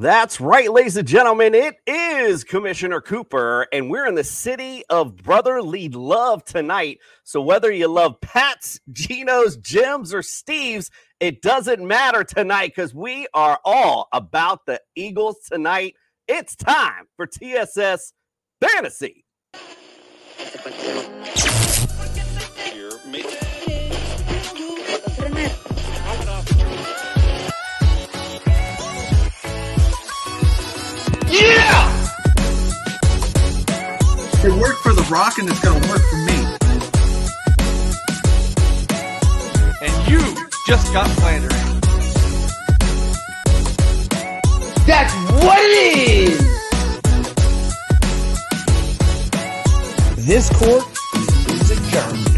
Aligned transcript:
That's 0.00 0.40
right, 0.40 0.72
ladies 0.72 0.96
and 0.96 1.08
gentlemen. 1.08 1.54
It 1.54 1.74
is 1.84 2.44
Commissioner 2.44 3.00
Cooper, 3.00 3.66
and 3.72 3.90
we're 3.90 4.06
in 4.06 4.14
the 4.14 4.22
city 4.22 4.84
of 4.88 5.16
brotherly 5.16 5.88
love 5.88 6.44
tonight. 6.44 7.00
So, 7.24 7.42
whether 7.42 7.72
you 7.72 7.88
love 7.88 8.20
Pat's, 8.20 8.78
Geno's, 8.92 9.56
Jim's, 9.56 10.14
or 10.14 10.22
Steve's, 10.22 10.92
it 11.18 11.42
doesn't 11.42 11.84
matter 11.84 12.22
tonight 12.22 12.74
because 12.76 12.94
we 12.94 13.26
are 13.34 13.58
all 13.64 14.06
about 14.12 14.66
the 14.66 14.80
Eagles 14.94 15.38
tonight. 15.50 15.96
It's 16.28 16.54
time 16.54 17.08
for 17.16 17.26
TSS 17.26 18.12
Fantasy. 18.60 19.24
Yeah! 31.30 31.94
It 34.44 34.52
worked 34.52 34.80
for 34.80 34.92
The 34.92 35.06
Rock 35.10 35.38
and 35.38 35.48
it's 35.48 35.60
going 35.60 35.80
to 35.80 35.88
work 35.88 36.00
for 36.00 36.16
me. 36.16 36.38
And 39.82 40.08
you 40.08 40.20
just 40.66 40.92
got 40.92 41.08
flandering. 41.18 41.80
That's 44.86 45.14
what 45.44 45.58
it 45.60 45.98
is! 45.98 46.58
This 50.26 50.48
court 50.50 50.84
is 51.14 51.70
adjourned. 51.70 52.28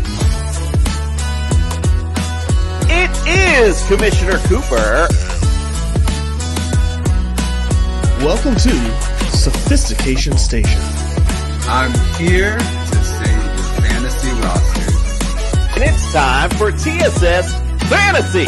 It 2.92 3.10
is 3.28 3.86
Commissioner 3.86 4.38
Cooper. 4.48 5.29
Welcome 8.22 8.54
to 8.56 8.70
Sophistication 9.30 10.36
Station. 10.36 10.78
I'm 11.62 11.90
here 12.18 12.58
to 12.58 12.64
save 13.02 13.42
the 13.56 13.80
fantasy 13.80 14.30
roster. 14.42 15.80
And 15.80 15.84
it's 15.84 16.12
time 16.12 16.50
for 16.50 16.70
TSS 16.70 17.54
Fantasy. 17.88 18.44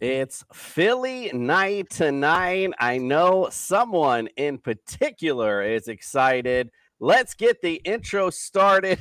It's 0.00 0.44
Philly 0.52 1.30
night 1.32 1.88
tonight. 1.88 2.70
I 2.80 2.98
know 2.98 3.46
someone 3.52 4.26
in 4.36 4.58
particular 4.58 5.62
is 5.62 5.86
excited. 5.86 6.72
Let's 6.98 7.34
get 7.34 7.60
the 7.60 7.74
intro 7.84 8.30
started. 8.30 8.98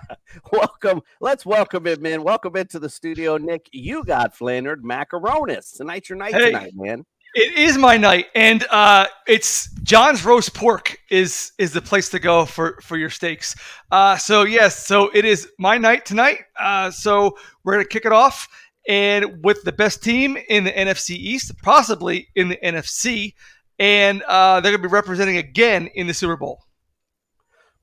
welcome. 0.52 1.02
Let's 1.20 1.46
welcome 1.46 1.86
him 1.86 2.04
in. 2.04 2.22
Welcome 2.22 2.56
into 2.56 2.78
the 2.78 2.88
studio, 2.88 3.36
Nick. 3.36 3.68
You 3.72 4.02
got 4.04 4.34
flandered 4.34 4.82
macaronis. 4.82 5.76
Tonight's 5.76 6.08
your 6.08 6.18
night 6.18 6.34
Hey. 6.34 6.46
tonight, 6.46 6.72
man. 6.74 7.04
It 7.34 7.58
is 7.58 7.76
my 7.76 7.98
night, 7.98 8.26
and 8.34 8.64
uh, 8.70 9.06
it's 9.26 9.70
John's 9.82 10.24
roast 10.24 10.54
pork 10.54 10.96
is 11.10 11.52
is 11.58 11.72
the 11.72 11.82
place 11.82 12.08
to 12.08 12.18
go 12.18 12.46
for 12.46 12.80
for 12.82 12.96
your 12.96 13.10
steaks. 13.10 13.54
Uh, 13.92 14.16
so 14.16 14.44
yes, 14.44 14.86
so 14.86 15.10
it 15.14 15.26
is 15.26 15.46
my 15.58 15.76
night 15.76 16.06
tonight. 16.06 16.38
Uh, 16.58 16.90
so 16.90 17.36
we're 17.62 17.74
gonna 17.74 17.84
kick 17.84 18.06
it 18.06 18.12
off, 18.12 18.48
and 18.88 19.44
with 19.44 19.62
the 19.62 19.72
best 19.72 20.02
team 20.02 20.38
in 20.48 20.64
the 20.64 20.72
NFC 20.72 21.10
East, 21.10 21.52
possibly 21.62 22.28
in 22.34 22.48
the 22.48 22.56
NFC, 22.64 23.34
and 23.78 24.22
uh, 24.22 24.60
they're 24.60 24.72
gonna 24.72 24.82
be 24.82 24.88
representing 24.88 25.36
again 25.36 25.86
in 25.94 26.06
the 26.06 26.14
Super 26.14 26.36
Bowl. 26.36 26.64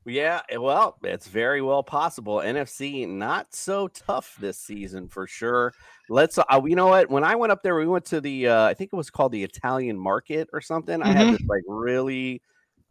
Yeah, 0.07 0.41
eh, 0.49 0.57
well, 0.57 0.97
it's 1.03 1.27
very 1.27 1.61
well 1.63 1.81
possible. 1.81 2.37
NFC 2.37 3.07
not 3.07 3.53
so 3.55 3.87
tough 3.87 4.35
this 4.39 4.59
season 4.59 5.07
for 5.07 5.25
sure. 5.25 5.73
Let's, 6.09 6.37
uh, 6.37 6.43
you 6.63 6.75
know 6.75 6.87
what? 6.87 7.09
When 7.09 7.23
I 7.23 7.33
went 7.35 7.51
up 7.51 7.63
there, 7.63 7.75
we 7.75 7.87
went 7.87 8.05
to 8.05 8.21
the, 8.21 8.47
uh, 8.49 8.65
I 8.65 8.75
think 8.75 8.91
it 8.93 8.95
was 8.95 9.09
called 9.09 9.31
the 9.31 9.43
Italian 9.43 9.97
Market 9.97 10.49
or 10.53 10.61
something. 10.61 11.01
I 11.01 11.07
had 11.07 11.27
Mhm. 11.27 11.31
this 11.31 11.47
like 11.47 11.63
really 11.67 12.41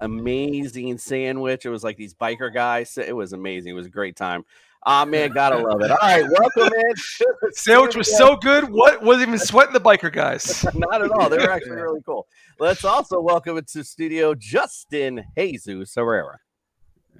amazing 0.01 0.99
sandwich. 0.99 1.65
It 1.65 1.71
was 1.71 1.85
like 1.85 1.97
these 1.97 2.15
biker 2.15 2.53
guys. 2.53 2.99
It 2.99 3.15
was 3.15 3.33
amazing. 3.33 3.71
It 3.71 3.75
was 3.77 3.87
a 3.87 3.91
great 3.91 4.17
time. 4.17 4.45
Ah, 4.87 5.05
man, 5.07 5.31
gotta 5.31 5.57
love 5.57 5.81
it. 5.81 5.91
All 5.91 5.97
right, 6.03 6.27
welcome 6.39 6.75
in. 6.75 6.95
Sandwich 7.53 7.97
was 7.97 8.15
so 8.19 8.37
good. 8.37 8.65
What 8.69 9.03
wasn't 9.03 9.29
even 9.29 9.39
sweating 9.39 9.73
the 9.73 9.81
biker 9.81 10.13
guys? 10.13 10.63
Not 10.75 11.01
at 11.01 11.11
all. 11.11 11.31
They 11.31 11.39
were 11.39 11.51
actually 11.51 11.77
really 11.81 12.03
cool. 12.05 12.27
Let's 12.59 12.85
also 12.85 13.21
welcome 13.21 13.57
into 13.57 13.83
studio 13.85 14.35
Justin 14.35 15.25
Jesus 15.39 15.95
Herrera. 15.95 16.39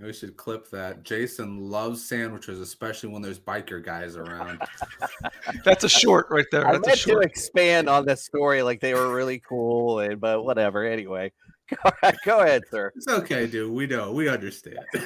We 0.01 0.13
should 0.13 0.37
clip 0.37 0.71
that. 0.71 1.05
Jason 1.05 1.71
loves 1.71 2.05
sandwiches, 2.05 2.61
especially 2.61 3.11
when 3.11 3.23
there's 3.23 3.39
biker 3.39 3.83
guys 3.83 4.17
around. 4.17 4.61
That's 5.65 5.85
a 5.85 5.89
short 5.89 6.27
right 6.31 6.47
there. 6.51 6.67
I 6.67 6.73
That's 6.73 6.85
a 6.85 6.89
meant 6.89 7.01
to 7.01 7.11
short. 7.11 7.25
expand 7.25 7.89
on 7.89 8.05
this 8.05 8.25
story 8.25 8.63
like 8.63 8.81
they 8.81 8.95
were 8.95 9.15
really 9.15 9.41
cool, 9.49 10.01
and 10.01 10.21
but 10.21 10.45
whatever. 10.45 10.85
Anyway, 10.85 11.33
go 11.71 11.91
ahead, 12.03 12.17
go 12.25 12.41
ahead 12.41 12.63
sir. 12.71 12.93
It's 12.97 13.09
okay, 13.09 13.47
dude. 13.47 13.73
We 13.73 13.87
know. 13.87 14.13
We 14.13 14.29
understand. 14.29 14.81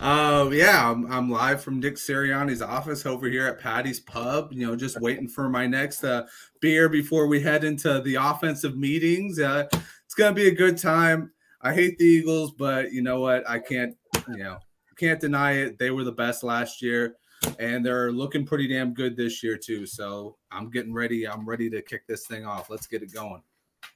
um, 0.00 0.52
yeah, 0.52 0.88
I'm, 0.88 1.10
I'm 1.10 1.30
live 1.30 1.62
from 1.62 1.80
Nick 1.80 1.96
Sirianni's 1.96 2.62
office 2.62 3.04
over 3.06 3.28
here 3.28 3.48
at 3.48 3.58
Patty's 3.58 4.00
Pub. 4.00 4.52
You 4.52 4.68
know, 4.68 4.76
just 4.76 5.00
waiting 5.00 5.28
for 5.28 5.48
my 5.48 5.66
next 5.66 6.04
uh, 6.04 6.26
beer 6.60 6.88
before 6.88 7.26
we 7.26 7.40
head 7.40 7.64
into 7.64 8.00
the 8.02 8.14
offensive 8.14 8.76
meetings. 8.76 9.40
Uh, 9.40 9.66
it's 10.04 10.14
gonna 10.14 10.34
be 10.34 10.46
a 10.46 10.54
good 10.54 10.78
time. 10.78 11.32
I 11.62 11.72
hate 11.72 11.98
the 11.98 12.04
Eagles, 12.04 12.52
but 12.52 12.92
you 12.92 13.02
know 13.02 13.20
what? 13.20 13.48
I 13.48 13.58
can't. 13.58 13.96
You 14.28 14.44
know, 14.44 14.58
can't 15.02 15.20
deny 15.20 15.52
it. 15.52 15.78
They 15.78 15.90
were 15.90 16.04
the 16.04 16.12
best 16.12 16.44
last 16.44 16.80
year. 16.80 17.16
And 17.58 17.84
they're 17.84 18.12
looking 18.12 18.46
pretty 18.46 18.68
damn 18.68 18.94
good 18.94 19.16
this 19.16 19.42
year 19.42 19.58
too. 19.58 19.84
So 19.84 20.36
I'm 20.52 20.70
getting 20.70 20.94
ready. 20.94 21.26
I'm 21.26 21.44
ready 21.44 21.68
to 21.70 21.82
kick 21.82 22.06
this 22.06 22.24
thing 22.26 22.46
off. 22.46 22.70
Let's 22.70 22.86
get 22.86 23.02
it 23.02 23.12
going. 23.12 23.42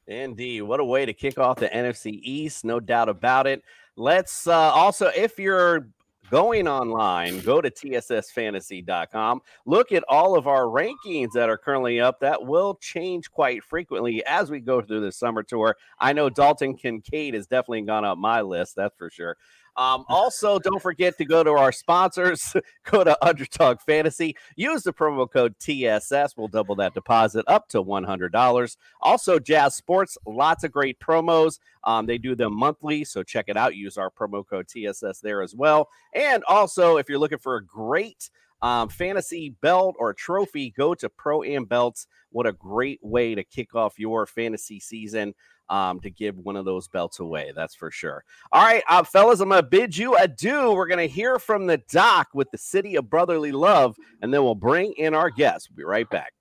Indeed, 0.08 0.62
what 0.62 0.80
a 0.80 0.84
way 0.84 1.06
to 1.06 1.12
kick 1.12 1.38
off 1.38 1.58
the 1.58 1.68
NFC 1.68 2.18
East, 2.22 2.64
no 2.64 2.80
doubt 2.80 3.08
about 3.08 3.46
it. 3.46 3.62
Let's 3.96 4.48
uh, 4.48 4.52
also, 4.52 5.12
if 5.16 5.38
you're 5.38 5.88
going 6.30 6.68
online, 6.68 7.40
go 7.40 7.60
to 7.60 7.70
tssfantasy.com. 7.70 9.40
Look 9.64 9.92
at 9.92 10.04
all 10.08 10.36
of 10.36 10.46
our 10.46 10.64
rankings 10.64 11.32
that 11.32 11.48
are 11.48 11.58
currently 11.58 12.00
up. 12.00 12.20
That 12.20 12.44
will 12.44 12.76
change 12.76 13.30
quite 13.30 13.62
frequently 13.62 14.24
as 14.26 14.50
we 14.50 14.60
go 14.60 14.80
through 14.80 15.00
the 15.00 15.12
summer 15.12 15.42
tour. 15.42 15.76
I 15.98 16.12
know 16.12 16.28
Dalton 16.28 16.76
Kincaid 16.76 17.34
has 17.34 17.46
definitely 17.46 17.82
gone 17.82 18.04
up 18.04 18.18
my 18.18 18.40
list, 18.40 18.76
that's 18.76 18.96
for 18.96 19.10
sure. 19.10 19.36
Um, 19.76 20.04
also, 20.08 20.58
don't 20.58 20.80
forget 20.80 21.18
to 21.18 21.24
go 21.24 21.44
to 21.44 21.50
our 21.50 21.72
sponsors. 21.72 22.54
go 22.90 23.04
to 23.04 23.26
Underdog 23.26 23.80
Fantasy. 23.80 24.36
Use 24.56 24.82
the 24.82 24.92
promo 24.92 25.30
code 25.30 25.54
TSS. 25.58 26.36
We'll 26.36 26.48
double 26.48 26.74
that 26.76 26.94
deposit 26.94 27.44
up 27.46 27.68
to 27.68 27.82
$100. 27.82 28.76
Also, 29.00 29.38
Jazz 29.38 29.76
Sports, 29.76 30.16
lots 30.26 30.64
of 30.64 30.72
great 30.72 30.98
promos. 30.98 31.58
Um, 31.84 32.06
they 32.06 32.18
do 32.18 32.34
them 32.34 32.56
monthly, 32.56 33.04
so 33.04 33.22
check 33.22 33.46
it 33.48 33.56
out. 33.56 33.76
Use 33.76 33.98
our 33.98 34.10
promo 34.10 34.46
code 34.46 34.66
TSS 34.68 35.20
there 35.20 35.42
as 35.42 35.54
well. 35.54 35.88
And 36.14 36.42
also, 36.44 36.96
if 36.96 37.08
you're 37.08 37.18
looking 37.18 37.38
for 37.38 37.56
a 37.56 37.64
great 37.64 38.30
um, 38.62 38.88
fantasy 38.88 39.54
belt 39.60 39.96
or 39.98 40.14
trophy, 40.14 40.70
go 40.70 40.94
to 40.94 41.08
Pro 41.08 41.42
Am 41.42 41.64
Belts. 41.64 42.06
What 42.30 42.46
a 42.46 42.52
great 42.52 42.98
way 43.02 43.34
to 43.34 43.44
kick 43.44 43.74
off 43.74 43.98
your 43.98 44.26
fantasy 44.26 44.80
season 44.80 45.34
um, 45.68 46.00
to 46.00 46.10
give 46.10 46.38
one 46.38 46.56
of 46.56 46.64
those 46.64 46.88
belts 46.88 47.20
away. 47.20 47.52
That's 47.54 47.74
for 47.74 47.90
sure. 47.90 48.24
All 48.52 48.64
right, 48.64 48.82
uh, 48.88 49.02
fellas, 49.02 49.40
I'm 49.40 49.48
going 49.48 49.62
to 49.62 49.68
bid 49.68 49.96
you 49.96 50.16
adieu. 50.16 50.72
We're 50.72 50.86
going 50.86 51.06
to 51.06 51.12
hear 51.12 51.38
from 51.38 51.66
the 51.66 51.78
doc 51.90 52.28
with 52.34 52.50
the 52.50 52.58
City 52.58 52.96
of 52.96 53.10
Brotherly 53.10 53.52
Love, 53.52 53.96
and 54.22 54.32
then 54.32 54.42
we'll 54.42 54.54
bring 54.54 54.92
in 54.94 55.14
our 55.14 55.30
guests. 55.30 55.68
We'll 55.70 55.76
be 55.76 55.84
right 55.84 56.08
back. 56.08 56.32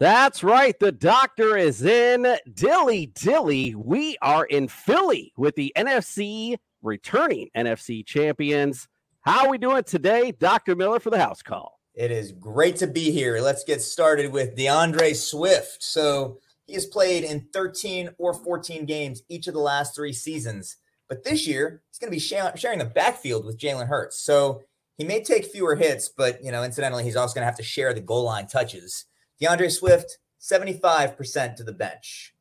That's 0.00 0.44
right. 0.44 0.78
The 0.78 0.92
doctor 0.92 1.56
is 1.56 1.82
in 1.82 2.36
Dilly 2.54 3.06
Dilly. 3.06 3.74
We 3.74 4.16
are 4.22 4.44
in 4.44 4.68
Philly 4.68 5.32
with 5.36 5.56
the 5.56 5.72
NFC 5.76 6.56
returning 6.82 7.48
NFC 7.56 8.04
champions. 8.04 8.88
How 9.20 9.44
are 9.44 9.50
we 9.50 9.58
doing 9.58 9.84
today, 9.84 10.32
Dr. 10.32 10.76
Miller, 10.76 11.00
for 11.00 11.10
the 11.10 11.18
house 11.18 11.42
call? 11.42 11.78
It 11.94 12.10
is 12.10 12.32
great 12.32 12.76
to 12.76 12.86
be 12.86 13.10
here. 13.10 13.40
Let's 13.40 13.64
get 13.64 13.82
started 13.82 14.32
with 14.32 14.56
DeAndre 14.56 15.16
Swift. 15.16 15.82
So 15.82 16.38
he 16.66 16.74
has 16.74 16.86
played 16.86 17.24
in 17.24 17.48
13 17.52 18.10
or 18.18 18.32
14 18.32 18.84
games 18.84 19.22
each 19.28 19.48
of 19.48 19.54
the 19.54 19.60
last 19.60 19.96
three 19.96 20.12
seasons. 20.12 20.76
But 21.08 21.24
this 21.24 21.46
year, 21.46 21.82
he's 21.90 21.98
going 21.98 22.10
to 22.12 22.16
be 22.16 22.58
sharing 22.58 22.78
the 22.78 22.84
backfield 22.84 23.44
with 23.44 23.58
Jalen 23.58 23.88
Hurts. 23.88 24.20
So 24.20 24.62
he 24.96 25.04
may 25.04 25.22
take 25.22 25.46
fewer 25.46 25.74
hits, 25.74 26.08
but 26.08 26.44
you 26.44 26.52
know, 26.52 26.62
incidentally, 26.62 27.04
he's 27.04 27.16
also 27.16 27.34
going 27.34 27.42
to 27.42 27.46
have 27.46 27.56
to 27.56 27.62
share 27.62 27.94
the 27.94 28.00
goal 28.00 28.24
line 28.24 28.46
touches. 28.46 29.06
DeAndre 29.40 29.70
Swift, 29.70 30.18
75% 30.40 31.56
to 31.56 31.64
the 31.64 31.72
bench. 31.72 32.34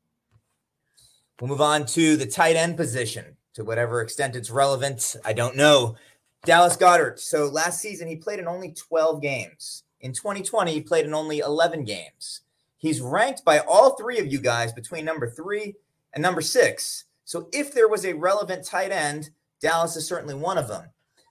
We'll 1.39 1.49
move 1.49 1.61
on 1.61 1.85
to 1.87 2.17
the 2.17 2.25
tight 2.25 2.55
end 2.55 2.77
position 2.77 3.36
to 3.57 3.65
whatever 3.65 4.01
extent 4.01 4.35
it's 4.35 4.51
relevant. 4.51 5.15
I 5.25 5.33
don't 5.33 5.55
know. 5.55 5.95
Dallas 6.45 6.77
Goedert. 6.77 7.19
So 7.19 7.47
last 7.47 7.81
season, 7.81 8.07
he 8.07 8.15
played 8.15 8.37
in 8.37 8.47
only 8.47 8.71
12 8.71 9.19
games. 9.19 9.81
In 9.99 10.13
2020, 10.13 10.71
he 10.71 10.81
played 10.81 11.07
in 11.07 11.13
only 11.15 11.39
11 11.39 11.83
games. 11.83 12.41
He's 12.77 13.01
ranked 13.01 13.43
by 13.43 13.57
all 13.57 13.95
three 13.95 14.19
of 14.19 14.31
you 14.31 14.39
guys 14.39 14.71
between 14.73 15.05
number 15.05 15.27
three 15.27 15.73
and 16.13 16.21
number 16.21 16.41
six. 16.41 17.05
So 17.25 17.49
if 17.51 17.73
there 17.73 17.87
was 17.87 18.05
a 18.05 18.13
relevant 18.13 18.63
tight 18.63 18.91
end, 18.91 19.31
Dallas 19.59 19.95
is 19.95 20.07
certainly 20.07 20.35
one 20.35 20.59
of 20.59 20.67
them. 20.67 20.85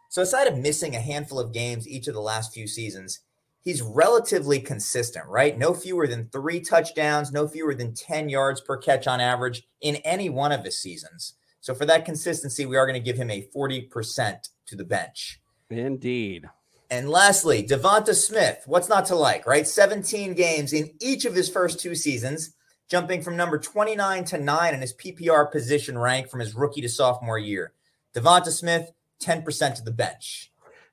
So 0.09 0.23
aside 0.23 0.49
of 0.49 0.59
missing 0.59 0.97
a 0.97 1.01
handful 1.01 1.39
of 1.39 1.53
games 1.53 1.87
each 1.87 2.09
of 2.09 2.15
the 2.15 2.21
last 2.21 2.53
few 2.53 2.67
seasons, 2.67 3.21
he's 3.63 3.83
relatively 3.83 4.59
consistent, 4.59 5.27
right? 5.29 5.57
No 5.57 5.75
fewer 5.75 6.09
than 6.09 6.29
three 6.33 6.59
touchdowns, 6.59 7.31
no 7.31 7.47
fewer 7.47 7.77
than 7.77 7.95
10 7.95 8.29
yards 8.29 8.61
per 8.61 8.77
catch 8.77 9.07
on 9.07 9.21
average 9.21 9.63
in 9.81 9.95
any 9.97 10.29
one 10.29 10.51
of 10.51 10.65
his 10.65 10.77
seasons. 10.77 11.35
So 11.61 11.75
for 11.75 11.85
that 11.87 12.05
consistency, 12.05 12.67
we 12.67 12.77
are 12.77 12.87
going 12.87 13.01
to 13.01 13.05
give 13.05 13.17
him 13.17 13.31
a 13.31 13.49
40% 13.55 14.49
to 14.67 14.77
the 14.77 14.85
bench. 14.85 15.41
Indeed. 15.71 16.47
And 16.91 17.11
lastly, 17.11 17.65
Devonta 17.65 18.15
Smith, 18.15 18.63
what's 18.67 18.89
not 18.89 19.07
to 19.07 19.17
like, 19.17 19.47
right? 19.47 19.67
17 19.67 20.35
games 20.35 20.73
in 20.73 20.91
each 21.01 21.25
of 21.25 21.35
his 21.35 21.49
first 21.49 21.81
two 21.81 21.97
seasons, 21.97 22.55
jumping 22.89 23.23
from 23.23 23.37
number 23.37 23.59
29 23.59 24.25
to 24.27 24.39
9 24.39 24.75
in 24.75 24.81
his 24.81 24.95
PPR 24.95 25.51
position 25.51 25.99
rank 25.99 26.31
from 26.31 26.41
his 26.41 26.55
rookie 26.55 26.81
to 26.83 26.89
sophomore 26.89 27.39
year. 27.39 27.73
Devonta 28.15 28.51
Smith, 28.51 28.93
10% 29.21 29.75
to 29.75 29.83
the 29.83 29.91
bench. 29.91 30.53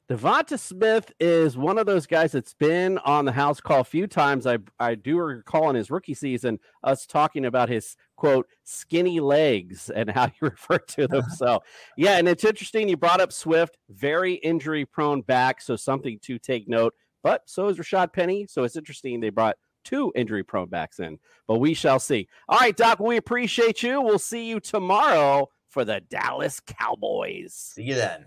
Devonta 0.10 0.60
Smith 0.60 1.14
is 1.22 1.58
one 1.58 1.78
of 1.78 1.86
those 1.86 2.06
guys 2.06 2.34
that's 2.34 2.54
been 2.54 2.98
on 3.00 3.24
the 3.24 3.32
house 3.32 3.62
call 3.62 3.80
a 3.80 3.86
few 3.86 4.06
times. 4.06 4.46
I 4.46 4.58
I 4.78 4.96
do 4.96 5.18
recall 5.18 5.70
in 5.70 5.78
his 5.78 5.90
rookie 5.90 6.14
season 6.14 6.60
us 6.84 7.08
talking 7.08 7.46
about 7.46 7.70
his 7.70 7.96
quote 8.18 8.48
skinny 8.66 9.22
legs 9.22 9.90
and 9.90 10.10
how 10.10 10.26
you 10.26 10.32
refer 10.42 10.78
to 10.78 11.08
them. 11.08 11.24
So 11.38 11.64
yeah, 11.96 12.18
and 12.18 12.28
it's 12.28 12.44
interesting. 12.44 12.90
You 12.90 12.98
brought 12.98 13.22
up 13.22 13.32
Swift, 13.32 13.78
very 13.90 14.34
injury 14.34 14.86
prone 14.86 15.22
back, 15.22 15.62
so 15.62 15.78
something 15.78 16.20
to 16.24 16.38
take 16.38 16.68
note. 16.68 16.94
But 17.24 17.44
so 17.46 17.70
is 17.70 17.78
Rashad 17.78 18.12
Penny. 18.12 18.46
So 18.46 18.66
it's 18.66 18.76
interesting 18.76 19.22
they 19.22 19.30
brought 19.30 19.56
two 19.86 20.12
injury 20.16 20.44
prone 20.44 20.68
backs 20.68 21.00
in. 21.00 21.18
But 21.48 21.60
we 21.60 21.74
shall 21.74 22.00
see. 22.00 22.28
All 22.50 22.60
right, 22.60 22.76
Doc, 22.76 23.00
we 23.00 23.16
appreciate 23.16 23.82
you. 23.82 24.02
We'll 24.02 24.20
see 24.20 24.50
you 24.50 24.60
tomorrow 24.60 25.50
for 25.70 25.86
the 25.86 26.02
Dallas 26.02 26.60
Cowboys. 26.60 27.54
See 27.54 27.84
you 27.84 27.96
then. 27.96 28.26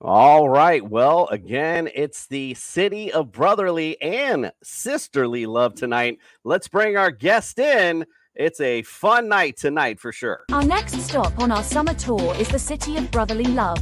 All 0.00 0.48
right. 0.48 0.88
Well, 0.88 1.26
again, 1.26 1.88
it's 1.92 2.28
the 2.28 2.54
city 2.54 3.12
of 3.12 3.32
brotherly 3.32 4.00
and 4.00 4.52
sisterly 4.62 5.44
love 5.44 5.74
tonight. 5.74 6.18
Let's 6.44 6.68
bring 6.68 6.96
our 6.96 7.10
guest 7.10 7.58
in. 7.58 8.06
It's 8.36 8.60
a 8.60 8.82
fun 8.82 9.28
night 9.28 9.56
tonight 9.56 9.98
for 9.98 10.12
sure. 10.12 10.44
Our 10.52 10.62
next 10.62 11.00
stop 11.00 11.36
on 11.40 11.50
our 11.50 11.64
summer 11.64 11.94
tour 11.94 12.32
is 12.38 12.46
the 12.48 12.60
city 12.60 12.96
of 12.96 13.10
brotherly 13.10 13.46
love. 13.46 13.78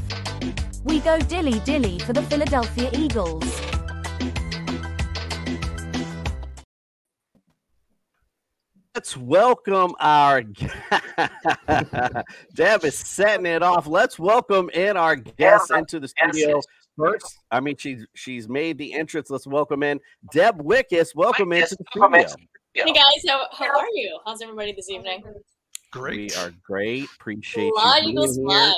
We 0.85 1.01
go 1.01 1.19
dilly 1.19 1.61
dilly 1.61 1.99
for 1.99 2.15
the 2.15 2.23
Philadelphia 2.23 2.89
Eagles. 2.95 3.75
Let's 8.96 9.14
welcome 9.14 9.94
our 10.00 10.43
Deb 12.54 12.82
is 12.82 12.96
setting 12.96 13.44
it 13.44 13.62
off. 13.62 13.87
Let's 13.87 14.19
welcome 14.19 14.70
in 14.70 14.96
our 14.96 15.16
guests 15.16 15.70
into 15.70 16.00
the 16.00 16.08
studio 16.08 16.62
first. 16.96 17.40
I 17.50 17.60
mean, 17.60 17.76
she's 17.76 18.06
she's 18.14 18.48
made 18.48 18.78
the 18.78 18.94
entrance. 18.94 19.28
Let's 19.28 19.46
welcome 19.46 19.82
in 19.82 20.00
Deb 20.32 20.62
Wickus. 20.62 21.14
Welcome 21.14 21.52
into 21.52 21.76
the 21.76 21.84
studio. 21.90 22.26
Hey 22.72 22.93
guys, 22.94 23.22
how, 23.28 23.46
how 23.52 23.78
are 23.78 23.87
you? 23.93 24.19
How's 24.25 24.40
everybody 24.40 24.72
this 24.72 24.88
evening? 24.88 25.22
Great. 25.93 26.34
We 26.34 26.40
are 26.40 26.54
great. 26.64 27.06
Appreciate 27.20 27.72
Fly, 27.76 28.00
you 28.02 28.14
being 28.14 28.48
here. 28.48 28.72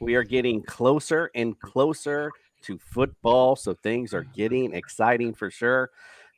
We 0.00 0.14
are 0.14 0.22
getting 0.22 0.62
closer 0.62 1.32
and 1.34 1.58
closer 1.58 2.30
to 2.62 2.78
football, 2.78 3.56
so 3.56 3.74
things 3.74 4.14
are 4.14 4.22
getting 4.22 4.72
exciting 4.72 5.34
for 5.34 5.50
sure. 5.50 5.90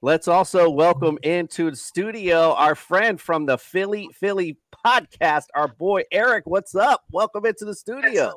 Let's 0.05 0.29
also 0.29 0.69
welcome 0.69 1.19
into 1.23 1.71
the 1.71 1.77
studio 1.79 2.53
our 2.53 2.75
friend 2.75 3.19
from 3.19 3.47
the 3.47 3.57
Philly 3.57 4.11
Philly 4.13 4.59
podcast, 4.85 5.45
our 5.55 5.67
boy 5.67 6.03
Eric. 6.13 6.45
What's 6.45 6.75
up? 6.75 7.05
Welcome 7.11 7.47
into 7.47 7.65
the 7.65 7.75
studio. 7.75 8.35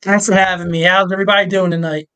Thanks 0.00 0.26
for 0.26 0.34
having 0.34 0.70
me. 0.70 0.82
How's 0.82 1.10
everybody 1.10 1.48
doing 1.48 1.72
tonight? 1.72 2.08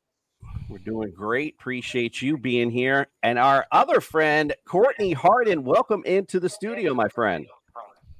We're 0.69 0.77
doing 0.77 1.11
great. 1.11 1.55
Appreciate 1.59 2.21
you 2.21 2.37
being 2.37 2.71
here. 2.71 3.07
And 3.23 3.37
our 3.37 3.65
other 3.73 3.99
friend, 3.99 4.55
Courtney 4.65 5.11
Harden, 5.11 5.65
welcome 5.65 6.03
into 6.05 6.39
the 6.39 6.47
studio, 6.47 6.93
my 6.93 7.09
friend. 7.09 7.45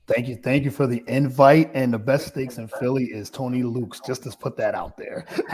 Thank 0.09 0.27
you. 0.27 0.35
Thank 0.35 0.63
you 0.63 0.71
for 0.71 0.87
the 0.87 1.03
invite. 1.05 1.69
And 1.75 1.93
the 1.93 1.99
best 1.99 2.27
steaks 2.27 2.57
in 2.57 2.67
Philly 2.67 3.05
is 3.05 3.29
Tony 3.29 3.61
Luke's, 3.61 3.99
just 3.99 4.23
to 4.23 4.31
put 4.31 4.57
that 4.57 4.73
out 4.73 4.97
there. 4.97 5.25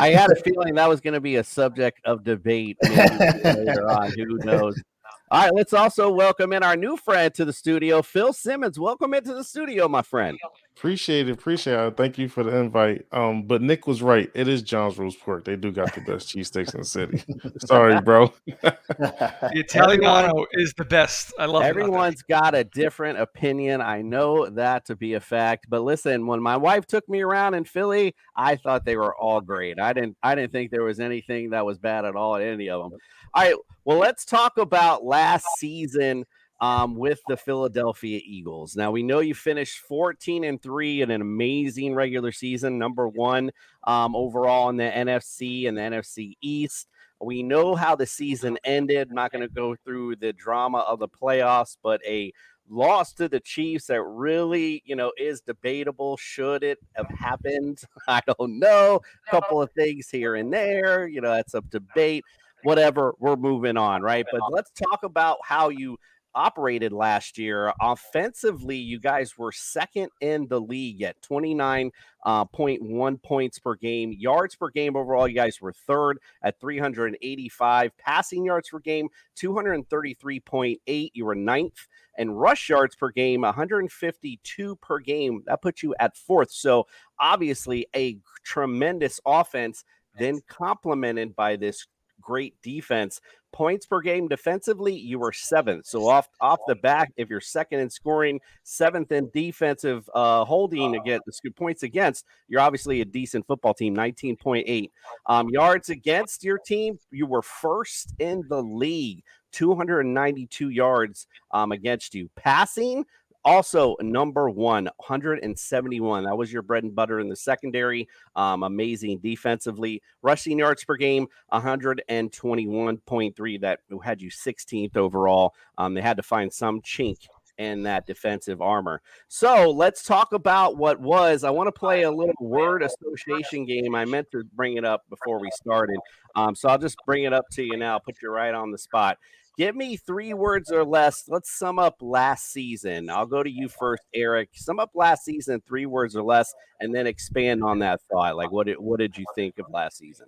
I 0.00 0.08
had 0.08 0.32
a 0.32 0.36
feeling 0.42 0.74
that 0.74 0.88
was 0.88 1.00
going 1.00 1.14
to 1.14 1.20
be 1.20 1.36
a 1.36 1.44
subject 1.44 2.00
of 2.04 2.24
debate 2.24 2.76
later 2.82 3.88
on. 3.88 4.10
Who 4.16 4.38
knows? 4.38 4.82
All 5.30 5.42
right, 5.42 5.54
let's 5.54 5.72
also 5.72 6.10
welcome 6.10 6.52
in 6.52 6.64
our 6.64 6.76
new 6.76 6.96
friend 6.96 7.32
to 7.34 7.44
the 7.44 7.52
studio, 7.52 8.02
Phil 8.02 8.32
Simmons. 8.32 8.80
Welcome 8.80 9.14
into 9.14 9.32
the 9.32 9.44
studio, 9.44 9.86
my 9.86 10.02
friend. 10.02 10.36
Appreciate 10.76 11.26
it, 11.26 11.32
appreciate 11.32 11.74
it. 11.74 11.96
Thank 11.96 12.18
you 12.18 12.28
for 12.28 12.44
the 12.44 12.54
invite. 12.54 13.06
Um, 13.10 13.44
but 13.44 13.62
Nick 13.62 13.86
was 13.86 14.02
right. 14.02 14.30
It 14.34 14.46
is 14.46 14.60
John's 14.60 14.98
Roast 14.98 15.18
Pork. 15.20 15.46
They 15.46 15.56
do 15.56 15.72
got 15.72 15.94
the 15.94 16.02
best 16.02 16.28
cheesesteaks 16.36 16.74
in 16.74 16.80
the 16.80 16.84
city. 16.84 17.24
Sorry, 17.60 18.00
bro. 18.02 18.32
The 18.98 19.50
Italiano 19.54 20.46
is 20.52 20.74
the 20.76 20.84
best. 20.84 21.32
I 21.38 21.46
love. 21.46 21.62
Everyone's 21.62 22.22
got 22.22 22.54
a 22.54 22.64
different 22.64 23.18
opinion. 23.18 23.80
I 23.80 24.02
know 24.02 24.48
that 24.50 24.86
to 24.86 24.96
be 24.96 25.14
a 25.14 25.20
fact. 25.20 25.66
But 25.68 25.82
listen, 25.82 26.26
when 26.26 26.42
my 26.42 26.56
wife 26.56 26.86
took 26.86 27.08
me 27.08 27.20
around 27.22 27.54
in 27.54 27.64
Philly, 27.64 28.14
I 28.34 28.56
thought 28.56 28.84
they 28.84 28.96
were 28.96 29.14
all 29.16 29.40
great. 29.40 29.78
I 29.80 29.92
didn't 29.92 30.16
I 30.22 30.34
didn't 30.34 30.52
think 30.52 30.70
there 30.70 30.82
was 30.82 31.00
anything 31.00 31.50
that 31.50 31.64
was 31.64 31.78
bad 31.78 32.04
at 32.04 32.16
all 32.16 32.36
at 32.36 32.42
any 32.42 32.68
of 32.68 32.82
them. 32.82 32.98
All 33.34 33.42
right. 33.44 33.54
Well, 33.84 33.98
let's 33.98 34.24
talk 34.24 34.58
about 34.58 35.04
last 35.04 35.46
season 35.58 36.24
um, 36.60 36.94
with 36.94 37.20
the 37.28 37.36
Philadelphia 37.36 38.20
Eagles. 38.24 38.76
Now 38.76 38.90
we 38.90 39.02
know 39.02 39.20
you 39.20 39.34
finished 39.34 39.80
14 39.80 40.44
and 40.44 40.60
three 40.60 41.02
in 41.02 41.10
an 41.10 41.20
amazing 41.20 41.94
regular 41.94 42.32
season, 42.32 42.78
number 42.78 43.08
one 43.08 43.50
um, 43.84 44.16
overall 44.16 44.68
in 44.70 44.76
the 44.76 44.84
NFC 44.84 45.68
and 45.68 45.76
the 45.76 45.82
NFC 45.82 46.36
East. 46.40 46.88
We 47.20 47.42
know 47.42 47.74
how 47.74 47.96
the 47.96 48.06
season 48.06 48.58
ended. 48.64 49.08
I'm 49.08 49.14
not 49.14 49.32
going 49.32 49.46
to 49.46 49.52
go 49.52 49.74
through 49.74 50.16
the 50.16 50.32
drama 50.32 50.78
of 50.80 50.98
the 50.98 51.08
playoffs, 51.08 51.76
but 51.82 52.00
a 52.06 52.32
loss 52.68 53.12
to 53.14 53.28
the 53.28 53.40
Chiefs 53.40 53.86
that 53.86 54.02
really, 54.02 54.82
you 54.84 54.96
know, 54.96 55.12
is 55.16 55.40
debatable. 55.40 56.16
Should 56.16 56.62
it 56.62 56.78
have 56.94 57.08
happened? 57.08 57.82
I 58.08 58.20
don't 58.26 58.58
know. 58.58 59.00
A 59.26 59.30
couple 59.30 59.62
of 59.62 59.70
things 59.72 60.08
here 60.10 60.34
and 60.34 60.52
there. 60.52 61.06
You 61.06 61.20
know, 61.20 61.34
that's 61.34 61.54
a 61.54 61.62
debate. 61.62 62.24
Whatever. 62.62 63.14
We're 63.18 63.36
moving 63.36 63.76
on, 63.76 64.02
right? 64.02 64.26
But 64.30 64.40
let's 64.50 64.70
talk 64.72 65.02
about 65.02 65.38
how 65.42 65.68
you 65.68 65.96
operated 66.36 66.92
last 66.92 67.38
year. 67.38 67.72
Offensively, 67.80 68.76
you 68.76 69.00
guys 69.00 69.36
were 69.36 69.50
second 69.50 70.10
in 70.20 70.46
the 70.48 70.60
league 70.60 71.02
at 71.02 71.20
29.1 71.22 71.90
uh, 72.24 73.16
points 73.24 73.58
per 73.58 73.74
game. 73.74 74.14
Yards 74.16 74.54
per 74.54 74.68
game 74.68 74.94
overall, 74.94 75.26
you 75.26 75.34
guys 75.34 75.60
were 75.60 75.72
third 75.72 76.18
at 76.42 76.60
385. 76.60 77.96
Passing 77.96 78.44
yards 78.44 78.68
per 78.68 78.78
game, 78.78 79.08
233.8. 79.36 81.10
You 81.14 81.24
were 81.24 81.34
ninth. 81.34 81.88
And 82.18 82.40
rush 82.40 82.70
yards 82.70 82.94
per 82.94 83.10
game, 83.10 83.42
152 83.42 84.76
per 84.76 84.98
game. 85.00 85.42
That 85.46 85.60
puts 85.60 85.82
you 85.82 85.94
at 86.00 86.16
fourth. 86.16 86.50
So 86.50 86.86
obviously 87.18 87.86
a 87.94 88.18
tremendous 88.42 89.20
offense, 89.26 89.84
then 90.18 90.40
complemented 90.48 91.36
by 91.36 91.56
this 91.56 91.86
great 92.26 92.60
defense. 92.62 93.20
Points 93.52 93.86
per 93.86 94.00
game 94.02 94.28
defensively, 94.28 94.94
you 94.94 95.18
were 95.18 95.32
seventh. 95.32 95.86
So 95.86 96.06
off 96.08 96.28
off 96.42 96.58
the 96.66 96.74
back, 96.74 97.12
if 97.16 97.30
you're 97.30 97.40
second 97.40 97.80
in 97.80 97.88
scoring, 97.88 98.40
seventh 98.64 99.12
in 99.12 99.30
defensive 99.32 100.10
uh, 100.12 100.44
holding 100.44 100.96
against 100.96 101.40
the 101.42 101.50
points 101.52 101.82
against, 101.82 102.26
you're 102.48 102.60
obviously 102.60 103.00
a 103.00 103.04
decent 103.04 103.46
football 103.46 103.72
team. 103.72 103.96
19.8 103.96 104.90
um, 105.26 105.48
yards 105.48 105.88
against 105.88 106.44
your 106.44 106.58
team, 106.58 106.98
you 107.10 107.26
were 107.26 107.42
first 107.42 108.12
in 108.18 108.42
the 108.50 108.62
league. 108.62 109.22
292 109.52 110.68
yards 110.68 111.26
um, 111.52 111.72
against 111.72 112.14
you. 112.14 112.28
Passing, 112.36 113.06
also 113.46 113.96
number 114.02 114.50
one, 114.50 114.90
171. 114.96 116.24
That 116.24 116.36
was 116.36 116.52
your 116.52 116.62
bread 116.62 116.82
and 116.82 116.92
butter 116.94 117.20
in 117.20 117.28
the 117.28 117.36
secondary. 117.36 118.08
Um, 118.34 118.64
amazing 118.64 119.20
defensively. 119.20 120.02
Rushing 120.20 120.58
yards 120.58 120.84
per 120.84 120.96
game, 120.96 121.28
121.3. 121.52 123.60
That 123.60 123.80
had 124.02 124.20
you 124.20 124.30
16th 124.30 124.96
overall. 124.96 125.54
Um, 125.78 125.94
they 125.94 126.02
had 126.02 126.16
to 126.18 126.24
find 126.24 126.52
some 126.52 126.82
chink 126.82 127.28
in 127.58 127.84
that 127.84 128.06
defensive 128.06 128.60
armor. 128.60 129.00
So 129.28 129.70
let's 129.70 130.02
talk 130.02 130.32
about 130.32 130.76
what 130.76 130.98
was. 131.00 131.44
I 131.44 131.50
want 131.50 131.68
to 131.68 131.72
play 131.72 132.02
a 132.02 132.10
little 132.10 132.34
word 132.40 132.82
association 132.82 133.64
game. 133.64 133.94
I 133.94 134.04
meant 134.04 134.30
to 134.32 134.42
bring 134.54 134.76
it 134.76 134.84
up 134.84 135.04
before 135.08 135.40
we 135.40 135.48
started. 135.52 135.96
Um, 136.34 136.54
so 136.54 136.68
I'll 136.68 136.76
just 136.78 136.98
bring 137.06 137.24
it 137.24 137.32
up 137.32 137.46
to 137.52 137.62
you 137.62 137.78
now, 137.78 137.98
put 137.98 138.16
you 138.20 138.30
right 138.30 138.54
on 138.54 138.72
the 138.72 138.78
spot. 138.78 139.16
Give 139.56 139.74
me 139.74 139.96
three 139.96 140.34
words 140.34 140.70
or 140.70 140.84
less. 140.84 141.24
Let's 141.28 141.50
sum 141.50 141.78
up 141.78 141.96
last 142.00 142.52
season. 142.52 143.08
I'll 143.08 143.26
go 143.26 143.42
to 143.42 143.50
you 143.50 143.68
first, 143.68 144.02
Eric. 144.14 144.50
Sum 144.54 144.78
up 144.78 144.90
last 144.94 145.24
season, 145.24 145.62
three 145.66 145.86
words 145.86 146.14
or 146.14 146.22
less, 146.22 146.52
and 146.80 146.94
then 146.94 147.06
expand 147.06 147.64
on 147.64 147.78
that 147.78 148.00
thought. 148.12 148.36
Like, 148.36 148.52
what 148.52 148.66
did, 148.66 148.78
what 148.78 148.98
did 148.98 149.16
you 149.16 149.24
think 149.34 149.58
of 149.58 149.66
last 149.70 149.96
season? 149.96 150.26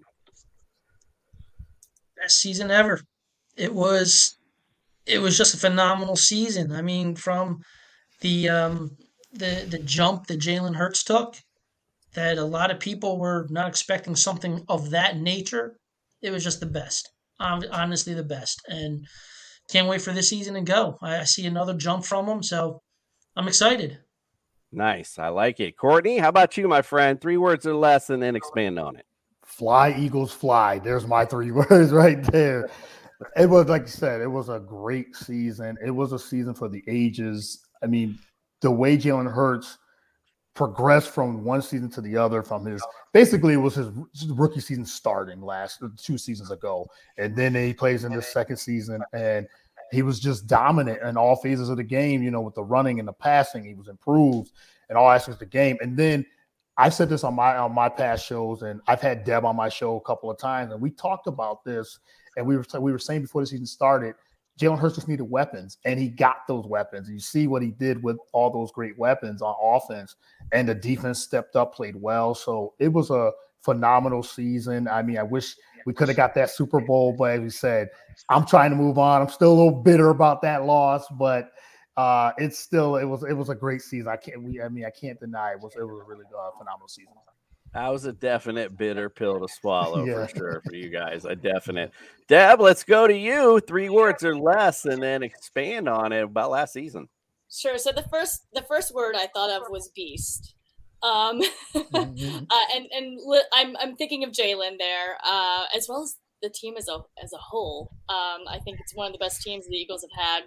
best 2.20 2.38
season 2.40 2.70
ever. 2.70 3.00
It 3.56 3.74
was 3.74 4.36
it 5.06 5.20
was 5.20 5.38
just 5.38 5.54
a 5.54 5.58
phenomenal 5.58 6.16
season. 6.16 6.72
I 6.72 6.82
mean, 6.82 7.14
from 7.14 7.62
the 8.20 8.48
um, 8.48 8.96
the 9.32 9.66
the 9.68 9.78
jump 9.78 10.26
that 10.26 10.40
Jalen 10.40 10.76
Hurts 10.76 11.04
took, 11.04 11.36
that 12.14 12.38
a 12.38 12.44
lot 12.44 12.70
of 12.70 12.80
people 12.80 13.18
were 13.18 13.46
not 13.50 13.68
expecting 13.68 14.16
something 14.16 14.64
of 14.68 14.90
that 14.90 15.16
nature. 15.16 15.76
It 16.20 16.30
was 16.30 16.44
just 16.44 16.60
the 16.60 16.66
best, 16.66 17.10
honestly, 17.40 18.14
the 18.14 18.22
best, 18.22 18.62
and 18.68 19.06
can't 19.70 19.88
wait 19.88 20.02
for 20.02 20.12
this 20.12 20.28
season 20.28 20.54
to 20.54 20.60
go. 20.60 20.98
I, 21.02 21.20
I 21.20 21.24
see 21.24 21.46
another 21.46 21.74
jump 21.74 22.04
from 22.04 22.26
him, 22.26 22.42
so 22.42 22.82
I'm 23.36 23.48
excited. 23.48 23.98
Nice. 24.72 25.18
I 25.18 25.28
like 25.28 25.60
it. 25.60 25.76
Courtney, 25.76 26.18
how 26.18 26.28
about 26.28 26.56
you, 26.56 26.68
my 26.68 26.82
friend? 26.82 27.20
Three 27.20 27.36
words 27.36 27.66
or 27.66 27.74
less 27.74 28.10
and 28.10 28.22
then 28.22 28.36
expand 28.36 28.78
on 28.78 28.96
it. 28.96 29.06
Fly, 29.44 29.94
Eagles, 29.98 30.32
fly. 30.32 30.78
There's 30.78 31.06
my 31.06 31.24
three 31.24 31.50
words 31.52 31.92
right 31.92 32.22
there. 32.24 32.68
It 33.36 33.48
was, 33.48 33.66
like 33.66 33.82
you 33.82 33.88
said, 33.88 34.20
it 34.20 34.30
was 34.30 34.48
a 34.48 34.60
great 34.60 35.16
season. 35.16 35.76
It 35.84 35.90
was 35.90 36.12
a 36.12 36.18
season 36.18 36.54
for 36.54 36.68
the 36.68 36.82
ages. 36.86 37.64
I 37.82 37.86
mean, 37.86 38.18
the 38.60 38.70
way 38.70 38.96
Jalen 38.96 39.32
Hurts 39.32 39.78
progressed 40.58 41.10
from 41.10 41.44
one 41.44 41.62
season 41.62 41.88
to 41.88 42.00
the 42.00 42.16
other 42.16 42.42
from 42.42 42.66
his 42.66 42.84
basically 43.12 43.54
it 43.54 43.58
was 43.58 43.76
his 43.76 43.90
rookie 44.30 44.58
season 44.58 44.84
starting 44.84 45.40
last 45.40 45.80
uh, 45.84 45.88
two 45.96 46.18
seasons 46.18 46.50
ago. 46.50 46.84
And 47.16 47.36
then 47.36 47.54
he 47.54 47.72
plays 47.72 48.02
in 48.02 48.12
the 48.12 48.20
second 48.20 48.56
season 48.56 49.00
and 49.12 49.46
he 49.92 50.02
was 50.02 50.18
just 50.18 50.48
dominant 50.48 51.00
in 51.02 51.16
all 51.16 51.36
phases 51.36 51.68
of 51.68 51.76
the 51.76 51.84
game 51.84 52.24
you 52.24 52.32
know 52.32 52.40
with 52.40 52.56
the 52.56 52.64
running 52.64 52.98
and 52.98 53.06
the 53.06 53.12
passing 53.12 53.64
he 53.64 53.74
was 53.74 53.86
improved 53.86 54.50
in 54.90 54.96
all 54.96 55.08
aspects 55.08 55.36
of 55.36 55.38
the 55.38 55.46
game. 55.46 55.78
And 55.80 55.96
then 55.96 56.26
i 56.76 56.88
said 56.88 57.08
this 57.08 57.22
on 57.22 57.34
my 57.34 57.56
on 57.56 57.72
my 57.72 57.88
past 57.88 58.26
shows 58.26 58.62
and 58.62 58.80
i've 58.88 59.00
had 59.00 59.24
deb 59.24 59.44
on 59.44 59.54
my 59.54 59.68
show 59.68 59.96
a 59.96 60.00
couple 60.00 60.28
of 60.28 60.38
times 60.38 60.72
and 60.72 60.82
we 60.82 60.90
talked 60.90 61.28
about 61.28 61.64
this 61.64 62.00
and 62.36 62.44
we 62.44 62.56
were 62.56 62.64
we 62.80 62.90
were 62.90 62.98
saying 62.98 63.22
before 63.22 63.42
the 63.42 63.46
season 63.46 63.64
started 63.64 64.16
Jalen 64.58 64.78
Hurts 64.78 64.96
just 64.96 65.08
needed 65.08 65.22
weapons, 65.22 65.78
and 65.84 66.00
he 66.00 66.08
got 66.08 66.46
those 66.48 66.66
weapons. 66.66 67.08
You 67.08 67.20
see 67.20 67.46
what 67.46 67.62
he 67.62 67.70
did 67.70 68.02
with 68.02 68.16
all 68.32 68.50
those 68.50 68.72
great 68.72 68.98
weapons 68.98 69.40
on 69.40 69.54
offense, 69.62 70.16
and 70.52 70.68
the 70.68 70.74
defense 70.74 71.22
stepped 71.22 71.54
up, 71.54 71.74
played 71.74 71.96
well. 71.96 72.34
So 72.34 72.74
it 72.78 72.88
was 72.88 73.10
a 73.10 73.30
phenomenal 73.62 74.22
season. 74.22 74.88
I 74.88 75.02
mean, 75.02 75.16
I 75.18 75.22
wish 75.22 75.54
we 75.86 75.94
could 75.94 76.08
have 76.08 76.16
got 76.16 76.34
that 76.34 76.50
Super 76.50 76.80
Bowl, 76.80 77.14
but 77.16 77.30
as 77.30 77.40
we 77.40 77.50
said, 77.50 77.88
I'm 78.28 78.44
trying 78.44 78.70
to 78.70 78.76
move 78.76 78.98
on. 78.98 79.22
I'm 79.22 79.28
still 79.28 79.52
a 79.52 79.58
little 79.58 79.82
bitter 79.82 80.10
about 80.10 80.42
that 80.42 80.64
loss, 80.64 81.06
but 81.12 81.52
uh, 81.96 82.32
it's 82.38 82.58
still 82.58 82.96
it 82.96 83.04
was 83.04 83.22
it 83.24 83.32
was 83.32 83.48
a 83.48 83.54
great 83.54 83.82
season. 83.82 84.08
I 84.08 84.16
can't 84.16 84.42
we 84.42 84.60
I 84.60 84.68
mean 84.68 84.84
I 84.84 84.90
can't 84.90 85.18
deny 85.18 85.52
it 85.52 85.60
was 85.60 85.74
it 85.76 85.82
was 85.82 86.00
a 86.00 86.04
really 86.04 86.24
uh, 86.26 86.50
phenomenal 86.58 86.88
season. 86.88 87.12
That 87.74 87.88
was 87.88 88.04
a 88.06 88.12
definite 88.12 88.76
bitter 88.76 89.08
pill 89.10 89.40
to 89.40 89.48
swallow 89.48 90.04
Yeah. 90.04 90.26
for 90.26 90.36
sure 90.36 90.62
for 90.66 90.74
you 90.74 90.88
guys. 90.88 91.24
A 91.24 91.36
definite. 91.36 91.92
Deb, 92.28 92.60
let's 92.60 92.84
go 92.84 93.06
to 93.06 93.16
you. 93.16 93.60
Three 93.60 93.88
words 93.88 94.24
or 94.24 94.36
less, 94.36 94.84
and 94.84 95.02
then 95.02 95.22
expand 95.22 95.88
on 95.88 96.12
it 96.12 96.24
about 96.24 96.50
last 96.50 96.72
season. 96.72 97.08
Sure. 97.50 97.78
So 97.78 97.92
the 97.92 98.02
first 98.10 98.46
the 98.52 98.62
first 98.62 98.94
word 98.94 99.14
I 99.16 99.28
thought 99.34 99.50
of 99.50 99.62
was 99.70 99.90
beast. 99.94 100.54
Um, 101.02 101.40
uh, 101.74 101.80
and 101.94 102.86
and 102.90 103.18
li- 103.24 103.42
I'm 103.52 103.76
I'm 103.76 103.96
thinking 103.96 104.24
of 104.24 104.30
Jalen 104.32 104.78
there, 104.78 105.16
uh, 105.24 105.64
as 105.76 105.86
well 105.88 106.02
as 106.02 106.16
the 106.42 106.50
team 106.50 106.74
as 106.76 106.88
a 106.88 106.98
as 107.22 107.32
a 107.32 107.38
whole. 107.38 107.90
Um, 108.08 108.42
I 108.48 108.58
think 108.64 108.78
it's 108.80 108.94
one 108.94 109.06
of 109.06 109.12
the 109.12 109.18
best 109.18 109.42
teams 109.42 109.66
the 109.66 109.76
Eagles 109.76 110.02
have 110.02 110.26
had 110.26 110.42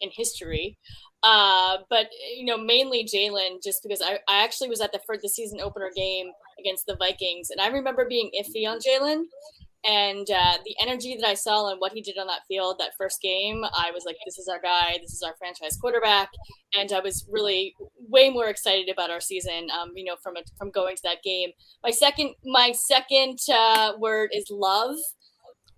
in 0.00 0.10
history. 0.12 0.78
Uh, 1.22 1.78
but 1.90 2.06
you 2.36 2.44
know, 2.44 2.56
mainly 2.58 3.04
Jalen, 3.04 3.62
just 3.62 3.82
because 3.82 4.00
I, 4.02 4.18
I 4.28 4.44
actually 4.44 4.68
was 4.68 4.80
at 4.80 4.92
the 4.92 5.00
first 5.06 5.22
the 5.22 5.28
season 5.28 5.60
opener 5.60 5.90
game 5.94 6.28
against 6.58 6.86
the 6.86 6.96
Vikings, 6.96 7.50
and 7.50 7.60
I 7.60 7.68
remember 7.68 8.06
being 8.08 8.30
iffy 8.38 8.68
on 8.68 8.78
Jalen. 8.78 9.24
And 9.86 10.28
uh, 10.28 10.58
the 10.64 10.74
energy 10.82 11.16
that 11.20 11.28
I 11.28 11.34
saw 11.34 11.70
and 11.70 11.80
what 11.80 11.92
he 11.92 12.00
did 12.00 12.18
on 12.18 12.26
that 12.26 12.42
field 12.48 12.76
that 12.80 12.96
first 12.98 13.22
game, 13.22 13.62
I 13.64 13.92
was 13.94 14.04
like, 14.04 14.16
"This 14.24 14.36
is 14.36 14.48
our 14.48 14.60
guy. 14.60 14.98
This 15.00 15.12
is 15.12 15.22
our 15.22 15.36
franchise 15.38 15.76
quarterback." 15.76 16.30
And 16.76 16.90
I 16.92 16.98
was 16.98 17.24
really 17.30 17.74
way 18.08 18.28
more 18.28 18.48
excited 18.48 18.88
about 18.88 19.10
our 19.10 19.20
season. 19.20 19.68
Um, 19.70 19.92
you 19.94 20.04
know, 20.04 20.16
from 20.20 20.36
a, 20.36 20.40
from 20.58 20.72
going 20.72 20.96
to 20.96 21.02
that 21.04 21.22
game. 21.22 21.50
My 21.84 21.92
second 21.92 22.34
my 22.44 22.72
second 22.72 23.38
uh, 23.52 23.92
word 23.98 24.30
is 24.32 24.46
love. 24.50 24.96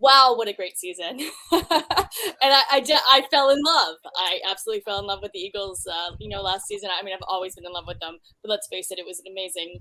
Wow, 0.00 0.34
what 0.36 0.48
a 0.48 0.52
great 0.54 0.78
season! 0.78 1.18
and 1.52 1.60
I, 1.60 2.62
I 2.70 2.80
did. 2.80 2.98
I 3.10 3.26
fell 3.30 3.50
in 3.50 3.60
love. 3.62 3.96
I 4.16 4.40
absolutely 4.48 4.82
fell 4.82 5.00
in 5.00 5.06
love 5.06 5.18
with 5.20 5.32
the 5.32 5.40
Eagles. 5.40 5.86
Uh, 5.86 6.12
you 6.18 6.30
know, 6.30 6.40
last 6.40 6.66
season. 6.66 6.88
I 6.98 7.02
mean, 7.02 7.12
I've 7.12 7.26
always 7.28 7.56
been 7.56 7.66
in 7.66 7.72
love 7.72 7.86
with 7.86 7.98
them. 7.98 8.18
But 8.42 8.50
let's 8.50 8.68
face 8.68 8.90
it, 8.90 8.98
it 8.98 9.06
was 9.06 9.20
an 9.20 9.30
amazing. 9.30 9.80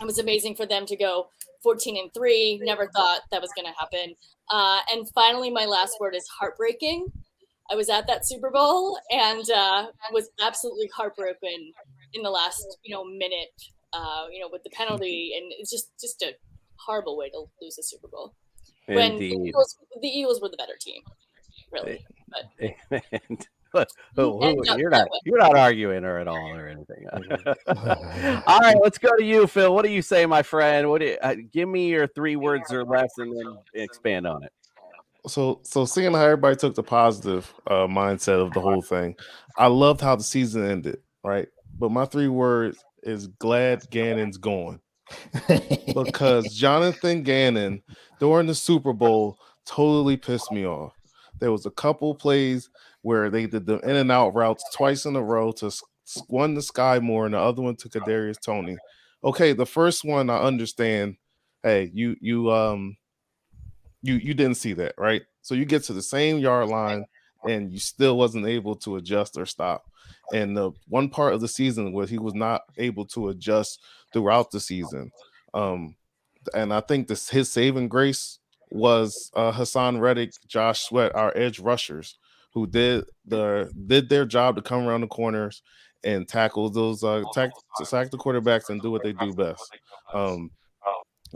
It 0.00 0.04
was 0.04 0.18
amazing 0.18 0.54
for 0.54 0.66
them 0.66 0.86
to 0.86 0.96
go 0.96 1.28
14 1.62 1.96
and 1.96 2.12
three. 2.14 2.60
Never 2.62 2.88
thought 2.88 3.20
that 3.30 3.40
was 3.40 3.50
going 3.56 3.66
to 3.72 3.78
happen. 3.78 4.14
Uh, 4.50 4.80
and 4.92 5.08
finally, 5.14 5.50
my 5.50 5.64
last 5.64 5.96
word 6.00 6.14
is 6.14 6.26
heartbreaking. 6.28 7.06
I 7.70 7.74
was 7.74 7.88
at 7.88 8.06
that 8.06 8.26
Super 8.26 8.50
Bowl 8.50 8.98
and 9.10 9.48
uh, 9.50 9.86
was 10.12 10.28
absolutely 10.40 10.90
heartbroken 10.94 11.72
in 12.12 12.22
the 12.22 12.30
last, 12.30 12.78
you 12.82 12.94
know, 12.94 13.04
minute. 13.04 13.54
Uh, 13.94 14.24
you 14.32 14.40
know, 14.40 14.48
with 14.50 14.62
the 14.62 14.70
penalty, 14.70 15.34
and 15.36 15.52
it's 15.58 15.70
just 15.70 15.90
just 16.00 16.22
a 16.22 16.32
horrible 16.76 17.14
way 17.14 17.28
to 17.28 17.44
lose 17.60 17.76
a 17.76 17.82
Super 17.82 18.08
Bowl. 18.08 18.34
When 18.86 19.18
the 19.18 19.26
Eagles, 19.26 19.76
the 20.00 20.08
Eagles 20.08 20.40
were 20.40 20.48
the 20.48 20.56
better 20.56 20.78
team, 20.80 21.02
really. 21.70 22.02
But 22.28 23.02
And- 23.12 23.46
Look, 23.74 23.88
who- 24.16 24.40
who- 24.40 24.78
you're 24.78 24.90
not 24.90 25.08
you're 25.24 25.38
not 25.38 25.56
arguing 25.56 26.02
her 26.02 26.18
at 26.18 26.28
all 26.28 26.50
or 26.54 26.66
anything. 26.68 27.06
all 28.46 28.60
right, 28.60 28.76
let's 28.82 28.98
go 28.98 29.16
to 29.16 29.24
you, 29.24 29.46
Phil. 29.46 29.74
What 29.74 29.84
do 29.84 29.90
you 29.90 30.02
say, 30.02 30.26
my 30.26 30.42
friend? 30.42 30.90
What 30.90 31.00
do 31.00 31.06
you, 31.08 31.18
uh, 31.22 31.36
give 31.52 31.68
me 31.68 31.88
your 31.88 32.06
three 32.06 32.36
words 32.36 32.72
or 32.72 32.84
less, 32.84 33.10
and 33.18 33.34
then 33.36 33.56
expand 33.74 34.26
on 34.26 34.44
it. 34.44 34.52
So, 35.26 35.60
so 35.62 35.84
seeing 35.84 36.12
how 36.12 36.24
everybody 36.24 36.56
took 36.56 36.74
the 36.74 36.82
positive 36.82 37.52
uh, 37.68 37.86
mindset 37.86 38.44
of 38.44 38.52
the 38.52 38.60
whole 38.60 38.82
thing, 38.82 39.14
I 39.56 39.68
loved 39.68 40.00
how 40.00 40.16
the 40.16 40.24
season 40.24 40.68
ended. 40.68 40.98
Right, 41.24 41.48
but 41.78 41.90
my 41.92 42.04
three 42.04 42.28
words 42.28 42.84
is 43.04 43.28
glad 43.28 43.88
Gannon's 43.90 44.36
gone 44.36 44.80
because 45.94 46.44
Jonathan 46.54 47.22
Gannon 47.22 47.82
during 48.18 48.46
the 48.46 48.54
Super 48.54 48.92
Bowl 48.92 49.38
totally 49.64 50.16
pissed 50.16 50.50
me 50.50 50.66
off. 50.66 50.92
There 51.38 51.52
was 51.52 51.66
a 51.66 51.70
couple 51.70 52.14
plays 52.14 52.70
where 53.02 53.30
they 53.30 53.46
did 53.46 53.66
the 53.66 53.78
in 53.80 53.96
and 53.96 54.10
out 54.10 54.34
routes 54.34 54.64
twice 54.74 55.04
in 55.04 55.16
a 55.16 55.22
row 55.22 55.52
to 55.52 55.70
one 56.28 56.54
to 56.54 56.60
Skyy 56.60 57.00
Moore 57.02 57.26
and 57.26 57.34
the 57.34 57.38
other 57.38 57.62
one 57.62 57.76
to 57.76 57.88
Kadarius 57.88 58.40
Toney. 58.40 58.76
Okay, 59.24 59.52
the 59.52 59.66
first 59.66 60.04
one 60.04 60.30
I 60.30 60.38
understand. 60.38 61.16
Hey, 61.62 61.90
you 61.94 62.16
you 62.20 62.50
um 62.50 62.96
you 64.02 64.14
you 64.14 64.34
didn't 64.34 64.56
see 64.56 64.72
that, 64.74 64.94
right? 64.98 65.22
So 65.42 65.54
you 65.54 65.64
get 65.64 65.84
to 65.84 65.92
the 65.92 66.02
same 66.02 66.38
yard 66.38 66.68
line 66.68 67.04
and 67.48 67.72
you 67.72 67.78
still 67.78 68.16
wasn't 68.16 68.46
able 68.46 68.76
to 68.76 68.96
adjust 68.96 69.36
or 69.36 69.46
stop. 69.46 69.84
And 70.32 70.56
the 70.56 70.72
one 70.88 71.08
part 71.08 71.34
of 71.34 71.40
the 71.40 71.48
season 71.48 71.92
where 71.92 72.06
he 72.06 72.18
was 72.18 72.34
not 72.34 72.62
able 72.78 73.06
to 73.06 73.28
adjust 73.28 73.80
throughout 74.12 74.50
the 74.50 74.60
season. 74.60 75.10
Um, 75.54 75.96
and 76.54 76.72
I 76.72 76.80
think 76.80 77.08
this 77.08 77.28
his 77.28 77.50
saving 77.50 77.88
grace 77.88 78.38
was 78.70 79.30
uh, 79.34 79.52
Haason 79.52 80.00
Reddick, 80.00 80.32
Josh 80.46 80.80
Sweat, 80.80 81.14
our 81.14 81.36
edge 81.36 81.60
rushers, 81.60 82.16
who 82.52 82.66
did 82.66 83.04
the 83.26 83.70
did 83.86 84.08
their 84.08 84.24
job 84.24 84.56
to 84.56 84.62
come 84.62 84.86
around 84.86 85.02
the 85.02 85.06
corners 85.06 85.62
and 86.04 86.28
tackle 86.28 86.68
those 86.70 87.04
uh 87.04 87.22
tack, 87.32 87.50
sack 87.84 88.10
the 88.10 88.18
quarterbacks 88.18 88.70
and 88.70 88.82
do 88.82 88.90
what 88.90 89.02
they 89.02 89.12
do 89.12 89.32
best. 89.32 89.78
Um, 90.12 90.50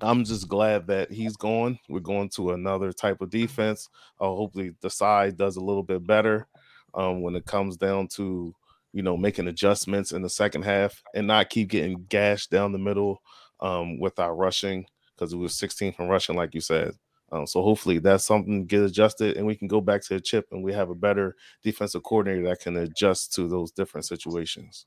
I'm 0.02 0.24
just 0.24 0.48
glad 0.48 0.86
that 0.88 1.10
he's 1.10 1.36
gone. 1.36 1.78
We're 1.88 2.00
going 2.00 2.28
to 2.30 2.52
another 2.52 2.92
type 2.92 3.22
of 3.22 3.30
defense. 3.30 3.88
Uh, 4.20 4.26
hopefully, 4.26 4.72
the 4.82 4.90
side 4.90 5.38
does 5.38 5.56
a 5.56 5.64
little 5.64 5.82
bit 5.82 6.06
better 6.06 6.46
um, 6.94 7.22
when 7.22 7.34
it 7.34 7.46
comes 7.46 7.76
down 7.76 8.08
to 8.08 8.54
you 8.92 9.02
know 9.02 9.16
making 9.16 9.48
adjustments 9.48 10.12
in 10.12 10.22
the 10.22 10.28
second 10.28 10.62
half 10.62 11.02
and 11.14 11.26
not 11.26 11.50
keep 11.50 11.68
getting 11.68 12.04
gashed 12.08 12.50
down 12.50 12.72
the 12.72 12.78
middle 12.78 13.22
um, 13.60 13.98
with 13.98 14.18
our 14.18 14.34
rushing 14.34 14.86
because 15.16 15.32
it 15.32 15.36
was 15.36 15.58
16 15.58 15.94
from 15.94 16.08
rushing, 16.08 16.36
like 16.36 16.54
you 16.54 16.60
said. 16.60 16.92
Um, 17.32 17.46
so 17.46 17.62
hopefully 17.62 17.98
that's 17.98 18.24
something 18.24 18.60
to 18.62 18.66
get 18.66 18.82
adjusted 18.82 19.36
and 19.36 19.46
we 19.46 19.56
can 19.56 19.66
go 19.68 19.80
back 19.80 20.02
to 20.02 20.14
the 20.14 20.20
chip 20.20 20.46
and 20.52 20.62
we 20.62 20.72
have 20.72 20.90
a 20.90 20.94
better 20.94 21.34
defensive 21.62 22.02
coordinator 22.04 22.48
that 22.48 22.60
can 22.60 22.76
adjust 22.76 23.32
to 23.34 23.48
those 23.48 23.72
different 23.72 24.04
situations. 24.06 24.86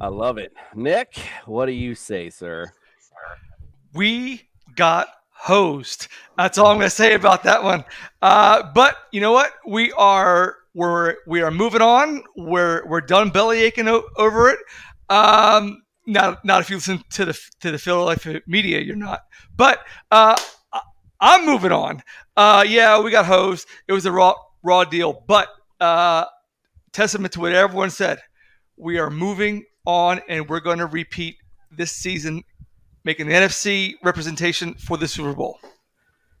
I 0.00 0.08
love 0.08 0.38
it, 0.38 0.52
Nick. 0.74 1.18
What 1.44 1.66
do 1.66 1.72
you 1.72 1.94
say, 1.94 2.30
sir? 2.30 2.72
we 3.94 4.48
got 4.76 5.08
hosed. 5.30 6.08
That's 6.36 6.58
all 6.58 6.66
I'm 6.66 6.76
going 6.78 6.86
to 6.86 6.90
say 6.90 7.14
about 7.14 7.42
that 7.44 7.62
one. 7.62 7.84
Uh, 8.22 8.70
but 8.74 8.96
you 9.12 9.20
know 9.20 9.32
what? 9.32 9.52
We 9.66 9.92
are 9.92 10.56
we're 10.74 11.16
we 11.26 11.42
are 11.42 11.50
moving 11.50 11.82
on. 11.82 12.22
We're 12.36 12.86
we're 12.86 13.00
done 13.00 13.30
belly 13.30 13.60
aching 13.60 13.88
o- 13.88 14.08
over 14.16 14.50
it. 14.50 14.58
Um, 15.08 15.82
not 16.06 16.44
not 16.44 16.60
if 16.60 16.70
you 16.70 16.76
listen 16.76 17.02
to 17.12 17.24
the 17.24 17.38
to 17.60 17.70
the 17.70 17.78
Philadelphia 17.78 18.40
media, 18.46 18.80
you're 18.80 18.96
not. 18.96 19.22
But 19.56 19.80
uh, 20.10 20.36
I- 20.38 20.44
I'm 21.20 21.44
moving 21.44 21.72
on. 21.72 22.02
Uh, 22.36 22.64
yeah, 22.66 23.00
we 23.00 23.10
got 23.10 23.26
hosed. 23.26 23.66
It 23.86 23.92
was 23.92 24.06
a 24.06 24.12
raw 24.12 24.34
raw 24.62 24.84
deal, 24.84 25.24
but 25.26 25.48
uh, 25.80 26.24
testament 26.92 27.32
to 27.34 27.40
what 27.40 27.52
everyone 27.52 27.90
said. 27.90 28.18
We 28.76 28.98
are 28.98 29.10
moving 29.10 29.64
on, 29.84 30.20
and 30.28 30.48
we're 30.48 30.60
going 30.60 30.78
to 30.78 30.86
repeat 30.86 31.36
this 31.70 31.92
season 31.92 32.44
making 33.04 33.26
the 33.26 33.34
NFC 33.34 33.94
representation 34.04 34.74
for 34.74 34.96
the 34.96 35.08
Super 35.08 35.32
Bowl. 35.32 35.58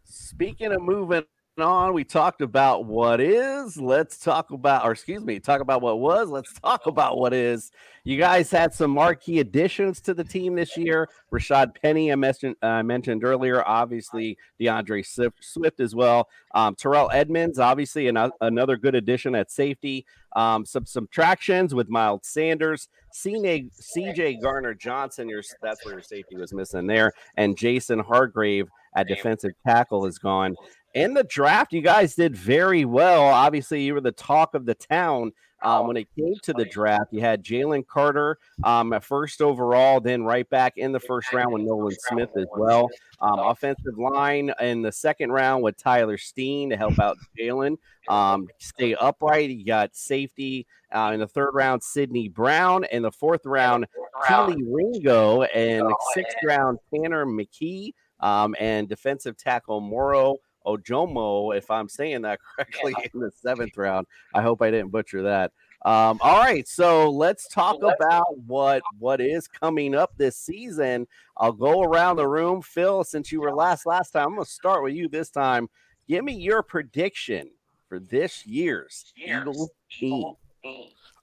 Speaking 0.04 0.72
of 0.72 0.82
moving 0.82 1.24
on. 1.60 1.94
We 1.94 2.04
talked 2.04 2.40
about 2.40 2.84
what 2.84 3.20
is. 3.20 3.76
Let's 3.76 4.18
talk 4.18 4.50
about, 4.50 4.84
or 4.84 4.92
excuse 4.92 5.24
me, 5.24 5.38
talk 5.40 5.60
about 5.60 5.82
what 5.82 5.98
was. 6.00 6.28
Let's 6.28 6.52
talk 6.60 6.86
about 6.86 7.18
what 7.18 7.32
is. 7.32 7.70
You 8.04 8.18
guys 8.18 8.50
had 8.50 8.72
some 8.72 8.92
marquee 8.92 9.40
additions 9.40 10.00
to 10.02 10.14
the 10.14 10.24
team 10.24 10.54
this 10.54 10.76
year. 10.76 11.08
Rashad 11.32 11.80
Penny, 11.80 12.10
I 12.10 12.14
mentioned, 12.14 12.56
uh, 12.62 12.82
mentioned 12.82 13.24
earlier. 13.24 13.66
Obviously, 13.66 14.38
DeAndre 14.60 15.04
Swift, 15.40 15.80
as 15.80 15.94
well. 15.94 16.28
Um, 16.54 16.74
Terrell 16.74 17.10
Edmunds, 17.12 17.58
obviously, 17.58 18.08
an, 18.08 18.30
another 18.40 18.76
good 18.76 18.94
addition 18.94 19.34
at 19.34 19.50
safety. 19.50 20.06
Um, 20.36 20.64
some 20.64 20.86
subtractions 20.86 21.74
with 21.74 21.88
Miles 21.88 22.26
Sanders, 22.26 22.88
CJ, 23.14 23.70
CJ 23.96 24.40
Gardner-Johnson. 24.42 25.28
Your 25.28 25.42
that's 25.62 25.84
where 25.84 25.94
your 25.94 26.02
safety 26.02 26.36
was 26.36 26.52
missing 26.52 26.86
there, 26.86 27.12
and 27.36 27.56
Javon 27.56 28.04
Hargrave 28.04 28.68
at 28.94 29.06
defensive 29.06 29.52
tackle 29.66 30.06
is 30.06 30.18
gone 30.18 30.54
in 30.98 31.14
the 31.14 31.24
draft, 31.24 31.72
you 31.72 31.80
guys 31.80 32.14
did 32.14 32.34
very 32.34 32.84
well. 32.84 33.22
Obviously, 33.22 33.82
you 33.82 33.94
were 33.94 34.00
the 34.00 34.12
talk 34.12 34.54
of 34.54 34.66
the 34.66 34.74
town 34.74 35.32
um, 35.62 35.86
when 35.86 35.96
it 35.96 36.08
came 36.16 36.34
to 36.42 36.52
the 36.52 36.64
draft. 36.64 37.12
You 37.12 37.20
had 37.20 37.44
Jalen 37.44 37.86
Carter 37.86 38.38
um, 38.64 38.92
at 38.92 39.04
first 39.04 39.40
overall, 39.40 40.00
then 40.00 40.22
right 40.24 40.48
back 40.50 40.76
in 40.76 40.92
the 40.92 41.00
first 41.00 41.32
round 41.32 41.52
with 41.52 41.62
Nolan 41.62 41.96
Smith 42.08 42.30
as 42.36 42.46
well. 42.56 42.88
Um, 43.20 43.38
offensive 43.38 43.96
line 43.96 44.52
in 44.60 44.82
the 44.82 44.92
second 44.92 45.30
round 45.30 45.62
with 45.62 45.76
Tyler 45.76 46.18
Steen 46.18 46.70
to 46.70 46.76
help 46.76 46.98
out 46.98 47.16
Jalen 47.38 47.76
um, 48.08 48.48
stay 48.58 48.94
upright. 48.94 49.50
You 49.50 49.64
got 49.64 49.94
safety 49.96 50.66
uh, 50.92 51.10
in 51.14 51.20
the 51.20 51.28
third 51.28 51.50
round, 51.54 51.82
Sydney 51.82 52.28
Brown. 52.28 52.84
In 52.90 53.02
the 53.02 53.12
fourth 53.12 53.44
round, 53.44 53.86
Kelee 54.24 54.62
Ringo. 54.66 55.42
And 55.42 55.92
sixth 56.14 56.38
round, 56.44 56.78
Tanner 56.92 57.24
McKee. 57.24 57.92
Um, 58.20 58.56
and 58.58 58.88
defensive 58.88 59.36
tackle 59.36 59.80
Moro 59.80 60.38
Ojomo, 60.66 61.56
if 61.56 61.70
I'm 61.70 61.88
saying 61.88 62.22
that 62.22 62.40
correctly, 62.56 62.94
yeah. 62.98 63.08
in 63.14 63.20
the 63.20 63.30
seventh 63.30 63.76
round. 63.76 64.06
I 64.34 64.42
hope 64.42 64.62
I 64.62 64.70
didn't 64.70 64.90
butcher 64.90 65.22
that. 65.22 65.52
Um, 65.84 66.18
all 66.22 66.38
right, 66.38 66.66
so 66.66 67.08
let's 67.08 67.46
talk 67.48 67.76
about 67.82 68.36
what 68.46 68.82
what 68.98 69.20
is 69.20 69.46
coming 69.46 69.94
up 69.94 70.12
this 70.16 70.36
season. 70.36 71.06
I'll 71.36 71.52
go 71.52 71.82
around 71.82 72.16
the 72.16 72.26
room. 72.26 72.62
Phil, 72.62 73.04
since 73.04 73.30
you 73.30 73.40
were 73.40 73.54
last 73.54 73.86
last 73.86 74.10
time, 74.10 74.26
I'm 74.26 74.34
going 74.34 74.44
to 74.44 74.50
start 74.50 74.82
with 74.82 74.94
you 74.94 75.08
this 75.08 75.30
time. 75.30 75.68
Give 76.08 76.24
me 76.24 76.32
your 76.32 76.62
prediction 76.62 77.50
for 77.88 78.00
this 78.00 78.44
year's 78.44 79.12
Eagles 79.16 79.70
team. 79.90 80.34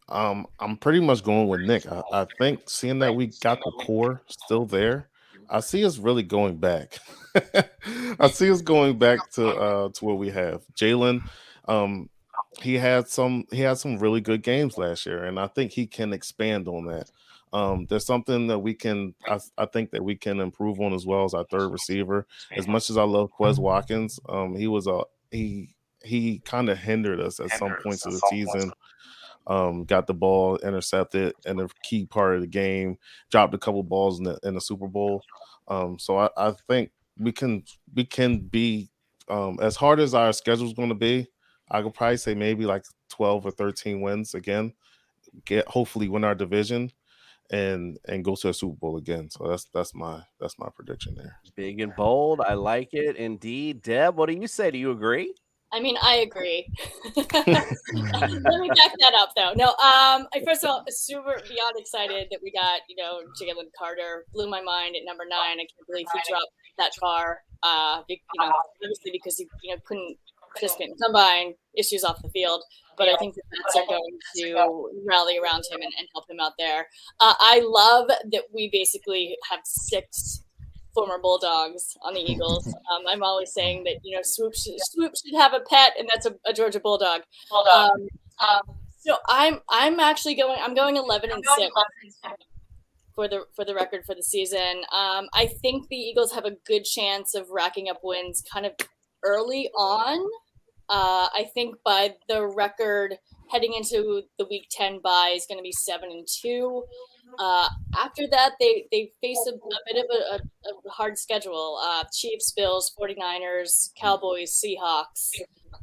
Um, 0.08 0.48
I'm 0.60 0.78
pretty 0.78 1.00
much 1.00 1.24
going 1.24 1.48
with 1.48 1.62
Nick. 1.62 1.92
I, 1.92 2.02
I 2.14 2.28
think 2.38 2.70
seeing 2.70 3.00
that 3.00 3.16
we 3.16 3.28
got 3.42 3.60
the 3.60 3.72
core 3.86 4.22
still 4.28 4.66
there, 4.66 5.10
I 5.50 5.60
see 5.60 5.86
us 5.86 5.98
really 5.98 6.24
going 6.24 6.58
back. 6.58 7.00
I 8.20 8.30
see 8.30 8.52
us 8.52 8.62
going 8.62 8.98
back 8.98 9.30
to 9.32 9.50
uh 9.50 9.90
to 9.90 10.06
what 10.06 10.18
we 10.18 10.30
have. 10.30 10.64
Jalen, 10.76 11.22
um, 11.68 12.10
he 12.62 12.76
had 12.76 13.08
some 13.08 13.46
he 13.52 13.62
had 13.62 13.78
some 13.78 13.98
really 13.98 14.22
good 14.22 14.44
games 14.44 14.78
last 14.78 15.06
year, 15.06 15.24
and 15.26 15.40
I 15.40 15.48
think 15.48 15.72
he 15.72 15.88
can 15.88 16.14
expand 16.14 16.68
on 16.68 16.86
that. 16.86 17.10
Um, 17.54 17.86
there's 17.90 18.06
something 18.06 18.48
that 18.48 18.60
we 18.60 18.74
can 18.74 19.14
I, 19.28 19.40
I 19.58 19.66
think 19.66 19.92
that 19.92 20.04
we 20.04 20.16
can 20.16 20.40
improve 20.40 20.80
on 20.82 20.94
as 20.94 21.06
well 21.06 21.26
as 21.26 21.34
our 21.34 21.46
third 21.46 21.72
receiver. 21.72 22.28
As 22.56 22.68
much 22.68 22.90
as 22.90 22.98
I 22.98 23.04
love 23.04 23.32
Quez 23.38 23.58
Watkins, 23.58 24.20
um, 24.28 24.56
he 24.56 24.68
was 24.68 24.88
a 24.88 25.04
he 25.32 25.76
he 26.04 26.40
kind 26.40 26.70
of 26.70 26.78
hindered 26.78 27.20
us 27.20 27.40
at 27.40 27.52
some 27.52 27.76
points 27.84 28.06
of 28.06 28.14
the 28.14 28.22
season. 28.30 28.72
Um, 29.48 29.86
got 29.86 30.08
the 30.08 30.14
ball 30.14 30.58
intercepted 30.58 31.34
in 31.46 31.60
a 31.60 31.68
key 31.84 32.06
part 32.06 32.36
of 32.36 32.42
the 32.42 32.48
game, 32.48 32.98
dropped 33.30 33.54
a 33.54 33.60
couple 33.60 33.84
balls 33.84 34.18
in 34.20 34.26
the 34.26 34.40
in 34.44 34.56
the 34.56 34.62
Super 34.62 34.88
Bowl. 34.88 35.22
Um, 35.68 36.00
so 36.00 36.18
I, 36.18 36.30
I 36.38 36.54
think 36.68 36.92
we 37.18 37.32
can 37.32 37.64
we 37.94 38.06
can 38.06 38.40
be 38.40 38.90
um, 39.30 39.60
as 39.62 39.76
hard 39.76 40.00
as 40.00 40.14
our 40.14 40.34
schedule 40.34 40.68
is 40.68 40.74
going 40.74 40.90
to 40.90 40.96
be. 40.96 41.28
I 41.70 41.82
could 41.82 41.94
probably 41.94 42.18
say 42.18 42.36
maybe 42.36 42.66
like 42.66 42.86
twelve 43.10 43.46
or 43.46 43.52
thirteen 43.52 44.02
wins 44.02 44.34
again. 44.34 44.74
Get 45.46 45.68
hopefully 45.68 46.08
win 46.08 46.24
our 46.24 46.36
division 46.36 46.92
and 47.52 47.98
and 48.08 48.24
go 48.24 48.36
to 48.36 48.50
a 48.50 48.54
Super 48.54 48.76
Bowl 48.76 48.98
again. 48.98 49.30
So 49.30 49.48
that's 49.48 49.66
that's 49.74 49.94
my 49.94 50.22
that's 50.40 50.58
my 50.60 50.70
prediction 50.76 51.16
there. 51.16 51.38
Big 51.56 51.80
and 51.82 51.96
bold. 51.96 52.42
I 52.42 52.54
like 52.54 52.94
it 52.94 53.16
indeed. 53.16 53.82
Deb, 53.82 54.16
what 54.16 54.30
do 54.30 54.36
you 54.36 54.48
say? 54.48 54.72
Do 54.72 54.78
you 54.78 54.92
agree? 54.92 55.34
I 55.76 55.82
mean, 55.82 55.98
I 56.02 56.16
agree. 56.16 56.72
Let 57.18 57.28
me 57.28 58.70
back 58.70 58.94
that 59.00 59.14
up, 59.20 59.32
though. 59.36 59.52
No, 59.58 59.68
um, 59.72 60.26
I 60.34 60.42
first 60.46 60.64
of 60.64 60.70
all, 60.70 60.86
super 60.88 61.38
beyond 61.50 61.76
excited 61.78 62.28
that 62.32 62.40
we 62.42 62.50
got, 62.52 62.80
you 62.88 62.96
know, 62.96 63.20
Jalen 63.42 63.68
Carter 63.78 64.26
blew 64.34 64.50
my 64.50 64.62
mind 64.62 64.96
at 64.96 65.02
number 65.06 65.26
nine. 65.28 65.58
I 65.58 65.68
can't 65.68 65.88
believe 65.90 66.08
he 66.14 66.20
dropped 66.30 66.52
that 66.78 66.92
far. 66.96 67.40
Uh, 67.62 68.04
you 68.08 68.18
know, 68.40 68.54
obviously 68.82 69.12
because 69.12 69.38
he, 69.38 69.48
you 69.64 69.76
know, 69.76 69.82
couldn't 69.86 70.18
participate 70.54 70.92
in 70.92 70.96
combine 71.04 71.56
issues 71.78 72.06
off 72.06 72.22
the 72.22 72.30
field. 72.30 72.64
But 72.98 73.10
I 73.10 73.18
think 73.18 73.36
the 73.36 73.42
Mets 73.52 73.76
are 73.76 73.86
going 73.86 74.18
to 74.38 75.04
rally 75.06 75.38
around 75.38 75.66
him 75.70 75.82
and, 75.82 75.92
and 76.00 76.08
help 76.14 76.30
him 76.30 76.40
out 76.40 76.54
there. 76.58 76.88
Uh, 77.20 77.34
I 77.38 77.62
love 77.66 78.08
that 78.08 78.44
we 78.54 78.70
basically 78.72 79.36
have 79.52 79.60
six 79.66 80.45
former 80.96 81.20
Bulldogs 81.20 81.96
on 82.02 82.14
the 82.14 82.22
Eagles. 82.22 82.74
Um, 82.86 83.02
I'm 83.08 83.24
always 83.24 83.52
saying 83.52 83.84
that 83.86 83.96
you 84.04 84.16
know 84.16 84.22
Swoop 84.24 84.54
should, 84.54 84.76
Swoop 84.78 85.14
should 85.16 85.36
have 85.36 85.54
a 85.54 85.60
pet, 85.60 85.94
and 85.98 86.08
that's 86.12 86.28
a, 86.28 86.36
a 86.46 86.54
Georgia 86.54 86.80
Bulldog. 86.80 87.22
Bulldog. 87.50 88.00
Um, 88.40 88.48
um, 88.48 88.76
so 89.00 89.18
I'm 89.28 89.60
I'm 89.68 90.00
actually 90.00 90.36
going. 90.36 90.60
I'm 90.62 90.76
going 90.76 90.98
11 90.98 91.32
and 91.32 91.44
six 91.58 91.74
for 93.16 93.28
the 93.28 93.46
for 93.56 93.66
the 93.66 93.74
record 93.74 94.06
for 94.06 94.14
the 94.14 94.22
season. 94.22 94.84
Um, 94.94 95.28
I 95.34 95.48
think 95.62 95.88
the 95.88 95.96
Eagles 95.96 96.34
have 96.34 96.46
a 96.46 96.52
good 96.68 96.84
chance 96.84 97.34
of 97.34 97.50
racking 97.50 97.90
up 97.90 98.02
wins 98.04 98.44
kind 98.54 98.66
of 98.68 98.74
early 99.24 99.70
on. 99.76 100.20
Uh, 100.88 101.30
I 101.34 101.50
think 101.54 101.76
by 101.84 102.16
the 102.28 102.46
record 102.46 103.18
heading 103.52 103.74
into 103.74 104.22
the 104.38 104.46
Week 104.46 104.68
10 104.70 105.00
bye 105.04 105.34
is 105.36 105.46
going 105.48 105.58
to 105.58 105.64
be 105.64 105.72
seven 105.72 106.12
and 106.12 106.28
two. 106.28 106.84
Uh, 107.40 107.70
after 107.98 108.28
that, 108.32 108.54
they, 108.60 108.88
they 108.92 109.12
face 109.22 109.40
a, 109.48 109.56
a 109.56 109.80
bit 109.86 110.04
of 110.04 110.06
a, 110.12 110.36
a, 110.36 110.88
a 110.88 110.92
hard 110.92 111.18
schedule 111.18 111.80
uh, 111.84 112.04
Chiefs, 112.12 112.52
Bills, 112.52 112.94
49ers, 113.00 113.90
Cowboys, 114.00 114.62
Seahawks. 114.64 115.32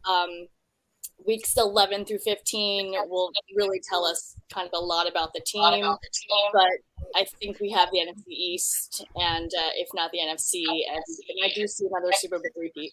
Um, 0.08 0.48
weeks 1.26 1.54
11 1.56 2.04
through 2.04 2.18
15 2.18 2.94
will 3.08 3.30
really 3.56 3.80
tell 3.88 4.04
us 4.04 4.36
kind 4.52 4.68
of 4.72 4.72
a 4.74 4.84
lot 4.84 5.08
about 5.08 5.32
the 5.32 5.40
team. 5.40 5.84
But 6.52 6.70
I 7.14 7.24
think 7.40 7.60
we 7.60 7.70
have 7.70 7.90
the 7.90 7.98
NFC 7.98 8.28
East, 8.28 9.04
and 9.16 9.46
uh, 9.46 9.70
if 9.76 9.88
not 9.94 10.10
the 10.12 10.18
NFC, 10.18 10.62
and, 10.64 10.96
and 10.96 11.38
I 11.44 11.52
do 11.54 11.66
see 11.66 11.86
another 11.86 12.12
Super 12.12 12.38
Bowl 12.38 12.50
repeat. 12.56 12.92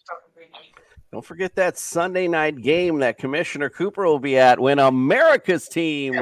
Don't 1.12 1.24
forget 1.24 1.56
that 1.56 1.76
Sunday 1.76 2.28
night 2.28 2.62
game 2.62 3.00
that 3.00 3.18
Commissioner 3.18 3.68
Cooper 3.68 4.04
will 4.04 4.20
be 4.20 4.38
at 4.38 4.60
when 4.60 4.78
America's 4.78 5.66
team 5.66 6.14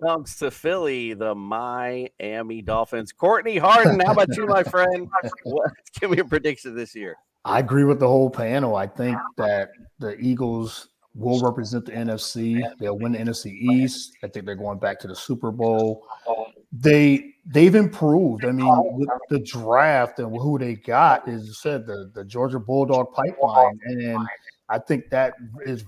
comes 0.00 0.36
to 0.36 0.52
Philly, 0.52 1.14
the 1.14 1.34
Miami 1.34 2.62
Dolphins. 2.62 3.10
Courtney 3.10 3.58
Harden, 3.58 3.98
how 3.98 4.12
about 4.12 4.36
you, 4.36 4.46
my 4.46 4.62
friend? 4.62 5.08
What, 5.42 5.72
give 5.98 6.10
me 6.12 6.18
a 6.18 6.24
prediction 6.24 6.76
this 6.76 6.94
year. 6.94 7.16
I 7.44 7.58
agree 7.58 7.84
with 7.84 7.98
the 7.98 8.06
whole 8.06 8.30
panel. 8.30 8.76
I 8.76 8.86
think 8.86 9.18
that 9.36 9.70
the 9.98 10.16
Eagles 10.18 10.90
will 11.16 11.40
represent 11.40 11.86
the 11.86 11.92
NFC. 11.92 12.62
They'll 12.78 12.98
win 12.98 13.12
the 13.12 13.18
NFC 13.18 13.52
East. 13.52 14.16
I 14.22 14.28
think 14.28 14.44
they're 14.44 14.54
going 14.54 14.78
back 14.78 15.00
to 15.00 15.08
the 15.08 15.16
Super 15.16 15.50
Bowl. 15.50 16.06
They 16.72 17.34
they've 17.46 17.74
improved. 17.74 18.44
I 18.44 18.52
mean, 18.52 18.68
with 18.96 19.08
the 19.30 19.38
draft 19.38 20.18
and 20.18 20.36
who 20.36 20.58
they 20.58 20.74
got, 20.74 21.26
is 21.28 21.46
you 21.46 21.54
said, 21.54 21.86
the 21.86 22.10
the 22.14 22.24
Georgia 22.24 22.58
Bulldog 22.58 23.12
pipeline, 23.12 23.78
and 23.84 24.26
I 24.68 24.78
think 24.78 25.08
that 25.10 25.34
is. 25.64 25.84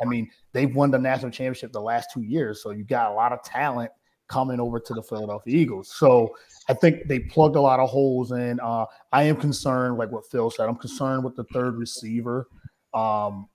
I 0.00 0.04
mean, 0.04 0.30
they've 0.52 0.74
won 0.74 0.90
the 0.90 0.98
national 0.98 1.30
championship 1.30 1.72
the 1.72 1.80
last 1.80 2.10
two 2.12 2.22
years, 2.22 2.62
so 2.62 2.70
you 2.70 2.84
got 2.84 3.10
a 3.10 3.14
lot 3.14 3.32
of 3.32 3.42
talent 3.42 3.90
coming 4.28 4.60
over 4.60 4.78
to 4.78 4.94
the 4.94 5.02
Philadelphia 5.02 5.56
Eagles. 5.56 5.92
So 5.92 6.36
I 6.68 6.74
think 6.74 7.08
they 7.08 7.18
plugged 7.18 7.56
a 7.56 7.60
lot 7.60 7.80
of 7.80 7.88
holes 7.90 8.30
in. 8.30 8.60
Uh, 8.60 8.86
I 9.12 9.24
am 9.24 9.36
concerned, 9.36 9.98
like 9.98 10.12
what 10.12 10.24
Phil 10.30 10.50
said. 10.50 10.68
I'm 10.68 10.76
concerned 10.76 11.24
with 11.24 11.34
the 11.34 11.44
third 11.52 11.76
receiver. 11.76 12.46
Um, 12.94 13.48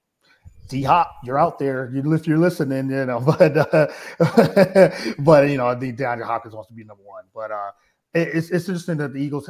D 0.67 0.83
Hop, 0.83 1.11
you're 1.23 1.39
out 1.39 1.59
there. 1.59 1.91
You 1.93 2.13
if 2.13 2.27
you're 2.27 2.37
listening, 2.37 2.89
you 2.89 3.05
know, 3.05 3.19
but 3.39 3.57
uh, 3.57 3.87
but 5.19 5.49
you 5.49 5.57
know, 5.57 5.67
I 5.67 5.75
think 5.75 5.97
DeAndre 5.97 6.25
Hopkins 6.25 6.53
wants 6.53 6.69
to 6.69 6.73
be 6.73 6.83
number 6.83 7.03
one. 7.03 7.23
But 7.33 7.51
uh, 7.51 7.71
it, 8.13 8.29
it's 8.33 8.49
it's 8.49 8.67
interesting 8.67 8.97
that 8.97 9.13
the 9.13 9.19
Eagles, 9.19 9.49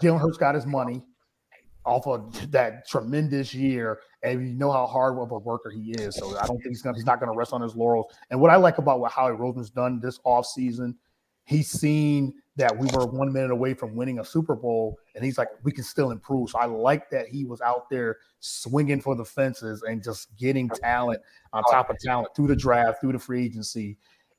Jalen 0.00 0.20
Hurts 0.20 0.38
got 0.38 0.54
his 0.54 0.66
money 0.66 1.02
off 1.84 2.06
of 2.06 2.50
that 2.52 2.86
tremendous 2.88 3.52
year, 3.54 4.00
and 4.22 4.46
you 4.46 4.54
know 4.54 4.70
how 4.70 4.86
hard 4.86 5.18
of 5.18 5.30
a 5.30 5.38
worker 5.38 5.70
he 5.70 5.92
is. 5.92 6.16
So 6.16 6.38
I 6.38 6.46
don't 6.46 6.58
think 6.58 6.68
he's 6.68 6.82
gonna 6.82 6.96
he's 6.96 7.06
not 7.06 7.20
gonna 7.20 7.34
rest 7.34 7.52
on 7.52 7.60
his 7.60 7.74
laurels. 7.74 8.12
And 8.30 8.40
what 8.40 8.50
I 8.50 8.56
like 8.56 8.78
about 8.78 9.00
what 9.00 9.12
Howie 9.12 9.32
Roseman's 9.32 9.70
done 9.70 10.00
this 10.00 10.18
offseason, 10.20 10.94
he's 11.44 11.68
seen 11.68 12.34
that 12.56 12.76
we 12.76 12.86
were 12.92 13.06
one 13.06 13.32
minute 13.32 13.50
away 13.50 13.72
from 13.72 13.94
winning 13.94 14.18
a 14.18 14.24
Super 14.24 14.54
Bowl, 14.54 14.98
and 15.14 15.24
he's 15.24 15.38
like, 15.38 15.48
we 15.62 15.72
can 15.72 15.84
still 15.84 16.10
improve. 16.10 16.50
So 16.50 16.58
I 16.58 16.66
like 16.66 17.08
that 17.10 17.28
he 17.28 17.44
was 17.44 17.60
out 17.62 17.88
there 17.90 18.18
swinging 18.40 19.00
for 19.00 19.14
the 19.14 19.24
fences 19.24 19.82
and 19.82 20.02
just 20.02 20.36
getting 20.36 20.68
talent 20.68 21.20
on 21.52 21.62
top 21.70 21.88
of 21.88 21.98
talent 21.98 22.28
through 22.36 22.48
the 22.48 22.56
draft, 22.56 23.00
through 23.00 23.12
the 23.12 23.18
free 23.18 23.44
agency, 23.44 23.96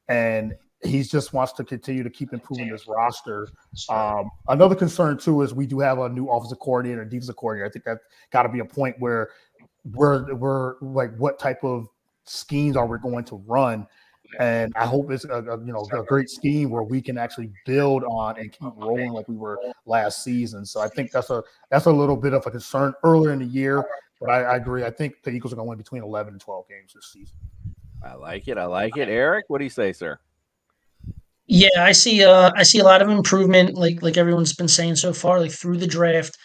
and 0.07 0.53
he 0.83 1.01
just 1.01 1.33
wants 1.33 1.53
to 1.53 1.63
continue 1.63 2.03
to 2.03 2.09
keep 2.09 2.33
improving 2.33 2.69
this 2.69 2.87
roster. 2.87 3.47
Um, 3.89 4.29
another 4.47 4.75
concern 4.75 5.17
too 5.17 5.41
is 5.41 5.53
we 5.53 5.65
do 5.65 5.79
have 5.79 5.99
a 5.99 6.09
new 6.09 6.27
offensive 6.27 6.59
coordinator, 6.59 7.05
defensive 7.05 7.37
coordinator. 7.37 7.67
I 7.67 7.71
think 7.71 7.85
that's 7.85 8.03
got 8.31 8.43
to 8.43 8.49
be 8.49 8.59
a 8.59 8.65
point 8.65 8.97
where 8.99 9.29
we're 9.85 10.33
we're 10.35 10.75
like 10.81 11.15
what 11.17 11.39
type 11.39 11.63
of 11.63 11.87
schemes 12.25 12.75
are 12.75 12.85
we 12.85 12.97
going 12.99 13.23
to 13.25 13.37
run? 13.47 13.87
And 14.39 14.73
I 14.75 14.85
hope 14.85 15.11
it's 15.11 15.25
a, 15.25 15.43
a 15.43 15.59
you 15.59 15.73
know 15.73 15.87
a 15.93 16.03
great 16.03 16.29
scheme 16.29 16.69
where 16.69 16.83
we 16.83 17.01
can 17.01 17.17
actually 17.17 17.51
build 17.65 18.03
on 18.03 18.39
and 18.39 18.51
keep 18.51 18.71
rolling 18.75 19.11
like 19.11 19.27
we 19.27 19.35
were 19.35 19.59
last 19.85 20.23
season. 20.23 20.65
So 20.65 20.81
I 20.81 20.87
think 20.87 21.11
that's 21.11 21.29
a 21.29 21.43
that's 21.69 21.85
a 21.85 21.91
little 21.91 22.17
bit 22.17 22.33
of 22.33 22.45
a 22.45 22.51
concern 22.51 22.93
earlier 23.03 23.31
in 23.31 23.39
the 23.39 23.45
year. 23.45 23.85
But 24.19 24.29
I, 24.29 24.43
I 24.43 24.55
agree. 24.55 24.83
I 24.83 24.89
think 24.89 25.21
the 25.23 25.31
Eagles 25.31 25.53
are 25.53 25.57
going 25.57 25.65
to 25.65 25.69
win 25.69 25.77
between 25.77 26.03
11 26.03 26.33
and 26.33 26.41
12 26.41 26.67
games 26.69 26.93
this 26.93 27.11
season. 27.11 27.35
I 28.03 28.13
like 28.13 28.47
it. 28.47 28.57
I 28.57 28.65
like 28.65 28.97
it. 28.97 29.09
Eric, 29.09 29.45
what 29.49 29.57
do 29.57 29.63
you 29.63 29.69
say, 29.69 29.93
sir? 29.93 30.19
Yeah, 31.45 31.69
I 31.79 31.91
see. 31.91 32.23
Uh, 32.23 32.51
I 32.55 32.63
see 32.63 32.79
a 32.79 32.83
lot 32.83 33.01
of 33.01 33.09
improvement, 33.09 33.75
like 33.75 34.01
like 34.01 34.17
everyone's 34.17 34.53
been 34.53 34.67
saying 34.67 34.95
so 34.95 35.13
far, 35.13 35.39
like 35.39 35.51
through 35.51 35.77
the 35.77 35.87
draft. 35.87 36.37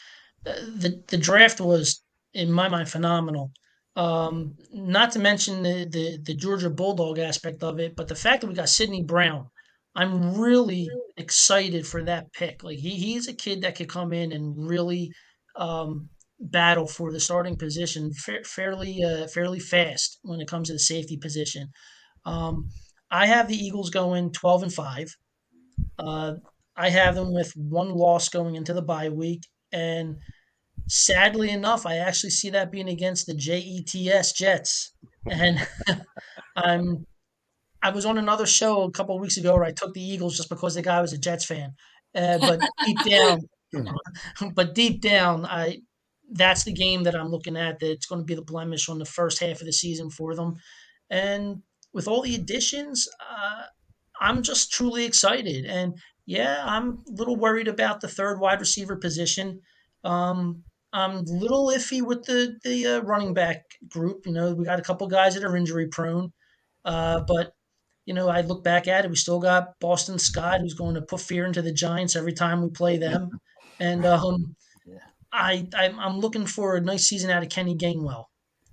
Uh, 0.44 0.54
the 0.76 1.02
the 1.08 1.16
draft 1.16 1.60
was, 1.60 2.02
in 2.34 2.50
my 2.50 2.68
mind, 2.68 2.88
phenomenal. 2.88 3.52
Um, 3.98 4.54
not 4.72 5.10
to 5.12 5.18
mention 5.18 5.64
the, 5.64 5.84
the 5.90 6.18
the 6.24 6.34
Georgia 6.34 6.70
Bulldog 6.70 7.18
aspect 7.18 7.64
of 7.64 7.80
it, 7.80 7.96
but 7.96 8.06
the 8.06 8.14
fact 8.14 8.40
that 8.40 8.46
we 8.46 8.54
got 8.54 8.68
Sydney 8.68 9.02
Brown, 9.02 9.48
I'm 9.96 10.38
really 10.38 10.88
excited 11.16 11.84
for 11.84 12.04
that 12.04 12.32
pick. 12.32 12.62
Like 12.62 12.78
he 12.78 12.90
he's 12.90 13.26
a 13.26 13.32
kid 13.32 13.62
that 13.62 13.74
could 13.74 13.88
come 13.88 14.12
in 14.12 14.30
and 14.30 14.68
really 14.68 15.10
um, 15.56 16.10
battle 16.38 16.86
for 16.86 17.10
the 17.10 17.18
starting 17.18 17.56
position 17.56 18.12
fa- 18.12 18.44
fairly 18.44 19.02
uh, 19.02 19.26
fairly 19.26 19.58
fast 19.58 20.20
when 20.22 20.40
it 20.40 20.46
comes 20.46 20.68
to 20.68 20.74
the 20.74 20.78
safety 20.78 21.16
position. 21.16 21.70
Um, 22.24 22.68
I 23.10 23.26
have 23.26 23.48
the 23.48 23.56
Eagles 23.56 23.90
going 23.90 24.30
12 24.30 24.62
and 24.62 24.72
5. 24.72 25.16
Uh, 25.98 26.34
I 26.76 26.90
have 26.90 27.16
them 27.16 27.34
with 27.34 27.52
one 27.56 27.90
loss 27.90 28.28
going 28.28 28.54
into 28.54 28.74
the 28.74 28.82
bye 28.82 29.08
week. 29.08 29.42
And 29.72 30.18
sadly 30.88 31.50
enough, 31.50 31.86
I 31.86 31.96
actually 31.96 32.30
see 32.30 32.50
that 32.50 32.72
being 32.72 32.88
against 32.88 33.26
the 33.26 33.34
JETS 33.34 34.32
Jets. 34.32 34.92
And 35.30 35.66
I'm 36.56 37.06
I 37.82 37.90
was 37.90 38.04
on 38.04 38.18
another 38.18 38.46
show 38.46 38.82
a 38.82 38.90
couple 38.90 39.18
weeks 39.18 39.36
ago 39.36 39.54
where 39.54 39.64
I 39.64 39.72
took 39.72 39.94
the 39.94 40.02
Eagles 40.02 40.36
just 40.36 40.48
because 40.48 40.74
the 40.74 40.82
guy 40.82 41.00
was 41.00 41.12
a 41.12 41.18
Jets 41.18 41.44
fan. 41.44 41.74
Uh, 42.14 42.38
but 42.38 42.60
deep 42.84 42.98
down, 43.04 43.40
but 44.54 44.74
deep 44.74 45.00
down, 45.00 45.46
I 45.46 45.78
that's 46.30 46.64
the 46.64 46.72
game 46.72 47.04
that 47.04 47.14
I'm 47.14 47.28
looking 47.28 47.56
at. 47.56 47.78
That 47.78 47.92
it's 47.92 48.06
going 48.06 48.20
to 48.20 48.24
be 48.24 48.34
the 48.34 48.42
blemish 48.42 48.88
on 48.88 48.98
the 48.98 49.04
first 49.04 49.38
half 49.38 49.60
of 49.60 49.66
the 49.66 49.72
season 49.72 50.10
for 50.10 50.34
them. 50.34 50.56
And 51.10 51.62
with 51.92 52.08
all 52.08 52.22
the 52.22 52.34
additions, 52.34 53.08
uh, 53.20 53.62
I'm 54.20 54.42
just 54.42 54.72
truly 54.72 55.04
excited. 55.04 55.64
And 55.64 55.94
yeah, 56.26 56.62
I'm 56.64 56.98
a 57.08 57.12
little 57.12 57.36
worried 57.36 57.68
about 57.68 58.00
the 58.00 58.08
third 58.08 58.40
wide 58.40 58.60
receiver 58.60 58.96
position. 58.96 59.60
Um, 60.04 60.64
I'm 60.92 61.16
a 61.18 61.22
little 61.22 61.66
iffy 61.66 62.02
with 62.02 62.24
the 62.24 62.56
the 62.64 62.86
uh, 62.86 63.00
running 63.00 63.34
back 63.34 63.62
group. 63.88 64.26
You 64.26 64.32
know, 64.32 64.54
we 64.54 64.64
got 64.64 64.78
a 64.78 64.82
couple 64.82 65.06
guys 65.06 65.34
that 65.34 65.44
are 65.44 65.56
injury 65.56 65.88
prone, 65.88 66.32
uh, 66.84 67.20
but 67.20 67.52
you 68.06 68.14
know, 68.14 68.28
I 68.28 68.40
look 68.40 68.64
back 68.64 68.88
at 68.88 69.04
it. 69.04 69.10
We 69.10 69.16
still 69.16 69.40
got 69.40 69.78
Boston 69.80 70.18
Scott, 70.18 70.60
who's 70.60 70.74
going 70.74 70.94
to 70.94 71.02
put 71.02 71.20
fear 71.20 71.44
into 71.44 71.60
the 71.60 71.72
Giants 71.72 72.16
every 72.16 72.32
time 72.32 72.62
we 72.62 72.70
play 72.70 72.96
them, 72.96 73.28
and 73.78 74.06
um, 74.06 74.56
I 75.32 75.66
I'm, 75.76 75.98
I'm 75.98 76.20
looking 76.20 76.46
for 76.46 76.76
a 76.76 76.80
nice 76.80 77.04
season 77.04 77.30
out 77.30 77.42
of 77.42 77.50
Kenny 77.50 77.76
Gainwell. 77.76 78.24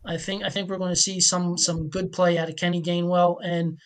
I 0.05 0.17
think 0.17 0.43
I 0.43 0.49
think 0.49 0.69
we're 0.69 0.77
going 0.77 0.93
to 0.93 1.01
see 1.01 1.19
some 1.19 1.57
some 1.57 1.89
good 1.89 2.11
play 2.11 2.37
out 2.37 2.49
of 2.49 2.55
Kenny 2.55 2.81
Gainwell, 2.81 3.37
and 3.43 3.77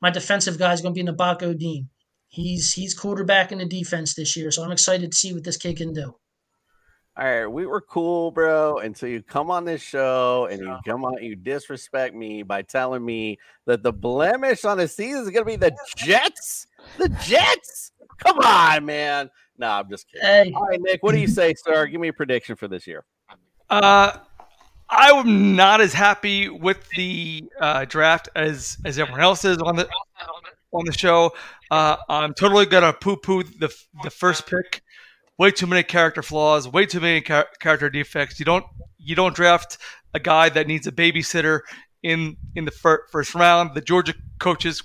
my 0.00 0.10
defensive 0.10 0.58
guy 0.58 0.72
is 0.72 0.80
going 0.80 0.94
to 0.94 1.04
be 1.04 1.08
Nakobe 1.08 1.56
Dean. 1.58 1.88
He's 2.28 2.72
he's 2.72 2.94
quarterback 2.94 3.52
in 3.52 3.58
the 3.58 3.66
defense 3.66 4.14
this 4.14 4.36
year, 4.36 4.50
so 4.50 4.64
I'm 4.64 4.72
excited 4.72 5.12
to 5.12 5.16
see 5.16 5.32
what 5.32 5.44
this 5.44 5.56
kid 5.56 5.76
can 5.76 5.92
do. 5.92 6.16
All 7.18 7.24
right, 7.24 7.46
we 7.46 7.64
were 7.64 7.80
cool, 7.80 8.30
bro, 8.30 8.76
until 8.78 9.08
you 9.08 9.22
come 9.22 9.50
on 9.50 9.64
this 9.64 9.80
show 9.80 10.48
and 10.50 10.60
you 10.60 10.76
come 10.86 11.02
on, 11.02 11.22
you 11.22 11.34
disrespect 11.34 12.14
me 12.14 12.42
by 12.42 12.60
telling 12.60 13.02
me 13.02 13.38
that 13.64 13.82
the 13.82 13.92
blemish 13.92 14.66
on 14.66 14.76
the 14.76 14.86
season 14.86 15.22
is 15.22 15.30
going 15.30 15.44
to 15.44 15.50
be 15.50 15.56
the 15.56 15.74
Jets. 15.96 16.66
The 16.98 17.08
Jets. 17.24 17.92
Come 18.18 18.38
on, 18.40 18.84
man. 18.84 19.30
No, 19.56 19.68
I'm 19.68 19.88
just 19.88 20.06
kidding. 20.08 20.26
Hey. 20.26 20.52
All 20.54 20.66
right, 20.66 20.78
Nick, 20.78 21.02
what 21.02 21.12
do 21.12 21.18
you 21.18 21.26
say, 21.28 21.54
sir? 21.54 21.86
Give 21.86 22.02
me 22.02 22.08
a 22.08 22.12
prediction 22.12 22.54
for 22.54 22.68
this 22.68 22.86
year. 22.86 23.06
Uh, 23.70 24.18
I 24.90 25.10
am 25.10 25.56
not 25.56 25.80
as 25.80 25.94
happy 25.94 26.50
with 26.50 26.86
the 26.96 27.44
uh, 27.58 27.86
draft 27.86 28.28
as 28.36 28.76
as 28.84 28.98
everyone 28.98 29.22
else 29.22 29.44
is 29.44 29.56
on 29.58 29.76
the 29.76 29.88
on 30.72 30.84
the 30.84 30.92
show. 30.92 31.32
Uh, 31.70 31.96
I'm 32.08 32.34
totally 32.34 32.66
gonna 32.66 32.92
poo 32.92 33.16
poo 33.16 33.42
the 33.42 33.74
the 34.04 34.10
first 34.10 34.46
pick. 34.46 34.82
Way 35.38 35.50
too 35.50 35.66
many 35.66 35.82
character 35.82 36.22
flaws. 36.22 36.66
Way 36.66 36.86
too 36.86 37.00
many 37.00 37.20
char- 37.20 37.48
character 37.60 37.90
defects. 37.90 38.38
You 38.38 38.44
don't 38.46 38.64
you 38.98 39.14
don't 39.14 39.34
draft 39.34 39.78
a 40.14 40.20
guy 40.20 40.48
that 40.48 40.66
needs 40.66 40.86
a 40.86 40.92
babysitter 40.92 41.60
in 42.02 42.36
in 42.54 42.64
the 42.64 42.70
fir- 42.70 43.06
first 43.10 43.34
round. 43.34 43.74
The 43.74 43.80
Georgia 43.80 44.14
coaches 44.38 44.82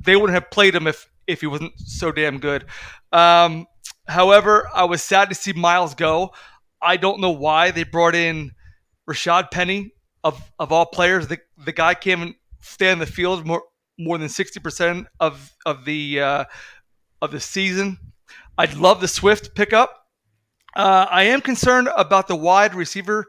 they 0.00 0.16
wouldn't 0.16 0.34
have 0.34 0.50
played 0.50 0.74
him 0.74 0.86
if 0.86 1.10
if 1.26 1.40
he 1.40 1.46
wasn't 1.46 1.72
so 1.78 2.12
damn 2.12 2.38
good. 2.38 2.64
Um, 3.12 3.66
however, 4.06 4.68
I 4.74 4.84
was 4.84 5.02
sad 5.02 5.28
to 5.28 5.34
see 5.34 5.52
Miles 5.52 5.94
go. 5.94 6.30
I 6.80 6.96
don't 6.96 7.20
know 7.20 7.30
why 7.30 7.70
they 7.72 7.84
brought 7.84 8.14
in 8.14 8.52
Rashad 9.08 9.50
Penny 9.50 9.92
of 10.22 10.40
of 10.58 10.72
all 10.72 10.86
players. 10.86 11.26
The 11.28 11.38
the 11.64 11.72
guy 11.72 11.94
can't 11.94 12.36
stay 12.60 12.90
in 12.92 12.98
the 12.98 13.06
field 13.06 13.46
more 13.46 13.64
more 13.98 14.16
than 14.16 14.28
sixty 14.28 14.60
percent 14.60 15.08
of 15.18 15.54
of 15.66 15.84
the 15.84 16.20
uh, 16.20 16.44
of 17.20 17.32
the 17.32 17.40
season. 17.40 17.98
I'd 18.58 18.74
love 18.74 19.00
the 19.00 19.06
Swift 19.06 19.54
pickup. 19.54 19.94
Uh, 20.74 21.06
I 21.08 21.22
am 21.24 21.40
concerned 21.40 21.88
about 21.96 22.26
the 22.26 22.34
wide 22.34 22.74
receiver, 22.74 23.26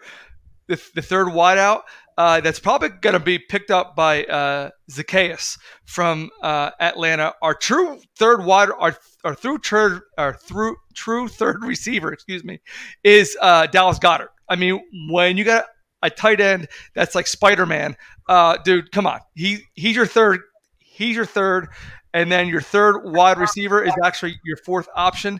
the, 0.67 0.81
the 0.95 1.03
third 1.03 1.27
wideout. 1.27 1.81
Uh, 2.17 2.41
that's 2.41 2.59
probably 2.59 2.89
going 2.89 3.13
to 3.13 3.19
be 3.19 3.37
picked 3.37 3.69
up 3.69 3.95
by 3.95 4.23
uh, 4.25 4.71
Zaccheaus 4.91 5.57
from 5.85 6.31
uh, 6.41 6.71
Atlanta. 6.79 7.33
Our 7.43 7.53
true 7.53 7.99
third 8.17 8.43
wide, 8.43 8.69
our, 8.77 8.97
our 9.23 9.35
through 9.35 9.59
third, 9.59 10.01
our 10.17 10.33
through 10.33 10.75
true 10.95 11.27
third 11.27 11.63
receiver, 11.63 12.11
excuse 12.11 12.43
me, 12.43 12.59
is 13.03 13.37
uh, 13.39 13.67
Dallas 13.67 13.99
Goedert. 13.99 14.29
I 14.49 14.55
mean, 14.55 14.81
when 15.11 15.37
you 15.37 15.43
got 15.43 15.65
a 16.01 16.09
tight 16.09 16.41
end 16.41 16.67
that's 16.95 17.13
like 17.13 17.27
Spider 17.27 17.67
Man, 17.67 17.95
uh, 18.27 18.57
dude, 18.65 18.91
come 18.91 19.05
on, 19.05 19.19
he 19.35 19.59
he's 19.75 19.95
your 19.95 20.07
third, 20.07 20.41
he's 20.79 21.15
your 21.15 21.25
third, 21.25 21.69
and 22.13 22.31
then 22.31 22.47
your 22.47 22.61
third 22.61 23.01
wide 23.03 23.37
receiver 23.37 23.83
is 23.83 23.93
actually 24.03 24.39
your 24.43 24.57
fourth 24.57 24.87
option. 24.95 25.39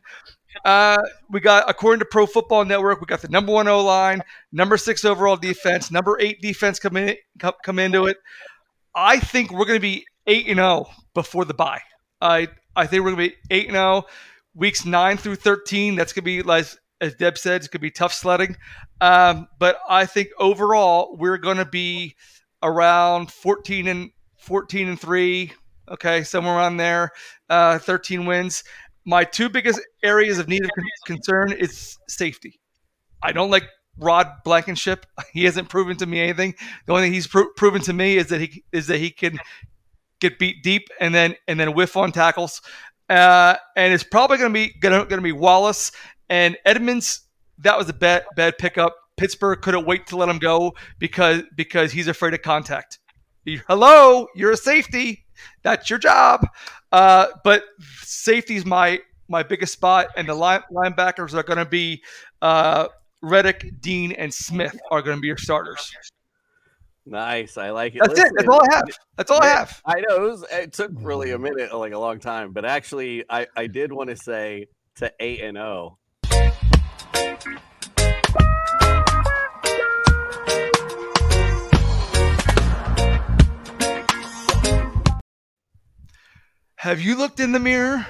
Uh, 0.66 0.98
we 1.30 1.40
got, 1.40 1.70
according 1.70 2.00
to 2.00 2.06
Pro 2.06 2.26
Football 2.26 2.66
Network, 2.66 3.00
we 3.00 3.06
got 3.06 3.22
the 3.22 3.28
number 3.30 3.52
one 3.52 3.68
O 3.68 3.84
line, 3.84 4.22
number 4.52 4.78
six 4.78 5.06
overall 5.06 5.38
defense, 5.38 5.92
number 5.92 6.18
eight 6.20 6.42
defense 6.42 6.80
come 6.80 6.98
in, 6.98 7.16
come, 7.64 7.80
into 7.80 8.08
it. 8.08 8.18
I 8.96 9.20
think 9.20 9.52
we're 9.52 9.66
going 9.66 9.78
to 9.78 9.82
be 9.82 10.06
eight 10.28 10.48
and 10.48 10.58
zero 10.58 10.90
before 11.14 11.46
the 11.46 11.54
bye. 11.54 11.82
I 12.22 12.48
I 12.76 12.88
think 12.88 13.04
we're 13.04 13.12
going 13.12 13.30
to 13.30 13.36
be 13.36 13.36
eight 13.52 13.68
and 13.68 13.76
zero 13.76 14.06
weeks 14.56 14.86
nine 14.86 15.18
through 15.18 15.36
thirteen. 15.36 15.96
That's 15.96 16.14
going 16.14 16.24
to 16.24 16.26
be 16.26 16.42
like 16.42 16.66
as 17.02 17.16
Deb 17.16 17.38
said, 17.38 17.58
it's 17.58 17.68
going 17.68 17.80
to 17.80 17.80
be 17.80 17.92
tough 17.92 18.14
sledding. 18.14 18.58
Um, 19.02 19.48
but 19.58 19.80
I 19.88 20.06
think 20.06 20.30
overall 20.38 21.16
we're 21.18 21.38
going 21.38 21.58
to 21.58 21.66
be 21.66 22.16
around 22.64 23.32
fourteen 23.32 23.88
and 23.88 24.12
fourteen 24.38 24.90
and 24.90 25.00
three. 25.00 25.54
Okay, 25.89 26.23
somewhere 26.23 26.56
around 26.56 26.78
there, 26.78 27.12
uh, 27.49 27.80
thirteen 27.80 28.25
wins 28.25 28.63
my 29.10 29.23
two 29.23 29.49
biggest 29.49 29.82
areas 30.04 30.38
of 30.38 30.47
need 30.47 30.63
of 30.63 30.69
concern 31.08 31.52
is 31.52 31.97
safety. 32.08 32.60
I 33.23 33.32
don't 33.32 33.49
like 33.49 33.63
Rod 33.97 34.28
Blankenship. 34.43 35.06
He 35.34 35.45
hasn't 35.45 35.69
proven 35.69 35.97
to 35.97 36.06
me 36.06 36.19
anything. 36.21 36.54
The 36.86 36.93
only 36.93 37.06
thing 37.06 37.13
he's 37.13 37.28
pro- 37.28 37.52
proven 37.56 37.82
to 37.84 37.93
me 37.93 38.17
is 38.17 38.28
that 38.28 38.41
he 38.41 38.63
is 38.71 38.88
that 38.88 38.99
he 38.99 39.10
can 39.10 39.39
get 40.19 40.38
beat 40.38 40.63
deep 40.63 40.88
and 40.99 41.13
then 41.13 41.36
and 41.47 41.60
then 41.60 41.73
whiff 41.73 41.97
on 41.97 42.12
tackles. 42.12 42.62
Uh, 43.10 43.56
and 43.75 43.93
it's 43.93 44.04
probably 44.04 44.38
going 44.38 44.54
to 44.54 44.54
be 44.54 44.73
going 44.80 45.08
to 45.08 45.21
be 45.21 45.32
Wallace 45.32 45.91
and 46.30 46.56
Edmunds. 46.65 47.21
That 47.58 47.78
was 47.78 47.89
a 47.89 47.93
bad 47.93 48.25
bad 48.36 48.58
pickup. 48.58 48.95
Pittsburgh 49.17 49.60
couldn't 49.62 49.86
wait 49.86 50.08
to 50.08 50.17
let 50.17 50.30
him 50.30 50.39
go 50.39 50.73
because 50.99 51.41
because 51.56 51.91
he's 51.91 52.08
afraid 52.08 52.34
of 52.34 52.41
contact. 52.43 52.99
Hello, 53.67 54.28
you're 54.36 54.52
a 54.52 54.58
safety. 54.58 55.25
That's 55.63 55.89
your 55.89 55.99
job. 55.99 56.47
Uh, 56.91 57.28
but 57.43 57.63
safety's 58.02 58.65
my 58.65 58.99
my 59.28 59.43
biggest 59.43 59.73
spot, 59.73 60.08
and 60.17 60.28
the 60.28 60.34
line, 60.34 60.62
linebackers 60.71 61.36
are 61.36 61.43
going 61.43 61.60
to 61.60 61.65
be 61.65 62.02
uh, 62.41 62.88
Reddick, 63.21 63.80
Dean, 63.80 64.12
and 64.13 64.34
Smith 64.34 64.78
are 64.89 65.04
going 65.04 65.17
to 65.17 65.21
be 65.21 65.28
your 65.28 65.38
starters. 65.38 65.91
Nice, 67.06 67.58
I 67.58 67.69
like 67.69 67.95
it. 67.95 67.99
That's 67.99 68.19
Listen, 68.19 68.25
it. 68.25 68.34
That's 68.38 68.49
all 68.49 68.62
I 68.62 68.75
have. 68.75 68.84
That's 69.17 69.32
all 69.32 69.43
I 69.43 69.47
have. 69.47 69.82
I 69.86 70.02
know 70.02 70.15
it, 70.15 70.30
was, 70.30 70.45
it 70.52 70.73
took 70.73 70.91
really 70.95 71.32
a 71.32 71.39
minute, 71.39 71.73
like 71.75 71.93
a 71.93 71.99
long 71.99 72.19
time, 72.19 72.54
but 72.54 72.65
actually, 72.65 73.23
I 73.30 73.47
I 73.56 73.67
did 73.67 73.91
want 73.91 74.10
to 74.10 74.15
say 74.15 74.67
to 74.95 75.12
eight 75.19 75.41
and 75.41 75.58
zero. 75.58 75.97
Have 86.80 87.00
you 87.02 87.18
looked 87.18 87.42
in 87.42 87.52
the 87.52 87.60
mirror 87.60 88.08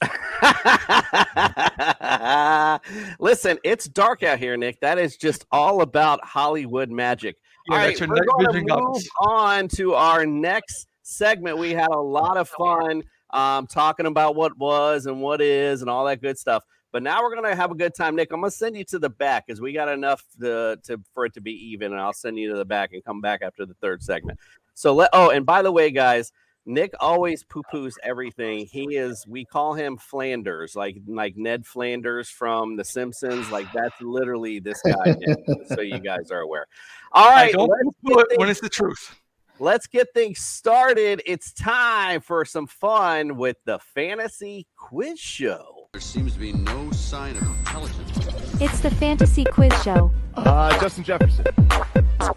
Listen, 3.20 3.58
it's 3.62 3.86
dark 3.86 4.22
out 4.22 4.38
here, 4.38 4.56
Nick. 4.56 4.80
That 4.80 4.98
is 4.98 5.18
just 5.18 5.44
all 5.52 5.82
about 5.82 6.24
Hollywood 6.24 6.90
magic. 6.90 7.36
Yeah, 7.68 7.76
all 7.76 7.82
right, 7.82 8.00
we're 8.00 8.24
going 8.24 8.46
to 8.46 8.52
move 8.60 8.66
goggles. 8.66 9.06
on 9.20 9.68
to 9.68 9.92
our 9.92 10.24
next 10.24 10.86
segment. 11.02 11.58
We 11.58 11.74
had 11.74 11.90
a 11.90 12.00
lot 12.00 12.38
of 12.38 12.48
fun 12.48 13.02
um, 13.28 13.66
talking 13.66 14.06
about 14.06 14.36
what 14.36 14.56
was 14.56 15.04
and 15.04 15.20
what 15.20 15.42
is 15.42 15.82
and 15.82 15.90
all 15.90 16.06
that 16.06 16.22
good 16.22 16.38
stuff. 16.38 16.64
But 16.92 17.02
now 17.02 17.22
we're 17.22 17.34
gonna 17.34 17.54
have 17.54 17.70
a 17.70 17.74
good 17.74 17.94
time, 17.94 18.16
Nick. 18.16 18.32
I'm 18.32 18.40
gonna 18.40 18.50
send 18.50 18.74
you 18.74 18.84
to 18.84 18.98
the 18.98 19.10
back 19.10 19.46
because 19.46 19.60
we 19.60 19.74
got 19.74 19.90
enough 19.90 20.24
to, 20.40 20.78
to 20.84 20.98
for 21.12 21.26
it 21.26 21.34
to 21.34 21.42
be 21.42 21.52
even, 21.72 21.92
and 21.92 22.00
I'll 22.00 22.14
send 22.14 22.38
you 22.38 22.48
to 22.52 22.56
the 22.56 22.64
back 22.64 22.94
and 22.94 23.04
come 23.04 23.20
back 23.20 23.42
after 23.42 23.66
the 23.66 23.74
third 23.74 24.02
segment. 24.02 24.38
So 24.72 24.94
let 24.94 25.10
oh, 25.12 25.28
and 25.28 25.44
by 25.44 25.60
the 25.60 25.70
way, 25.70 25.90
guys, 25.90 26.32
Nick 26.68 26.92
always 27.00 27.42
poo 27.44 27.62
poos 27.72 27.94
everything. 28.02 28.66
He 28.66 28.96
is 28.96 29.26
we 29.26 29.46
call 29.46 29.72
him 29.72 29.96
Flanders, 29.96 30.76
like 30.76 30.98
like 31.06 31.34
Ned 31.34 31.66
Flanders 31.66 32.28
from 32.28 32.76
The 32.76 32.84
Simpsons. 32.84 33.50
Like 33.50 33.72
that's 33.72 33.98
literally 34.02 34.60
this 34.60 34.80
guy. 34.82 35.16
Nick, 35.18 35.38
so 35.66 35.80
you 35.80 35.98
guys 35.98 36.30
are 36.30 36.40
aware. 36.40 36.66
All 37.12 37.30
right, 37.30 37.48
I 37.48 37.52
don't 37.52 37.70
let's 37.70 37.96
poo-poo 38.04 38.20
it 38.20 38.38
when 38.38 38.50
it's 38.50 38.60
the 38.60 38.68
truth. 38.68 39.18
Let's 39.58 39.86
get 39.86 40.08
things 40.12 40.40
started. 40.40 41.22
It's 41.24 41.54
time 41.54 42.20
for 42.20 42.44
some 42.44 42.66
fun 42.66 43.38
with 43.38 43.56
the 43.64 43.78
fantasy 43.78 44.66
quiz 44.76 45.18
show. 45.18 45.88
There 45.92 46.02
seems 46.02 46.34
to 46.34 46.38
be 46.38 46.52
no 46.52 46.90
sign 46.92 47.34
of 47.36 47.42
intelligence. 47.60 48.47
It's 48.60 48.80
the 48.80 48.90
Fantasy 48.90 49.44
Quiz 49.44 49.72
Show. 49.84 50.10
Uh, 50.34 50.76
Justin 50.80 51.04
Jefferson. 51.04 51.44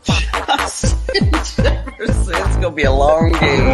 Justin 0.04 1.32
Jefferson. 1.32 1.96
It's 2.00 2.56
gonna 2.58 2.70
be 2.70 2.84
a 2.84 2.92
long 2.92 3.32
game. 3.32 3.68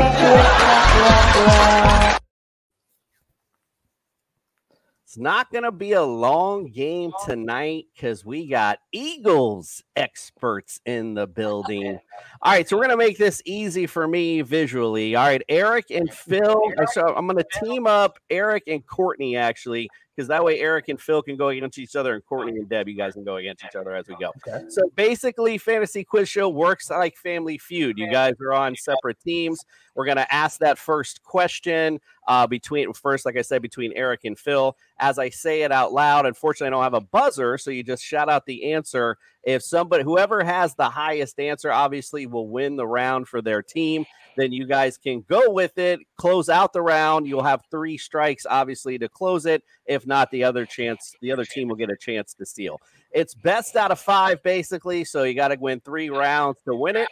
It's 5.03 5.17
not 5.17 5.51
gonna 5.51 5.73
be 5.73 5.91
a 5.91 6.03
long 6.03 6.67
game 6.67 7.11
tonight 7.25 7.87
because 7.93 8.23
we 8.23 8.47
got 8.47 8.79
Eagles 8.93 9.83
experts 9.97 10.79
in 10.85 11.15
the 11.15 11.27
building. 11.27 11.99
All 12.41 12.53
right, 12.53 12.67
so 12.67 12.77
we're 12.77 12.83
gonna 12.83 12.95
make 12.95 13.17
this 13.17 13.41
easy 13.45 13.87
for 13.87 14.07
me 14.07 14.41
visually. 14.41 15.15
All 15.15 15.25
right, 15.25 15.43
Eric 15.49 15.87
and 15.89 16.09
Phil. 16.13 16.61
So 16.93 17.13
I'm 17.13 17.27
gonna 17.27 17.43
team 17.61 17.87
up 17.87 18.19
Eric 18.29 18.63
and 18.67 18.85
Courtney 18.85 19.35
actually, 19.35 19.89
because 20.17 20.27
that 20.29 20.43
way 20.43 20.59
Eric 20.59 20.89
and 20.89 20.99
Phil 20.99 21.21
can 21.21 21.37
go 21.37 21.49
against 21.49 21.77
each 21.77 21.95
other, 21.95 22.15
and 22.15 22.25
Courtney 22.25 22.53
and 22.53 22.67
Deb, 22.67 22.87
you 22.87 22.95
guys 22.95 23.13
can 23.13 23.23
go 23.23 23.35
against 23.35 23.63
each 23.63 23.75
other 23.75 23.95
as 23.95 24.07
we 24.07 24.15
go. 24.15 24.31
So 24.67 24.89
basically, 24.95 25.59
fantasy 25.59 26.03
quiz 26.03 26.27
show 26.27 26.49
works 26.49 26.89
like 26.89 27.15
Family 27.15 27.59
Feud. 27.59 27.99
You 27.99 28.09
guys 28.09 28.33
are 28.41 28.53
on 28.53 28.75
separate 28.75 29.19
teams. 29.19 29.63
We're 29.93 30.05
gonna 30.05 30.27
ask 30.31 30.59
that 30.59 30.79
first 30.79 31.21
question 31.21 31.99
uh, 32.27 32.45
between 32.45 32.91
first, 32.93 33.25
like 33.25 33.37
I 33.37 33.41
said, 33.41 33.61
between 33.61 33.93
Eric 33.93 34.25
and 34.25 34.37
Phil. 34.37 34.75
As 34.99 35.17
I 35.17 35.29
say 35.29 35.61
it 35.61 35.71
out 35.71 35.93
loud, 35.93 36.25
unfortunately, 36.25 36.67
I 36.67 36.69
don't 36.71 36.83
have 36.83 36.93
a 36.93 37.01
buzzer, 37.01 37.57
so 37.57 37.71
you 37.71 37.83
just 37.83 38.03
shout 38.03 38.29
out 38.29 38.45
the 38.45 38.73
answer. 38.73 39.17
If 39.43 39.63
somebody, 39.63 40.03
whoever 40.03 40.43
has 40.43 40.75
the 40.75 40.89
highest 40.89 41.39
answer, 41.39 41.71
obviously 41.71 42.25
will 42.25 42.49
win 42.49 42.75
the 42.75 42.85
round 42.85 43.27
for 43.27 43.41
their 43.41 43.61
team. 43.61 44.05
Then 44.35 44.51
you 44.51 44.67
guys 44.67 44.97
can 44.97 45.23
go 45.29 45.49
with 45.49 45.77
it, 45.77 45.99
close 46.17 46.49
out 46.49 46.73
the 46.73 46.81
round. 46.81 47.27
You'll 47.27 47.43
have 47.43 47.63
three 47.71 47.97
strikes, 47.97 48.45
obviously, 48.47 48.97
to 48.99 49.07
close 49.07 49.45
it. 49.45 49.63
If 49.85 50.05
not, 50.05 50.29
the 50.31 50.43
other 50.43 50.65
chance, 50.65 51.15
the 51.21 51.31
other 51.31 51.45
team 51.45 51.69
will 51.69 51.75
get 51.75 51.89
a 51.89 51.97
chance 51.97 52.33
to 52.35 52.45
steal. 52.45 52.81
It's 53.11 53.33
best 53.33 53.75
out 53.77 53.91
of 53.91 53.99
five, 53.99 54.43
basically. 54.43 55.05
So 55.05 55.23
you 55.23 55.33
got 55.33 55.47
to 55.47 55.57
win 55.59 55.79
three 55.79 56.09
rounds 56.09 56.59
to 56.65 56.75
win 56.75 56.97
it. 56.97 57.07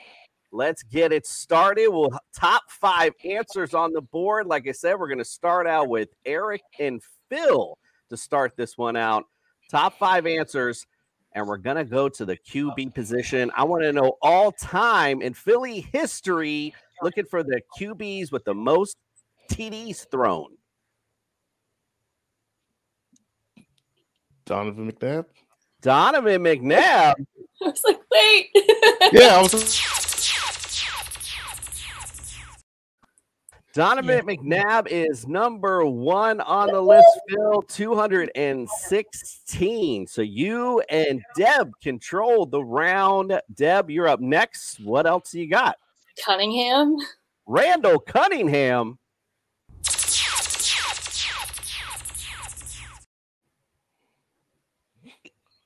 Let's 0.55 0.83
get 0.83 1.11
it 1.11 1.27
started. 1.27 1.89
We'll 1.89 2.17
top 2.33 2.63
five 2.69 3.11
answers 3.25 3.73
on 3.73 3.91
the 3.91 4.01
board. 4.01 4.47
Like 4.47 4.65
I 4.69 4.71
said, 4.71 4.97
we're 4.97 5.09
going 5.09 5.17
to 5.17 5.25
start 5.25 5.67
out 5.67 5.89
with 5.89 6.07
Eric 6.25 6.61
and 6.79 7.01
Phil 7.29 7.77
to 8.09 8.15
start 8.15 8.55
this 8.55 8.77
one 8.77 8.95
out. 8.95 9.25
Top 9.69 9.99
five 9.99 10.25
answers, 10.25 10.87
and 11.33 11.45
we're 11.45 11.57
going 11.57 11.75
to 11.75 11.83
go 11.83 12.07
to 12.07 12.23
the 12.23 12.37
QB 12.37 12.95
position. 12.95 13.51
I 13.53 13.65
want 13.65 13.83
to 13.83 13.91
know 13.91 14.13
all 14.21 14.53
time 14.53 15.21
in 15.21 15.33
Philly 15.33 15.81
history, 15.91 16.73
looking 17.01 17.25
for 17.25 17.43
the 17.43 17.59
QBs 17.77 18.31
with 18.31 18.45
the 18.45 18.55
most 18.55 18.95
TDs 19.51 20.09
thrown. 20.09 20.55
Donovan 24.45 24.89
McNabb. 24.89 25.25
Donovan 25.81 26.43
McNabb. 26.43 27.15
I 27.61 27.67
was 27.67 27.81
like, 27.83 27.99
wait. 28.09 28.49
Yeah, 29.11 29.35
I 29.35 29.41
was. 29.51 29.94
Donovan 33.75 34.25
McNabb 34.25 34.87
is 34.87 35.27
number 35.27 35.85
one 35.85 36.39
on 36.39 36.69
the 36.69 36.79
list, 36.79 37.19
Phil, 37.27 37.61
216. 37.61 40.07
So 40.07 40.21
you 40.21 40.79
and 40.89 41.21
Deb 41.35 41.73
control 41.81 42.45
the 42.45 42.63
round. 42.63 43.37
Deb, 43.53 43.89
you're 43.89 44.07
up 44.07 44.21
next. 44.21 44.79
What 44.79 45.05
else 45.05 45.33
you 45.33 45.49
got? 45.49 45.75
Cunningham. 46.25 46.95
Randall 47.45 47.99
Cunningham. 47.99 48.97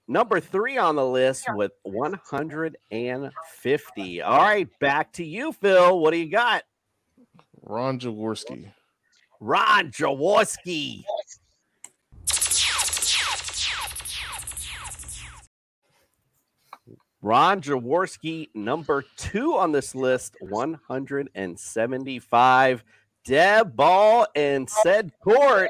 Number 0.08 0.40
three 0.40 0.80
on 0.80 0.96
the 0.96 1.06
list 1.06 1.46
with 1.54 1.74
150. 1.84 4.22
All 4.24 4.38
right, 4.40 4.80
back 4.80 5.14
to 5.14 5.24
you, 5.24 5.52
Phil. 5.52 6.00
What 6.00 6.10
do 6.10 6.18
you 6.18 6.32
got? 6.32 6.64
Ron 7.70 8.00
Jaworski. 8.00 8.72
Ron 9.40 9.92
Jaworski. 9.92 11.06
Ron 17.22 17.62
Jaworski, 17.62 18.48
number 18.56 19.06
two 19.18 19.56
on 19.56 19.72
this 19.72 19.94
list, 19.94 20.36
175. 20.40 22.84
Deb 23.26 23.76
Ball 23.76 24.26
and 24.34 24.68
said 24.68 25.12
court, 25.24 25.70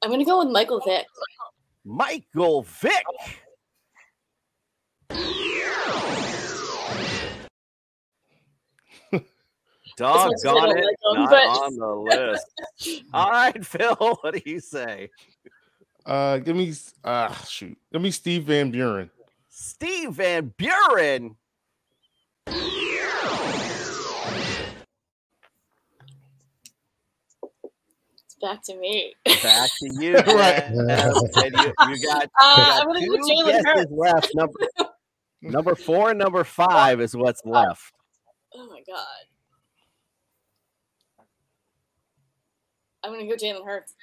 I'm 0.00 0.10
gonna 0.10 0.24
go 0.24 0.38
with 0.38 0.48
Michael 0.48 0.80
Vick. 0.86 1.04
Michael 1.84 2.62
Vick. 2.62 3.04
Doggone 9.96 10.32
don't 10.42 10.76
it, 10.78 10.84
like 10.84 10.96
'em, 11.16 11.22
not 11.22 11.30
but- 11.30 11.46
on 11.46 11.76
the 11.76 12.32
list. 12.80 13.04
All 13.14 13.30
right, 13.30 13.64
Phil, 13.64 13.94
what 14.20 14.34
do 14.34 14.40
you 14.44 14.60
say? 14.60 15.10
Uh, 16.06 16.38
give 16.38 16.54
me 16.56 16.72
ah 17.04 17.32
shoot. 17.48 17.78
Give 17.92 18.02
me 18.02 18.10
Steve 18.10 18.44
Van 18.44 18.70
Buren. 18.70 19.10
Steve 19.48 20.10
Van 20.12 20.52
Buren. 20.56 21.36
It's 28.24 28.36
back 28.40 28.62
to 28.64 28.76
me. 28.76 29.14
Back 29.42 29.70
to 29.80 29.94
you. 30.00 30.14
Right. 30.16 30.62
And 30.64 30.76
you, 30.78 30.86
you 30.88 32.06
got, 32.06 32.22
you 32.22 32.28
Uh, 32.40 32.56
got 32.56 32.80
I'm 32.82 32.86
gonna 32.86 33.06
go 33.06 33.16
two 33.16 33.22
Jalen 33.22 33.64
guesses 33.64 33.86
left. 33.90 34.30
Number, 34.34 34.54
number 35.42 35.74
four 35.74 36.10
and 36.10 36.18
number 36.18 36.44
five 36.44 37.00
is 37.00 37.16
what's 37.16 37.42
left. 37.44 37.92
Oh 38.54 38.66
my 38.68 38.80
god. 38.86 39.06
I'm 43.04 43.12
gonna 43.12 43.26
go 43.26 43.34
Jalen 43.34 43.66
Hurts. 43.66 43.94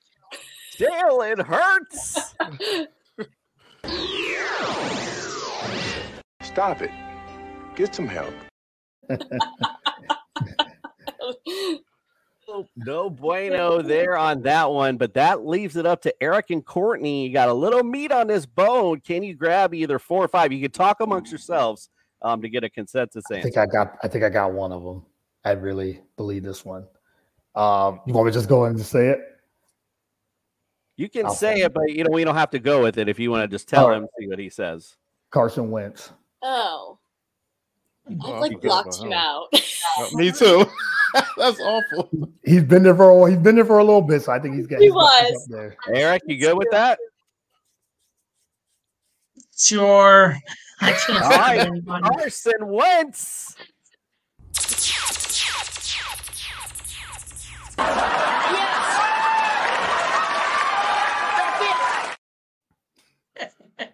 Jalen 0.78 1.44
Hurts. 1.44 2.36
Stop 6.44 6.82
it. 6.84 6.92
Get 7.76 7.96
some 7.96 8.08
help. 8.08 8.34
No 12.76 13.10
bueno 13.10 13.82
there 13.82 14.18
on 14.18 14.42
that 14.42 14.70
one, 14.70 14.98
but 14.98 15.14
that 15.14 15.46
leaves 15.46 15.78
it 15.78 15.86
up 15.86 16.02
to 16.02 16.14
Eric 16.22 16.50
and 16.50 16.66
Courtney. 16.66 17.26
You 17.26 17.32
got 17.32 17.48
a 17.48 17.54
little 17.54 17.82
meat 17.82 18.12
on 18.12 18.28
this 18.28 18.46
bone. 18.46 19.00
Can 19.00 19.24
you 19.24 19.36
grab 19.36 19.74
either 19.74 20.00
four 20.00 20.26
or 20.26 20.28
five? 20.28 20.52
You 20.52 20.60
can 20.60 20.72
talk 20.72 21.00
amongst 21.00 21.32
yourselves 21.32 21.90
um, 22.22 22.42
to 22.42 22.50
get 22.50 22.66
a 22.66 22.70
consensus 22.70 23.24
I 23.32 23.42
think 23.42 23.56
I 23.56 23.66
got. 23.66 23.98
I 24.04 24.10
think 24.10 24.26
I 24.26 24.30
got 24.30 24.52
one 24.52 24.74
of 24.74 24.84
them. 24.84 25.06
I 25.46 25.52
really 25.52 26.02
believe 26.18 26.44
this 26.44 26.66
one. 26.66 26.86
Um, 27.56 28.02
you 28.06 28.14
want 28.14 28.28
me 28.28 28.32
to 28.32 28.38
just 28.38 28.50
go 28.50 28.66
in 28.66 28.70
and 28.72 28.78
just 28.80 28.92
say 28.92 29.10
it? 29.10 29.20
You 30.98 31.10
can 31.10 31.26
I'll 31.26 31.34
say 31.34 31.56
say 31.56 31.62
it, 31.64 31.74
but 31.74 31.90
you 31.92 32.04
know 32.04 32.12
we 32.12 32.24
don't 32.24 32.36
have 32.36 32.52
to 32.52 32.60
go 32.60 32.82
with 32.84 32.98
it. 32.98 33.10
If 33.10 33.20
you 33.20 33.32
want 33.32 33.50
to 33.50 33.54
just 33.54 33.68
tell 33.68 33.86
All 33.86 33.90
right. 33.90 33.98
him, 34.02 34.08
see 34.20 34.28
what 34.28 34.40
he 34.40 34.50
says. 34.50 34.96
Carson 35.32 35.72
Wentz. 35.72 36.12
Oh. 36.42 37.00
I 38.08 38.14
I 38.30 38.40
like 38.40 38.62
blocked 38.62 38.96
about 38.98 39.06
him 39.06 39.08
him. 39.08 39.14
out. 39.14 39.48
Uh, 40.00 40.08
me 40.14 40.32
too. 40.32 40.66
That's 41.38 41.60
awful. 41.60 42.10
He's 42.44 42.64
been 42.64 42.84
there 42.84 42.96
for 42.96 43.28
a, 43.28 43.30
he's 43.30 43.40
been 43.40 43.56
there 43.56 43.66
for 43.66 43.80
a 43.80 43.84
little 43.84 44.02
bit, 44.02 44.22
so 44.22 44.32
I 44.32 44.40
think 44.40 44.56
he's 44.56 44.68
got. 44.68 44.80
He 44.80 44.86
he's 44.86 44.94
got 44.94 45.22
this 45.24 45.32
was. 45.34 45.44
up 45.44 45.50
there. 45.50 45.76
Eric, 45.94 46.22
you 46.28 46.38
good 46.38 46.58
with 46.58 46.70
that? 46.72 47.00
Sure. 49.58 50.38
I 50.82 50.92
can't 50.94 51.24
All 51.24 51.30
think 51.30 51.88
right, 51.88 52.32
Yes. 58.52 59.02
That's 63.38 63.56
it. 63.80 63.94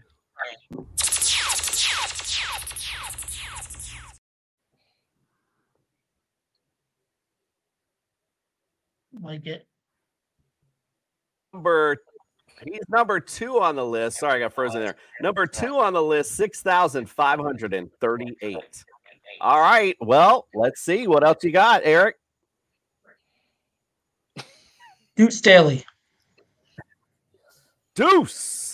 Like 9.21 9.47
it. 9.47 9.65
Number 11.53 11.95
he's 12.63 12.83
number 12.89 13.19
two 13.19 13.59
on 13.59 13.75
the 13.75 13.85
list. 13.85 14.19
Sorry, 14.19 14.35
I 14.35 14.39
got 14.39 14.53
frozen 14.53 14.79
there. 14.81 14.95
Number 15.21 15.45
two 15.45 15.79
on 15.79 15.91
the 15.93 16.03
list, 16.03 16.35
6,538. 16.35 18.85
All 19.41 19.59
right. 19.59 19.97
Well, 19.99 20.47
let's 20.53 20.79
see. 20.81 21.07
What 21.07 21.25
else 21.25 21.43
you 21.43 21.51
got, 21.51 21.81
Eric? 21.83 22.15
Deuce 25.15 25.37
Staley. 25.37 25.83
Deuce. 27.95 28.68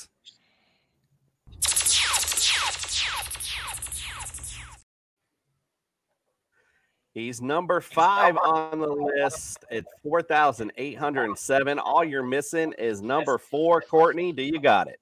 He's 7.15 7.41
number 7.41 7.80
five 7.80 8.36
on 8.36 8.78
the 8.78 8.88
list 8.89 9.63
at 9.71 9.86
4,807. 10.04 11.80
All 11.80 12.04
you're 12.04 12.21
missing 12.21 12.73
is 12.78 13.01
number 13.01 13.38
four. 13.38 13.80
Courtney, 13.80 14.34
do 14.34 14.43
you 14.43 14.60
got 14.60 14.89
it? 14.89 14.99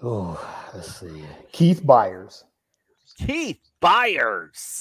Oh, 0.00 0.40
let's 0.72 1.00
see. 1.00 1.24
Keith 1.50 1.82
Byars. 1.82 2.44
Keith 3.18 3.58
Byars. 3.82 4.80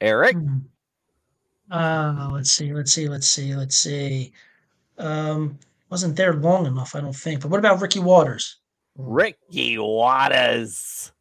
Eric? 0.00 0.36
Uh, 1.70 2.30
let's 2.32 2.50
see, 2.52 2.72
let's 2.72 2.90
see, 2.90 3.06
let's 3.10 3.28
see, 3.28 3.54
let's 3.54 3.76
see. 3.76 4.32
Um, 4.96 5.58
wasn't 5.90 6.16
there 6.16 6.32
long 6.32 6.64
enough, 6.64 6.94
I 6.94 7.02
don't 7.02 7.14
think. 7.14 7.42
But 7.42 7.50
what 7.50 7.58
about 7.58 7.82
Ricky 7.82 7.98
Watters? 7.98 8.60
Ricky 8.96 9.78
Watters. 9.78 11.12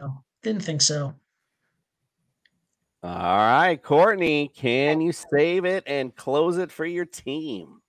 No, 0.00 0.24
didn't 0.42 0.62
think 0.62 0.80
so. 0.82 1.14
All 3.02 3.10
right, 3.12 3.82
Courtney, 3.82 4.48
can 4.54 5.00
you 5.00 5.12
save 5.12 5.64
it 5.64 5.84
and 5.86 6.14
close 6.14 6.58
it 6.58 6.70
for 6.70 6.84
your 6.84 7.06
team? 7.06 7.80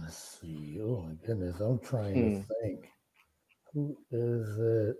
Let's 0.00 0.38
see. 0.40 0.78
Oh 0.82 1.02
my 1.06 1.14
goodness, 1.26 1.60
I'm 1.60 1.78
trying 1.80 2.14
Hmm. 2.14 2.40
to 2.40 2.46
think. 2.62 2.88
Who 3.74 3.98
is 4.10 4.58
it? 4.58 4.96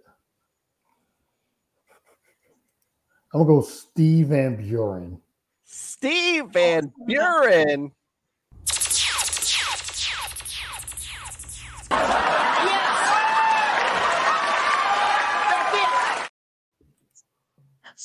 I'm 3.33 3.41
gonna 3.41 3.47
go 3.47 3.61
Steve 3.63 4.29
Van 4.29 4.57
Buren. 4.57 5.21
Steve 5.65 6.49
Van 6.51 6.93
Buren. 7.07 7.93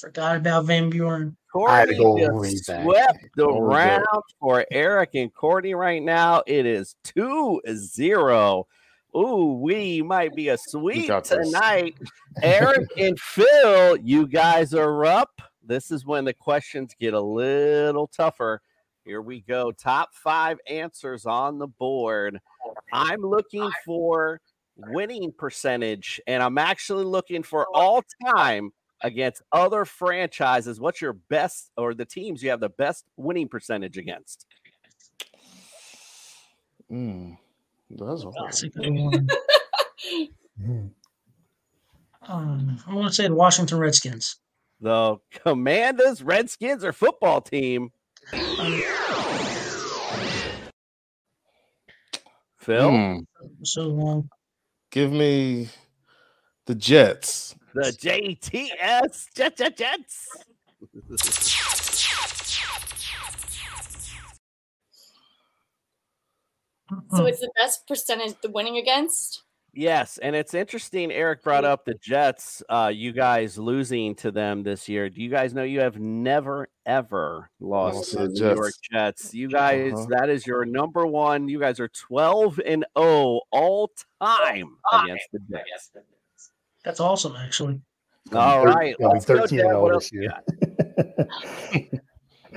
Forgot 0.04 0.36
about 0.36 0.66
Van 0.66 0.90
Buren. 0.90 1.38
I 1.66 1.78
had 1.78 1.88
to 1.88 1.96
go 1.96 2.16
Courtney 2.18 2.30
way 2.38 2.52
just 2.52 2.68
back. 2.68 2.84
swept 2.84 3.20
the 3.38 3.46
Hold 3.46 3.56
it. 3.56 3.62
round 3.62 4.24
for 4.38 4.66
Eric 4.70 5.12
and 5.14 5.34
Courtney 5.34 5.76
right 5.76 6.04
now. 6.04 6.44
It 6.46 6.66
is 6.66 6.98
2 7.06 7.62
0. 7.66 8.68
Ooh, 9.16 9.60
we 9.62 10.02
might 10.02 10.36
be 10.36 10.50
a 10.50 10.58
sweep 10.58 11.10
tonight. 11.24 11.96
Eric 12.42 12.90
and 12.98 13.18
Phil, 13.18 13.96
you 13.96 14.28
guys 14.28 14.74
are 14.74 15.06
up. 15.06 15.42
This 15.66 15.90
is 15.90 16.06
when 16.06 16.26
the 16.26 16.34
questions 16.34 16.94
get 17.00 17.14
a 17.14 17.22
little 17.22 18.08
tougher. 18.08 18.62
Here 19.06 19.22
we 19.22 19.40
go. 19.40 19.72
Top 19.72 20.10
five 20.14 20.58
answers 20.68 21.26
on 21.26 21.60
the 21.60 21.68
board. 21.68 22.42
I'm 22.92 23.22
looking 23.22 23.72
for 23.86 24.42
winning 24.76 25.32
percentage, 25.38 26.20
and 26.28 26.44
I'm 26.44 26.58
actually 26.58 27.06
looking 27.06 27.42
for 27.42 27.68
all 27.74 28.04
time 28.36 28.74
against 29.04 29.42
other 29.52 29.86
franchises. 29.86 30.80
What's 30.80 31.02
your 31.02 31.14
best 31.14 31.72
or 31.78 31.94
the 31.94 32.06
teams 32.06 32.42
you 32.42 32.50
have 32.50 32.60
the 32.60 32.70
best 32.70 33.06
winning 33.18 33.50
percentage 33.50 33.98
against? 33.98 34.46
Mm, 36.92 37.38
that's 37.90 38.24
hard. 38.24 38.36
That's 38.46 38.64
a 38.64 38.70
good 38.70 38.94
one. 38.94 39.28
um, 42.28 42.80
I'm 42.88 42.94
going 42.94 43.08
to 43.08 43.14
say 43.14 43.28
the 43.28 43.36
Washington 43.36 43.78
Redskins. 43.80 44.38
The 44.82 45.18
Commanders, 45.32 46.22
Redskins, 46.24 46.84
or 46.84 46.92
football 46.94 47.42
team? 47.42 47.92
Phil, 52.58 52.92
Hmm. 52.92 53.18
So 53.64 53.84
long. 53.84 54.30
Give 54.92 55.12
me 55.12 55.70
the 56.66 56.76
Jets. 56.76 57.56
The 57.74 57.92
JTS, 57.92 59.34
Jet, 59.36 59.58
Jet, 59.58 59.78
Jets. 59.78 60.28
So 67.16 67.26
it's 67.26 67.40
the 67.40 67.52
best 67.58 67.88
percentage 67.88 68.36
the 68.42 68.50
winning 68.52 68.78
against. 68.78 69.44
Yes, 69.76 70.20
and 70.20 70.36
it's 70.36 70.54
interesting. 70.54 71.12
Eric 71.12 71.42
brought 71.42 71.66
up 71.66 71.84
the 71.86 71.96
Jets. 71.96 72.62
Uh, 72.70 72.92
you 72.94 73.12
guys 73.12 73.58
losing 73.58 74.14
to 74.16 74.30
them 74.30 74.62
this 74.62 74.88
year. 74.88 75.10
Do 75.10 75.20
you 75.20 75.32
guys 75.32 75.56
know 75.56 75.64
you 75.64 75.80
have 75.80 75.98
never 76.00 76.68
ever 76.86 77.50
lost 77.60 77.96
Lost 77.96 78.12
to 78.12 78.18
to 78.18 78.24
the 78.24 78.28
the 78.28 78.50
New 78.50 78.56
York 78.56 78.74
Jets. 78.92 79.22
Jets? 79.24 79.34
You 79.34 79.50
guys, 79.50 79.94
Uh-huh. 79.94 80.06
that 80.10 80.30
is 80.30 80.46
your 80.46 80.66
number 80.66 81.08
one. 81.08 81.48
You 81.50 81.60
guys 81.60 81.80
are 81.80 81.88
twelve 81.88 82.60
and 82.64 82.86
zero 82.96 83.42
all 83.52 83.90
time 84.22 84.76
against 84.92 85.26
the 85.34 85.40
Jets. 85.50 85.90
That's 86.84 87.00
awesome, 87.00 87.36
actually. 87.36 87.80
All 88.34 88.64
Thir- 88.64 88.72
right, 88.72 88.98
be 88.98 89.06
let's 89.06 89.26
go, 89.26 89.38
13 89.40 89.58
Dad. 89.60 89.68
and 89.68 89.82
What 89.82 89.94
else 89.94 90.10
this 90.10 90.14
you 90.14 90.22
year. 90.22 90.34
got? 91.72 91.82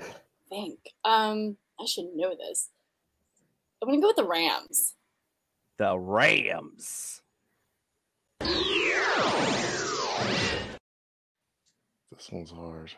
think. 0.48 0.78
Um, 1.04 1.56
I 1.80 1.84
should 1.86 2.06
know 2.14 2.34
this. 2.36 2.70
I'm 3.82 3.88
gonna 3.88 4.00
go 4.00 4.08
with 4.08 4.16
the 4.16 4.24
Rams. 4.24 4.94
The 5.78 5.98
Rams. 5.98 7.20
This 8.40 8.50
one's 12.32 12.50
hard. 12.50 12.92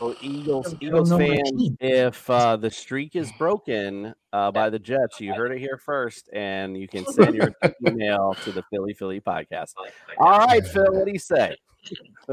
So 0.00 0.16
Eagles, 0.22 0.74
Eagles 0.80 1.10
fans, 1.10 1.72
if 1.78 2.30
uh, 2.30 2.56
the 2.56 2.70
streak 2.70 3.16
is 3.16 3.30
broken 3.38 4.14
uh, 4.32 4.50
by 4.50 4.70
the 4.70 4.78
Jets, 4.78 5.20
you 5.20 5.34
heard 5.34 5.52
it 5.52 5.58
here 5.58 5.76
first, 5.76 6.30
and 6.32 6.74
you 6.74 6.88
can 6.88 7.04
send 7.04 7.34
your 7.34 7.52
email 7.86 8.34
to 8.42 8.50
the 8.50 8.62
Philly 8.70 8.94
Philly 8.94 9.20
podcast. 9.20 9.74
All 10.16 10.38
right, 10.38 10.66
Phil, 10.66 10.90
what 10.90 11.04
do 11.04 11.12
you 11.12 11.18
say? 11.18 11.54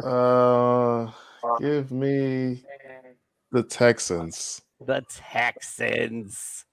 Uh, 0.02 1.12
give 1.60 1.92
me 1.92 2.64
the 3.52 3.64
Texans. 3.64 4.62
The 4.80 5.04
Texans. 5.10 6.64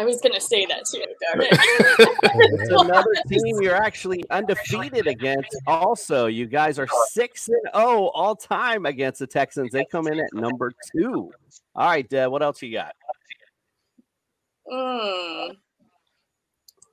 I 0.00 0.04
was 0.04 0.18
gonna 0.22 0.40
say 0.40 0.64
that 0.64 0.86
too. 0.90 1.04
Darn 1.20 1.46
it. 1.46 2.70
another 2.80 3.12
team 3.28 3.60
you're 3.60 3.76
actually 3.76 4.24
undefeated 4.30 5.06
against. 5.06 5.54
Also, 5.66 6.24
you 6.24 6.46
guys 6.46 6.78
are 6.78 6.88
six 7.10 7.48
and 7.48 7.60
zero 7.74 8.06
all 8.14 8.34
time 8.34 8.86
against 8.86 9.18
the 9.18 9.26
Texans. 9.26 9.72
They 9.72 9.84
come 9.84 10.06
in 10.06 10.18
at 10.18 10.32
number 10.32 10.72
two. 10.96 11.30
All 11.74 11.86
right, 11.86 12.08
Deb, 12.08 12.30
what 12.30 12.42
else 12.42 12.62
you 12.62 12.72
got? 12.72 12.94
Mm. 14.72 15.56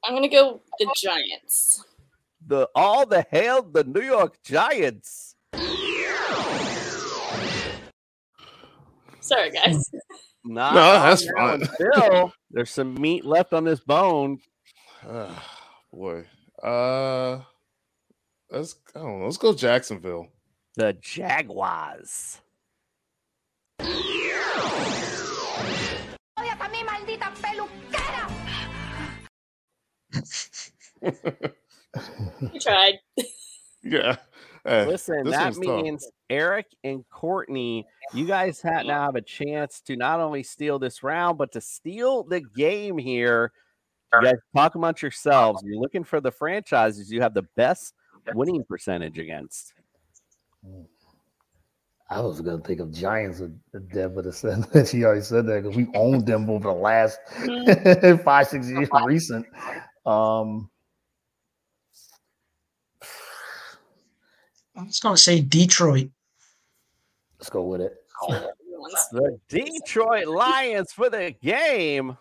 I'm 0.04 0.14
gonna 0.14 0.28
go 0.28 0.60
the 0.78 0.94
Giants. 0.98 1.86
The 2.46 2.68
all 2.76 3.06
the 3.06 3.26
hail 3.32 3.64
the 3.64 3.86
New 3.86 4.02
York 4.02 4.36
Giants. 4.44 5.36
Sorry, 9.22 9.52
guys. 9.52 9.90
Nah, 10.46 10.74
No, 10.74 10.94
that's 10.94 11.30
fine. 11.32 11.62
Until 11.80 12.34
there's 12.52 12.72
some 12.72 12.96
meat 12.96 13.26
left 13.26 13.54
on 13.54 13.64
this 13.64 13.80
bone. 13.80 14.40
Ah, 15.08 15.58
boy. 15.94 16.26
Uh, 16.64 17.42
let's 18.52 18.76
I 18.96 19.00
don't 19.00 19.20
know. 19.20 19.26
Let's 19.26 19.38
go 19.38 19.54
Jacksonville. 19.54 20.28
The 20.76 20.94
Jaguars. 21.02 22.42
You 32.54 32.60
tried. 32.60 33.00
Yeah. 33.84 34.18
Hey, 34.68 34.86
Listen, 34.86 35.24
that 35.30 35.46
one's 35.46 35.60
tough. 35.60 35.84
means 35.84 36.12
Eric 36.30 36.66
and 36.84 37.08
Courtney, 37.10 37.86
you 38.14 38.26
guys 38.26 38.62
ha- 38.62 38.84
now 38.84 39.06
have 39.06 39.16
a 39.16 39.22
chance 39.22 39.80
to 39.82 39.96
not 39.96 40.20
only 40.20 40.44
steal 40.44 40.78
this 40.78 41.04
round, 41.04 41.38
but 41.38 41.54
to 41.54 41.62
steal 41.62 42.24
the 42.24 42.42
game 42.42 42.98
here. 42.98 43.54
You 44.14 44.24
guys 44.24 44.36
talk 44.54 44.76
amongst 44.76 45.02
yourselves. 45.02 45.64
You're 45.66 45.80
looking 45.80 46.04
for 46.04 46.20
the 46.20 46.32
franchises 46.32 47.10
you 47.10 47.22
have 47.22 47.34
the 47.34 47.46
best 47.56 47.94
winning 48.34 48.66
percentage 48.66 49.18
against. 49.18 49.74
I 52.10 52.20
was 52.20 52.42
gonna 52.42 52.60
think 52.60 52.82
of 52.82 52.92
Giants, 52.92 53.42
but 53.72 53.88
Deb 53.90 54.16
would 54.16 54.26
have 54.26 54.36
said 54.36 54.64
that. 54.74 54.90
She 54.90 55.06
already 55.06 55.22
said 55.22 55.46
that 55.48 55.64
because 55.64 55.78
we 55.78 55.88
owned 55.94 56.26
them 56.26 56.50
over 56.50 56.70
the 56.70 56.76
last 56.76 57.20
five, 58.26 58.48
six 58.48 58.70
years 58.70 58.90
recent. 59.06 59.46
Um, 60.06 60.70
I'm 64.78 64.88
just 64.88 65.02
gonna 65.02 65.18
say 65.18 65.42
Detroit. 65.42 66.10
let's 67.40 67.50
go 67.50 67.64
with 67.64 67.82
it. 67.82 67.94
The 69.12 69.40
Detroit 69.50 70.28
Lions 70.28 70.92
for 70.92 71.10
the 71.10 71.32
game. 71.42 72.18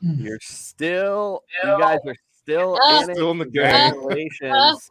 You're 0.00 0.38
still, 0.42 1.42
you 1.62 1.78
guys 1.78 1.98
are 2.06 2.14
still 2.42 2.78
Uh, 2.82 3.02
in 3.04 3.10
it. 3.10 3.14
Still 3.14 3.30
in 3.30 3.38
the 3.38 3.46
game. 3.46 3.92
Congratulations. 3.92 4.90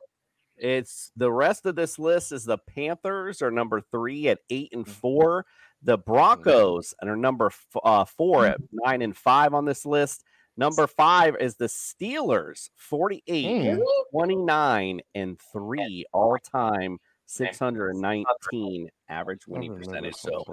It's 0.57 1.11
the 1.15 1.31
rest 1.31 1.65
of 1.65 1.75
this 1.75 1.99
list 1.99 2.31
is 2.31 2.45
the 2.45 2.57
Panthers 2.57 3.41
are 3.41 3.51
number 3.51 3.81
three 3.81 4.27
at 4.29 4.39
eight 4.49 4.69
and 4.73 4.88
four. 4.88 5.45
The 5.84 5.97
Broncos 5.97 6.93
are 7.01 7.15
number 7.15 7.47
f- 7.47 7.65
uh, 7.84 8.05
four 8.05 8.45
at 8.45 8.57
nine 8.71 9.01
and 9.01 9.15
five 9.15 9.53
on 9.53 9.65
this 9.65 9.86
list. 9.86 10.23
Number 10.56 10.86
five 10.88 11.36
is 11.39 11.56
the 11.56 11.66
Steelers, 11.66 12.70
48, 12.76 13.76
Hmm. 13.76 13.82
29, 14.12 15.01
and 15.16 15.39
three 15.51 16.06
all 16.14 16.38
time, 16.38 16.99
619 17.26 18.89
average 19.10 19.47
winning 19.47 19.74
I 19.74 19.78
percentage. 19.78 20.16
So 20.16 20.43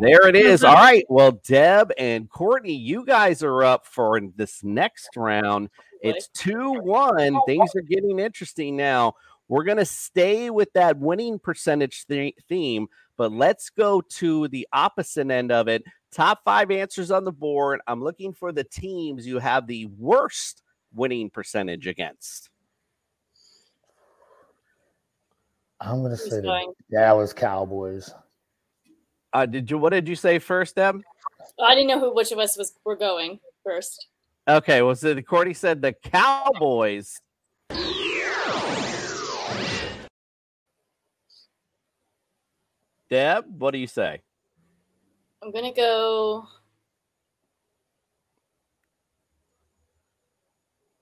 there 0.00 0.28
it 0.28 0.36
is. 0.36 0.64
All 0.64 0.74
right. 0.74 1.04
Well, 1.08 1.32
Deb 1.46 1.92
and 1.98 2.28
Courtney, 2.28 2.74
you 2.74 3.04
guys 3.04 3.42
are 3.42 3.64
up 3.64 3.86
for 3.86 4.20
this 4.36 4.62
next 4.62 5.10
round. 5.16 5.70
It's 6.02 6.28
2 6.34 6.74
1. 6.82 7.40
Things 7.46 7.74
are 7.74 7.80
getting 7.82 8.18
interesting 8.18 8.76
now. 8.76 9.14
We're 9.48 9.64
going 9.64 9.78
to 9.78 9.84
stay 9.86 10.50
with 10.50 10.70
that 10.74 10.98
winning 10.98 11.38
percentage 11.38 12.04
the- 12.06 12.34
theme, 12.48 12.86
but 13.16 13.32
let's 13.32 13.70
go 13.70 14.02
to 14.02 14.46
the 14.48 14.68
opposite 14.74 15.30
end 15.30 15.50
of 15.50 15.68
it. 15.68 15.82
Top 16.12 16.40
five 16.44 16.70
answers 16.70 17.10
on 17.10 17.24
the 17.24 17.32
board. 17.32 17.80
I'm 17.86 18.02
looking 18.02 18.32
for 18.32 18.52
the 18.52 18.64
teams 18.64 19.26
you 19.26 19.38
have 19.38 19.66
the 19.66 19.86
worst 19.86 20.62
winning 20.94 21.30
percentage 21.30 21.86
against. 21.86 22.50
I'm 25.80 26.02
gonna 26.02 26.16
say 26.16 26.40
the? 26.40 26.72
Dallas 26.90 27.32
Cowboys. 27.32 28.10
Uh, 29.32 29.46
did 29.46 29.70
you? 29.70 29.78
What 29.78 29.90
did 29.90 30.08
you 30.08 30.16
say 30.16 30.38
first, 30.38 30.76
Deb? 30.76 31.00
I 31.62 31.74
didn't 31.74 31.88
know 31.88 32.00
who 32.00 32.14
which 32.14 32.32
of 32.32 32.38
us 32.38 32.56
was 32.56 32.72
were 32.84 32.96
going 32.96 33.38
first. 33.62 34.08
Okay, 34.48 34.80
well, 34.82 34.94
so 34.94 35.12
the 35.12 35.22
Courtney 35.22 35.54
said 35.54 35.82
the 35.82 35.92
Cowboys. 35.92 37.20
Deb, 43.10 43.44
what 43.58 43.70
do 43.72 43.78
you 43.78 43.86
say? 43.86 44.22
I'm 45.42 45.52
gonna 45.52 45.72
go 45.72 46.46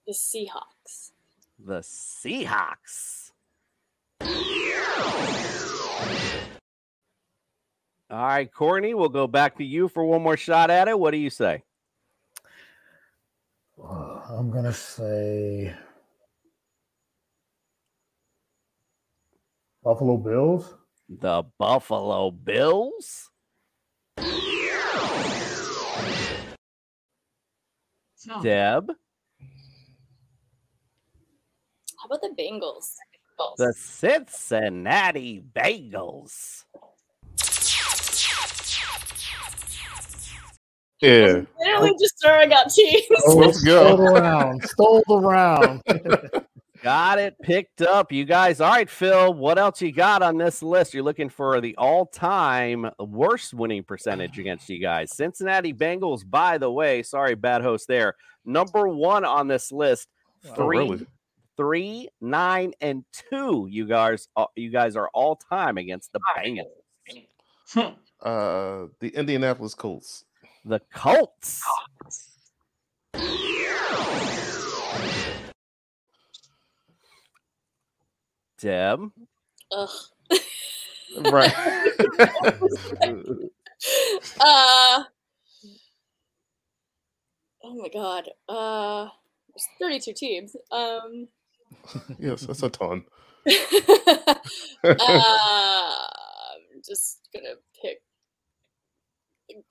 the 0.07 0.13
Seahawks. 0.13 1.13
The 1.59 1.81
Seahawks. 1.81 3.31
All 8.09 8.25
right, 8.25 8.53
Courtney, 8.53 8.95
we'll 8.95 9.09
go 9.09 9.27
back 9.27 9.57
to 9.59 9.65
you 9.65 9.89
for 9.89 10.05
one 10.05 10.23
more 10.23 10.37
shot 10.37 10.71
at 10.71 10.87
it. 10.87 10.97
What 10.99 11.11
do 11.11 11.17
you 11.17 11.31
say? 11.31 11.65
Uh, 13.83 14.21
I'm 14.29 14.51
gonna 14.51 14.73
say 14.73 15.75
Buffalo 19.83 20.17
Bills. 20.17 20.75
The 21.09 21.43
Buffalo 21.59 22.31
Bills. 22.31 23.31
Deb, 28.43 28.91
How 31.99 32.07
about 32.07 32.21
the 32.23 32.35
Bengals? 32.39 32.95
the 33.59 33.73
Cincinnati 33.75 35.43
Bengals. 35.55 36.65
Yeah. 41.01 41.43
Literally 41.61 41.93
just 42.01 42.21
throwing 42.23 42.53
out 42.53 42.71
teams. 42.71 43.05
Oh, 43.27 43.37
Let's 43.37 43.63
go. 43.63 43.85
Stole 43.85 43.97
the 43.99 44.21
round. 44.21 44.63
Stole 44.65 45.05
the 45.07 45.19
round. 45.19 45.83
Got 46.87 47.19
it 47.19 47.35
picked 47.43 47.83
up, 47.83 48.13
you 48.13 48.25
guys. 48.25 48.61
All 48.61 48.71
right, 48.71 48.89
Phil, 48.89 49.35
what 49.35 49.59
else 49.59 49.83
you 49.83 49.91
got 49.91 50.23
on 50.23 50.39
this 50.39 50.63
list? 50.63 50.95
You're 50.95 51.03
looking 51.03 51.29
for 51.29 51.61
the 51.61 51.75
all 51.77 52.07
time 52.07 52.89
worst 53.01 53.55
winning 53.55 53.83
percentage 53.83 54.39
against 54.39 54.69
you 54.69 54.79
guys. 54.79 55.11
Cincinnati 55.13 55.73
Bengals, 55.73 56.23
by 56.25 56.59
the 56.59 56.71
way, 56.71 57.03
sorry, 57.03 57.35
bad 57.35 57.63
host 57.63 57.89
there. 57.89 58.15
Number 58.45 58.87
one 58.87 59.25
on 59.25 59.49
this 59.49 59.73
list, 59.73 60.07
Oh, 60.49 60.55
three, 60.55 60.79
really? 60.79 61.07
three, 61.57 62.09
nine, 62.21 62.73
and 62.81 63.05
two. 63.31 63.67
You 63.69 63.87
guys, 63.89 64.29
uh, 64.37 64.47
you 64.55 64.71
guys 64.71 64.95
are 64.95 65.11
all 65.13 65.35
time 65.35 65.79
against 65.79 66.13
the 66.13 66.21
Bengals. 66.39 67.95
Uh, 68.23 68.87
the 69.01 69.09
Indianapolis 69.09 69.75
Colts. 69.75 70.25
The 70.65 70.81
Colts. 70.95 71.65
Deb. 78.59 79.11
Ugh. 79.73 79.89
Right. 81.31 81.55
uh. 84.41 85.05
Oh 87.65 87.75
my 87.75 87.89
god. 87.93 88.29
Uh. 88.49 89.09
There's 89.57 89.69
32 89.81 90.13
teams. 90.13 90.57
Um. 90.71 91.29
yes, 92.19 92.43
that's 92.43 92.63
a 92.63 92.69
ton. 92.69 93.05
uh, 93.47 94.35
I'm 94.85 96.83
just 96.87 97.29
gonna 97.33 97.55
pick 97.81 98.03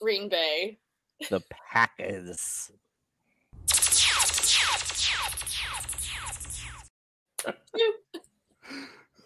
Green 0.00 0.28
Bay. 0.28 0.78
The 1.30 1.40
Packers. 1.50 2.72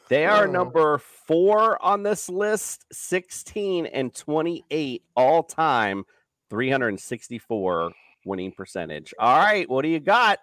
They 0.09 0.27
are 0.27 0.47
Oh. 0.47 0.51
number 0.51 0.99
four 0.99 1.81
on 1.85 2.03
this 2.03 2.29
list, 2.29 2.85
16 2.93 3.87
and 3.87 4.13
28 4.15 5.05
all 5.15 5.43
time, 5.45 6.05
364 6.49 7.93
winning 8.25 8.51
percentage. 8.53 9.15
All 9.19 9.39
right, 9.39 9.69
what 9.71 9.83
do 9.83 9.89
you 9.89 10.01
got? 10.01 10.41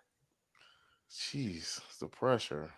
Jeez, 1.12 1.82
the 2.00 2.08
pressure. 2.08 2.72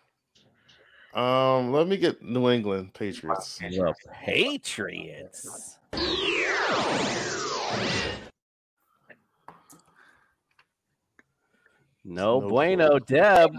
Um, 1.14 1.72
let 1.72 1.88
me 1.88 1.98
get 1.98 2.22
New 2.22 2.50
England 2.50 2.94
Patriots. 2.94 3.58
The 3.58 3.94
Patriots. 4.24 5.78
No, 12.04 12.40
No 12.40 12.48
bueno, 12.50 13.00
Deb. 13.00 13.52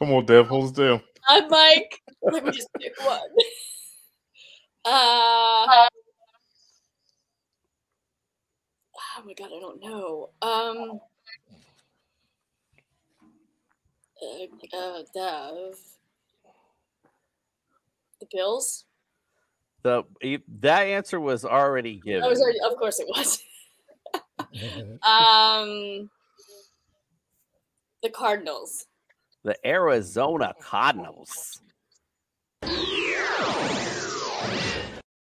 Come 0.00 0.12
on, 0.12 0.24
Dev, 0.24 0.46
hold 0.46 0.64
us 0.64 0.70
down. 0.72 1.02
I'm 1.28 1.46
Mike. 1.50 2.00
Let 2.22 2.42
me 2.42 2.50
just 2.52 2.68
pick 2.80 2.92
one. 3.04 3.20
Uh. 4.82 4.88
Oh 8.96 9.22
my 9.26 9.34
god, 9.34 9.50
I 9.54 9.60
don't 9.60 9.82
know. 9.82 10.30
Um. 10.40 11.00
Uh, 14.22 14.74
uh 14.74 15.02
Dev. 15.14 15.78
The 18.20 18.26
Bills. 18.32 18.86
The 19.82 20.04
that 20.60 20.84
answer 20.84 21.20
was 21.20 21.44
already 21.44 22.00
given. 22.02 22.26
Was 22.26 22.40
already, 22.40 22.60
of 22.66 22.78
course 22.78 23.00
it 23.00 23.06
was. 23.06 23.42
um. 25.02 26.08
The 28.02 28.08
Cardinals. 28.08 28.86
The 29.44 29.56
Arizona 29.66 30.54
Cardinals. 30.60 31.60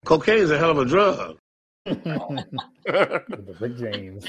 Cocaine 0.05 0.37
is 0.37 0.51
a 0.51 0.57
hell 0.57 0.71
of 0.71 0.77
a 0.77 0.85
drug. 0.85 1.37
the 1.85 3.55
Big 3.59 3.77
James. 3.77 4.25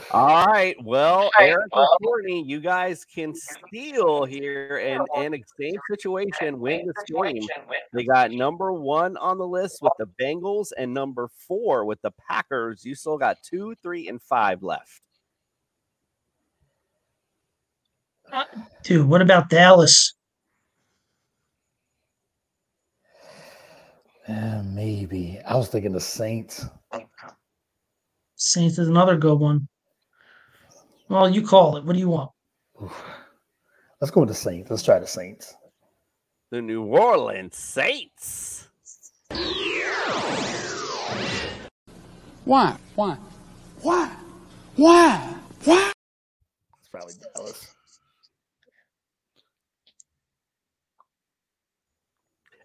All 0.10 0.44
right. 0.44 0.76
Well, 0.84 1.30
Eric 1.40 1.68
and 1.72 1.88
Courtney, 2.02 2.44
you 2.46 2.60
guys 2.60 3.06
can 3.06 3.34
steal 3.34 4.26
here 4.26 4.76
and 4.78 5.06
in 5.24 5.34
a 5.34 5.42
same 5.58 5.76
situation 5.90 6.60
win 6.60 6.86
this 6.86 7.04
game. 7.22 7.42
They 7.94 8.04
got 8.04 8.32
number 8.32 8.70
one 8.72 9.16
on 9.16 9.38
the 9.38 9.46
list 9.46 9.78
with 9.80 9.94
the 9.98 10.06
Bengals 10.20 10.72
and 10.76 10.92
number 10.92 11.30
four 11.46 11.86
with 11.86 12.02
the 12.02 12.12
Packers. 12.28 12.84
You 12.84 12.94
still 12.94 13.16
got 13.16 13.38
two, 13.42 13.74
three, 13.82 14.08
and 14.08 14.20
five 14.20 14.62
left. 14.62 15.00
Dude, 18.82 19.06
what 19.08 19.22
about 19.22 19.50
Dallas? 19.50 20.14
Uh, 24.28 24.62
maybe. 24.64 25.38
I 25.46 25.56
was 25.56 25.68
thinking 25.68 25.92
the 25.92 26.00
Saints. 26.00 26.66
Saints 28.36 28.78
is 28.78 28.88
another 28.88 29.16
good 29.16 29.38
one. 29.38 29.68
Well, 31.08 31.28
you 31.28 31.46
call 31.46 31.76
it. 31.76 31.84
What 31.84 31.94
do 31.94 31.98
you 31.98 32.10
want? 32.10 32.30
Let's 34.00 34.10
go 34.10 34.20
with 34.20 34.28
the 34.28 34.34
Saints. 34.34 34.70
Let's 34.70 34.82
try 34.82 34.98
the 34.98 35.06
Saints. 35.06 35.54
The 36.50 36.60
New 36.60 36.84
Orleans 36.84 37.56
Saints. 37.56 38.68
Why? 42.44 42.76
Why? 42.94 43.16
Why? 43.82 44.16
Why? 44.76 45.34
Why? 45.64 45.92
It's 46.80 46.88
probably 46.90 47.14
Dallas. 47.34 47.74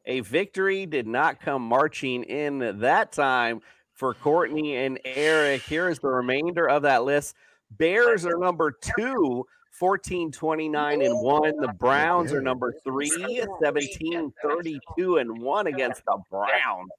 A 0.05 0.19
victory 0.21 0.85
did 0.85 1.07
not 1.07 1.39
come 1.39 1.61
marching 1.61 2.23
in 2.23 2.79
that 2.79 3.11
time 3.11 3.61
for 3.93 4.13
Courtney 4.13 4.75
and 4.75 4.99
Eric. 5.05 5.61
Here 5.61 5.89
is 5.89 5.99
the 5.99 6.09
remainder 6.09 6.67
of 6.67 6.81
that 6.83 7.05
list. 7.05 7.35
Bears 7.71 8.25
are 8.25 8.37
number 8.37 8.71
two, 8.97 9.45
14, 9.71 10.31
29, 10.31 11.01
and 11.01 11.21
1. 11.21 11.61
The 11.61 11.73
Browns 11.79 12.33
are 12.33 12.41
number 12.41 12.73
three, 12.83 13.43
17, 13.63 14.33
32, 14.41 15.17
and 15.17 15.41
1 15.41 15.67
against 15.67 16.03
the 16.05 16.17
Browns. 16.29 16.89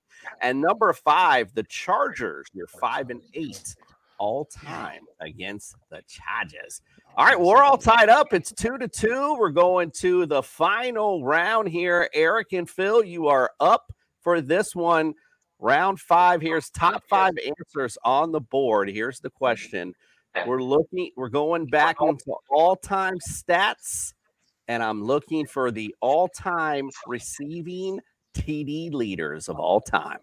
And 0.41 0.61
number 0.61 0.93
five, 0.93 1.55
the 1.55 1.65
Chargers, 1.65 2.47
you're 2.55 2.67
5 2.67 3.11
and 3.11 3.21
8 3.35 3.77
all 4.19 4.47
time 4.47 5.03
against 5.21 5.77
the 5.91 6.03
Chargers. 6.09 6.81
All 7.17 7.25
right, 7.25 7.39
we're 7.39 7.63
all 7.63 7.79
tied 7.79 8.09
up. 8.09 8.33
It's 8.33 8.51
two 8.51 8.77
to 8.77 8.89
two. 8.89 9.37
We're 9.39 9.51
going 9.51 9.93
to 9.99 10.27
the 10.27 10.43
final 10.43 11.25
round 11.25 11.69
here. 11.69 12.11
Eric 12.13 12.53
and 12.55 12.69
Phil, 12.69 13.05
you 13.05 13.29
are 13.29 13.53
up 13.61 13.93
for 14.21 14.41
this 14.41 14.75
one. 14.75 15.15
Round 15.61 16.01
five. 16.01 16.43
Here's 16.43 16.71
top 16.71 17.05
five 17.09 17.35
answers 17.39 17.97
on 18.05 18.33
the 18.33 18.41
board. 18.41 18.91
Here's 18.91 19.21
the 19.21 19.31
question. 19.31 19.95
We're 20.45 20.61
looking, 20.61 21.13
we're 21.17 21.29
going 21.29 21.67
back 21.67 21.99
into 22.01 22.35
all-time 22.51 23.19
stats, 23.21 24.13
and 24.67 24.83
I'm 24.83 25.05
looking 25.05 25.47
for 25.47 25.71
the 25.71 25.95
all-time 26.01 26.91
receiving 27.07 28.01
TD 28.37 28.93
leaders 28.93 29.49
of 29.49 29.61
all 29.61 29.81
time. 29.81 30.19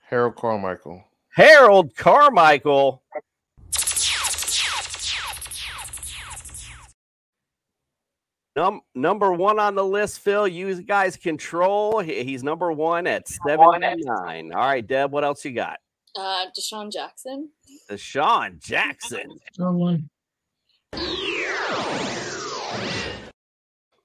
Harold 0.00 0.36
Carmichael. 0.36 1.04
Harold 1.28 1.94
Carmichael. 1.94 3.02
Num- 8.54 8.82
number 8.94 9.32
one 9.32 9.58
on 9.58 9.74
the 9.74 9.84
list, 9.84 10.20
Phil. 10.20 10.46
You 10.46 10.82
guys 10.82 11.16
control. 11.16 12.00
He's 12.00 12.42
number 12.42 12.70
one 12.72 13.06
at 13.06 13.26
79. 13.28 14.52
All 14.52 14.60
right, 14.60 14.86
Deb, 14.86 15.10
what 15.10 15.24
else 15.24 15.44
you 15.44 15.52
got? 15.52 15.78
Uh, 16.14 16.46
DeSean 16.58 16.92
Jackson. 16.92 17.48
DeSean 17.90 18.62
Jackson 18.62 19.30
Good 19.56 19.72
one. 19.72 20.10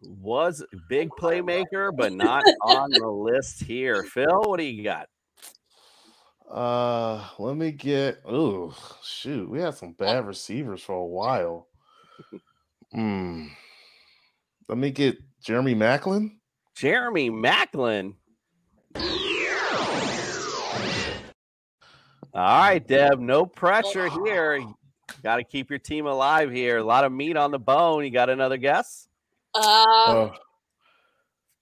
was 0.01 0.63
big 0.87 1.09
playmaker, 1.09 1.93
but 1.95 2.13
not 2.13 2.43
on 2.61 2.91
the 2.91 3.07
list 3.07 3.61
here. 3.63 4.03
Phil, 4.03 4.41
what 4.45 4.57
do 4.57 4.63
you 4.63 4.83
got? 4.83 5.07
Uh, 6.49 7.27
let 7.39 7.57
me 7.57 7.71
get. 7.73 8.19
Oh, 8.25 8.73
shoot, 9.03 9.49
we 9.49 9.59
had 9.59 9.75
some 9.75 9.91
bad 9.91 10.25
receivers 10.25 10.81
for 10.81 10.95
a 10.95 11.05
while. 11.05 11.67
Hmm. 12.93 13.47
Let 14.67 14.77
me 14.77 14.91
get 14.91 15.17
Jeremy 15.41 15.75
Maclin. 15.75 16.31
Jeremy 16.75 17.29
Maclin. 17.31 18.15
All 22.33 22.59
right, 22.59 22.85
Deb, 22.85 23.19
no 23.19 23.45
pressure 23.45 24.09
here. 24.25 24.61
Got 25.23 25.37
to 25.37 25.43
keep 25.43 25.69
your 25.69 25.79
team 25.79 26.05
alive 26.05 26.51
here. 26.51 26.77
A 26.77 26.83
lot 26.83 27.03
of 27.03 27.11
meat 27.11 27.35
on 27.37 27.51
the 27.51 27.57
bone. 27.59 28.03
You 28.03 28.11
got 28.11 28.29
another 28.29 28.57
guess? 28.57 29.07
Uh, 29.55 29.61
Oh, 30.07 30.31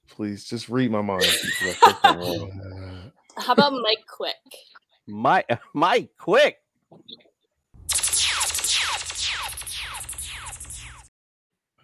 please 0.10 0.43
just 0.45 0.68
read 0.68 0.91
my 0.91 1.01
mind. 1.01 1.22
because 1.22 1.78
I 1.84 1.91
think 1.93 1.97
I'm 2.03 2.18
wrong. 2.20 3.12
how 3.38 3.53
about 3.53 3.74
Mike 3.74 4.06
Quick? 4.10 4.36
Mike, 5.08 5.47
Mike, 5.74 6.10
quick. 6.18 6.58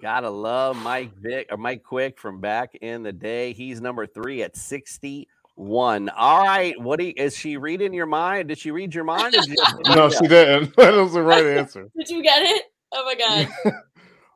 Gotta 0.02 0.32
love 0.32 0.78
Mike 0.78 1.16
Vick 1.18 1.48
or 1.52 1.58
Mike 1.58 1.84
Quick 1.84 2.18
from 2.18 2.42
back 2.42 2.74
in 2.82 3.04
the 3.04 3.14
day. 3.14 3.54
He's 3.54 3.80
number 3.82 4.08
three 4.08 4.42
at 4.42 4.58
61. 4.58 6.10
All 6.10 6.44
right. 6.44 6.80
What 6.82 6.98
do 6.98 7.06
you, 7.06 7.14
is 7.16 7.38
she 7.38 7.58
reading 7.58 7.94
your 7.94 8.08
mind? 8.08 8.48
Did 8.48 8.58
she 8.58 8.72
read 8.72 8.96
your 8.96 9.04
mind? 9.04 9.34
Did 9.34 9.46
you 9.46 9.56
no, 9.96 10.10
she 10.10 10.28
didn't. 10.28 10.76
That 10.78 10.96
was 10.96 11.14
the 11.14 11.22
right 11.22 11.46
answer. 11.58 11.88
Did 11.96 12.10
you 12.10 12.24
get 12.24 12.42
it? 12.42 12.64
Oh 12.92 13.06
my 13.06 13.48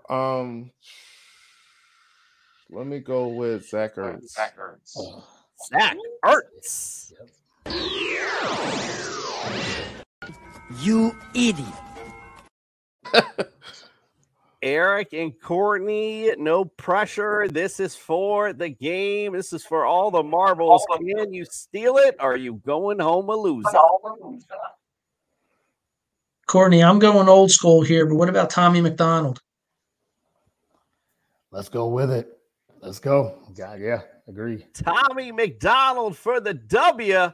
god. 0.07 0.39
Um, 0.39 0.71
let 2.69 2.85
me 2.85 2.99
go 2.99 3.29
with 3.29 3.67
Zach 3.67 3.95
Ertz. 3.95 4.27
Zach 4.29 5.97
Ertz. 6.23 7.11
You 10.83 11.15
idiot. 11.33 11.65
Eric 14.65 15.13
and 15.13 15.31
Courtney, 15.39 16.31
no 16.39 16.65
pressure. 16.65 17.47
This 17.47 17.79
is 17.79 17.95
for 17.95 18.51
the 18.51 18.69
game. 18.69 19.33
This 19.33 19.53
is 19.53 19.63
for 19.63 19.85
all 19.85 20.09
the 20.09 20.23
marbles. 20.23 20.83
Can 20.97 21.31
you 21.31 21.45
steal 21.45 21.97
it? 21.97 22.15
Or 22.19 22.33
are 22.33 22.37
you 22.37 22.55
going 22.65 22.97
home 22.97 23.29
a 23.29 23.35
loser? 23.35 23.69
Courtney, 26.47 26.83
I'm 26.83 26.97
going 26.97 27.29
old 27.29 27.51
school 27.51 27.83
here, 27.83 28.07
but 28.07 28.15
what 28.15 28.27
about 28.27 28.49
Tommy 28.49 28.81
McDonald? 28.81 29.39
Let's 31.51 31.69
go 31.69 31.87
with 31.87 32.11
it. 32.11 32.35
Let's 32.81 32.97
go. 32.99 33.37
Yeah, 33.55 33.75
yeah, 33.75 34.01
agree. 34.27 34.65
Tommy 34.73 35.31
McDonald 35.31 36.17
for 36.17 36.39
the 36.39 36.55
W. 36.55 37.31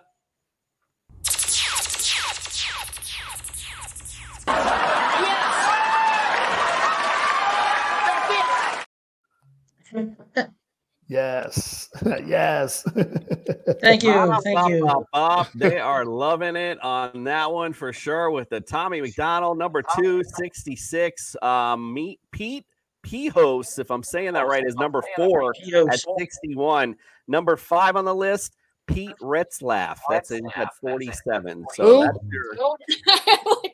Yes. 11.12 11.90
yes. 12.26 12.84
Thank 13.82 14.04
you. 14.04 14.14
Bop, 14.14 14.44
Thank 14.44 14.58
bop, 14.58 14.70
you. 14.70 14.86
bop, 14.86 15.04
bop. 15.12 15.52
They 15.54 15.78
are 15.78 16.06
loving 16.06 16.56
it 16.56 16.82
on 16.82 17.26
that 17.26 17.52
one 17.52 17.74
for 17.74 17.92
sure 17.92 18.32
with 18.32 18.50
the 18.50 18.62
Tommy 18.62 19.02
McDonald, 19.02 19.58
number 19.58 19.82
266. 19.82 21.36
Um, 21.42 21.94
meet 21.94 22.22
Pete 22.32 22.66
Pihos, 23.04 23.78
if 23.78 23.92
I'm 23.92 24.04
saying 24.04 24.32
that 24.34 24.48
right, 24.48 24.66
is 24.66 24.76
number 24.76 25.04
four 25.18 25.52
at 25.52 26.00
61. 26.18 26.96
Number 27.28 27.58
five 27.58 27.98
on 27.98 28.06
the 28.06 28.16
list, 28.16 28.56
Pete 28.88 29.16
Retzlaff. 29.22 29.98
That's 30.10 30.32
in 30.32 30.50
at 30.56 30.74
47. 30.76 31.66
So 31.74 31.84
Who? 31.84 32.04
that's 32.06 32.18
your, 32.32 32.78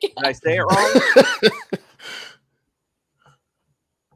did 0.00 0.12
I 0.24 0.32
say 0.32 0.56
it 0.56 0.62
wrong? 0.62 1.00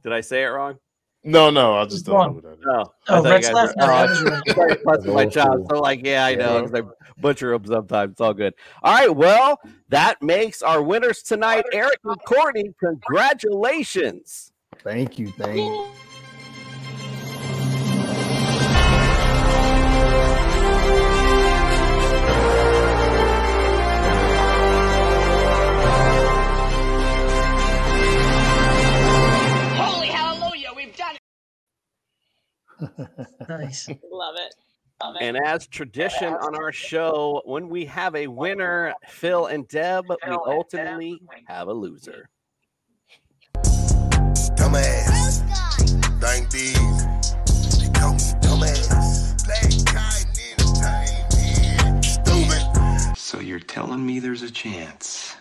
did 0.02 0.12
I 0.12 0.20
say 0.22 0.42
it 0.42 0.48
wrong? 0.48 0.78
No, 1.24 1.50
no, 1.50 1.74
I 1.74 1.84
just 1.84 2.04
don't 2.04 2.16
know 2.18 2.32
who 2.34 2.40
that 2.42 2.58
is. 2.58 2.64
No. 2.64 2.92
Oh, 3.08 3.24
I 3.24 3.36
you 3.36 3.42
guys 3.42 3.52
Retzlaff? 3.52 3.66
were- 3.68 3.74
No, 3.76 3.86
oh, 3.86 4.06
was 4.06 4.22
right. 4.56 4.78
I 5.06 5.12
my 5.12 5.22
Old 5.24 5.32
chops. 5.32 5.46
school. 5.52 5.66
So 5.70 5.80
like, 5.80 6.04
yeah, 6.04 6.24
I 6.26 6.34
know. 6.34 6.56
Yeah. 6.56 6.60
'cause 6.62 6.74
I 6.74 6.82
butcher 7.20 7.50
them 7.52 7.64
sometimes. 7.64 8.12
It's 8.12 8.20
all 8.20 8.34
good. 8.34 8.54
All 8.82 8.94
right. 8.94 9.14
Well, 9.14 9.60
that 9.90 10.20
makes 10.20 10.62
our 10.62 10.82
winners 10.82 11.22
tonight. 11.22 11.64
Eric 11.72 11.98
and 12.04 12.16
Courtney, 12.24 12.74
congratulations. 12.80 14.52
Thank 14.82 15.18
you. 15.18 15.28
Thank 15.28 15.56
you. 15.58 15.86
Nice. 33.48 33.88
Love 34.10 34.34
it. 34.36 34.54
Love 35.02 35.16
it. 35.16 35.22
And 35.22 35.36
as 35.36 35.66
tradition 35.66 36.32
on 36.32 36.54
our 36.54 36.72
show, 36.72 37.42
when 37.44 37.68
we 37.68 37.84
have 37.86 38.14
a 38.14 38.26
winner, 38.26 38.94
Phil 39.08 39.46
and 39.46 39.66
Deb, 39.68 40.08
we 40.08 40.16
ultimately 40.46 41.20
have 41.46 41.68
a 41.68 41.72
loser. 41.72 42.28
Dumbass. 44.56 45.40
Dang 46.20 46.48
these. 46.50 47.78
They 47.78 47.88
call 47.98 48.12
me 48.14 48.20
dumbass. 48.40 49.44
Black 49.44 49.70
Kite 49.86 50.26
Entertainment. 50.58 52.04
Stupid. 52.04 53.16
So 53.16 53.40
you're 53.40 53.58
telling 53.58 54.04
me 54.06 54.20
there's 54.20 54.42
a 54.42 54.50
chance? 54.50 55.36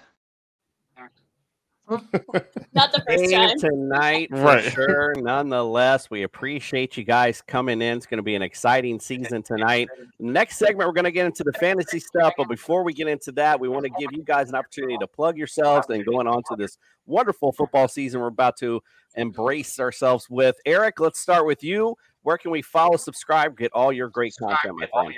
Not 2.73 2.91
the 2.93 3.03
first 3.05 3.23
Pain 3.23 3.31
time. 3.31 3.59
tonight 3.59 4.29
for 4.29 4.37
Right. 4.37 4.63
sure. 4.73 5.13
Nonetheless, 5.17 6.09
we 6.09 6.23
appreciate 6.23 6.95
you 6.95 7.03
guys 7.03 7.41
coming 7.41 7.81
in. 7.81 7.97
It's 7.97 8.05
going 8.05 8.17
to 8.19 8.23
be 8.23 8.35
an 8.35 8.41
exciting 8.41 8.99
season 8.99 9.43
tonight. 9.43 9.89
Next 10.19 10.57
segment, 10.57 10.87
we're 10.87 10.93
going 10.93 11.05
to 11.05 11.11
get 11.11 11.25
into 11.25 11.43
the 11.43 11.53
fantasy 11.53 11.99
stuff. 11.99 12.33
But 12.37 12.47
before 12.47 12.83
we 12.83 12.93
get 12.93 13.07
into 13.07 13.31
that, 13.33 13.59
we 13.59 13.67
want 13.67 13.83
to 13.85 13.91
give 13.99 14.11
you 14.13 14.23
guys 14.23 14.49
an 14.49 14.55
opportunity 14.55 14.97
to 14.99 15.07
plug 15.07 15.37
yourselves 15.37 15.87
and 15.89 16.05
going 16.05 16.27
on 16.27 16.43
to 16.49 16.55
this 16.55 16.77
wonderful 17.05 17.51
football 17.51 17.87
season 17.87 18.21
we're 18.21 18.27
about 18.27 18.57
to 18.57 18.81
embrace 19.15 19.79
ourselves 19.79 20.29
with. 20.29 20.55
Eric, 20.65 20.99
let's 20.99 21.19
start 21.19 21.45
with 21.45 21.63
you. 21.63 21.95
Where 22.23 22.37
can 22.37 22.51
we 22.51 22.61
follow, 22.61 22.97
subscribe, 22.97 23.57
get 23.57 23.71
all 23.73 23.91
your 23.91 24.09
great 24.09 24.33
content, 24.39 24.75
my 24.77 24.87
friend? 24.87 25.13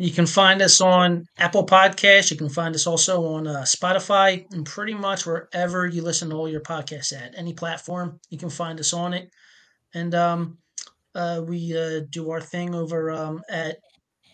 You 0.00 0.12
can 0.12 0.26
find 0.26 0.62
us 0.62 0.80
on 0.80 1.26
Apple 1.38 1.66
Podcasts. 1.66 2.30
You 2.30 2.36
can 2.36 2.48
find 2.48 2.72
us 2.72 2.86
also 2.86 3.34
on 3.34 3.48
uh, 3.48 3.62
Spotify 3.62 4.46
and 4.52 4.64
pretty 4.64 4.94
much 4.94 5.26
wherever 5.26 5.88
you 5.88 6.02
listen 6.02 6.30
to 6.30 6.36
all 6.36 6.48
your 6.48 6.60
podcasts 6.60 7.12
at. 7.12 7.36
Any 7.36 7.52
platform, 7.52 8.20
you 8.30 8.38
can 8.38 8.48
find 8.48 8.78
us 8.78 8.92
on 8.92 9.12
it. 9.12 9.28
And 9.92 10.14
um, 10.14 10.58
uh, 11.16 11.42
we 11.44 11.76
uh, 11.76 12.02
do 12.10 12.30
our 12.30 12.40
thing 12.40 12.76
over 12.76 13.10
um, 13.10 13.42
at 13.50 13.78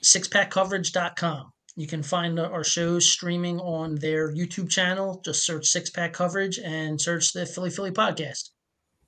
sixpackcoverage.com. 0.02 1.50
You 1.76 1.86
can 1.86 2.02
find 2.02 2.38
our 2.38 2.62
shows 2.62 3.10
streaming 3.10 3.58
on 3.58 3.94
their 3.94 4.30
YouTube 4.30 4.68
channel. 4.68 5.22
Just 5.24 5.46
search 5.46 5.64
Six 5.64 5.88
Pack 5.88 6.12
Coverage 6.12 6.58
and 6.58 7.00
search 7.00 7.32
the 7.32 7.46
Philly 7.46 7.70
Philly 7.70 7.90
Podcast. 7.90 8.50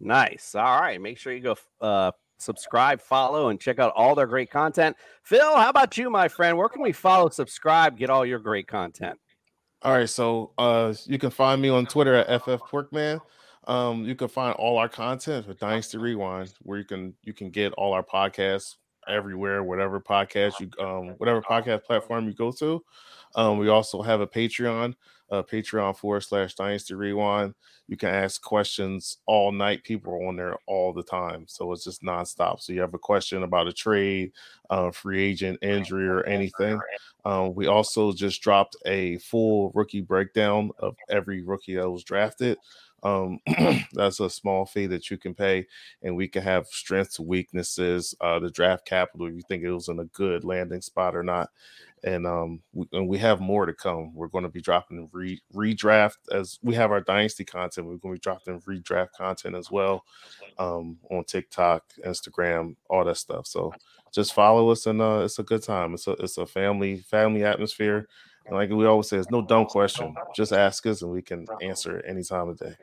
Nice. 0.00 0.54
All 0.54 0.80
right. 0.80 0.98
Make 1.02 1.18
sure 1.18 1.34
you 1.34 1.40
go 1.40 1.56
uh, 1.82 2.12
subscribe, 2.38 3.00
follow, 3.00 3.48
and 3.48 3.60
check 3.60 3.78
out 3.78 3.92
all 3.94 4.14
their 4.14 4.26
great 4.26 4.50
content. 4.50 4.96
Phil, 5.22 5.56
how 5.56 5.70
about 5.70 5.96
you, 5.96 6.10
my 6.10 6.28
friend? 6.28 6.56
Where 6.56 6.68
can 6.68 6.82
we 6.82 6.92
follow, 6.92 7.28
subscribe, 7.28 7.98
get 7.98 8.10
all 8.10 8.24
your 8.24 8.38
great 8.38 8.66
content? 8.68 9.18
All 9.82 9.92
right, 9.92 10.08
so 10.08 10.52
uh, 10.58 10.94
you 11.04 11.18
can 11.18 11.30
find 11.30 11.60
me 11.60 11.68
on 11.68 11.86
Twitter 11.86 12.14
at 12.14 12.42
FF 12.42 12.62
Porkman. 12.70 13.20
Um, 13.66 14.04
you 14.04 14.14
can 14.14 14.28
find 14.28 14.54
all 14.54 14.78
our 14.78 14.88
content 14.88 15.46
with 15.46 15.58
Dynasty 15.58 15.98
Rewind, 15.98 16.54
where 16.60 16.78
you 16.78 16.84
can 16.84 17.14
you 17.22 17.32
can 17.32 17.50
get 17.50 17.72
all 17.74 17.92
our 17.92 18.02
podcasts 18.02 18.76
everywhere, 19.08 19.62
whatever 19.62 20.00
podcast 20.00 20.54
you 20.60 20.70
um 20.84 21.10
whatever 21.18 21.42
podcast 21.42 21.84
platform 21.84 22.26
you 22.26 22.34
go 22.34 22.52
to. 22.52 22.82
Um, 23.34 23.58
we 23.58 23.68
also 23.68 24.02
have 24.02 24.20
a 24.20 24.26
Patreon, 24.26 24.94
uh, 25.30 25.42
Patreon 25.42 25.96
forward 25.96 26.22
slash 26.22 26.54
Dynasty 26.54 26.94
Rewind. 26.94 27.54
You 27.88 27.96
can 27.96 28.10
ask 28.10 28.42
questions 28.42 29.18
all 29.26 29.52
night. 29.52 29.84
People 29.84 30.12
are 30.12 30.26
on 30.26 30.36
there 30.36 30.56
all 30.66 30.92
the 30.92 31.02
time, 31.02 31.44
so 31.48 31.72
it's 31.72 31.84
just 31.84 32.02
nonstop. 32.02 32.60
So 32.60 32.72
you 32.72 32.80
have 32.80 32.94
a 32.94 32.98
question 32.98 33.42
about 33.42 33.68
a 33.68 33.72
trade, 33.72 34.32
uh, 34.70 34.90
free 34.90 35.22
agent, 35.22 35.58
injury, 35.62 36.08
or 36.08 36.24
anything. 36.24 36.80
Um, 37.24 37.54
we 37.54 37.66
also 37.66 38.12
just 38.12 38.40
dropped 38.40 38.76
a 38.86 39.18
full 39.18 39.72
rookie 39.74 40.00
breakdown 40.00 40.70
of 40.78 40.96
every 41.08 41.42
rookie 41.42 41.74
that 41.74 41.90
was 41.90 42.04
drafted. 42.04 42.58
Um, 43.02 43.40
that's 43.92 44.20
a 44.20 44.30
small 44.30 44.66
fee 44.66 44.86
that 44.86 45.10
you 45.10 45.18
can 45.18 45.34
pay, 45.34 45.66
and 46.02 46.16
we 46.16 46.28
can 46.28 46.42
have 46.42 46.66
strengths, 46.66 47.20
weaknesses, 47.20 48.14
uh, 48.20 48.38
the 48.38 48.50
draft 48.50 48.86
capital. 48.86 49.26
If 49.26 49.34
you 49.34 49.42
think 49.48 49.62
it 49.62 49.70
was 49.70 49.88
in 49.88 49.98
a 50.00 50.06
good 50.06 50.44
landing 50.44 50.80
spot 50.80 51.14
or 51.14 51.22
not, 51.22 51.50
and 52.04 52.26
um, 52.26 52.60
we, 52.72 52.86
and 52.92 53.08
we 53.08 53.18
have 53.18 53.40
more 53.40 53.66
to 53.66 53.74
come. 53.74 54.14
We're 54.14 54.28
going 54.28 54.44
to 54.44 54.50
be 54.50 54.60
dropping 54.60 55.08
re, 55.12 55.40
redraft 55.54 56.18
as 56.32 56.58
we 56.62 56.74
have 56.74 56.90
our 56.90 57.00
dynasty 57.00 57.44
content. 57.44 57.86
We're 57.86 57.96
going 57.96 58.14
to 58.14 58.18
be 58.18 58.22
dropping 58.22 58.60
redraft 58.62 59.12
content 59.12 59.56
as 59.56 59.70
well 59.70 60.04
um, 60.58 60.98
on 61.10 61.24
TikTok, 61.24 61.84
Instagram, 62.04 62.76
all 62.88 63.04
that 63.04 63.16
stuff. 63.16 63.46
So 63.46 63.72
just 64.12 64.34
follow 64.34 64.70
us, 64.70 64.86
and 64.86 65.00
uh, 65.00 65.22
it's 65.24 65.38
a 65.38 65.42
good 65.42 65.62
time. 65.62 65.94
It's 65.94 66.06
a 66.06 66.12
it's 66.12 66.38
a 66.38 66.46
family 66.46 66.98
family 66.98 67.44
atmosphere. 67.44 68.08
And 68.46 68.56
like 68.56 68.70
we 68.70 68.86
always 68.86 69.08
say, 69.08 69.16
it's 69.16 69.30
no 69.30 69.42
dumb 69.42 69.66
question. 69.66 70.14
Just 70.34 70.52
ask 70.52 70.86
us, 70.86 71.02
and 71.02 71.10
we 71.10 71.22
can 71.22 71.46
answer 71.62 71.98
it 71.98 72.04
any 72.08 72.22
time 72.22 72.48
of 72.48 72.58
day. 72.58 72.74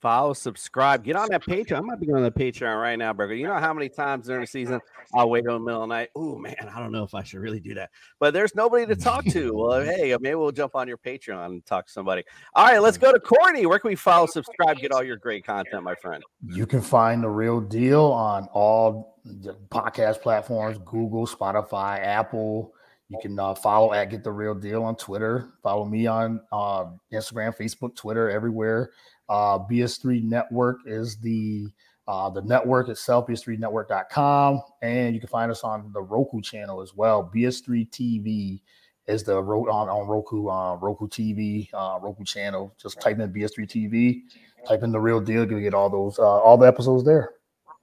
Follow, 0.00 0.32
subscribe, 0.32 1.04
get 1.04 1.14
on 1.14 1.28
that 1.28 1.44
Patreon. 1.44 1.76
I 1.76 1.80
might 1.80 2.00
be 2.00 2.10
on 2.10 2.22
the 2.22 2.30
Patreon 2.30 2.80
right 2.80 2.98
now, 2.98 3.12
Burger. 3.12 3.34
You 3.34 3.46
know 3.46 3.58
how 3.58 3.74
many 3.74 3.90
times 3.90 4.28
during 4.28 4.40
the 4.40 4.46
season 4.46 4.80
I'll 5.14 5.28
wait 5.28 5.44
in 5.44 5.52
the 5.52 5.58
middle 5.58 5.82
of 5.82 5.90
the 5.90 5.94
night. 5.94 6.08
Oh 6.16 6.38
man, 6.38 6.54
I 6.74 6.80
don't 6.80 6.90
know 6.90 7.04
if 7.04 7.14
I 7.14 7.22
should 7.22 7.40
really 7.40 7.60
do 7.60 7.74
that. 7.74 7.90
But 8.18 8.32
there's 8.32 8.54
nobody 8.54 8.86
to 8.86 8.96
talk 8.96 9.24
to. 9.26 9.50
Well, 9.60 9.82
hey, 9.82 10.16
maybe 10.20 10.34
we'll 10.36 10.52
jump 10.52 10.74
on 10.74 10.88
your 10.88 10.96
Patreon 10.96 11.44
and 11.44 11.66
talk 11.66 11.86
to 11.86 11.92
somebody. 11.92 12.24
All 12.54 12.64
right, 12.64 12.80
let's 12.80 12.96
go 12.96 13.12
to 13.12 13.20
Courtney. 13.20 13.66
Where 13.66 13.78
can 13.78 13.90
we 13.90 13.94
follow, 13.94 14.26
subscribe, 14.26 14.78
get 14.78 14.90
all 14.90 15.02
your 15.02 15.16
great 15.16 15.44
content, 15.44 15.82
my 15.82 15.94
friend? 15.96 16.22
You 16.46 16.66
can 16.66 16.80
find 16.80 17.22
the 17.22 17.28
real 17.28 17.60
deal 17.60 18.04
on 18.04 18.48
all 18.52 19.18
the 19.24 19.54
podcast 19.70 20.22
platforms 20.22 20.78
Google, 20.78 21.26
Spotify, 21.26 22.00
Apple. 22.00 22.72
You 23.10 23.18
can 23.20 23.38
uh, 23.38 23.54
follow 23.54 23.92
at 23.92 24.08
Get 24.08 24.22
the 24.22 24.30
Real 24.30 24.54
Deal 24.54 24.84
on 24.84 24.94
Twitter. 24.94 25.50
Follow 25.64 25.84
me 25.84 26.06
on 26.06 26.40
uh, 26.52 26.86
Instagram, 27.12 27.56
Facebook, 27.56 27.96
Twitter, 27.96 28.30
everywhere. 28.30 28.92
Uh, 29.28 29.58
BS3 29.58 30.22
Network 30.22 30.78
is 30.86 31.16
the 31.18 31.66
uh, 32.06 32.30
the 32.30 32.42
network 32.42 32.88
itself, 32.88 33.26
BS3Network.com. 33.26 34.62
And 34.82 35.14
you 35.14 35.20
can 35.20 35.28
find 35.28 35.50
us 35.50 35.62
on 35.62 35.92
the 35.92 36.02
Roku 36.02 36.40
channel 36.40 36.80
as 36.80 36.94
well. 36.94 37.30
BS3 37.34 37.88
TV 37.90 38.60
is 39.06 39.24
the 39.24 39.36
on, 39.36 39.88
on 39.88 40.08
Roku, 40.08 40.48
uh, 40.48 40.76
Roku 40.76 41.08
TV, 41.08 41.68
uh, 41.74 41.98
Roku 42.00 42.24
channel. 42.24 42.74
Just 42.80 43.00
type 43.00 43.18
in 43.18 43.32
BS3 43.32 43.58
TV, 43.68 44.22
type 44.66 44.82
in 44.82 44.92
the 44.92 45.00
real 45.00 45.20
deal, 45.20 45.48
you'll 45.48 45.60
get 45.60 45.74
all 45.74 45.90
those 45.90 46.18
all 46.18 46.56
the 46.56 46.66
episodes 46.66 47.04
there. 47.04 47.30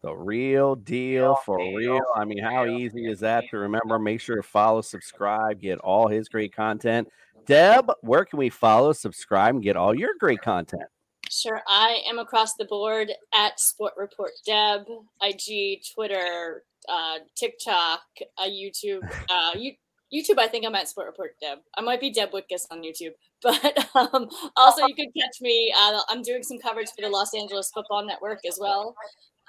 The 0.03 0.13
real 0.13 0.75
deal 0.75 1.35
for 1.43 1.57
real. 1.57 1.99
I 2.15 2.23
mean, 2.23 2.43
how 2.43 2.65
easy 2.67 3.09
is 3.09 3.19
that 3.21 3.45
to 3.49 3.57
remember? 3.57 3.97
Make 3.97 4.21
sure 4.21 4.35
to 4.35 4.43
follow, 4.43 4.81
subscribe, 4.81 5.59
get 5.59 5.79
all 5.79 6.07
his 6.07 6.29
great 6.29 6.55
content. 6.55 7.07
Deb, 7.47 7.91
where 8.01 8.25
can 8.25 8.37
we 8.37 8.49
follow, 8.49 8.93
subscribe, 8.93 9.55
and 9.55 9.63
get 9.63 9.75
all 9.75 9.95
your 9.95 10.11
great 10.19 10.41
content? 10.41 10.83
Sure, 11.29 11.61
I 11.67 12.01
am 12.09 12.19
across 12.19 12.53
the 12.55 12.65
board 12.65 13.11
at 13.33 13.59
Sport 13.59 13.93
Report 13.97 14.31
Deb, 14.45 14.85
IG, 15.21 15.81
Twitter, 15.93 16.63
uh, 16.87 17.19
TikTok, 17.35 18.01
uh, 18.37 18.47
YouTube. 18.47 19.01
Uh, 19.29 19.51
you, 19.55 19.73
YouTube, 20.13 20.39
I 20.39 20.47
think 20.47 20.65
I'm 20.65 20.75
at 20.75 20.87
Sport 20.87 21.07
Report 21.07 21.31
Deb. 21.41 21.59
I 21.77 21.81
might 21.81 21.99
be 21.99 22.11
Deb 22.11 22.31
Whitkus 22.31 22.65
on 22.71 22.81
YouTube, 22.81 23.11
but 23.43 23.89
um, 23.93 24.29
also 24.55 24.85
you 24.87 24.95
can 24.95 25.11
catch 25.17 25.41
me. 25.41 25.73
Uh, 25.77 25.99
I'm 26.07 26.21
doing 26.21 26.43
some 26.43 26.59
coverage 26.59 26.87
for 26.95 27.01
the 27.01 27.09
Los 27.09 27.33
Angeles 27.33 27.71
Football 27.73 28.05
Network 28.05 28.39
as 28.47 28.57
well. 28.59 28.95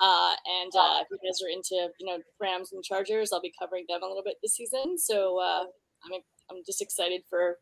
Uh, 0.00 0.32
and 0.62 0.72
uh, 0.78 1.02
if 1.02 1.08
you 1.10 1.18
guys 1.24 1.40
are 1.42 1.50
into 1.50 1.92
you 1.98 2.06
know 2.06 2.18
Rams 2.40 2.72
and 2.72 2.82
Chargers, 2.84 3.32
I'll 3.32 3.40
be 3.40 3.52
covering 3.58 3.84
them 3.88 4.02
a 4.02 4.06
little 4.06 4.22
bit 4.24 4.36
this 4.42 4.54
season. 4.54 4.98
So 4.98 5.40
uh, 5.40 5.64
I'm 6.04 6.20
I'm 6.50 6.62
just 6.66 6.82
excited 6.82 7.22
for 7.28 7.56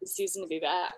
the 0.00 0.06
season 0.06 0.42
to 0.42 0.48
be 0.48 0.60
back. 0.60 0.94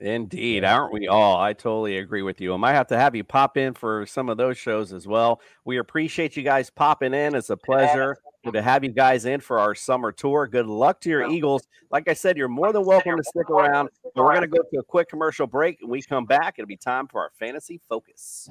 Indeed, 0.00 0.64
aren't 0.64 0.92
we 0.92 1.06
all? 1.06 1.40
I 1.40 1.52
totally 1.52 1.98
agree 1.98 2.22
with 2.22 2.40
you. 2.40 2.52
I 2.52 2.56
might 2.56 2.72
have 2.72 2.88
to 2.88 2.98
have 2.98 3.14
you 3.14 3.22
pop 3.22 3.56
in 3.56 3.72
for 3.72 4.04
some 4.04 4.28
of 4.28 4.36
those 4.36 4.58
shows 4.58 4.92
as 4.92 5.06
well. 5.06 5.40
We 5.64 5.78
appreciate 5.78 6.36
you 6.36 6.42
guys 6.42 6.70
popping 6.70 7.14
in. 7.14 7.36
It's 7.36 7.50
a 7.50 7.56
pleasure 7.56 8.18
Good 8.44 8.54
to 8.54 8.62
have 8.62 8.82
you 8.82 8.90
guys 8.90 9.24
in 9.24 9.38
for 9.38 9.60
our 9.60 9.72
summer 9.72 10.10
tour. 10.10 10.48
Good 10.48 10.66
luck 10.66 11.00
to 11.02 11.08
your 11.08 11.30
Eagles. 11.30 11.62
Like 11.92 12.08
I 12.08 12.14
said, 12.14 12.36
you're 12.36 12.48
more 12.48 12.72
than 12.72 12.84
welcome 12.84 13.16
to 13.16 13.22
stick 13.22 13.48
around. 13.48 13.88
But 14.02 14.24
we're 14.24 14.34
going 14.34 14.40
to 14.40 14.48
go 14.48 14.62
to 14.72 14.78
a 14.80 14.82
quick 14.82 15.08
commercial 15.08 15.46
break. 15.46 15.80
and 15.80 15.88
we 15.88 16.02
come 16.02 16.24
back, 16.24 16.54
it'll 16.58 16.66
be 16.66 16.76
time 16.76 17.06
for 17.06 17.20
our 17.20 17.30
fantasy 17.38 17.80
focus. 17.88 18.50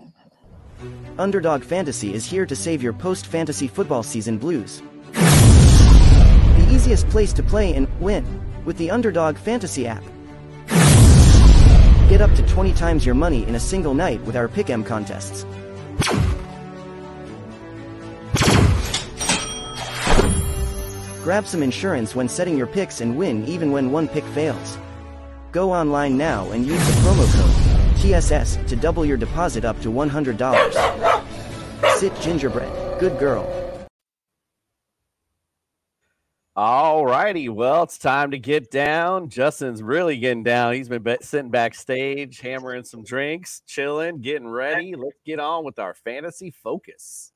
Underdog 1.17 1.63
Fantasy 1.63 2.13
is 2.13 2.25
here 2.25 2.45
to 2.45 2.55
save 2.55 2.81
your 2.81 2.93
post 2.93 3.25
fantasy 3.25 3.67
football 3.67 4.03
season 4.03 4.37
blues. 4.37 4.81
The 5.13 6.67
easiest 6.71 7.07
place 7.09 7.33
to 7.33 7.43
play 7.43 7.73
and 7.75 7.87
win 7.99 8.25
with 8.65 8.77
the 8.77 8.91
Underdog 8.91 9.37
Fantasy 9.37 9.87
app. 9.87 10.03
Get 12.09 12.21
up 12.21 12.33
to 12.35 12.43
20 12.47 12.73
times 12.73 13.05
your 13.05 13.15
money 13.15 13.47
in 13.47 13.55
a 13.55 13.59
single 13.59 13.93
night 13.93 14.21
with 14.21 14.35
our 14.35 14.47
Pick'em 14.47 14.85
contests. 14.85 15.45
Grab 21.23 21.45
some 21.45 21.61
insurance 21.61 22.15
when 22.15 22.27
setting 22.27 22.57
your 22.57 22.67
picks 22.67 22.99
and 22.99 23.15
win 23.15 23.45
even 23.45 23.71
when 23.71 23.91
one 23.91 24.07
pick 24.07 24.23
fails. 24.33 24.77
Go 25.51 25.71
online 25.71 26.17
now 26.17 26.49
and 26.51 26.65
use 26.65 26.79
the 26.79 26.93
promo 27.01 27.31
code 27.33 27.60
TSS 28.01 28.57
to 28.67 28.75
double 28.75 29.05
your 29.05 29.17
deposit 29.17 29.63
up 29.63 29.79
to 29.81 29.89
$100. 29.89 31.97
Sit 31.97 32.19
gingerbread, 32.21 32.99
good 32.99 33.17
girl. 33.19 33.47
All 36.53 37.05
righty. 37.05 37.47
Well, 37.47 37.83
it's 37.83 37.97
time 37.97 38.31
to 38.31 38.37
get 38.37 38.71
down. 38.71 39.29
Justin's 39.29 39.81
really 39.81 40.17
getting 40.17 40.43
down. 40.43 40.73
He's 40.73 40.89
been 40.89 41.01
be- 41.01 41.15
sitting 41.21 41.49
backstage, 41.49 42.41
hammering 42.41 42.83
some 42.83 43.03
drinks, 43.03 43.61
chilling, 43.65 44.19
getting 44.19 44.49
ready. 44.49 44.93
Let's 44.95 45.17
get 45.25 45.39
on 45.39 45.63
with 45.63 45.79
our 45.79 45.93
fantasy 45.93 46.51
focus. 46.51 47.31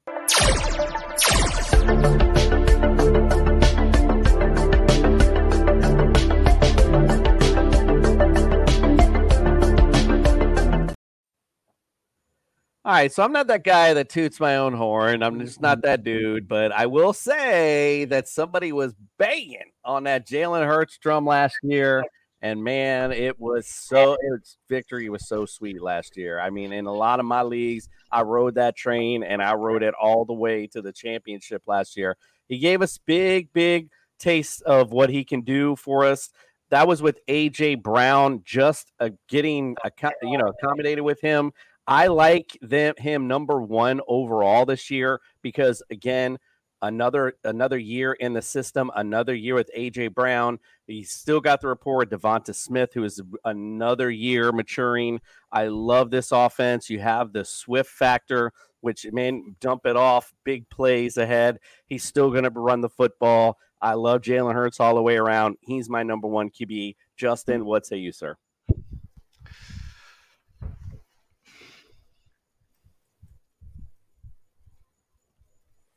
All 12.85 12.91
right, 12.91 13.11
so 13.11 13.23
I'm 13.23 13.31
not 13.31 13.47
that 13.47 13.63
guy 13.63 13.95
that 13.95 14.09
toots 14.09 14.39
my 14.39 14.57
own 14.57 14.73
horn. 14.73 15.23
I'm 15.23 15.39
just 15.39 15.59
not 15.59 15.81
that 15.81 16.03
dude. 16.03 16.47
But 16.47 16.71
I 16.71 16.85
will 16.85 17.13
say 17.13 18.05
that 18.05 18.27
somebody 18.27 18.71
was 18.71 18.93
banging 19.17 19.71
on 19.83 20.03
that 20.03 20.27
Jalen 20.27 20.67
Hurts 20.67 20.99
drum 20.99 21.25
last 21.25 21.55
year, 21.63 22.03
and 22.43 22.63
man, 22.63 23.11
it 23.11 23.39
was 23.39 23.67
so 23.67 24.17
its 24.21 24.57
victory 24.69 25.09
was 25.09 25.27
so 25.27 25.47
sweet 25.47 25.81
last 25.81 26.15
year. 26.15 26.39
I 26.39 26.51
mean, 26.51 26.71
in 26.71 26.85
a 26.85 26.93
lot 26.93 27.19
of 27.19 27.25
my 27.25 27.41
leagues, 27.41 27.89
I 28.11 28.21
rode 28.21 28.53
that 28.53 28.75
train 28.75 29.23
and 29.23 29.41
I 29.41 29.55
rode 29.55 29.81
it 29.81 29.95
all 29.99 30.23
the 30.23 30.33
way 30.33 30.67
to 30.67 30.81
the 30.83 30.93
championship 30.93 31.63
last 31.65 31.97
year. 31.97 32.17
He 32.47 32.59
gave 32.59 32.83
us 32.83 32.99
big, 32.99 33.51
big 33.51 33.89
taste 34.19 34.61
of 34.61 34.91
what 34.91 35.09
he 35.09 35.23
can 35.23 35.41
do 35.41 35.75
for 35.75 36.05
us. 36.05 36.29
That 36.69 36.87
was 36.87 37.01
with 37.01 37.19
AJ 37.27 37.81
Brown, 37.81 38.43
just 38.45 38.91
uh, 38.99 39.09
getting 39.27 39.75
you 40.21 40.37
know 40.37 40.49
accommodated 40.49 41.03
with 41.03 41.19
him. 41.19 41.51
I 41.87 42.07
like 42.07 42.57
them 42.61 42.95
him 42.97 43.27
number 43.27 43.61
one 43.61 44.01
overall 44.07 44.65
this 44.65 44.89
year 44.89 45.21
because 45.41 45.83
again, 45.91 46.39
another 46.81 47.33
another 47.43 47.77
year 47.77 48.13
in 48.13 48.33
the 48.33 48.41
system, 48.41 48.91
another 48.95 49.33
year 49.33 49.55
with 49.55 49.69
AJ 49.77 50.13
Brown. 50.13 50.59
He's 50.87 51.11
still 51.11 51.41
got 51.41 51.61
the 51.61 51.67
rapport 51.67 51.97
with 51.97 52.09
DeVonta 52.09 52.53
Smith, 52.53 52.93
who 52.93 53.03
is 53.03 53.21
another 53.43 54.09
year 54.09 54.51
maturing. 54.51 55.19
I 55.51 55.67
love 55.67 56.11
this 56.11 56.31
offense. 56.31 56.89
You 56.89 56.99
have 56.99 57.33
the 57.33 57.45
Swift 57.45 57.89
factor, 57.89 58.51
which 58.81 59.05
man, 59.11 59.55
dump 59.59 59.85
it 59.85 59.95
off, 59.95 60.33
big 60.43 60.69
plays 60.69 61.17
ahead. 61.17 61.59
He's 61.87 62.03
still 62.03 62.31
going 62.31 62.43
to 62.43 62.51
run 62.51 62.81
the 62.81 62.89
football. 62.89 63.57
I 63.81 63.93
love 63.93 64.21
Jalen 64.21 64.53
Hurts 64.53 64.79
all 64.79 64.95
the 64.95 65.01
way 65.01 65.17
around. 65.17 65.57
He's 65.61 65.89
my 65.89 66.03
number 66.03 66.27
one 66.27 66.49
QB. 66.49 66.95
Justin, 67.17 67.65
what 67.65 67.85
say 67.85 67.97
you, 67.97 68.11
sir? 68.11 68.37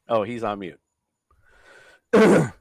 Oh, 0.08 0.22
he's 0.22 0.42
on 0.42 0.60
mute. 0.60 0.80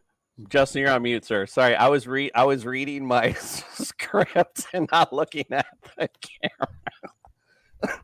Justin, 0.49 0.81
you're 0.81 0.91
on 0.91 1.01
mute, 1.01 1.25
sir. 1.25 1.45
Sorry, 1.45 1.75
I 1.75 1.87
was 1.87 2.07
re 2.07 2.29
I 2.35 2.43
was 2.43 2.65
reading 2.65 3.05
my 3.05 3.31
script 3.33 4.67
and 4.73 4.87
not 4.91 5.13
looking 5.13 5.45
at 5.51 5.65
the 5.97 6.09
camera. 7.81 7.99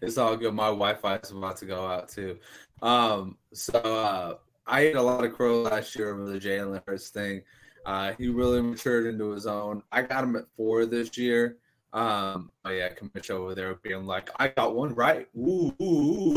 it's 0.00 0.16
all 0.16 0.36
good. 0.36 0.54
My 0.54 0.68
Wi-Fi 0.68 1.16
is 1.16 1.30
about 1.30 1.56
to 1.58 1.66
go 1.66 1.86
out 1.86 2.08
too. 2.08 2.38
Um, 2.80 3.36
so 3.52 3.78
uh, 3.78 4.36
I 4.66 4.80
ate 4.80 4.96
a 4.96 5.02
lot 5.02 5.24
of 5.24 5.34
crow 5.34 5.62
last 5.62 5.94
year 5.96 6.12
over 6.12 6.24
the 6.24 6.38
Jalen 6.38 6.82
Hurts 6.86 7.10
thing. 7.10 7.42
Uh, 7.84 8.12
he 8.18 8.28
really 8.28 8.62
matured 8.62 9.06
into 9.06 9.30
his 9.30 9.46
own. 9.46 9.82
I 9.92 10.02
got 10.02 10.24
him 10.24 10.36
at 10.36 10.44
four 10.56 10.86
this 10.86 11.16
year. 11.18 11.58
Um, 11.96 12.50
oh 12.66 12.70
yeah, 12.70 12.90
Kamish 12.90 13.30
over 13.30 13.54
there 13.54 13.74
being 13.76 14.04
like, 14.04 14.28
I 14.38 14.48
got 14.48 14.76
one 14.76 14.94
right. 14.94 15.26
Ooh, 15.34 15.74
ooh. 15.82 16.36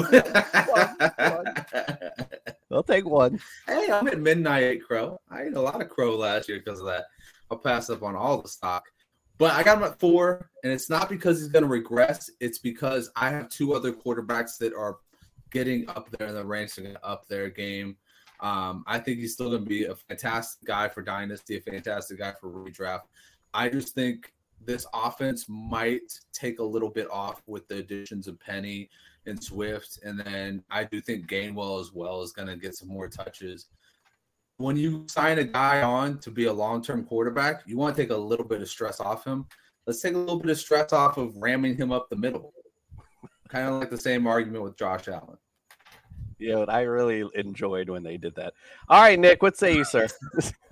I'll 2.72 2.84
take 2.84 3.06
one. 3.06 3.42
Hey, 3.68 3.92
I'm 3.92 4.08
at 4.08 4.22
midnight 4.22 4.82
crow. 4.86 5.20
I 5.30 5.44
ate 5.44 5.56
a 5.56 5.62
lot 5.62 5.82
of 5.82 5.90
crow 5.90 6.16
last 6.16 6.48
year 6.48 6.60
because 6.60 6.80
of 6.80 6.86
that. 6.86 7.08
I'll 7.52 7.58
pass 7.58 7.90
up 7.90 8.04
on 8.04 8.16
all 8.16 8.42
the 8.42 8.48
stock. 8.48 8.86
But 9.38 9.52
I 9.52 9.64
got 9.64 9.80
him 9.80 9.84
at 9.84 10.00
four, 10.00 10.50
and 10.64 10.72
it's 10.72 10.90
not 10.90 11.10
because 11.10 11.40
he's 11.40 11.50
going 11.50 11.64
to 11.64 11.70
regress. 11.70 12.30
It's 12.40 12.60
because 12.60 13.12
I 13.18 13.30
have 13.30 13.50
two 13.50 13.74
other 13.74 13.92
quarterbacks 13.92 14.58
that 14.60 14.74
are 14.74 15.00
getting 15.52 15.90
up 15.90 16.10
there 16.12 16.30
in 16.30 16.36
the 16.36 16.46
ranks 16.46 16.78
and 16.78 16.98
up 17.04 17.28
their 17.28 17.50
game. 17.50 17.98
Um, 18.40 18.86
I 18.88 19.00
think 19.00 19.20
he's 19.20 19.34
still 19.34 19.50
going 19.50 19.64
to 19.64 19.70
be 19.70 19.84
a 19.86 19.96
fantastic 19.96 20.66
guy 20.66 20.88
for 20.88 21.02
dynasty, 21.02 21.58
a 21.58 21.62
fantastic 21.62 22.20
guy 22.20 22.34
for 22.40 22.50
redraft. 22.50 23.02
I 23.54 23.68
just 23.68 23.94
think 23.94 24.32
this 24.66 24.86
offense 24.94 25.46
might 25.48 26.12
take 26.34 26.60
a 26.60 26.64
little 26.64 26.90
bit 26.90 27.10
off 27.12 27.42
with 27.48 27.68
the 27.68 27.78
additions 27.78 28.28
of 28.28 28.40
Penny 28.40 28.90
and 29.26 29.42
Swift. 29.42 30.00
And 30.04 30.20
then 30.20 30.64
I 30.70 30.84
do 30.84 31.02
think 31.02 31.28
Gainwell 31.28 31.80
as 31.80 31.94
well 31.94 32.22
is 32.22 32.32
going 32.32 32.48
to 32.48 32.56
get 32.56 32.76
some 32.76 32.90
more 32.90 33.08
touches. 33.08 33.68
When 34.58 34.76
you 34.76 35.06
sign 35.08 35.40
a 35.40 35.44
guy 35.44 35.82
on 35.82 36.20
to 36.20 36.32
be 36.32 36.46
a 36.46 36.54
long 36.54 36.82
term 36.84 37.06
quarterback, 37.06 37.62
you 37.66 37.78
want 37.78 37.96
to 37.96 38.02
take 38.02 38.12
a 38.12 38.18
little 38.18 38.46
bit 38.46 38.62
of 38.62 38.70
stress 38.70 39.00
off 39.00 39.26
him. 39.26 39.46
Let's 39.88 40.02
take 40.02 40.16
a 40.16 40.18
little 40.18 40.40
bit 40.40 40.52
of 40.52 40.60
stress 40.60 40.92
off 40.94 41.18
of 41.18 41.36
ramming 41.38 41.78
him 41.78 41.92
up 41.92 42.10
the 42.10 42.16
middle. 42.16 42.54
kind 43.48 43.68
of 43.70 43.80
like 43.80 43.90
the 43.90 43.98
same 43.98 44.28
argument 44.28 44.64
with 44.64 44.78
Josh 44.78 45.08
Allen. 45.08 45.38
Yeah, 46.38 46.66
I 46.70 46.82
really 46.82 47.26
enjoyed 47.36 47.90
when 47.90 48.04
they 48.04 48.18
did 48.18 48.36
that. 48.36 48.54
All 48.88 49.02
right, 49.02 49.20
Nick, 49.20 49.42
what 49.42 49.58
say 49.58 49.76
you, 49.76 49.84
sir? 49.84 50.08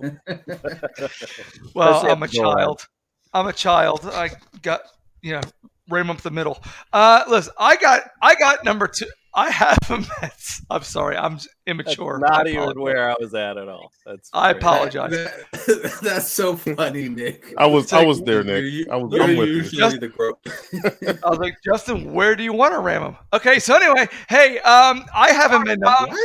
well, 1.74 2.10
I'm 2.10 2.22
a 2.22 2.28
child. 2.28 2.86
I'm 3.32 3.46
a 3.46 3.52
child. 3.52 4.00
I 4.04 4.30
got 4.62 4.82
you 5.22 5.32
know 5.32 5.40
ram 5.88 6.10
up 6.10 6.20
the 6.20 6.30
middle. 6.30 6.62
Uh, 6.92 7.24
listen, 7.28 7.52
I 7.58 7.76
got 7.76 8.02
I 8.22 8.34
got 8.34 8.64
number 8.64 8.86
two. 8.86 9.06
I 9.34 9.50
have 9.50 9.78
a 9.90 9.98
Mets. 9.98 10.62
I'm 10.70 10.82
sorry, 10.82 11.16
I'm 11.16 11.38
immature. 11.66 12.18
That's 12.20 12.30
not 12.30 12.46
even 12.48 12.80
where 12.80 13.10
I 13.10 13.14
was 13.20 13.34
at 13.34 13.56
at 13.56 13.68
all. 13.68 13.92
That's 14.04 14.30
I 14.32 14.50
apologize. 14.50 15.10
That, 15.10 15.98
that's 16.02 16.28
so 16.28 16.56
funny, 16.56 17.08
Nick. 17.08 17.54
I 17.56 17.66
was 17.66 17.92
I 17.92 18.04
was 18.04 18.20
there, 18.22 18.42
Nick. 18.42 18.88
I 18.90 18.96
was 18.96 19.12
I'm 19.20 19.36
with 19.36 19.48
you. 19.48 19.62
Just, 19.62 20.00
the 20.00 20.08
gro- 20.08 20.38
I 21.24 21.28
was 21.28 21.38
like, 21.38 21.56
Justin, 21.64 22.12
where 22.12 22.34
do 22.34 22.42
you 22.42 22.52
want 22.52 22.74
to 22.74 22.80
ram 22.80 23.02
him? 23.02 23.16
Okay, 23.32 23.58
so 23.58 23.76
anyway, 23.76 24.08
hey, 24.28 24.58
um, 24.60 25.04
I 25.14 25.30
have 25.30 25.52
him 25.52 25.68
at 25.68 25.78
number. 25.78 26.16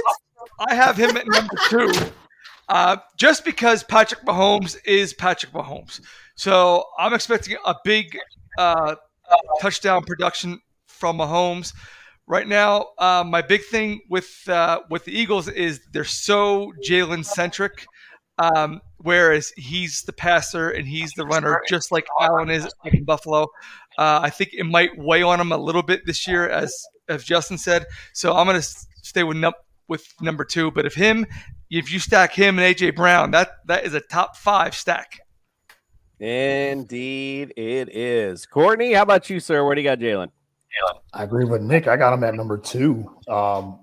I 0.67 0.73
have 0.73 0.97
him 0.97 1.15
at 1.17 1.27
number 1.27 1.53
two. 1.69 1.91
Uh, 2.69 2.97
just 3.17 3.43
because 3.43 3.83
Patrick 3.83 4.21
Mahomes 4.21 4.77
is 4.85 5.13
Patrick 5.13 5.51
Mahomes. 5.51 5.99
So 6.35 6.85
I'm 6.97 7.13
expecting 7.13 7.57
a 7.65 7.75
big 7.83 8.17
uh, 8.57 8.95
touchdown 9.61 10.03
production 10.03 10.59
from 10.87 11.17
Mahomes. 11.17 11.73
right 12.27 12.47
now, 12.47 12.87
uh, 12.97 13.23
my 13.25 13.41
big 13.41 13.63
thing 13.65 13.99
with 14.09 14.47
uh, 14.47 14.79
with 14.89 15.05
the 15.05 15.11
Eagles 15.17 15.47
is 15.47 15.81
they're 15.91 16.03
so 16.03 16.71
Jalen 16.87 17.25
centric. 17.25 17.85
Um, 18.39 18.81
whereas 18.97 19.53
he's 19.57 20.01
the 20.03 20.13
passer 20.13 20.71
and 20.71 20.87
he's 20.87 21.11
the 21.13 21.25
runner, 21.25 21.61
just 21.69 21.91
like 21.91 22.07
Allen 22.19 22.49
is 22.49 22.67
in 22.83 23.03
Buffalo. 23.03 23.43
Uh, 23.97 24.21
I 24.23 24.31
think 24.31 24.51
it 24.53 24.63
might 24.63 24.89
weigh 24.97 25.21
on 25.21 25.39
him 25.39 25.51
a 25.51 25.57
little 25.57 25.83
bit 25.83 26.01
this 26.07 26.27
year, 26.27 26.49
as 26.49 26.73
as 27.09 27.23
Justin 27.23 27.57
said. 27.59 27.85
So 28.13 28.33
I'm 28.33 28.47
going 28.47 28.59
to 28.59 28.67
stay 29.03 29.23
with 29.23 29.37
num- 29.37 29.53
with 29.87 30.07
number 30.19 30.45
two. 30.45 30.71
But 30.71 30.85
if 30.85 30.95
him, 30.95 31.27
if 31.69 31.91
you 31.91 31.99
stack 31.99 32.33
him 32.33 32.57
and 32.57 32.75
AJ 32.75 32.95
Brown, 32.95 33.31
that 33.31 33.51
that 33.67 33.85
is 33.85 33.93
a 33.93 34.01
top 34.01 34.35
five 34.35 34.73
stack. 34.73 35.19
Indeed, 36.23 37.53
it 37.57 37.93
is. 37.93 38.45
Courtney, 38.45 38.93
how 38.93 39.01
about 39.01 39.29
you, 39.29 39.41
sir? 39.41 39.65
Where 39.65 39.75
do 39.75 39.81
you 39.81 39.87
got 39.89 39.99
Jalen? 39.99 40.29
I 41.13 41.23
agree 41.23 41.43
with 41.43 41.61
Nick. 41.61 41.87
I 41.87 41.97
got 41.97 42.13
him 42.13 42.23
at 42.23 42.33
number 42.33 42.57
two. 42.57 43.13
Um, 43.27 43.79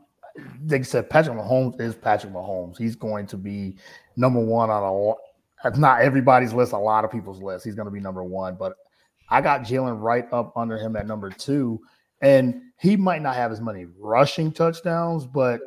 like 0.66 0.80
I 0.80 0.84
said, 0.84 1.10
Patrick 1.10 1.36
Mahomes 1.36 1.78
is 1.78 1.94
Patrick 1.94 2.32
Mahomes. 2.32 2.78
He's 2.78 2.96
going 2.96 3.26
to 3.26 3.36
be 3.36 3.76
number 4.16 4.40
one 4.40 4.70
on 4.70 4.82
a 4.82 4.90
lot. 4.90 5.18
If 5.66 5.76
not 5.76 6.00
everybody's 6.00 6.54
list, 6.54 6.72
a 6.72 6.78
lot 6.78 7.04
of 7.04 7.12
people's 7.12 7.42
list. 7.42 7.62
He's 7.62 7.74
going 7.74 7.84
to 7.84 7.92
be 7.92 8.00
number 8.00 8.24
one. 8.24 8.54
But 8.54 8.74
I 9.28 9.42
got 9.42 9.60
Jalen 9.60 10.00
right 10.00 10.24
up 10.32 10.56
under 10.56 10.78
him 10.78 10.96
at 10.96 11.06
number 11.06 11.28
two. 11.28 11.78
And 12.22 12.62
he 12.78 12.96
might 12.96 13.20
not 13.20 13.36
have 13.36 13.52
as 13.52 13.60
many 13.60 13.84
rushing 13.98 14.50
touchdowns, 14.50 15.26
but 15.26 15.60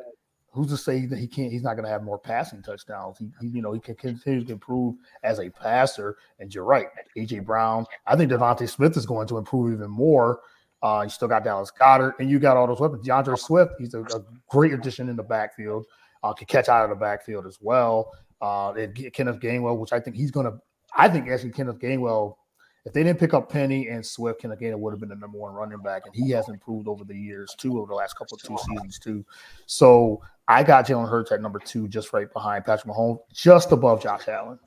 who's 0.54 0.68
to 0.68 0.76
say 0.76 1.04
that 1.06 1.18
he 1.18 1.26
can't? 1.26 1.50
He's 1.50 1.62
not 1.62 1.74
going 1.74 1.84
to 1.84 1.90
have 1.90 2.04
more 2.04 2.18
passing 2.18 2.62
touchdowns. 2.62 3.18
He, 3.18 3.30
he, 3.40 3.48
you 3.48 3.62
know, 3.62 3.72
he 3.72 3.80
can 3.80 3.96
continue 3.96 4.44
to 4.44 4.52
improve 4.52 4.94
as 5.24 5.40
a 5.40 5.50
passer. 5.50 6.16
And 6.38 6.54
you're 6.54 6.64
right, 6.64 6.86
AJ 7.16 7.44
Brown. 7.44 7.86
I 8.06 8.16
think 8.16 8.30
DeVonta 8.30 8.68
Smith 8.68 8.96
is 8.96 9.04
going 9.04 9.26
to 9.28 9.38
improve 9.38 9.74
even 9.74 9.90
more. 9.90 10.40
Uh, 10.82 11.00
you 11.02 11.10
still 11.10 11.28
got 11.28 11.44
Dallas 11.44 11.72
Goedert, 11.78 12.14
and 12.20 12.30
you 12.30 12.38
got 12.38 12.56
all 12.56 12.66
those 12.66 12.78
weapons. 12.78 13.04
D'Andre 13.04 13.36
Swift, 13.36 13.72
he's 13.78 13.94
a, 13.94 14.02
a 14.02 14.22
great 14.48 14.72
addition 14.72 15.08
in 15.08 15.16
the 15.16 15.22
backfield. 15.22 15.86
Uh, 16.22 16.32
can 16.32 16.46
catch 16.46 16.68
out 16.68 16.84
of 16.84 16.90
the 16.90 16.96
backfield 16.96 17.46
as 17.46 17.58
well. 17.60 18.12
Uh, 18.40 18.72
and 18.72 18.94
Kenneth 19.12 19.40
Gainwell, 19.40 19.78
which 19.78 19.92
I 19.92 20.00
think 20.00 20.14
he's 20.16 20.30
going 20.30 20.46
to. 20.46 20.58
I 20.96 21.08
think 21.08 21.28
actually 21.28 21.50
Kenneth 21.50 21.78
Gainwell, 21.78 22.36
if 22.84 22.92
they 22.92 23.02
didn't 23.02 23.18
pick 23.18 23.32
up 23.32 23.50
Penny 23.50 23.88
and 23.88 24.04
Swift, 24.04 24.40
Kenneth 24.40 24.60
Gainwell 24.60 24.78
would 24.78 24.92
have 24.92 25.00
been 25.00 25.08
the 25.08 25.14
number 25.14 25.38
one 25.38 25.54
running 25.54 25.78
back, 25.78 26.02
and 26.04 26.14
he 26.14 26.30
has 26.30 26.48
improved 26.48 26.86
over 26.86 27.04
the 27.04 27.16
years 27.16 27.54
too, 27.56 27.78
over 27.78 27.86
the 27.86 27.94
last 27.94 28.14
couple 28.16 28.36
of 28.36 28.42
two 28.42 28.58
seasons 28.68 28.98
too. 28.98 29.24
So 29.66 30.20
I 30.48 30.62
got 30.62 30.86
Jalen 30.86 31.08
Hurts 31.08 31.32
at 31.32 31.40
number 31.40 31.58
two, 31.58 31.88
just 31.88 32.12
right 32.12 32.30
behind 32.32 32.64
Patrick 32.64 32.92
Mahomes, 32.94 33.20
just 33.32 33.72
above 33.72 34.02
Josh 34.02 34.28
Allen. 34.28 34.58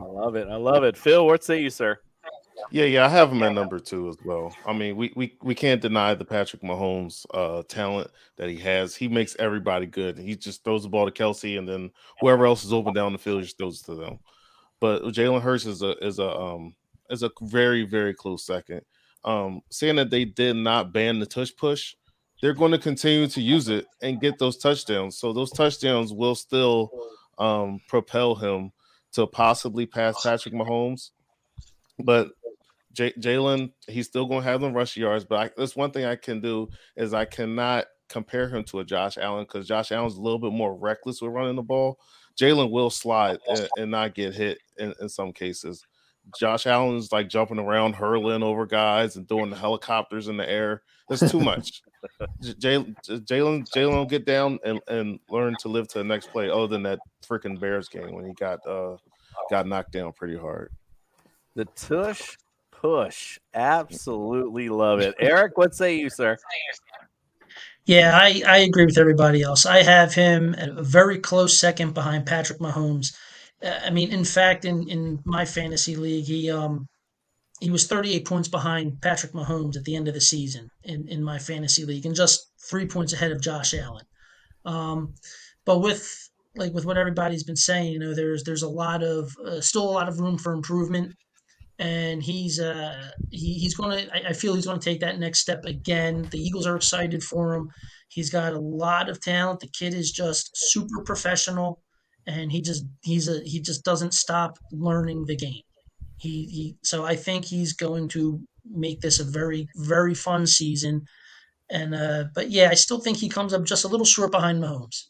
I 0.00 0.04
love 0.04 0.36
it. 0.36 0.48
I 0.48 0.56
love 0.56 0.84
it. 0.84 0.96
Phil, 0.96 1.26
what 1.26 1.44
say 1.44 1.60
you, 1.60 1.70
sir? 1.70 1.98
Yeah, 2.70 2.84
yeah, 2.84 3.04
I 3.06 3.08
have 3.08 3.30
him 3.30 3.42
at 3.42 3.52
number 3.52 3.78
two 3.78 4.08
as 4.08 4.16
well. 4.24 4.54
I 4.66 4.72
mean, 4.72 4.96
we 4.96 5.12
we, 5.14 5.36
we 5.42 5.54
can't 5.54 5.80
deny 5.80 6.14
the 6.14 6.24
Patrick 6.24 6.62
Mahomes 6.62 7.24
uh, 7.32 7.62
talent 7.68 8.10
that 8.36 8.48
he 8.48 8.56
has. 8.56 8.94
He 8.96 9.08
makes 9.08 9.36
everybody 9.38 9.86
good. 9.86 10.18
He 10.18 10.34
just 10.34 10.64
throws 10.64 10.82
the 10.82 10.88
ball 10.88 11.08
to 11.08 11.12
Kelce, 11.12 11.58
and 11.58 11.68
then 11.68 11.90
whoever 12.20 12.46
else 12.46 12.64
is 12.64 12.72
open 12.72 12.94
down 12.94 13.12
the 13.12 13.18
field, 13.18 13.40
he 13.40 13.44
just 13.44 13.58
throws 13.58 13.80
it 13.80 13.86
to 13.86 13.94
them. 13.94 14.18
But 14.80 15.02
Jalen 15.04 15.42
Hurts 15.42 15.66
is 15.66 15.82
a 15.82 15.96
is 16.04 16.18
a 16.18 16.36
um 16.36 16.74
is 17.10 17.22
a 17.22 17.30
very 17.42 17.84
very 17.84 18.14
close 18.14 18.44
second. 18.44 18.82
Um, 19.24 19.62
saying 19.70 19.96
that 19.96 20.10
they 20.10 20.24
did 20.24 20.56
not 20.56 20.92
ban 20.92 21.18
the 21.18 21.26
tush 21.26 21.50
push, 21.56 21.94
they're 22.40 22.54
going 22.54 22.72
to 22.72 22.78
continue 22.78 23.26
to 23.28 23.40
use 23.40 23.68
it 23.68 23.86
and 24.00 24.20
get 24.20 24.38
those 24.38 24.56
touchdowns. 24.56 25.18
So 25.18 25.32
those 25.32 25.50
touchdowns 25.50 26.12
will 26.12 26.34
still 26.34 26.90
um, 27.38 27.80
propel 27.88 28.34
him 28.34 28.72
to 29.12 29.26
possibly 29.26 29.86
pass 29.86 30.22
Patrick 30.22 30.54
Mahomes. 30.54 31.10
But 31.98 32.28
J- 32.92 33.14
Jalen, 33.14 33.72
he's 33.88 34.06
still 34.06 34.26
going 34.26 34.42
to 34.42 34.48
have 34.48 34.60
them 34.60 34.72
rush 34.72 34.96
yards. 34.96 35.24
But 35.24 35.38
I, 35.38 35.50
that's 35.56 35.76
one 35.76 35.90
thing 35.90 36.04
I 36.04 36.16
can 36.16 36.40
do 36.40 36.68
is 36.96 37.12
I 37.12 37.24
cannot 37.24 37.86
compare 38.08 38.48
him 38.48 38.64
to 38.64 38.80
a 38.80 38.84
Josh 38.84 39.18
Allen 39.18 39.44
because 39.44 39.66
Josh 39.66 39.92
Allen's 39.92 40.16
a 40.16 40.20
little 40.20 40.38
bit 40.38 40.52
more 40.52 40.74
reckless 40.74 41.20
with 41.20 41.32
running 41.32 41.56
the 41.56 41.62
ball. 41.62 41.98
Jalen 42.40 42.70
will 42.70 42.90
slide 42.90 43.38
and, 43.48 43.68
and 43.76 43.90
not 43.90 44.14
get 44.14 44.34
hit 44.34 44.58
in, 44.78 44.94
in 45.00 45.08
some 45.08 45.32
cases. 45.32 45.84
Josh 46.38 46.66
Allen's 46.66 47.12
like 47.12 47.28
jumping 47.28 47.58
around, 47.58 47.94
hurling 47.94 48.42
over 48.42 48.66
guys, 48.66 49.16
and 49.16 49.26
doing 49.26 49.50
the 49.50 49.56
helicopters 49.56 50.28
in 50.28 50.36
the 50.36 50.48
air. 50.48 50.82
That's 51.08 51.30
too 51.30 51.40
much. 51.40 51.82
Jalen, 52.42 52.94
Jalen, 53.06 53.68
Jalen 53.70 53.92
will 53.92 54.04
get 54.04 54.26
down 54.26 54.58
and, 54.64 54.80
and 54.88 55.18
learn 55.30 55.54
to 55.60 55.68
live 55.68 55.88
to 55.88 55.98
the 55.98 56.04
next 56.04 56.30
play. 56.30 56.50
Other 56.50 56.66
than 56.66 56.82
that 56.84 57.00
freaking 57.26 57.58
Bears 57.58 57.88
game 57.88 58.14
when 58.14 58.26
he 58.26 58.32
got 58.34 58.66
uh 58.66 58.96
got 59.50 59.66
knocked 59.66 59.92
down 59.92 60.12
pretty 60.12 60.36
hard. 60.36 60.70
The 61.54 61.64
tush 61.64 62.36
push, 62.70 63.38
absolutely 63.54 64.68
love 64.68 65.00
it. 65.00 65.14
Eric, 65.20 65.56
what 65.56 65.74
say 65.74 65.96
you, 65.96 66.10
sir? 66.10 66.36
Yeah, 67.84 68.16
I, 68.16 68.42
I 68.46 68.58
agree 68.58 68.84
with 68.84 68.98
everybody 68.98 69.42
else. 69.42 69.64
I 69.64 69.82
have 69.82 70.12
him 70.12 70.54
at 70.58 70.68
a 70.68 70.82
very 70.82 71.18
close 71.18 71.58
second 71.58 71.94
behind 71.94 72.26
Patrick 72.26 72.58
Mahomes. 72.58 73.16
Uh, 73.62 73.80
I 73.84 73.90
mean, 73.90 74.12
in 74.12 74.24
fact, 74.24 74.64
in, 74.64 74.88
in 74.88 75.20
my 75.24 75.44
fantasy 75.44 75.96
league, 75.96 76.26
he 76.26 76.50
um 76.50 76.86
he 77.60 77.70
was 77.70 77.86
38 77.86 78.24
points 78.24 78.48
behind 78.48 79.00
Patrick 79.00 79.32
Mahomes 79.32 79.76
at 79.76 79.84
the 79.84 79.96
end 79.96 80.06
of 80.06 80.14
the 80.14 80.20
season 80.20 80.70
in, 80.84 81.08
in 81.08 81.24
my 81.24 81.38
fantasy 81.38 81.84
league, 81.84 82.06
and 82.06 82.14
just 82.14 82.50
three 82.70 82.86
points 82.86 83.12
ahead 83.12 83.32
of 83.32 83.40
Josh 83.40 83.74
Allen. 83.74 84.04
Um, 84.64 85.14
but 85.64 85.80
with 85.80 86.28
like 86.54 86.72
with 86.72 86.84
what 86.84 86.98
everybody's 86.98 87.44
been 87.44 87.56
saying, 87.56 87.92
you 87.92 87.98
know, 87.98 88.14
there's 88.14 88.44
there's 88.44 88.62
a 88.62 88.68
lot 88.68 89.02
of 89.02 89.36
uh, 89.44 89.60
still 89.60 89.88
a 89.88 89.90
lot 89.90 90.08
of 90.08 90.20
room 90.20 90.38
for 90.38 90.52
improvement. 90.52 91.14
And 91.80 92.22
he's 92.22 92.58
uh 92.58 93.10
he, 93.30 93.54
he's 93.54 93.76
to 93.76 94.08
I, 94.12 94.30
I 94.30 94.32
feel 94.32 94.54
he's 94.54 94.66
going 94.66 94.80
to 94.80 94.84
take 94.84 95.00
that 95.00 95.18
next 95.18 95.40
step 95.40 95.64
again. 95.64 96.28
The 96.30 96.38
eagles 96.38 96.66
are 96.66 96.76
excited 96.76 97.22
for 97.22 97.54
him. 97.54 97.70
He's 98.08 98.30
got 98.30 98.52
a 98.52 98.58
lot 98.58 99.08
of 99.08 99.20
talent. 99.20 99.60
The 99.60 99.68
kid 99.68 99.94
is 99.94 100.10
just 100.10 100.50
super 100.54 101.02
professional 101.04 101.80
and 102.28 102.52
he 102.52 102.60
just 102.60 102.84
he's 103.02 103.28
a 103.28 103.40
he 103.44 103.60
just 103.60 103.84
doesn't 103.84 104.14
stop 104.14 104.58
learning 104.70 105.24
the 105.24 105.36
game 105.36 105.62
he, 106.18 106.44
he 106.44 106.76
so 106.82 107.04
i 107.04 107.16
think 107.16 107.44
he's 107.44 107.72
going 107.72 108.06
to 108.06 108.40
make 108.70 109.00
this 109.00 109.18
a 109.18 109.24
very 109.24 109.66
very 109.76 110.14
fun 110.14 110.46
season 110.46 111.04
and 111.70 111.94
uh 111.94 112.24
but 112.34 112.50
yeah 112.50 112.68
i 112.70 112.74
still 112.74 113.00
think 113.00 113.16
he 113.16 113.28
comes 113.28 113.54
up 113.54 113.64
just 113.64 113.84
a 113.84 113.88
little 113.88 114.06
short 114.06 114.30
behind 114.30 114.62
mahomes 114.62 115.06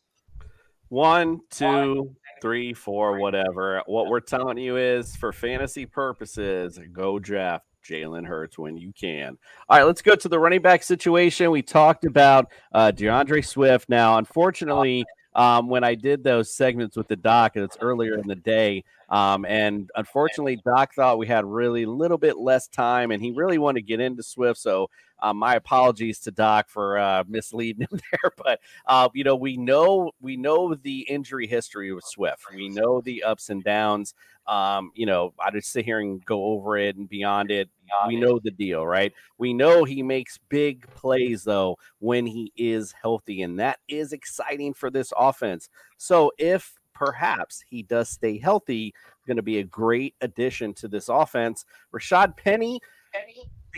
One, 0.90 1.40
two, 1.50 2.16
three, 2.40 2.72
four, 2.72 3.18
whatever. 3.18 3.82
What 3.84 4.06
we're 4.06 4.20
telling 4.20 4.56
you 4.56 4.78
is 4.78 5.14
for 5.16 5.32
fantasy 5.32 5.84
purposes, 5.84 6.80
go 6.92 7.18
draft 7.18 7.66
Jalen 7.86 8.26
Hurts 8.26 8.58
when 8.58 8.76
you 8.78 8.92
can. 8.98 9.36
All 9.68 9.78
right, 9.78 9.84
let's 9.84 10.02
go 10.02 10.14
to 10.14 10.28
the 10.28 10.38
running 10.38 10.62
back 10.62 10.82
situation. 10.82 11.50
We 11.50 11.60
talked 11.60 12.06
about 12.06 12.50
uh, 12.72 12.90
D'Andre 12.90 13.42
Swift. 13.42 13.88
Now, 13.88 14.16
unfortunately, 14.16 15.04
um, 15.38 15.68
when 15.68 15.84
I 15.84 15.94
did 15.94 16.24
those 16.24 16.52
segments 16.52 16.96
with 16.96 17.06
the 17.06 17.16
doc, 17.16 17.52
and 17.54 17.64
it's 17.64 17.76
earlier 17.80 18.18
in 18.18 18.26
the 18.26 18.34
day, 18.34 18.82
um, 19.10 19.46
and 19.46 19.90
unfortunately, 19.94 20.60
Doc 20.64 20.94
thought 20.94 21.18
we 21.18 21.26
had 21.26 21.44
really 21.44 21.84
a 21.84 21.90
little 21.90 22.18
bit 22.18 22.36
less 22.36 22.68
time, 22.68 23.10
and 23.10 23.22
he 23.22 23.30
really 23.30 23.58
wanted 23.58 23.80
to 23.80 23.86
get 23.86 24.00
into 24.00 24.22
Swift. 24.22 24.60
So, 24.60 24.90
um, 25.20 25.38
my 25.38 25.56
apologies 25.56 26.20
to 26.20 26.30
Doc 26.30 26.68
for 26.68 26.98
uh, 26.98 27.24
misleading 27.26 27.86
him 27.90 28.00
there. 28.12 28.32
But 28.36 28.60
uh, 28.86 29.08
you 29.14 29.24
know, 29.24 29.36
we 29.36 29.56
know 29.56 30.12
we 30.20 30.36
know 30.36 30.74
the 30.74 31.00
injury 31.08 31.46
history 31.46 31.92
with 31.92 32.04
Swift. 32.04 32.44
We 32.54 32.68
know 32.68 33.00
the 33.00 33.22
ups 33.22 33.48
and 33.48 33.64
downs. 33.64 34.14
Um, 34.46 34.92
you 34.94 35.04
know, 35.04 35.34
I 35.38 35.50
just 35.50 35.72
sit 35.72 35.84
here 35.84 36.00
and 36.00 36.24
go 36.24 36.44
over 36.44 36.78
it 36.78 36.96
and 36.96 37.08
beyond 37.08 37.50
it. 37.50 37.68
We 38.06 38.16
know 38.16 38.38
the 38.38 38.50
deal, 38.50 38.86
right? 38.86 39.12
We 39.38 39.52
know 39.52 39.84
he 39.84 40.02
makes 40.02 40.38
big 40.48 40.86
plays 40.94 41.44
though 41.44 41.78
when 41.98 42.26
he 42.26 42.52
is 42.56 42.92
healthy, 42.92 43.42
and 43.42 43.58
that 43.60 43.78
is 43.88 44.12
exciting 44.12 44.74
for 44.74 44.90
this 44.90 45.12
offense. 45.16 45.68
So 45.96 46.32
if 46.38 46.77
perhaps 46.98 47.62
he 47.70 47.82
does 47.84 48.08
stay 48.08 48.38
healthy, 48.38 48.92
going 49.26 49.36
to 49.36 49.42
be 49.42 49.58
a 49.58 49.64
great 49.64 50.14
addition 50.20 50.74
to 50.74 50.88
this 50.88 51.08
offense. 51.08 51.64
Rashad 51.94 52.36
Penny, 52.36 52.80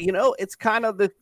you 0.01 0.13
know, 0.13 0.35
it's 0.39 0.55
kind 0.55 0.87
of 0.87 0.97
the, 0.97 1.13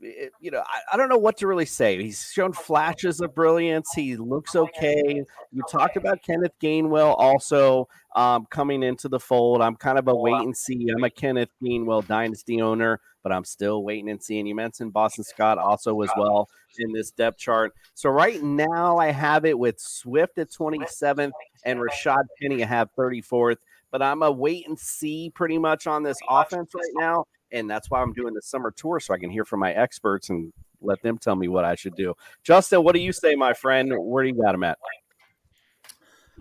you 0.40 0.50
know, 0.50 0.60
I, 0.60 0.94
I 0.94 0.96
don't 0.96 1.08
know 1.08 1.18
what 1.18 1.36
to 1.38 1.46
really 1.46 1.66
say. 1.66 2.00
He's 2.00 2.30
shown 2.32 2.52
flashes 2.52 3.20
of 3.20 3.34
brilliance. 3.34 3.90
He 3.94 4.16
looks 4.16 4.54
okay. 4.54 5.24
You 5.52 5.62
talked 5.70 5.96
about 5.96 6.22
Kenneth 6.22 6.52
Gainwell 6.62 7.16
also 7.18 7.88
um, 8.14 8.46
coming 8.50 8.82
into 8.82 9.08
the 9.08 9.18
fold. 9.18 9.60
I'm 9.60 9.76
kind 9.76 9.98
of 9.98 10.06
a 10.08 10.14
wait 10.14 10.34
and 10.34 10.56
see. 10.56 10.88
I'm 10.96 11.02
a 11.02 11.10
Kenneth 11.10 11.50
Gainwell 11.62 12.06
dynasty 12.06 12.62
owner, 12.62 13.00
but 13.22 13.32
I'm 13.32 13.44
still 13.44 13.82
waiting 13.82 14.10
and 14.10 14.22
seeing. 14.22 14.46
You 14.46 14.54
mentioned 14.54 14.92
Boston 14.92 15.24
Scott 15.24 15.58
also 15.58 16.00
as 16.02 16.10
well 16.16 16.48
in 16.78 16.92
this 16.92 17.10
depth 17.10 17.38
chart. 17.38 17.74
So 17.94 18.10
right 18.10 18.42
now 18.42 18.98
I 18.98 19.10
have 19.10 19.44
it 19.44 19.58
with 19.58 19.80
Swift 19.80 20.38
at 20.38 20.50
27th 20.50 21.32
and 21.64 21.80
Rashad 21.80 22.24
Penny 22.40 22.62
I 22.62 22.66
have 22.66 22.90
34th. 22.96 23.56
But 23.90 24.02
I'm 24.02 24.22
a 24.22 24.30
wait 24.30 24.68
and 24.68 24.78
see 24.78 25.30
pretty 25.34 25.58
much 25.58 25.86
on 25.86 26.02
this 26.02 26.18
offense 26.28 26.74
right 26.74 26.92
now. 26.94 27.24
And 27.53 27.68
that's 27.68 27.90
why 27.90 28.01
I'm 28.01 28.12
doing 28.12 28.34
the 28.34 28.42
summer 28.42 28.70
tour 28.70 29.01
so 29.01 29.14
I 29.14 29.18
can 29.18 29.30
hear 29.30 29.44
from 29.44 29.61
my 29.61 29.72
experts 29.72 30.30
and 30.30 30.53
let 30.80 31.03
them 31.03 31.18
tell 31.18 31.36
me 31.36 31.49
what 31.49 31.64
I 31.64 31.74
should 31.74 31.94
do. 31.96 32.14
Justin, 32.42 32.82
what 32.84 32.94
do 32.94 33.01
you 33.01 33.12
say, 33.12 33.34
my 33.34 33.53
friend? 33.53 33.92
Where 33.96 34.24
do 34.24 34.30
you 34.30 34.40
got 34.40 34.55
him 34.55 34.64
at? 34.64 34.78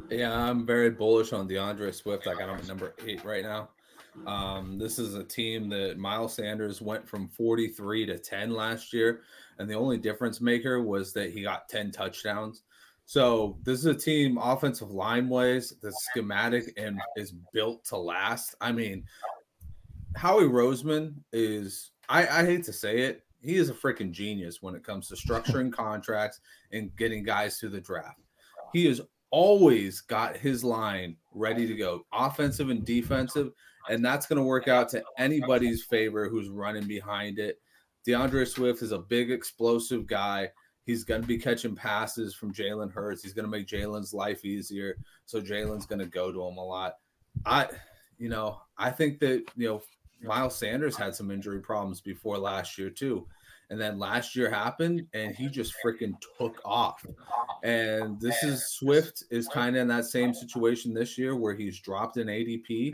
Yeah, 0.10 0.38
I'm 0.38 0.66
very 0.66 0.91
bullish 0.91 1.34
on 1.34 1.47
D'Andre 1.47 1.91
Swift. 1.91 2.28
I 2.28 2.34
got 2.34 2.49
him 2.49 2.58
at 2.58 2.68
number 2.68 2.93
eight 3.05 3.24
right 3.26 3.43
now. 3.43 3.70
Um, 4.26 4.78
this 4.80 4.97
is 4.99 5.16
a 5.16 5.24
team 5.24 5.70
that 5.70 5.97
Miles 5.97 6.34
Sanders 6.34 6.82
went 6.82 7.08
from 7.08 7.28
43 7.30 8.05
to 8.08 8.18
10 8.18 8.51
last 8.51 8.93
year. 8.93 9.22
and 9.60 9.70
the 9.70 9.76
only 9.76 9.97
difference 9.97 10.39
maker 10.39 10.82
was 10.82 11.14
that 11.14 11.32
he 11.32 11.41
got 11.41 11.70
10 11.70 11.91
touchdowns. 11.91 12.64
So 13.05 13.58
this 13.64 13.80
is 13.80 13.86
a 13.86 13.95
team 13.95 14.38
offensive 14.38 14.91
line 14.91 15.30
ways 15.30 15.74
that's 15.82 16.05
schematic 16.12 16.74
and 16.78 16.99
is 17.16 17.34
built 17.53 17.86
to 17.86 17.97
last. 17.97 18.55
I 18.60 18.72
mean, 18.72 19.05
Howie 20.18 20.43
Roseman 20.43 21.13
is 21.32 21.91
I, 22.09 22.28
I 22.28 22.45
hate 22.45 22.63
to 22.65 22.74
say 22.74 23.01
it, 23.01 23.24
he 23.39 23.55
is 23.55 23.70
a 23.70 23.74
freaking 23.74 24.11
genius 24.11 24.61
when 24.61 24.76
it 24.76 24.84
comes 24.84 25.07
to 25.07 25.15
structuring 25.28 25.72
contracts 25.72 26.41
and 26.72 26.95
getting 26.95 27.24
guys 27.24 27.59
to 27.59 27.70
the 27.70 27.80
draft. 27.80 28.20
He 28.74 28.86
has 28.88 28.99
always 29.30 30.01
got 30.01 30.38
his 30.38 30.63
line 30.63 31.18
ready 31.34 31.68
to 31.68 31.76
go, 31.76 32.05
offensive 32.11 32.70
and 32.70 32.86
defensive, 32.86 33.51
and 33.89 34.03
that's 34.03 34.26
going 34.26 34.38
to 34.38 34.43
work 34.43 34.68
out 34.68 34.89
to 34.89 35.03
anybody's 35.18 35.84
favor 35.84 36.28
who's 36.28 36.49
running 36.49 36.88
behind 36.88 37.39
it. 37.39 37.59
D'Andre 38.05 38.45
Swift 38.45 38.82
is 38.82 38.91
a 38.91 38.99
big, 38.99 39.32
explosive 39.32 40.07
guy. 40.07 40.49
He's 40.84 41.03
going 41.03 41.22
to 41.22 41.28
be 41.28 41.38
catching 41.38 41.76
passes 41.76 42.34
from 42.34 42.53
Jalen 42.53 42.93
Hurts. 42.93 43.22
He's 43.22 43.34
going 43.34 43.45
to 43.45 43.51
make 43.51 43.68
Jalen's 43.68 44.13
life 44.13 44.45
easier. 44.45 44.97
So 45.26 45.41
Jalen's 45.41 45.86
going 45.86 45.99
to 45.99 46.05
go 46.05 46.32
to 46.32 46.47
him 46.47 46.57
a 46.57 46.63
lot. 46.63 46.93
I, 47.45 47.68
you 48.18 48.30
know, 48.30 48.61
I 48.78 48.91
think 48.91 49.20
that, 49.20 49.43
you 49.57 49.68
know, 49.68 49.82
Miles 50.22 50.55
Sanders 50.55 50.95
had 50.95 51.15
some 51.15 51.32
injury 51.32 51.59
problems 51.59 52.01
before 52.01 52.38
last 52.38 52.78
year 52.78 52.89
too. 52.89 53.28
And 53.70 53.80
then 53.80 53.99
last 53.99 54.36
year 54.36 54.49
happened 54.49 55.05
and 55.13 55.36
he 55.36 55.49
just 55.49 55.74
freaking 55.84 56.13
took 56.38 56.61
off. 56.63 57.05
And 57.63 58.20
this 58.20 58.41
is 58.43 58.65
Swift 58.68 59.24
is 59.30 59.47
kind 59.49 59.76
of 59.76 59.82
in 59.82 59.88
that 59.89 60.05
same 60.05 60.34
situation 60.34 60.93
this 60.93 61.18
year 61.18 61.36
where 61.36 61.53
he's 61.53 61.80
dropped 61.80 62.18
an 62.18 62.28
ADP. 62.28 62.91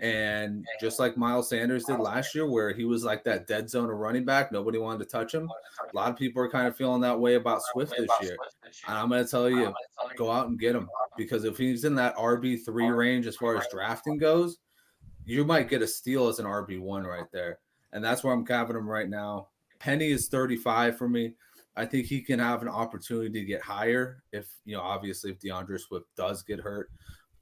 And 0.00 0.64
just 0.80 0.98
like 0.98 1.16
Miles 1.16 1.48
Sanders 1.48 1.84
did 1.84 2.00
last 2.00 2.34
year, 2.34 2.48
where 2.48 2.72
he 2.72 2.84
was 2.84 3.04
like 3.04 3.22
that 3.24 3.46
dead 3.46 3.70
zone 3.70 3.90
of 3.90 3.96
running 3.96 4.24
back, 4.24 4.50
nobody 4.50 4.78
wanted 4.78 4.98
to 4.98 5.04
touch 5.04 5.32
him. 5.32 5.48
A 5.92 5.96
lot 5.96 6.10
of 6.10 6.16
people 6.16 6.42
are 6.42 6.50
kind 6.50 6.66
of 6.66 6.76
feeling 6.76 7.00
that 7.02 7.18
way 7.18 7.34
about 7.34 7.62
Swift 7.72 7.94
this 7.96 8.10
year. 8.20 8.36
And 8.88 8.98
I'm 8.98 9.08
going 9.08 9.24
to 9.24 9.30
tell 9.30 9.50
you, 9.50 9.72
go 10.16 10.30
out 10.30 10.48
and 10.48 10.58
get 10.58 10.74
him 10.74 10.88
because 11.16 11.44
if 11.44 11.56
he's 11.56 11.84
in 11.84 11.94
that 11.96 12.16
RB3 12.16 12.96
range 12.96 13.26
as 13.26 13.36
far 13.36 13.56
as 13.56 13.66
drafting 13.70 14.18
goes, 14.18 14.58
you 15.24 15.44
might 15.44 15.68
get 15.68 15.82
a 15.82 15.86
steal 15.86 16.28
as 16.28 16.38
an 16.38 16.46
RB1 16.46 17.04
right 17.06 17.30
there. 17.32 17.58
And 17.92 18.02
that's 18.04 18.24
where 18.24 18.32
I'm 18.32 18.46
having 18.46 18.76
him 18.76 18.88
right 18.88 19.08
now. 19.08 19.48
Penny 19.78 20.10
is 20.10 20.28
35 20.28 20.96
for 20.96 21.08
me. 21.08 21.34
I 21.76 21.86
think 21.86 22.06
he 22.06 22.20
can 22.20 22.38
have 22.38 22.62
an 22.62 22.68
opportunity 22.68 23.40
to 23.40 23.44
get 23.44 23.62
higher 23.62 24.22
if, 24.32 24.46
you 24.64 24.76
know, 24.76 24.82
obviously 24.82 25.30
if 25.30 25.38
D'Andre 25.40 25.78
Swift 25.78 26.06
does 26.16 26.42
get 26.42 26.60
hurt. 26.60 26.90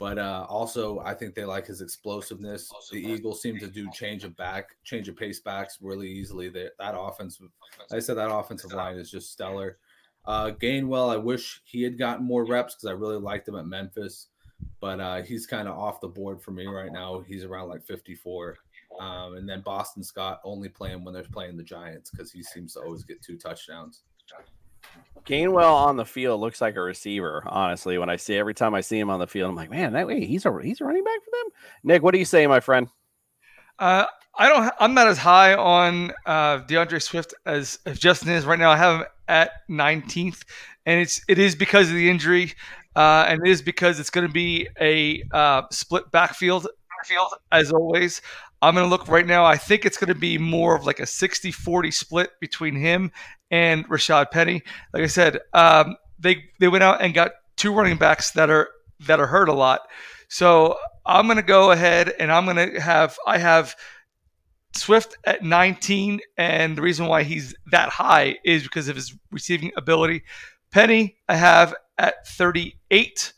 But 0.01 0.19
uh, 0.19 0.47
also, 0.49 0.99
I 1.01 1.13
think 1.13 1.35
they 1.35 1.45
like 1.45 1.67
his 1.67 1.83
explosiveness. 1.83 2.73
The 2.91 3.07
Eagles 3.07 3.43
seem 3.43 3.59
to 3.59 3.67
do 3.67 3.91
change 3.91 4.25
of 4.25 4.35
back, 4.35 4.71
change 4.83 5.09
of 5.09 5.17
pace 5.17 5.41
backs 5.41 5.77
really 5.83 6.09
easily. 6.09 6.49
That 6.49 6.71
that 6.79 6.95
offensive, 6.99 7.49
like 7.91 7.99
I 7.99 8.01
said, 8.01 8.17
that 8.17 8.35
offensive 8.35 8.73
line 8.73 8.97
is 8.97 9.11
just 9.11 9.31
stellar. 9.31 9.77
Uh, 10.25 10.53
Gainwell, 10.53 11.13
I 11.13 11.19
wish 11.19 11.61
he 11.65 11.83
had 11.83 11.99
gotten 11.99 12.25
more 12.25 12.47
reps 12.47 12.75
because 12.75 12.89
I 12.89 12.93
really 12.93 13.19
liked 13.19 13.47
him 13.47 13.57
at 13.57 13.67
Memphis, 13.67 14.29
but 14.81 15.01
uh, 15.01 15.23
he's 15.23 15.47
kind 15.47 15.69
of 15.69 15.79
off 15.79 16.01
the 16.01 16.09
board 16.09 16.41
for 16.41 16.51
me 16.51 16.67
right 16.67 16.93
now. 16.93 17.21
He's 17.27 17.45
around 17.45 17.69
like 17.69 17.85
54. 17.85 18.57
Um, 18.99 19.37
and 19.37 19.49
then 19.49 19.61
Boston 19.61 20.03
Scott 20.03 20.41
only 20.45 20.69
playing 20.69 21.05
when 21.05 21.15
they're 21.15 21.23
playing 21.23 21.57
the 21.57 21.63
Giants 21.63 22.11
because 22.11 22.33
he 22.33 22.43
seems 22.43 22.75
to 22.75 22.81
always 22.81 23.05
get 23.05 23.23
two 23.23 23.37
touchdowns. 23.37 24.03
Gainwell 25.27 25.75
on 25.75 25.97
the 25.97 26.05
field 26.05 26.41
looks 26.41 26.61
like 26.61 26.77
a 26.77 26.81
receiver. 26.81 27.43
Honestly, 27.47 27.99
when 27.99 28.09
I 28.09 28.17
see 28.17 28.37
every 28.37 28.55
time 28.55 28.75
I 28.75 28.81
see 28.81 28.99
him 28.99 29.11
on 29.11 29.21
the 29.21 29.27
field, 29.27 29.51
I'm 29.51 29.57
like, 29.57 29.71
man, 29.71 29.93
that 29.93 30.07
way 30.07 30.25
he's 30.25 30.47
a 30.47 30.59
he's 30.63 30.81
a 30.81 30.85
running 30.85 31.05
back 31.05 31.23
for 31.23 31.31
them. 31.31 31.53
Nick, 31.85 32.03
what 32.03 32.13
do 32.13 32.19
you 32.19 32.25
say, 32.25 32.47
my 32.47 32.61
friend? 32.61 32.89
Uh, 33.79 34.07
I 34.37 34.49
don't. 34.49 34.73
I'm 34.79 34.95
not 34.95 35.09
as 35.09 35.19
high 35.19 35.55
on 35.55 36.13
uh, 36.27 36.59
D'Andre 36.59 36.99
Swift 36.99 37.35
as 37.47 37.79
if 37.87 37.99
Justin 37.99 38.31
is 38.31 38.45
right 38.45 38.59
now. 38.59 38.71
I 38.71 38.77
have 38.77 39.01
him 39.01 39.07
at 39.29 39.51
19th, 39.69 40.43
and 40.87 41.01
it's 41.01 41.23
it 41.29 41.39
is 41.39 41.55
because 41.55 41.89
of 41.89 41.95
the 41.95 42.09
injury, 42.09 42.55
uh, 42.97 43.25
and 43.29 43.47
it 43.47 43.51
is 43.51 43.63
because 43.63 44.01
it's 44.01 44.11
going 44.11 44.27
to 44.27 44.33
be 44.33 44.69
a 44.81 45.23
uh, 45.33 45.63
split 45.71 46.11
backfield. 46.11 46.67
Field 47.05 47.33
as 47.51 47.73
always. 47.73 48.21
I'm 48.61 48.75
going 48.75 48.85
to 48.85 48.91
look 48.91 49.09
right 49.09 49.27
now. 49.27 49.45
I 49.45 49.57
think 49.57 49.87
it's 49.87 49.97
going 49.97 50.13
to 50.13 50.19
be 50.19 50.37
more 50.37 50.77
of 50.77 50.85
like 50.85 51.01
a 51.01 51.07
60 51.07 51.51
40 51.51 51.91
split 51.91 52.31
between 52.41 52.77
him 52.77 53.11
and 53.51 53.89
Rashaad 53.89 54.31
Penny. 54.31 54.63
Like 54.93 55.05
I 55.05 55.07
said, 55.07 55.39
um, 55.55 55.97
they 56.19 56.45
they 56.59 56.69
went 56.69 56.85
out 56.85 57.01
and 57.01 57.15
got 57.15 57.33
two 57.57 57.73
running 57.73 57.97
backs 57.97 58.33
that 58.33 58.51
are 58.51 58.69
that 59.07 59.19
are 59.19 59.27
hurt 59.27 59.49
a 59.49 59.55
lot. 59.55 59.81
So 60.29 60.77
I'm 61.07 61.27
going 61.27 61.37
to 61.37 61.43
go 61.43 61.71
ahead 61.71 62.13
and 62.19 62.31
I'm 62.31 62.45
going 62.45 62.73
to 62.73 62.81
have 62.81 63.17
I 63.27 63.39
have 63.39 63.75
Swift 64.75 65.17
at 65.25 65.43
19, 65.43 66.21
and 66.37 66.77
the 66.77 66.83
reason 66.83 67.07
why 67.07 67.25
he's 67.25 67.55
that 67.73 67.89
high 67.89 68.37
is 68.45 68.63
because 68.63 68.89
of 68.89 68.97
his 68.97 69.15
receiving 69.33 69.73
ability. 69.77 70.23
Penny 70.71 71.17
I 71.29 71.35
have 71.37 71.75
at 72.01 72.27
38. 72.27 73.33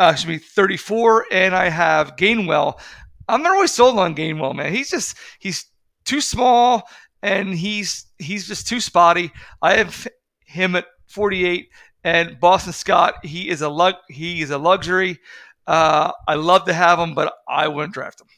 Uh, 0.00 0.10
excuse 0.12 0.28
me, 0.28 0.38
34, 0.38 1.26
and 1.30 1.54
I 1.54 1.68
have 1.68 2.16
Gainwell. 2.16 2.80
I'm 3.28 3.42
not 3.42 3.54
always 3.54 3.74
sold 3.74 3.98
on 3.98 4.14
Gainwell, 4.14 4.54
man. 4.54 4.72
He's 4.72 4.90
just 4.90 5.16
he's 5.38 5.66
too 6.04 6.20
small 6.20 6.88
and 7.22 7.52
he's 7.52 8.06
he's 8.18 8.46
just 8.46 8.66
too 8.68 8.80
spotty. 8.80 9.30
I 9.60 9.74
have 9.76 10.06
him 10.46 10.76
at 10.76 10.86
48, 11.08 11.68
and 12.04 12.40
Boston 12.40 12.72
Scott. 12.72 13.14
He 13.24 13.48
is 13.48 13.60
a 13.60 13.68
lug 13.68 13.96
he 14.08 14.40
is 14.40 14.50
a 14.50 14.58
luxury. 14.58 15.18
Uh, 15.66 16.12
I 16.26 16.34
love 16.34 16.64
to 16.64 16.72
have 16.72 16.98
him, 16.98 17.14
but 17.14 17.34
I 17.46 17.68
wouldn't 17.68 17.92
draft 17.92 18.20
him. 18.20 18.28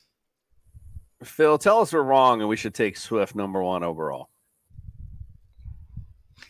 Phil, 1.22 1.58
tell 1.58 1.80
us 1.80 1.92
we're 1.92 2.02
wrong 2.02 2.40
and 2.40 2.48
we 2.48 2.56
should 2.56 2.74
take 2.74 2.96
Swift 2.96 3.34
number 3.34 3.62
one 3.62 3.84
overall. 3.84 4.30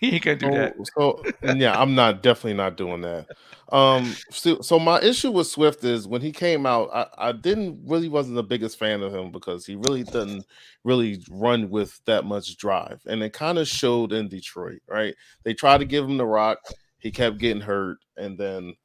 He 0.11 0.15
ain't 0.15 0.25
gonna 0.25 0.37
do 0.37 0.51
that. 0.53 0.77
So, 0.97 1.23
so 1.45 1.53
yeah, 1.53 1.79
I'm 1.79 1.95
not 1.95 2.23
definitely 2.23 2.55
not 2.55 2.79
doing 2.79 3.03
that. 3.03 3.27
Um, 3.71 4.17
so, 4.31 4.63
so 4.63 4.79
my 4.79 4.99
issue 5.01 5.31
with 5.31 5.47
Swift 5.47 5.85
is 5.85 6.09
when 6.09 6.23
he 6.23 6.33
came 6.33 6.65
out, 6.65 6.89
I, 6.91 7.29
I 7.29 7.33
didn't 7.33 7.83
really 7.87 8.09
wasn't 8.09 8.37
the 8.37 8.43
biggest 8.43 8.79
fan 8.79 9.03
of 9.03 9.15
him 9.15 9.31
because 9.31 9.67
he 9.67 9.77
really 9.77 10.03
didn't 10.03 10.47
really 10.85 11.23
run 11.31 11.69
with 11.69 12.01
that 12.07 12.25
much 12.25 12.57
drive, 12.57 13.03
and 13.07 13.23
it 13.23 13.35
kind 13.35 13.59
of 13.59 13.69
showed 13.69 14.15
in 14.15 14.29
Detroit. 14.29 14.81
Right? 14.89 15.15
They 15.45 15.53
tried 15.53 15.79
to 15.79 15.85
give 15.85 16.07
him 16.07 16.17
the 16.17 16.27
rock, 16.27 16.61
he 16.99 17.11
kept 17.11 17.37
getting 17.37 17.63
hurt, 17.63 17.99
and 18.17 18.39
then 18.39 18.77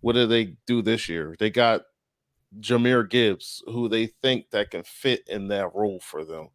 what 0.00 0.14
did 0.14 0.28
they 0.28 0.56
do 0.66 0.82
this 0.82 1.08
year? 1.08 1.36
They 1.38 1.50
got 1.50 1.82
Jahmyr 2.58 3.08
Gibbs, 3.08 3.62
who 3.66 3.88
they 3.88 4.06
think 4.06 4.50
that 4.50 4.72
can 4.72 4.82
fit 4.82 5.22
in 5.28 5.48
that 5.48 5.72
role 5.72 6.00
for 6.00 6.24
them. 6.24 6.48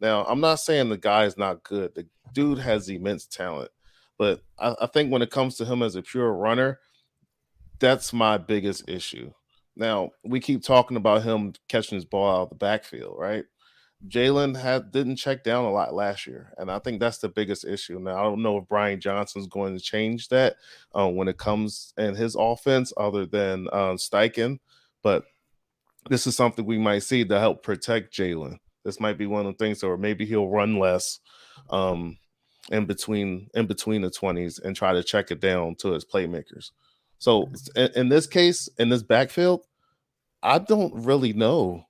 Now, 0.00 0.24
I'm 0.24 0.40
not 0.40 0.56
saying 0.56 0.88
the 0.88 0.98
guy 0.98 1.24
is 1.24 1.38
not 1.38 1.62
good. 1.62 1.94
The 1.94 2.06
dude 2.32 2.58
has 2.58 2.88
immense 2.88 3.26
talent, 3.26 3.70
but 4.18 4.42
I, 4.58 4.74
I 4.82 4.86
think 4.86 5.10
when 5.10 5.22
it 5.22 5.30
comes 5.30 5.56
to 5.56 5.64
him 5.64 5.82
as 5.82 5.96
a 5.96 6.02
pure 6.02 6.32
runner, 6.32 6.80
that's 7.78 8.12
my 8.12 8.38
biggest 8.38 8.88
issue. 8.88 9.32
Now, 9.76 10.10
we 10.24 10.40
keep 10.40 10.62
talking 10.62 10.96
about 10.96 11.22
him 11.22 11.52
catching 11.68 11.96
his 11.96 12.04
ball 12.04 12.30
out 12.30 12.42
of 12.42 12.48
the 12.50 12.54
backfield, 12.56 13.16
right? 13.18 13.44
Jalen 14.08 14.56
had 14.56 14.92
didn't 14.92 15.16
check 15.16 15.42
down 15.42 15.64
a 15.64 15.70
lot 15.70 15.94
last 15.94 16.26
year, 16.26 16.52
and 16.58 16.70
I 16.70 16.78
think 16.78 17.00
that's 17.00 17.18
the 17.18 17.28
biggest 17.28 17.64
issue. 17.64 17.98
Now, 17.98 18.18
I 18.18 18.22
don't 18.22 18.42
know 18.42 18.58
if 18.58 18.68
Brian 18.68 19.00
Johnson's 19.00 19.46
going 19.46 19.76
to 19.76 19.82
change 19.82 20.28
that 20.28 20.56
uh, 20.94 21.08
when 21.08 21.28
it 21.28 21.38
comes 21.38 21.94
in 21.96 22.14
his 22.14 22.36
offense, 22.38 22.92
other 22.96 23.24
than 23.24 23.68
uh, 23.72 23.94
Steichen, 23.94 24.58
but 25.02 25.24
this 26.08 26.26
is 26.26 26.36
something 26.36 26.64
we 26.64 26.78
might 26.78 27.02
see 27.02 27.24
to 27.24 27.38
help 27.38 27.62
protect 27.62 28.14
Jalen. 28.14 28.58
This 28.86 29.00
might 29.00 29.18
be 29.18 29.26
one 29.26 29.44
of 29.44 29.52
the 29.52 29.64
things, 29.64 29.82
or 29.82 29.98
maybe 29.98 30.24
he'll 30.24 30.48
run 30.48 30.78
less 30.78 31.18
um, 31.70 32.16
in 32.70 32.86
between 32.86 33.48
in 33.54 33.66
between 33.66 34.00
the 34.02 34.10
twenties 34.10 34.60
and 34.60 34.76
try 34.76 34.92
to 34.92 35.02
check 35.02 35.30
it 35.30 35.40
down 35.40 35.74
to 35.80 35.90
his 35.90 36.04
playmakers. 36.04 36.70
So 37.18 37.50
in, 37.74 37.90
in 37.96 38.08
this 38.08 38.26
case, 38.26 38.68
in 38.78 38.88
this 38.88 39.02
backfield, 39.02 39.64
I 40.42 40.58
don't 40.60 40.94
really 41.04 41.32
know. 41.32 41.84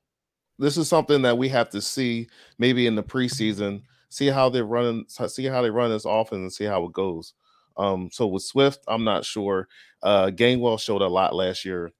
This 0.59 0.79
is 0.79 0.89
something 0.89 1.21
that 1.23 1.37
we 1.37 1.51
have 1.51 1.69
to 1.71 1.83
see 1.83 2.29
maybe 2.59 2.87
in 2.87 2.95
the 2.95 3.03
preseason, 3.03 3.83
see 4.09 4.29
how 4.29 4.49
they're 4.49 4.65
running, 4.65 5.05
see 5.09 5.45
how 5.45 5.61
they 5.61 5.71
run 5.71 5.91
this 5.91 6.07
offense, 6.07 6.41
and 6.41 6.53
see 6.53 6.65
how 6.65 6.85
it 6.85 6.93
goes. 6.93 7.35
Um, 7.77 8.09
so 8.11 8.27
with 8.27 8.43
Swift, 8.43 8.81
I'm 8.89 9.05
not 9.05 9.27
sure. 9.27 9.69
Uh, 10.03 10.29
Gainwell 10.29 10.81
showed 10.81 11.03
a 11.03 11.09
lot 11.09 11.35
last 11.35 11.67
year. 11.67 11.93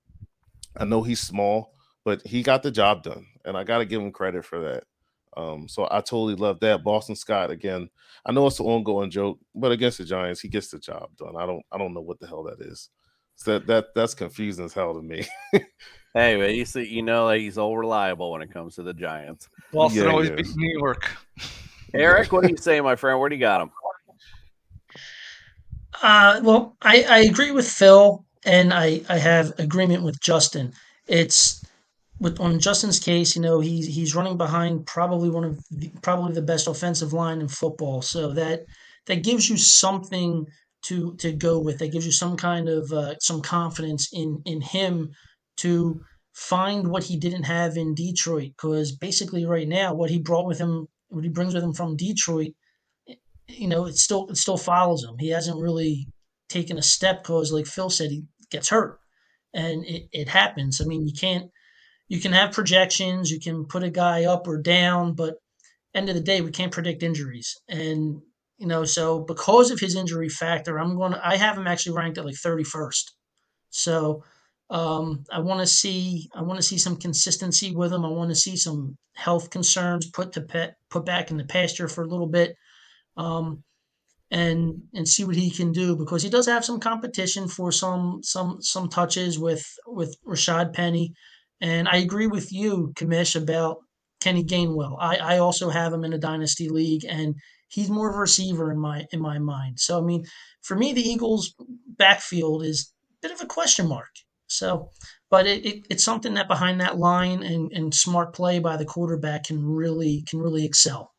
I 0.75 0.87
know 0.87 1.03
he's 1.03 1.21
small, 1.21 1.75
but 2.03 2.23
he 2.27 2.43
got 2.43 2.63
the 2.63 2.71
job 2.71 3.03
done, 3.03 3.27
and 3.47 3.57
I 3.57 3.65
got 3.65 3.79
to 3.79 3.85
give 3.85 4.01
him 4.01 4.13
credit 4.13 4.45
for 4.45 4.61
that. 4.61 4.85
Um, 5.37 5.69
so 5.69 5.87
I 5.91 6.01
totally 6.01 6.35
love 6.35 6.61
that. 6.61 6.83
Boston 6.83 7.15
Scott 7.15 7.51
again. 7.51 7.89
I 8.25 8.33
know 8.33 8.47
it's 8.47 8.61
an 8.61 8.67
ongoing 8.67 9.11
joke, 9.11 9.39
but 9.55 9.73
against 9.73 9.99
the 9.99 10.05
Giants, 10.05 10.41
he 10.41 10.49
gets 10.49 10.69
the 10.69 10.79
job 10.79 11.11
done. 11.17 11.37
I 11.37 11.47
don't 11.47 11.63
I 11.71 11.79
don't 11.79 11.95
know 11.95 12.01
what 12.01 12.19
the 12.21 12.27
hell 12.27 12.43
that 12.45 12.61
is. 12.61 12.89
So 13.37 13.53
that 13.53 13.67
that 13.67 13.87
that's 13.95 14.15
confusing 14.15 14.65
as 14.65 14.73
hell 14.73 14.95
to 14.95 15.03
me. 15.03 15.27
hey, 16.15 16.37
but 16.37 16.55
you 16.55 16.65
see, 16.65 16.85
you 16.85 17.03
know 17.03 17.29
that 17.29 17.39
he's 17.39 17.59
all 17.59 17.77
reliable 17.77 18.33
when 18.33 18.43
it 18.43 18.51
comes 18.51 18.77
to 18.77 18.83
the 18.83 18.95
Giants. 18.95 19.49
Boston 19.73 20.05
yeah, 20.05 20.11
always 20.11 20.31
beats 20.31 20.57
New 20.57 20.79
York. 20.79 21.11
Eric, 21.93 22.33
what 22.33 22.45
do 22.45 22.51
you 22.51 22.57
say, 22.61 22.81
my 22.81 22.97
friend? 22.97 23.21
Where 23.21 23.29
do 23.29 23.37
you 23.37 23.41
got 23.41 23.61
him? 23.61 23.71
Uh, 26.03 26.41
well, 26.43 26.77
I, 26.83 27.05
I 27.09 27.19
agree 27.21 27.53
with 27.53 27.69
Phil, 27.69 28.25
and 28.45 28.73
I, 28.73 29.03
I 29.09 29.19
have 29.19 29.59
agreement 29.59 30.03
with 30.03 30.21
Justin. 30.21 30.73
It's 31.07 31.65
with 32.19 32.41
on 32.41 32.59
Justin's 32.61 32.99
case, 32.99 33.37
you 33.37 33.43
know, 33.43 33.61
he's 33.61 33.87
he's 33.87 34.15
running 34.15 34.37
behind 34.37 34.87
probably 34.87 35.29
one 35.29 35.45
of 35.45 35.61
the, 35.71 35.91
probably 36.03 36.33
the 36.33 36.43
best 36.43 36.67
offensive 36.67 37.13
line 37.13 37.41
in 37.41 37.49
football. 37.49 38.03
So 38.03 38.33
that 38.33 38.65
that 39.07 39.23
gives 39.23 39.49
you 39.49 39.57
something 39.57 40.47
to 40.87 41.15
to 41.17 41.33
go 41.33 41.59
with. 41.59 41.79
That 41.79 41.93
gives 41.93 42.07
you 42.07 42.13
some 42.13 42.37
kind 42.37 42.69
of 42.69 42.91
uh, 42.93 43.19
some 43.21 43.43
confidence 43.43 44.09
in 44.13 44.41
in 44.45 44.61
him 44.61 45.11
to 45.59 46.01
find 46.33 46.89
what 46.89 47.05
he 47.05 47.19
didn't 47.19 47.45
have 47.45 47.77
in 47.77 47.95
Detroit. 47.95 48.53
Because 48.57 48.93
basically, 48.93 49.45
right 49.45 49.69
now, 49.69 49.95
what 49.95 50.11
he 50.11 50.19
brought 50.19 50.47
with 50.47 50.59
him, 50.59 50.87
what 51.09 51.25
he 51.25 51.31
brings 51.31 51.55
with 51.55 51.65
him 51.65 51.75
from 51.75 51.97
Detroit, 51.97 52.53
you 53.49 53.69
know, 53.69 53.87
it 53.87 53.97
still 53.97 54.29
it 54.29 54.37
still 54.37 54.59
follows 54.59 55.05
him. 55.05 55.17
He 55.19 55.29
hasn't 55.29 55.61
really 55.61 56.09
taken 56.49 56.79
a 56.79 56.83
step 56.83 57.23
because, 57.23 57.53
like 57.53 57.67
Phil 57.67 57.91
said, 57.91 58.11
he 58.11 58.25
gets 58.51 58.71
hurt, 58.71 59.01
and 59.53 59.85
it, 59.85 60.05
it 60.13 60.29
happens. 60.29 60.81
I 60.81 60.87
mean, 60.87 61.07
you 61.07 61.13
can't 61.13 61.51
you 62.09 62.21
can 62.21 62.33
have 62.33 62.53
projections, 62.53 63.31
you 63.31 63.41
can 63.41 63.65
put 63.65 63.83
a 63.83 63.91
guy 63.91 64.25
up 64.25 64.47
or 64.47 64.61
down, 64.61 65.15
but 65.15 65.37
end 65.95 66.09
of 66.09 66.15
the 66.15 66.21
day, 66.21 66.41
we 66.41 66.51
can't 66.51 66.73
predict 66.73 67.03
injuries. 67.03 67.57
And 67.69 68.21
you 68.59 68.67
know, 68.67 68.85
so 68.85 69.21
because 69.21 69.71
of 69.71 69.81
his 69.81 69.95
injury 69.95 70.29
factor, 70.29 70.79
I'm 70.79 70.97
going 70.97 71.13
to 71.13 71.27
I 71.27 71.37
have 71.37 71.59
him 71.59 71.67
actually 71.67 71.97
ranked 71.97 72.19
at 72.19 72.25
like 72.25 72.37
31st. 72.37 73.11
So 73.71 74.25
um, 74.71 75.25
I 75.31 75.41
want 75.41 75.61
to 75.61 75.67
see 75.67 76.29
I 76.35 76.43
want 76.43 76.59
to 76.59 76.67
see 76.67 76.79
some 76.79 76.97
consistency 76.97 77.75
with 77.75 77.93
him. 77.93 78.05
I 78.05 78.09
want 78.09 78.31
to 78.31 78.37
see 78.37 78.57
some 78.57 78.97
health 79.15 79.51
concerns 79.51 80.11
put 80.11 80.33
to 80.33 80.43
pet, 80.43 80.75
put 80.91 81.05
back 81.05 81.31
in 81.31 81.37
the 81.37 81.45
pasture 81.45 81.89
for 81.89 82.03
a 82.03 82.09
little 82.09 82.29
bit. 82.29 82.55
Um, 83.17 83.63
and 84.31 84.83
and 84.93 85.07
see 85.07 85.25
what 85.25 85.37
he 85.37 85.51
can 85.51 85.71
do 85.71 85.97
because 85.97 86.23
he 86.23 86.29
does 86.29 86.47
have 86.47 86.65
some 86.65 86.81
competition 86.81 87.47
for 87.47 87.71
some 87.71 88.21
some 88.23 88.59
some 88.61 88.89
touches 88.89 89.39
with 89.39 89.65
with 89.87 90.17
Rashad 90.27 90.73
Penny, 90.73 91.15
and 91.61 91.89
I 91.89 91.97
agree 91.97 92.27
with 92.27 92.53
you, 92.53 92.93
Kamish, 92.97 93.41
about 93.41 93.79
Kenny 94.21 94.45
Gainwell. 94.45 94.97
I 95.01 95.17
I 95.17 95.39
also 95.39 95.71
have 95.71 95.93
him 95.93 96.05
in 96.05 96.13
a 96.13 96.19
dynasty 96.19 96.69
league, 96.69 97.05
and 97.09 97.35
he's 97.69 97.91
more 97.91 98.11
of 98.11 98.17
a 98.17 98.21
receiver 98.21 98.71
in 98.71 98.79
my 98.79 99.07
in 99.13 99.21
my 99.21 99.39
mind. 99.39 99.81
So 99.81 99.99
I 99.99 100.03
mean, 100.03 100.25
for 100.63 100.77
me, 100.77 100.93
the 100.93 101.09
Eagles' 101.09 101.55
backfield 101.87 102.65
is 102.65 102.93
a 103.11 103.15
bit 103.23 103.33
of 103.33 103.41
a 103.41 103.47
question 103.47 103.89
mark. 103.89 104.11
So, 104.49 104.91
but 105.31 105.47
it, 105.47 105.67
it, 105.67 105.87
it's 105.91 106.05
something 106.05 106.35
that 106.35 106.49
behind 106.49 106.81
that 106.81 106.99
line 106.99 107.43
and, 107.43 107.73
and 107.73 107.93
smart 107.93 108.33
play 108.33 108.59
by 108.61 108.77
the 108.77 108.85
quarterback 108.85 109.45
can 109.45 109.65
really 109.65 110.25
can 110.29 110.39
really 110.41 110.65
excel. 110.65 111.13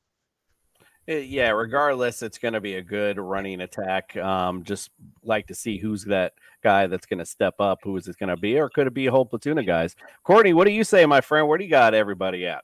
Uh, 1.09 1.15
Yeah, 1.15 1.51
regardless, 1.51 2.21
it's 2.21 2.37
going 2.37 2.53
to 2.53 2.61
be 2.61 2.75
a 2.75 2.81
good 2.81 3.17
running 3.17 3.61
attack. 3.61 4.15
Um, 4.17 4.63
just 4.63 4.91
like 5.23 5.47
to 5.47 5.55
see 5.55 5.77
who's 5.77 6.03
that 6.05 6.33
guy 6.63 6.87
that's 6.87 7.05
going 7.05 7.19
to 7.19 7.25
step 7.25 7.55
up. 7.59 7.79
Who 7.83 7.95
is 7.97 8.07
it 8.07 8.17
going 8.17 8.29
to 8.29 8.37
be, 8.37 8.59
or 8.59 8.69
could 8.69 8.87
it 8.87 8.93
be 8.93 9.07
a 9.07 9.11
whole 9.11 9.25
platoon 9.25 9.57
of 9.57 9.65
guys? 9.65 9.95
Courtney, 10.23 10.53
what 10.53 10.65
do 10.65 10.71
you 10.71 10.83
say, 10.83 11.05
my 11.05 11.21
friend? 11.21 11.47
Where 11.47 11.57
do 11.57 11.63
you 11.63 11.69
got 11.69 11.93
everybody 11.93 12.45
at? 12.45 12.63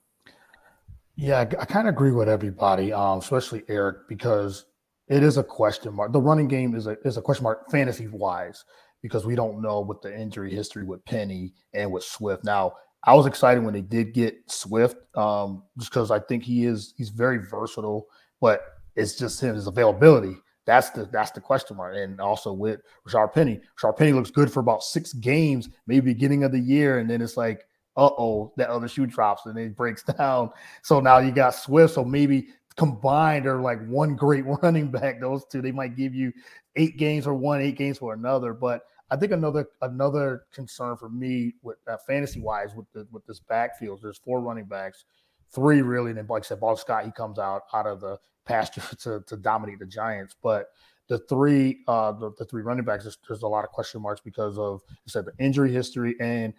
Yeah, 1.16 1.42
I, 1.42 1.46
kind 1.46 1.88
of 1.88 1.94
agree 1.94 2.12
with 2.12 2.28
everybody, 2.28 2.92
um, 2.92 3.20
especially 3.20 3.64
Eric, 3.70 4.08
because 4.10 4.66
it 5.08 5.22
is 5.22 5.38
a 5.38 5.44
question 5.44 5.94
mark. 5.94 6.12
The 6.12 6.20
running 6.20 6.48
game 6.48 6.74
is 6.74 6.88
a 6.88 6.98
is 7.06 7.18
a 7.18 7.22
question 7.22 7.44
mark 7.44 7.70
fantasy 7.70 8.08
wise 8.08 8.66
because 9.02 9.26
we 9.26 9.36
don't 9.36 9.62
know 9.62 9.82
what 9.82 10.02
the 10.02 10.18
injury 10.18 10.50
history 10.54 10.84
with 10.84 11.06
Penny 11.06 11.54
and 11.74 11.92
with 11.92 12.04
Swift. 12.04 12.44
Now, 12.44 12.74
I 13.04 13.14
was 13.14 13.28
excited 13.28 13.64
when 13.64 13.74
they 13.74 13.82
did 13.82 14.14
get 14.14 14.36
Swift, 14.50 14.98
um, 15.16 15.64
just 15.78 15.92
because 15.92 16.10
I 16.10 16.20
think 16.20 16.44
he 16.44 16.66
is 16.66 16.96
he's 16.98 17.10
very 17.10 17.38
versatile, 17.38 18.08
but 18.44 18.74
it's 18.98 19.16
just 19.16 19.40
his 19.40 19.68
availability. 19.68 20.36
That's 20.66 20.90
the 20.90 21.06
that's 21.06 21.32
the 21.32 21.40
question 21.40 21.78
mark. 21.78 21.96
And 21.96 22.20
also 22.20 22.52
with 22.52 22.82
Rashard 23.08 23.32
Penny, 23.32 23.62
Rashard 23.80 23.96
Penny 23.96 24.12
looks 24.12 24.32
good 24.32 24.52
for 24.52 24.60
about 24.60 24.84
six 24.84 25.14
games, 25.14 25.70
maybe 25.88 26.14
beginning 26.14 26.44
of 26.44 26.52
the 26.52 26.60
year, 26.60 27.00
and 27.00 27.10
then 27.10 27.22
it's 27.22 27.38
like, 27.38 27.66
uh 27.96 28.10
oh, 28.18 28.52
that 28.58 28.70
other 28.70 28.90
shoe 28.90 29.06
drops 29.06 29.46
and 29.46 29.58
it 29.58 29.78
breaks 29.78 30.04
down. 30.18 30.50
So 30.82 31.00
now 31.00 31.20
you 31.20 31.32
got 31.32 31.56
Swift. 31.56 31.94
So 31.94 32.04
maybe 32.04 32.50
combined 32.76 33.46
are 33.46 33.62
like 33.62 33.82
one 33.88 34.18
great 34.18 34.44
running 34.62 34.92
back. 34.92 35.22
Those 35.22 35.46
two, 35.46 35.62
they 35.62 35.72
might 35.72 35.96
give 35.96 36.14
you 36.14 36.34
eight 36.76 36.98
games 36.98 37.24
for 37.24 37.34
one, 37.34 37.62
eight 37.62 37.78
games 37.78 38.00
for 38.00 38.14
another. 38.14 38.54
But 38.54 38.82
I 39.10 39.16
think 39.16 39.32
another 39.32 39.68
another 39.82 40.44
concern 40.54 40.98
for 40.98 41.08
me 41.08 41.54
with 41.62 41.78
uh, 41.88 41.96
fantasy 42.06 42.42
wise 42.42 42.76
with 42.76 42.92
the 42.92 43.08
with 43.10 43.26
this 43.26 43.40
backfield, 43.40 44.02
there's 44.02 44.18
four 44.18 44.42
running 44.42 44.66
backs, 44.66 45.06
three 45.50 45.82
really, 45.82 46.10
and 46.10 46.18
then 46.18 46.28
like 46.28 46.44
I 46.44 46.48
said, 46.48 46.60
Ball 46.60 46.76
Scott 46.76 47.06
he 47.06 47.12
comes 47.12 47.40
out 47.40 47.62
out 47.74 47.88
of 47.88 48.02
the 48.02 48.20
pasture 48.46 48.82
to, 49.00 49.22
to 49.28 49.38
dominate 49.38 49.80
the 49.80 49.86
Giants, 49.86 50.36
but 50.42 50.68
the 51.10 51.20
three 51.30 51.82
uh 51.88 52.12
the, 52.14 52.32
the 52.38 52.46
three 52.46 52.62
running 52.62 52.86
backs 52.86 53.04
there's, 53.04 53.18
there's 53.28 53.44
a 53.44 53.48
lot 53.48 53.66
of 53.66 53.72
question 53.72 54.02
marks 54.02 54.22
because 54.22 54.58
of 54.58 54.82
you 54.88 55.10
said 55.10 55.26
the 55.26 55.34
injury 55.38 55.72
history 55.72 56.16
and 56.22 56.54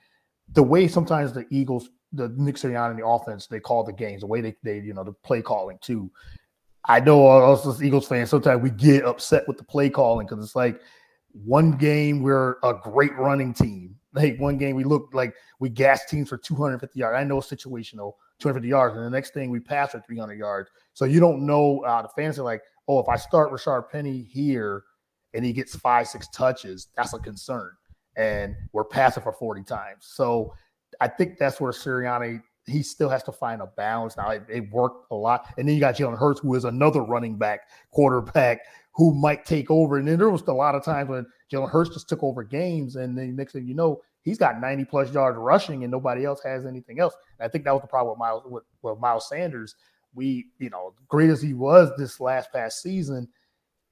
the 0.53 0.62
way 0.62 0.87
sometimes 0.87 1.32
the 1.32 1.47
Eagles 1.51 1.89
the 2.12 2.28
Nick 2.37 2.57
Sirianni 2.57 2.91
and 2.91 2.99
the 2.99 3.07
offense 3.07 3.47
they 3.47 3.61
call 3.61 3.85
the 3.85 3.93
games 3.93 4.20
the 4.20 4.26
way 4.26 4.41
they 4.41 4.55
they 4.62 4.78
you 4.78 4.95
know 4.95 5.05
the 5.05 5.12
play 5.12 5.43
calling 5.43 5.78
too. 5.80 6.11
I 6.87 7.01
know 7.01 7.26
us 7.26 7.66
as 7.66 7.82
Eagles 7.82 8.07
fans 8.07 8.30
sometimes 8.30 8.62
we 8.62 8.70
get 8.70 9.05
upset 9.05 9.49
with 9.49 9.57
the 9.57 9.64
play 9.64 9.89
calling 9.89 10.26
because 10.26 10.45
it's 10.45 10.55
like 10.55 10.80
one 11.32 11.72
game 11.72 12.22
we're 12.22 12.57
a 12.62 12.74
great 12.74 13.16
running 13.16 13.53
team. 13.53 13.97
Like 14.12 14.39
one 14.39 14.59
game 14.59 14.76
we 14.76 14.85
look 14.85 15.09
like 15.12 15.35
we 15.59 15.68
gas 15.68 16.05
teams 16.05 16.28
for 16.28 16.37
250 16.37 16.97
yards. 16.99 17.16
I 17.16 17.24
know 17.24 17.39
it's 17.39 17.51
situational, 17.51 18.12
250 18.41 18.68
yards, 18.68 18.97
and 18.97 19.05
the 19.05 19.11
next 19.11 19.32
thing 19.35 19.51
we 19.51 19.61
pass 19.61 19.93
for 19.93 20.01
300 20.01 20.35
yards. 20.35 20.70
So 20.93 21.05
you 21.05 21.20
don't 21.20 21.47
know 21.47 21.80
uh, 21.80 22.03
the 22.03 22.09
fans 22.09 22.39
are 22.39 22.43
like, 22.43 22.62
oh, 22.89 22.99
if 23.01 23.09
I 23.09 23.16
start 23.16 23.53
Rashard 23.53 23.91
Penny 23.91 24.22
here 24.22 24.85
and 25.32 25.45
he 25.45 25.53
gets 25.53 25.74
five, 25.76 26.09
six 26.09 26.28
touches, 26.28 26.89
that's 26.97 27.14
a 27.14 27.18
concern. 27.18 27.72
And 28.16 28.55
we're 28.72 28.85
passing 28.85 29.22
for 29.22 29.32
40 29.32 29.62
times. 29.64 30.07
So 30.07 30.55
I 31.01 31.09
think 31.09 31.39
that's 31.39 31.61
where 31.61 31.72
Sirianni 31.72 32.41
he 32.66 32.82
still 32.82 33.09
has 33.09 33.22
to 33.24 33.32
find 33.32 33.61
a 33.61 33.66
balance. 33.66 34.16
Now 34.16 34.30
it, 34.30 34.43
it 34.49 34.70
worked 34.70 35.07
a 35.11 35.14
lot, 35.14 35.53
and 35.59 35.68
then 35.68 35.74
you 35.74 35.80
got 35.80 35.97
Jalen 35.97 36.18
Hurts, 36.18 36.41
who 36.41 36.55
is 36.55 36.64
another 36.64 37.03
running 37.03 37.37
back, 37.37 37.68
quarterback 37.91 38.61
who 38.95 39.12
might 39.12 39.45
take 39.45 39.70
over. 39.70 39.99
And 39.99 40.07
then 40.07 40.18
there 40.18 40.30
was 40.30 40.43
a 40.43 40.53
lot 40.53 40.74
of 40.74 40.85
times 40.85 41.09
when 41.09 41.26
Jalen 41.53 41.70
Hurts 41.70 41.91
just 41.91 42.09
took 42.09 42.22
over 42.22 42.43
games, 42.43 42.97
and 42.97 43.16
then 43.16 43.37
next 43.37 43.53
thing 43.53 43.66
you 43.66 43.74
know, 43.74 44.01
he's 44.25 44.39
got 44.39 44.61
90 44.61 44.87
plus 44.87 45.12
yards 45.12 45.39
rushing, 45.39 45.85
and 45.85 45.93
nobody 45.93 46.25
else 46.25 46.43
has 46.43 46.66
anything 46.66 46.99
else. 46.99 47.14
And 47.39 47.47
I 47.47 47.49
think 47.51 47.64
that 47.64 47.72
was 47.72 47.83
the 47.83 47.89
problem 47.89 48.12
with 48.12 48.18
Miles 48.18 48.43
with, 48.47 48.64
with 48.83 48.99
Miles 48.99 49.29
Sanders. 49.29 49.77
We, 50.14 50.47
you 50.59 50.70
know, 50.70 50.95
great 51.09 51.31
as 51.31 51.43
he 51.43 51.55
was 51.55 51.91
this 51.97 52.20
last 52.20 52.53
past 52.53 52.83
season, 52.83 53.29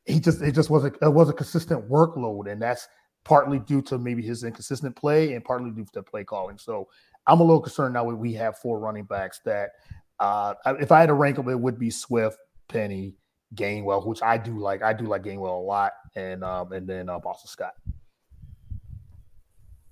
he 0.06 0.18
just 0.18 0.42
it 0.42 0.52
just 0.52 0.70
wasn't 0.70 0.96
it 1.00 1.12
was 1.12 1.28
a 1.28 1.34
consistent 1.34 1.88
workload, 1.88 2.50
and 2.50 2.60
that's 2.60 2.88
partly 3.24 3.60
due 3.60 3.82
to 3.82 3.98
maybe 3.98 4.22
his 4.22 4.42
inconsistent 4.42 4.96
play 4.96 5.34
and 5.34 5.44
partly 5.44 5.70
due 5.70 5.86
to 5.92 6.02
play 6.02 6.24
calling. 6.24 6.58
So 6.58 6.88
I'm 7.26 7.40
a 7.40 7.44
little 7.44 7.60
concerned 7.60 7.94
now 7.94 8.04
we 8.04 8.32
have 8.34 8.58
four 8.58 8.80
running 8.80 9.04
backs 9.04 9.40
that 9.44 9.70
uh, 10.18 10.54
if 10.80 10.90
I 10.90 11.00
had 11.00 11.06
to 11.06 11.14
rank 11.14 11.36
them, 11.36 11.48
it 11.48 11.58
would 11.58 11.78
be 11.78 11.90
Swift, 11.90 12.38
Penny, 12.68 13.14
Gainwell, 13.54 14.06
which 14.06 14.22
I 14.22 14.38
do 14.38 14.58
like. 14.58 14.82
I 14.82 14.92
do 14.92 15.04
like 15.04 15.22
Gainwell 15.22 15.58
a 15.58 15.62
lot, 15.62 15.92
and 16.14 16.42
um, 16.42 16.72
and 16.72 16.86
then 16.86 17.08
uh, 17.08 17.18
Boston 17.18 17.48
Scott. 17.48 17.74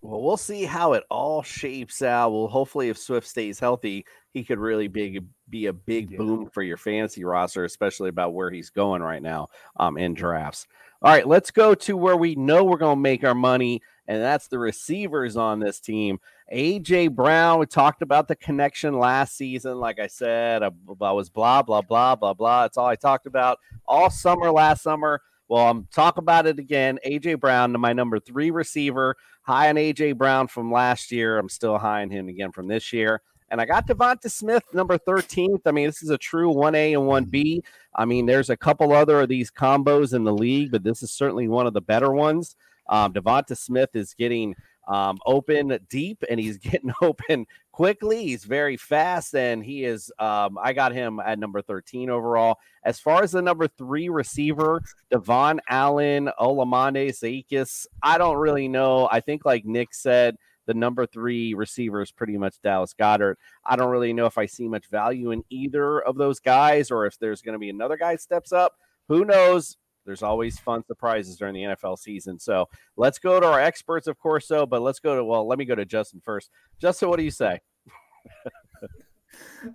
Well, 0.03 0.23
we'll 0.23 0.39
see 0.39 0.65
how 0.65 0.95
it 0.95 1.05
all 1.11 1.43
shapes 1.43 2.01
out. 2.01 2.31
Well, 2.33 2.49
hopefully, 2.49 2.89
if 2.89 2.97
Swift 2.97 3.27
stays 3.27 3.61
healthy, 3.61 4.07
he 4.33 4.45
could 4.45 4.59
really 4.59 4.89
be 4.89 5.21
be 5.49 5.67
a 5.67 5.73
big 5.73 6.17
boom 6.17 6.49
for 6.49 6.63
your 6.63 6.79
fantasy 6.79 7.25
roster, 7.25 7.65
especially 7.65 8.09
about 8.09 8.33
where 8.33 8.51
he's 8.51 8.71
going 8.71 9.03
right 9.03 9.23
now 9.23 9.49
um, 9.77 9.99
in 9.99 10.15
drafts. 10.15 10.67
All 11.03 11.13
right, 11.13 11.27
let's 11.27 11.51
go 11.51 11.75
to 11.75 11.97
where 11.97 12.17
we 12.17 12.35
know 12.35 12.63
we're 12.65 12.77
going 12.77 12.97
to 12.97 13.01
make 13.01 13.25
our 13.25 13.35
money, 13.35 13.83
and 14.07 14.23
that's 14.23 14.49
the 14.49 14.59
receivers 14.59 15.37
on 15.37 15.59
this 15.59 15.81
team. 15.81 16.19
AJ 16.53 17.15
Brown, 17.15 17.59
we 17.59 17.67
talked 17.67 18.03
about 18.03 18.29
the 18.29 18.37
connection 18.37 18.99
last 18.99 19.37
season. 19.37 19.79
Like 19.79 19.99
I 19.99 20.07
said, 20.07 20.63
I, 20.63 20.71
I 21.01 21.13
was 21.13 21.31
blah, 21.31 21.63
blah, 21.63 21.81
blah, 21.81 22.17
blah, 22.17 22.35
blah. 22.35 22.65
It's 22.65 22.77
all 22.77 22.87
I 22.87 22.97
talked 22.97 23.27
about 23.27 23.59
all 23.87 24.11
summer 24.11 24.51
last 24.51 24.83
summer. 24.83 25.23
Well, 25.51 25.67
I'm 25.67 25.89
talk 25.93 26.17
about 26.17 26.47
it 26.47 26.61
again. 26.61 27.01
AJ 27.05 27.41
Brown, 27.41 27.73
to 27.73 27.79
my 27.79 27.93
number 27.93 28.21
three 28.21 28.53
receiver, 28.53 29.17
high 29.43 29.69
on 29.69 29.75
AJ 29.75 30.17
Brown 30.17 30.47
from 30.47 30.71
last 30.71 31.11
year. 31.11 31.39
I'm 31.39 31.49
still 31.49 31.77
high 31.77 32.03
on 32.03 32.11
him 32.11 32.29
again 32.29 32.53
from 32.53 32.69
this 32.69 32.93
year. 32.93 33.21
And 33.51 33.61
I 33.61 33.65
got 33.65 33.89
DeVonta 33.89 34.31
Smith, 34.31 34.63
number 34.73 34.97
13th. 34.97 35.63
I 35.67 35.73
mean, 35.73 35.87
this 35.87 36.05
is 36.05 36.11
a 36.11 36.19
true 36.19 36.53
1A 36.53 36.97
and 36.97 37.33
1B. 37.33 37.63
I 37.97 38.05
mean, 38.05 38.27
there's 38.27 38.49
a 38.49 38.57
couple 38.57 38.93
other 38.93 39.23
of 39.23 39.29
these 39.29 39.51
combos 39.51 40.15
in 40.15 40.23
the 40.23 40.33
league, 40.33 40.71
but 40.71 40.85
this 40.85 41.03
is 41.03 41.11
certainly 41.11 41.49
one 41.49 41.67
of 41.67 41.75
the 41.75 41.81
better 41.81 42.13
ones. 42.13 42.55
Um, 42.89 43.13
DeVonta 43.13 43.57
Smith 43.57 43.91
is 43.95 44.15
getting 44.15 44.55
um, 44.91 45.19
open 45.25 45.79
deep 45.89 46.23
and 46.29 46.39
he's 46.39 46.59
getting 46.59 46.93
open 47.01 47.47
quickly. 47.73 48.25
He's 48.27 48.45
very 48.45 48.77
fast 48.77 49.35
and 49.35 49.65
he 49.65 49.85
is. 49.85 50.13
Um, 50.19 50.59
I 50.61 50.73
got 50.73 50.93
him 50.93 51.21
at 51.21 51.39
number 51.39 51.63
13 51.63 52.11
overall. 52.11 52.59
As 52.85 52.99
far 52.99 53.23
as 53.23 53.33
the 53.33 53.41
number 53.41 53.69
three 53.69 54.09
receiver, 54.09 54.83
Devon 55.11 55.61
Allen, 55.69 56.31
Olamide 56.39 57.09
Zaccheaus, 57.09 57.87
I 58.03 58.19
don't 58.19 58.37
really 58.37 58.69
know. 58.69 59.09
I 59.11 59.21
think, 59.21 59.45
like 59.45 59.65
Nick 59.65 59.95
said, 59.95 60.37
the 60.67 60.75
number 60.75 61.07
three 61.07 61.55
receiver 61.55 62.03
is 62.03 62.13
pretty 62.13 62.37
much 62.37 62.61
Dallas 62.63 62.95
Goedert. 62.95 63.37
I 63.65 63.77
don't 63.77 63.91
really 63.91 64.13
know 64.13 64.27
if 64.27 64.39
I 64.39 64.47
see 64.47 64.69
much 64.69 64.87
value 64.87 65.31
in 65.31 65.45
either 65.51 66.01
of 66.01 66.17
those 66.17 66.41
guys 66.41 66.91
or 66.91 67.07
if 67.07 67.19
there's 67.19 67.43
going 67.43 67.55
to 67.55 67.59
be 67.59 67.71
another 67.71 67.97
guy 67.97 68.17
steps 68.17 68.53
up. 68.53 68.75
Who 69.09 69.25
knows? 69.25 69.77
There's 70.05 70.23
always 70.23 70.59
fun 70.59 70.85
surprises 70.85 71.37
during 71.37 71.55
the 71.55 71.63
NFL 71.63 71.99
season. 71.99 72.39
So 72.39 72.69
let's 72.97 73.19
go 73.19 73.39
to 73.41 73.47
our 73.47 73.61
experts, 73.61 74.07
of 74.07 74.19
course, 74.19 74.49
though. 74.49 74.67
But 74.67 74.83
let's 74.83 75.01
go 75.01 75.17
to, 75.17 75.25
well, 75.25 75.47
let 75.47 75.59
me 75.59 75.65
go 75.65 75.75
to 75.75 75.85
Justin 75.85 76.21
first. 76.25 76.51
Justin, 76.81 77.09
what 77.09 77.19
do 77.19 77.25
you 77.25 77.31
say? 77.31 77.61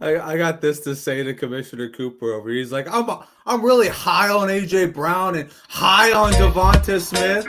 I, 0.02 0.18
I 0.18 0.38
got 0.38 0.62
this 0.62 0.80
to 0.82 0.96
say 0.96 1.24
to 1.24 1.34
Commissioner 1.34 1.90
Cooper 1.90 2.34
over. 2.34 2.50
here. 2.50 2.60
He's 2.60 2.72
like, 2.72 2.88
I'm 2.92 3.10
I'm 3.46 3.64
really 3.64 3.88
high 3.88 4.30
on 4.30 4.48
AJ 4.50 4.94
Brown 4.94 5.36
and 5.36 5.50
high 5.70 6.12
on 6.12 6.34
DeVonta 6.34 7.00
Smith. 7.00 7.46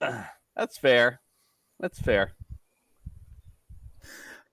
That's 0.56 0.78
fair. 0.78 1.20
That's 1.80 2.00
fair. 2.00 2.32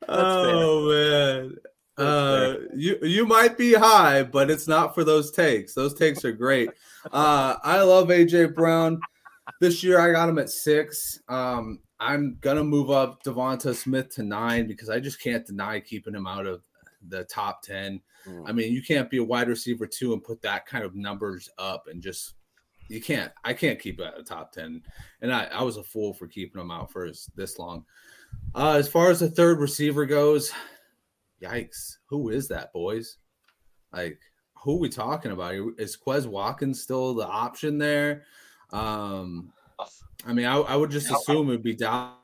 Oh 0.07 0.90
man. 0.90 1.56
Uh, 1.98 2.56
you 2.76 2.98
you 3.02 3.26
might 3.26 3.57
be 3.57 3.73
high, 3.73 4.22
but 4.23 4.52
it's 4.52 4.68
not 4.68 4.94
for 4.94 5.03
those 5.03 5.32
takes. 5.32 5.73
Those 5.73 5.94
takes 5.94 6.26
are 6.26 6.34
great. 6.34 6.69
Uh, 7.11 7.56
I 7.64 7.82
love 7.82 8.10
AJ 8.10 8.53
Brown. 8.53 8.99
This 9.61 9.84
year 9.84 9.99
I 9.99 10.11
got 10.11 10.27
him 10.27 10.40
at 10.40 10.49
six. 10.49 11.19
Um, 11.30 11.80
I'm 11.99 12.38
gonna 12.41 12.64
move 12.64 12.91
up 12.91 13.23
DeVonta 13.23 13.73
Smith 13.73 14.10
to 14.15 14.23
nine 14.23 14.68
because 14.68 14.90
I 14.90 14.99
just 14.99 15.22
can't 15.22 15.45
deny 15.45 15.80
keeping 15.80 16.14
him 16.14 16.27
out 16.27 16.45
of 16.45 16.61
the 17.07 17.23
top 17.26 17.61
ten. 17.61 18.02
I 18.45 18.52
mean, 18.52 18.73
you 18.73 18.82
can't 18.82 19.10
be 19.10 19.18
a 19.18 19.23
wide 19.23 19.48
receiver 19.48 19.86
two 19.86 20.14
and 20.14 20.23
put 20.23 20.41
that 20.41 20.65
kind 20.65 20.84
of 20.84 20.95
numbers 20.95 21.48
up 21.57 21.88
and 21.88 22.02
just 22.02 22.34
you 22.88 23.02
can't. 23.02 23.32
I 23.44 23.53
can't 23.53 23.80
keep 23.80 23.99
it 23.99 24.06
at 24.06 24.18
the 24.18 24.24
top 24.24 24.52
ten, 24.52 24.82
and 25.22 25.34
I, 25.34 25.45
I 25.45 25.64
was 25.64 25.78
a 25.78 25.84
fool 25.84 26.14
for 26.14 26.28
keeping 26.28 26.62
him 26.62 26.72
out 26.72 26.91
for 26.91 27.10
this 27.36 27.60
long. 27.60 27.86
Uh, 28.53 28.74
as 28.74 28.88
far 28.88 29.10
as 29.10 29.20
the 29.20 29.30
third 29.30 29.60
receiver 29.60 30.06
goes, 30.06 30.52
yikes! 31.41 31.98
Who 32.10 32.30
is 32.30 32.48
that, 32.49 32.74
boys? 32.74 33.18
Like, 33.94 34.20
who 34.64 34.76
are 34.76 34.80
we 34.80 34.90
talking 34.90 35.32
about? 35.32 35.53
Is 35.78 35.98
Quez 35.98 36.26
Watkins 36.26 36.82
still 36.82 37.14
the 37.14 37.28
option 37.28 37.78
there? 37.78 38.24
Um, 38.72 39.53
I 40.26 40.34
mean, 40.34 40.45
I, 40.45 40.57
I 40.57 40.76
would 40.76 40.91
just 40.91 41.12
assume 41.12 41.48
it 41.48 41.52
would 41.52 41.64
be 41.64 41.76
down. 41.76 42.16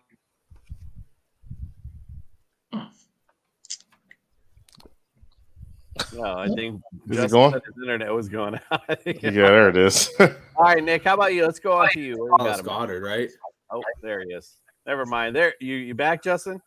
No, 6.13 6.37
I 6.37 6.47
think 6.47 6.81
Is 7.09 7.19
it 7.19 7.31
going? 7.31 7.53
his 7.53 7.61
internet 7.81 8.13
was 8.13 8.29
going 8.29 8.59
out. 8.71 8.81
Yeah, 9.05 9.31
there 9.31 9.69
it 9.69 9.77
is. 9.77 10.09
All 10.19 10.29
right, 10.59 10.83
Nick. 10.83 11.03
How 11.03 11.15
about 11.15 11.33
you? 11.33 11.45
Let's 11.45 11.59
go 11.59 11.73
on 11.73 11.89
to 11.93 11.99
you. 11.99 12.17
Where 12.17 12.31
you 12.31 12.37
Dallas 12.37 12.61
got? 12.61 12.89
Goedert, 12.89 13.03
right? 13.03 13.29
Oh, 13.71 13.81
there 14.01 14.21
he 14.21 14.33
is. 14.33 14.57
Never 14.85 15.05
mind. 15.05 15.35
There, 15.35 15.53
you 15.59 15.75
you 15.75 15.95
back, 15.95 16.23
Justin? 16.23 16.61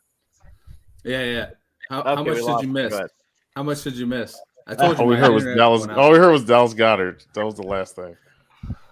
Yeah, 1.05 1.23
yeah. 1.25 1.51
How, 1.91 2.01
Okay, 2.01 2.15
how 2.15 2.25
much 2.25 2.61
did 2.61 2.67
you 2.67 2.73
miss? 2.73 3.01
How 3.55 3.63
much 3.63 3.83
did 3.83 3.95
you 3.95 4.07
miss? 4.07 4.41
I 4.67 4.75
told 4.75 4.97
you. 4.97 5.03
all 5.03 5.07
we 5.09 5.17
heard 5.17 5.33
was 5.33 5.45
Dallas. 5.45 5.87
All 5.89 6.11
we 6.13 6.19
heard 6.19 6.33
was 6.33 6.45
Dallas 6.45 6.75
Goedert. 6.75 7.27
That 7.35 7.45
was 7.45 7.55
the 7.57 7.63
last 7.63 7.97
thing. 7.97 8.17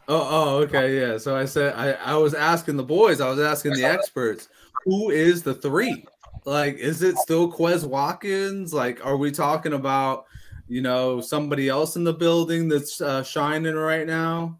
Oh, 0.09 0.29
oh, 0.31 0.57
okay, 0.65 0.99
yeah. 1.01 1.17
So 1.17 1.37
I 1.37 1.45
said 1.45 1.75
I, 1.75 1.93
I 1.93 2.17
was 2.17 2.35
asking 2.35 2.77
the 2.77 2.83
boys, 2.83 3.21
I 3.21 3.31
was 3.31 3.39
asking 3.41 3.75
the 3.75 3.85
experts, 3.85 4.49
who 4.85 5.11
is 5.11 5.43
the 5.43 5.55
three? 5.55 6.05
Like, 6.45 6.77
is 6.77 7.03
it 7.03 7.17
still 7.19 7.51
Quez 7.51 7.85
Watkins? 7.85 8.75
Like, 8.75 9.05
are 9.07 9.17
we 9.17 9.31
talking 9.31 9.73
about, 9.75 10.27
you 10.73 10.81
know, 10.81 11.21
somebody 11.21 11.69
else 11.69 11.97
in 11.97 12.05
the 12.05 12.15
building 12.15 12.67
that's 12.67 12.99
uh, 13.03 13.23
shining 13.23 13.75
right 13.75 14.07
now? 14.07 14.59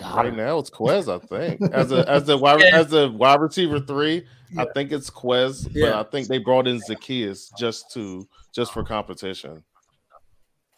Right 0.00 0.34
now 0.34 0.58
it's 0.58 0.70
Quez, 0.70 1.06
I 1.08 1.24
think. 1.24 1.62
As 1.72 1.92
a 1.92 2.08
as 2.10 2.28
a 2.28 2.36
wide 2.36 2.60
Yeah. 2.60 2.80
as 2.80 2.92
a 2.92 3.08
wide 3.08 3.40
receiver 3.40 3.78
three, 3.78 4.26
I 4.58 4.66
think 4.74 4.90
it's 4.90 5.08
Quez, 5.08 5.64
but 5.64 5.72
Yeah. 5.76 6.00
I 6.00 6.02
think 6.02 6.26
they 6.26 6.38
brought 6.38 6.66
in 6.66 6.80
Zaccheaus 6.80 7.48
just 7.56 7.92
to 7.92 8.26
just 8.52 8.72
for 8.72 8.82
competition. 8.82 9.62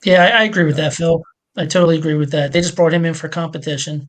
Yeah, 0.04 0.22
I, 0.22 0.40
I 0.40 0.44
agree 0.44 0.64
with 0.64 0.76
that, 0.76 0.92
Phil. 0.92 1.22
I 1.56 1.64
totally 1.64 1.96
agree 1.96 2.14
with 2.14 2.30
that. 2.32 2.52
They 2.52 2.60
just 2.60 2.76
brought 2.76 2.92
him 2.92 3.06
in 3.06 3.14
for 3.14 3.28
competition. 3.28 4.06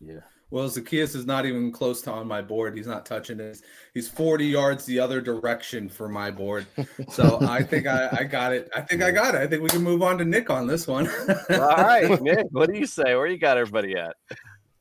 Yeah. 0.00 0.20
Well, 0.50 0.68
Zaccheaus 0.68 1.16
is 1.16 1.26
not 1.26 1.44
even 1.44 1.72
close 1.72 2.02
to 2.02 2.12
on 2.12 2.28
my 2.28 2.40
board. 2.40 2.76
He's 2.76 2.86
not 2.86 3.04
touching 3.04 3.40
it. 3.40 3.62
He's 3.94 4.08
40 4.08 4.46
yards 4.46 4.84
the 4.84 5.00
other 5.00 5.20
direction 5.20 5.88
for 5.88 6.08
my 6.08 6.30
board. 6.30 6.66
So 7.10 7.38
I 7.48 7.64
think 7.64 7.88
I, 7.88 8.08
I 8.12 8.24
got 8.24 8.52
it. 8.52 8.70
I 8.74 8.80
think 8.80 9.02
I 9.02 9.10
got 9.10 9.34
it. 9.34 9.40
I 9.40 9.48
think 9.48 9.62
we 9.62 9.68
can 9.68 9.82
move 9.82 10.02
on 10.02 10.18
to 10.18 10.24
Nick 10.24 10.48
on 10.48 10.68
this 10.68 10.86
one. 10.86 11.08
All 11.50 11.58
right, 11.58 12.20
Nick. 12.22 12.46
What 12.52 12.70
do 12.70 12.78
you 12.78 12.86
say? 12.86 13.16
Where 13.16 13.26
you 13.26 13.38
got 13.38 13.58
everybody 13.58 13.96
at? 13.96 14.14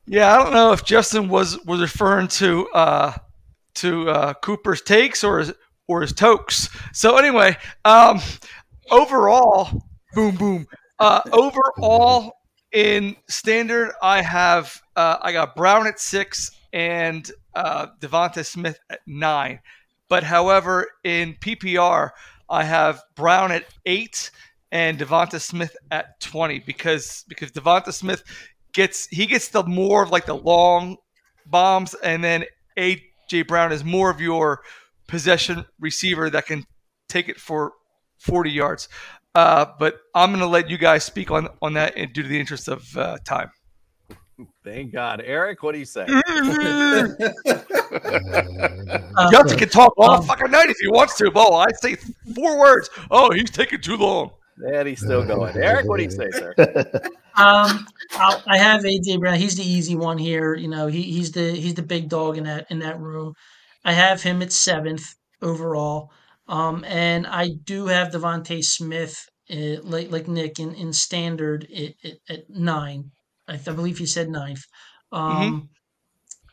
Yeah, 0.06 0.36
I 0.36 0.44
don't 0.44 0.54
know 0.54 0.72
if 0.72 0.86
Justin 0.86 1.30
was 1.30 1.58
was 1.66 1.82
referring 1.82 2.28
to 2.28 2.68
uh, 2.70 3.14
to 3.76 4.10
uh, 4.10 4.34
Cooper's 4.36 4.84
takes 4.84 5.24
or 5.24 5.40
his, 5.40 5.52
or 5.88 6.02
his 6.02 6.14
tokes. 6.14 6.70
So 6.94 7.18
anyway, 7.18 7.58
um, 7.86 8.22
overall, 8.92 9.84
boom 10.14 10.36
boom. 10.36 10.68
Uh, 11.00 11.22
overall, 11.34 12.38
in 12.76 13.16
standard, 13.30 13.94
I 14.04 14.22
have 14.22 14.82
uh, 14.98 15.18
I 15.22 15.32
got 15.32 15.56
Brown 15.56 15.88
at 15.88 16.00
six 16.00 16.52
and 16.74 17.32
uh, 17.56 17.88
DeVonta 18.02 18.46
Smith 18.46 18.78
at 18.90 19.00
nine. 19.08 19.62
But 20.10 20.24
however, 20.24 20.86
in 21.06 21.36
PPR, 21.36 22.10
I 22.50 22.64
have 22.66 23.02
Brown 23.16 23.54
at 23.54 23.66
eight 23.86 24.30
and 24.74 25.00
DeVonta 25.00 25.40
Smith 25.40 25.76
at 25.90 26.20
twenty 26.20 26.60
because 26.60 27.24
because 27.30 27.52
DeVonta 27.54 27.94
Smith 27.94 28.24
gets 28.74 29.08
he 29.08 29.26
gets 29.26 29.48
the 29.48 29.64
more 29.64 30.04
of 30.04 30.12
like 30.12 30.26
the 30.26 30.36
long 30.36 30.98
bombs, 31.46 31.94
and 32.04 32.22
then 32.22 32.44
AJ 32.78 33.48
Brown 33.48 33.72
is 33.72 33.86
more 33.86 34.10
of 34.10 34.20
your 34.20 34.60
possession 35.08 35.66
receiver 35.80 36.30
that 36.30 36.46
can 36.46 36.66
take 37.08 37.30
it 37.30 37.40
for 37.40 37.72
forty 38.18 38.52
yards. 38.52 38.90
Uh, 39.36 39.66
but 39.78 40.00
I'm 40.16 40.32
going 40.32 40.40
to 40.40 40.48
let 40.48 40.70
you 40.70 40.78
guys 40.78 41.04
speak 41.04 41.30
on 41.30 41.50
on 41.62 41.74
that 41.74 41.96
due 42.14 42.24
to 42.24 42.28
the 42.28 42.40
interest 42.40 42.70
of 42.70 42.98
uh, 42.98 43.18
time. 43.26 43.52
Thank 44.64 44.94
God, 44.94 45.22
Eric. 45.24 45.62
What 45.62 45.74
do 45.74 45.80
you 45.80 45.86
say? 45.86 46.08
Uh, 49.18 49.32
Justin 49.32 49.58
can 49.58 49.70
talk 49.70 49.94
all 49.98 50.12
um, 50.12 50.24
fucking 50.24 50.52
night 50.52 50.70
if 50.70 50.76
he 50.78 50.90
wants 50.90 51.16
to. 51.16 51.32
Oh, 51.34 51.56
I 51.56 51.68
say 51.80 51.96
four 52.36 52.60
words. 52.60 52.90
Oh, 53.10 53.32
he's 53.32 53.50
taking 53.50 53.80
too 53.80 53.96
long. 53.96 54.32
And 54.58 54.90
he's 54.90 55.00
still 55.00 55.24
going. 55.26 55.56
Eric, 55.56 55.88
what 55.88 55.98
do 55.98 56.04
you 56.04 56.12
say, 56.12 56.30
sir? 56.32 56.54
Um, 57.38 57.86
I'll, 58.14 58.42
I 58.48 58.58
have 58.58 58.84
AJ 58.84 59.20
Brown. 59.20 59.38
He's 59.38 59.58
the 59.58 59.64
easy 59.64 59.96
one 59.96 60.18
here. 60.18 60.56
You 60.56 60.70
know, 60.70 60.88
he, 60.88 61.02
he's 61.02 61.34
the 61.34 61.52
he's 61.52 61.74
the 61.74 61.84
big 61.84 62.08
dog 62.08 62.38
in 62.38 62.46
that 62.46 62.68
in 62.70 62.80
that 62.80 62.98
room. 62.98 63.34
I 63.84 63.92
have 63.92 64.24
him 64.24 64.42
at 64.42 64.54
seventh 64.54 65.16
overall. 65.42 66.12
Um, 66.48 66.84
and 66.86 67.26
I 67.26 67.50
do 67.64 67.88
have 67.88 68.12
DeVonta 68.12 68.64
Smith, 68.64 69.18
uh, 69.50 69.82
like 69.84 70.12
like 70.12 70.28
Nick 70.28 70.60
in, 70.60 70.74
in 70.76 70.94
standard 70.94 71.68
at, 71.72 71.94
at, 72.04 72.18
at 72.30 72.50
nine. 72.50 73.12
I, 73.48 73.54
th- 73.54 73.70
I 73.70 73.74
believe 73.74 73.98
he 73.98 74.06
said 74.06 74.30
ninth. 74.30 74.64
Um, 75.12 75.70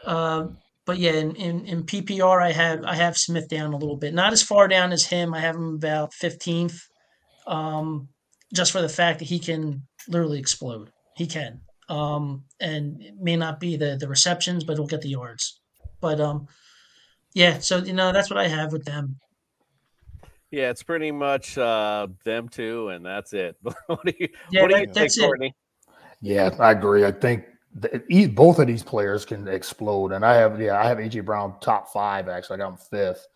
uh, 0.04 0.46
but 0.84 0.98
yeah, 0.98 1.12
in, 1.12 1.36
in, 1.36 1.66
in 1.66 1.82
PPR, 1.84 2.42
I 2.42 2.52
have 2.52 2.84
I 2.84 2.94
have 2.96 3.16
Smith 3.16 3.48
down 3.48 3.72
a 3.72 3.76
little 3.76 3.96
bit, 3.96 4.14
not 4.14 4.32
as 4.32 4.42
far 4.42 4.66
down 4.66 4.92
as 4.92 5.06
him. 5.06 5.32
I 5.34 5.40
have 5.40 5.54
him 5.54 5.74
about 5.74 6.12
fifteenth, 6.14 6.80
um, 7.46 8.08
just 8.52 8.72
for 8.72 8.82
the 8.82 8.88
fact 8.88 9.20
that 9.20 9.28
he 9.28 9.38
can 9.38 9.82
literally 10.08 10.40
explode. 10.40 10.90
He 11.16 11.26
can, 11.26 11.60
um, 11.88 12.44
and 12.58 13.00
it 13.00 13.14
may 13.20 13.36
not 13.36 13.60
be 13.60 13.76
the 13.76 13.96
the 13.98 14.08
receptions, 14.08 14.64
but 14.64 14.76
he'll 14.76 14.86
get 14.86 15.02
the 15.02 15.10
yards. 15.10 15.60
But 16.00 16.20
um, 16.20 16.48
yeah, 17.34 17.60
so 17.60 17.78
you 17.78 17.92
know 17.92 18.10
that's 18.12 18.30
what 18.30 18.40
I 18.40 18.48
have 18.48 18.72
with 18.72 18.84
them. 18.84 19.18
Yeah, 20.52 20.68
it's 20.70 20.82
pretty 20.82 21.10
much 21.10 21.56
uh, 21.58 22.06
them 22.24 22.48
two, 22.48 22.88
and 22.90 23.04
that's 23.04 23.32
it. 23.32 23.56
what 23.86 24.04
do 24.04 24.12
you, 24.18 24.28
Yeah, 24.50 24.62
what 24.62 24.68
do 24.70 24.74
you 24.76 24.86
that- 24.86 24.94
think, 24.94 24.94
that's 24.94 25.18
it. 25.18 25.22
Courtney? 25.22 25.54
Yeah, 26.20 26.54
I 26.60 26.70
agree. 26.70 27.04
I 27.04 27.10
think 27.10 27.46
th- 27.80 28.02
e- 28.08 28.26
both 28.28 28.58
of 28.60 28.66
these 28.68 28.82
players 28.84 29.24
can 29.24 29.48
explode, 29.48 30.12
and 30.12 30.24
I 30.24 30.34
have 30.34 30.60
yeah, 30.60 30.78
I 30.78 30.86
have 30.86 30.98
AJ 30.98 31.24
Brown 31.24 31.54
top 31.60 31.88
five 31.92 32.28
actually. 32.28 32.56
I 32.56 32.58
got 32.58 32.68
him 32.72 32.76
fifth, 32.76 33.26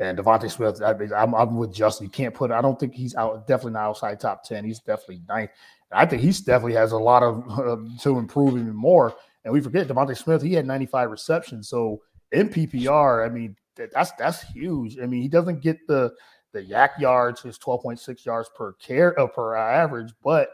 and 0.00 0.18
DeVonta 0.18 0.50
Smith. 0.50 0.82
I, 0.82 0.90
I'm, 1.16 1.34
I'm 1.34 1.56
with 1.56 1.72
Justin. 1.72 2.04
You 2.06 2.10
can't 2.10 2.34
put. 2.34 2.50
I 2.50 2.60
don't 2.60 2.78
think 2.78 2.92
he's 2.94 3.14
out. 3.14 3.46
Definitely 3.46 3.72
not 3.72 3.84
outside 3.88 4.20
top 4.20 4.42
ten. 4.44 4.64
He's 4.66 4.80
definitely 4.80 5.22
ninth. 5.28 5.50
I 5.92 6.04
think 6.04 6.20
he's 6.20 6.40
definitely 6.40 6.74
has 6.74 6.90
a 6.92 6.98
lot 6.98 7.22
of 7.22 7.48
uh, 7.58 7.76
to 8.02 8.18
improve 8.18 8.54
even 8.58 8.74
more. 8.74 9.14
And 9.44 9.54
we 9.54 9.60
forget 9.60 9.86
DeVonta 9.86 10.16
Smith. 10.16 10.42
He 10.42 10.52
had 10.52 10.66
95 10.66 11.10
receptions. 11.12 11.68
So 11.68 12.02
in 12.32 12.48
PPR, 12.48 13.24
I 13.24 13.32
mean 13.32 13.54
that's 13.76 14.10
that's 14.18 14.42
huge. 14.42 14.98
I 14.98 15.06
mean 15.06 15.22
he 15.22 15.28
doesn't 15.28 15.62
get 15.62 15.78
the 15.86 16.12
the 16.56 16.64
yak 16.64 16.92
yards, 16.98 17.44
is 17.44 17.58
12.6 17.58 18.24
yards 18.24 18.48
per 18.54 18.72
care 18.74 19.18
uh, 19.20 19.26
per 19.26 19.54
average, 19.54 20.12
but 20.24 20.50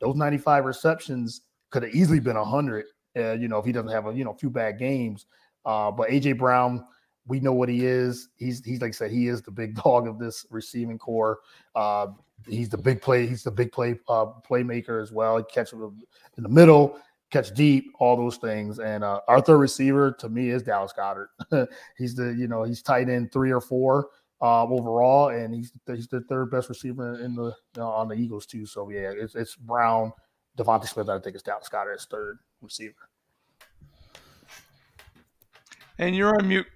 those 0.00 0.14
95 0.14 0.64
receptions 0.64 1.42
could 1.70 1.82
have 1.82 1.94
easily 1.94 2.20
been 2.20 2.36
100 2.36 2.84
uh, 3.16 3.32
you 3.32 3.48
know 3.48 3.58
if 3.58 3.64
he 3.64 3.72
doesn't 3.72 3.90
have 3.90 4.06
a 4.06 4.14
you 4.14 4.24
know 4.24 4.34
few 4.34 4.50
bad 4.50 4.78
games. 4.78 5.26
Uh, 5.64 5.90
but 5.90 6.08
aj 6.10 6.38
brown 6.38 6.84
we 7.26 7.40
know 7.40 7.52
what 7.52 7.68
he 7.68 7.84
is. 7.84 8.28
He's 8.36 8.64
he's 8.64 8.80
like 8.80 8.88
i 8.88 8.92
said 8.92 9.10
he 9.10 9.28
is 9.28 9.42
the 9.42 9.50
big 9.50 9.74
dog 9.82 10.06
of 10.06 10.18
this 10.18 10.46
receiving 10.50 10.98
core 10.98 11.38
uh, 11.74 12.08
he's 12.46 12.68
the 12.68 12.78
big 12.78 13.00
play 13.00 13.26
he's 13.26 13.42
the 13.42 13.50
big 13.50 13.72
play 13.72 13.98
uh, 14.08 14.26
playmaker 14.48 15.02
as 15.02 15.12
well. 15.12 15.38
He 15.38 15.60
in 16.36 16.42
the 16.42 16.48
middle 16.48 16.98
catch 17.30 17.52
deep 17.52 17.92
all 17.98 18.16
those 18.16 18.36
things. 18.36 18.78
And 18.78 19.04
uh, 19.04 19.20
our 19.28 19.40
third 19.40 19.58
receiver 19.58 20.12
to 20.12 20.28
me 20.28 20.50
is 20.50 20.62
dallas 20.62 20.92
goedert 20.96 21.28
he's 21.98 22.14
the 22.14 22.34
you 22.34 22.48
know 22.48 22.62
he's 22.62 22.82
tight 22.82 23.08
end 23.08 23.32
three 23.32 23.50
or 23.50 23.60
four 23.60 24.08
um, 24.40 24.72
overall, 24.72 25.28
and 25.30 25.54
he's 25.54 25.72
he's 25.86 26.08
the 26.08 26.20
third 26.22 26.50
best 26.50 26.68
receiver 26.68 27.20
in 27.20 27.34
the 27.34 27.52
uh, 27.76 27.88
on 27.88 28.08
the 28.08 28.14
Eagles 28.14 28.46
too. 28.46 28.66
So 28.66 28.88
yeah, 28.88 29.12
it's, 29.14 29.34
it's 29.34 29.56
Brown, 29.56 30.12
DeVonta 30.56 30.86
Smith. 30.86 31.08
I 31.08 31.18
think 31.18 31.36
is 31.36 31.42
Dallas 31.42 31.68
Goedert 31.68 31.96
as 31.96 32.06
third 32.06 32.38
receiver. 32.60 33.08
And 35.98 36.14
you're 36.14 36.36
on 36.36 36.46
mute. 36.46 36.66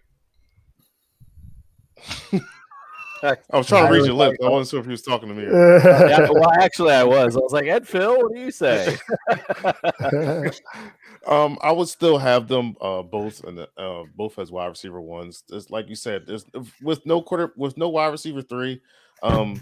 I 3.23 3.37
was 3.53 3.69
trying 3.69 3.87
to 3.87 3.93
read 3.93 4.07
your 4.07 4.15
lips. 4.15 4.39
I 4.45 4.49
wasn't 4.49 4.71
sure 4.71 4.81
if 4.81 4.87
he 4.87 4.91
was 4.91 5.03
talking 5.03 5.29
to 5.29 5.35
me. 5.35 5.45
yeah, 5.45 6.29
well, 6.31 6.51
actually, 6.61 6.93
I 6.93 7.05
was. 7.05 7.37
I 7.37 7.41
was 7.41 7.53
like, 7.53 7.67
Ed 7.67 7.87
Phil, 7.87 8.17
what 8.17 8.35
do 8.35 8.41
you 8.41 8.51
say? 8.51 8.97
um, 11.27 11.59
I 11.63 11.71
would 11.71 11.89
still 11.89 12.19
have 12.19 12.49
them 12.49 12.77
uh, 12.81 13.03
both 13.03 13.45
and 13.45 13.61
uh, 13.77 14.03
both 14.17 14.39
as 14.39 14.51
wide 14.51 14.67
receiver 14.67 15.01
ones. 15.01 15.45
It's 15.51 15.71
like 15.71 15.89
you 15.89 15.95
said, 15.95 16.27
there's 16.27 16.47
with 16.83 17.05
no 17.07 17.23
quarter 17.23 17.53
with 17.57 17.77
no 17.77 17.89
wide 17.89 18.09
receiver 18.09 18.43
three. 18.43 18.83
Um, 19.23 19.61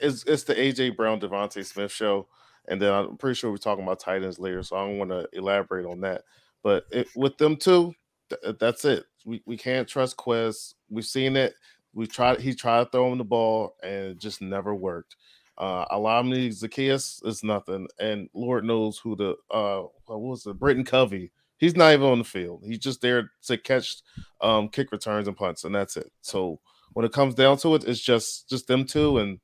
it's 0.00 0.24
it's 0.24 0.44
the 0.44 0.54
AJ 0.54 0.96
Brown 0.96 1.20
DeVonta 1.20 1.64
Smith 1.64 1.92
show, 1.92 2.26
and 2.68 2.80
then 2.80 2.92
I'm 2.92 3.16
pretty 3.16 3.34
sure 3.34 3.50
we're 3.50 3.58
talking 3.58 3.84
about 3.84 4.00
tight 4.00 4.22
ends 4.22 4.38
later, 4.38 4.62
so 4.62 4.76
I 4.76 4.86
don't 4.86 4.98
want 4.98 5.10
to 5.10 5.28
elaborate 5.32 5.86
on 5.86 6.00
that. 6.00 6.22
But 6.62 6.86
it, 6.90 7.08
with 7.14 7.36
them 7.38 7.56
two, 7.56 7.92
th- 8.30 8.56
that's 8.58 8.84
it. 8.84 9.04
We 9.24 9.42
we 9.46 9.56
can't 9.56 9.86
trust 9.86 10.16
Quez. 10.16 10.74
We've 10.88 11.04
seen 11.04 11.36
it. 11.36 11.54
We 11.94 12.06
tried. 12.06 12.40
He 12.40 12.54
tried 12.54 12.84
to 12.84 12.90
throw 12.90 13.12
him 13.12 13.18
the 13.18 13.24
ball, 13.24 13.76
and 13.82 14.06
it 14.06 14.18
just 14.18 14.40
never 14.40 14.74
worked. 14.74 15.16
Uh, 15.58 15.84
Olamide 15.94 16.48
Zaccheaus 16.48 17.24
is 17.26 17.44
nothing, 17.44 17.86
and 17.98 18.28
Lord 18.34 18.64
knows 18.64 18.98
who 18.98 19.14
the 19.16 19.36
uh, 19.50 19.82
what 20.06 20.20
was 20.20 20.46
it, 20.46 20.58
Britton 20.58 20.84
Covey. 20.84 21.30
He's 21.58 21.76
not 21.76 21.92
even 21.92 22.06
on 22.06 22.18
the 22.18 22.24
field. 22.24 22.64
He's 22.66 22.78
just 22.78 23.00
there 23.02 23.30
to 23.44 23.56
catch 23.56 23.96
um, 24.40 24.68
kick 24.68 24.90
returns 24.90 25.28
and 25.28 25.36
punts, 25.36 25.64
and 25.64 25.74
that's 25.74 25.96
it. 25.96 26.10
So 26.22 26.58
when 26.94 27.04
it 27.04 27.12
comes 27.12 27.34
down 27.34 27.58
to 27.58 27.74
it, 27.74 27.84
it's 27.84 28.00
just 28.00 28.48
just 28.48 28.66
them 28.66 28.84
two, 28.84 29.18
and 29.18 29.38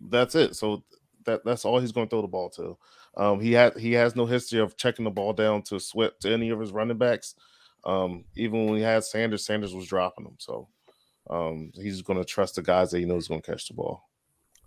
that's 0.00 0.34
it. 0.34 0.56
So 0.56 0.84
that 1.24 1.44
that's 1.44 1.64
all 1.64 1.78
he's 1.78 1.92
going 1.92 2.08
to 2.08 2.10
throw 2.10 2.22
the 2.22 2.28
ball 2.28 2.50
to. 2.50 2.76
Um, 3.16 3.40
he 3.40 3.52
had 3.52 3.78
he 3.78 3.92
has 3.92 4.16
no 4.16 4.26
history 4.26 4.60
of 4.60 4.76
checking 4.76 5.04
the 5.04 5.10
ball 5.10 5.32
down 5.32 5.62
to 5.62 5.78
sweat 5.78 6.20
to 6.20 6.32
any 6.32 6.50
of 6.50 6.60
his 6.60 6.72
running 6.72 6.98
backs. 6.98 7.34
Um, 7.84 8.24
even 8.36 8.66
when 8.66 8.76
he 8.76 8.82
had 8.82 9.04
Sanders, 9.04 9.44
Sanders 9.44 9.74
was 9.74 9.86
dropping 9.86 10.24
them. 10.24 10.36
So 10.38 10.68
um, 11.30 11.72
he's 11.74 12.02
going 12.02 12.18
to 12.18 12.24
trust 12.24 12.56
the 12.56 12.62
guys 12.62 12.90
that 12.90 12.98
he 12.98 13.04
knows 13.04 13.28
going 13.28 13.40
to 13.40 13.50
catch 13.50 13.68
the 13.68 13.74
ball. 13.74 14.08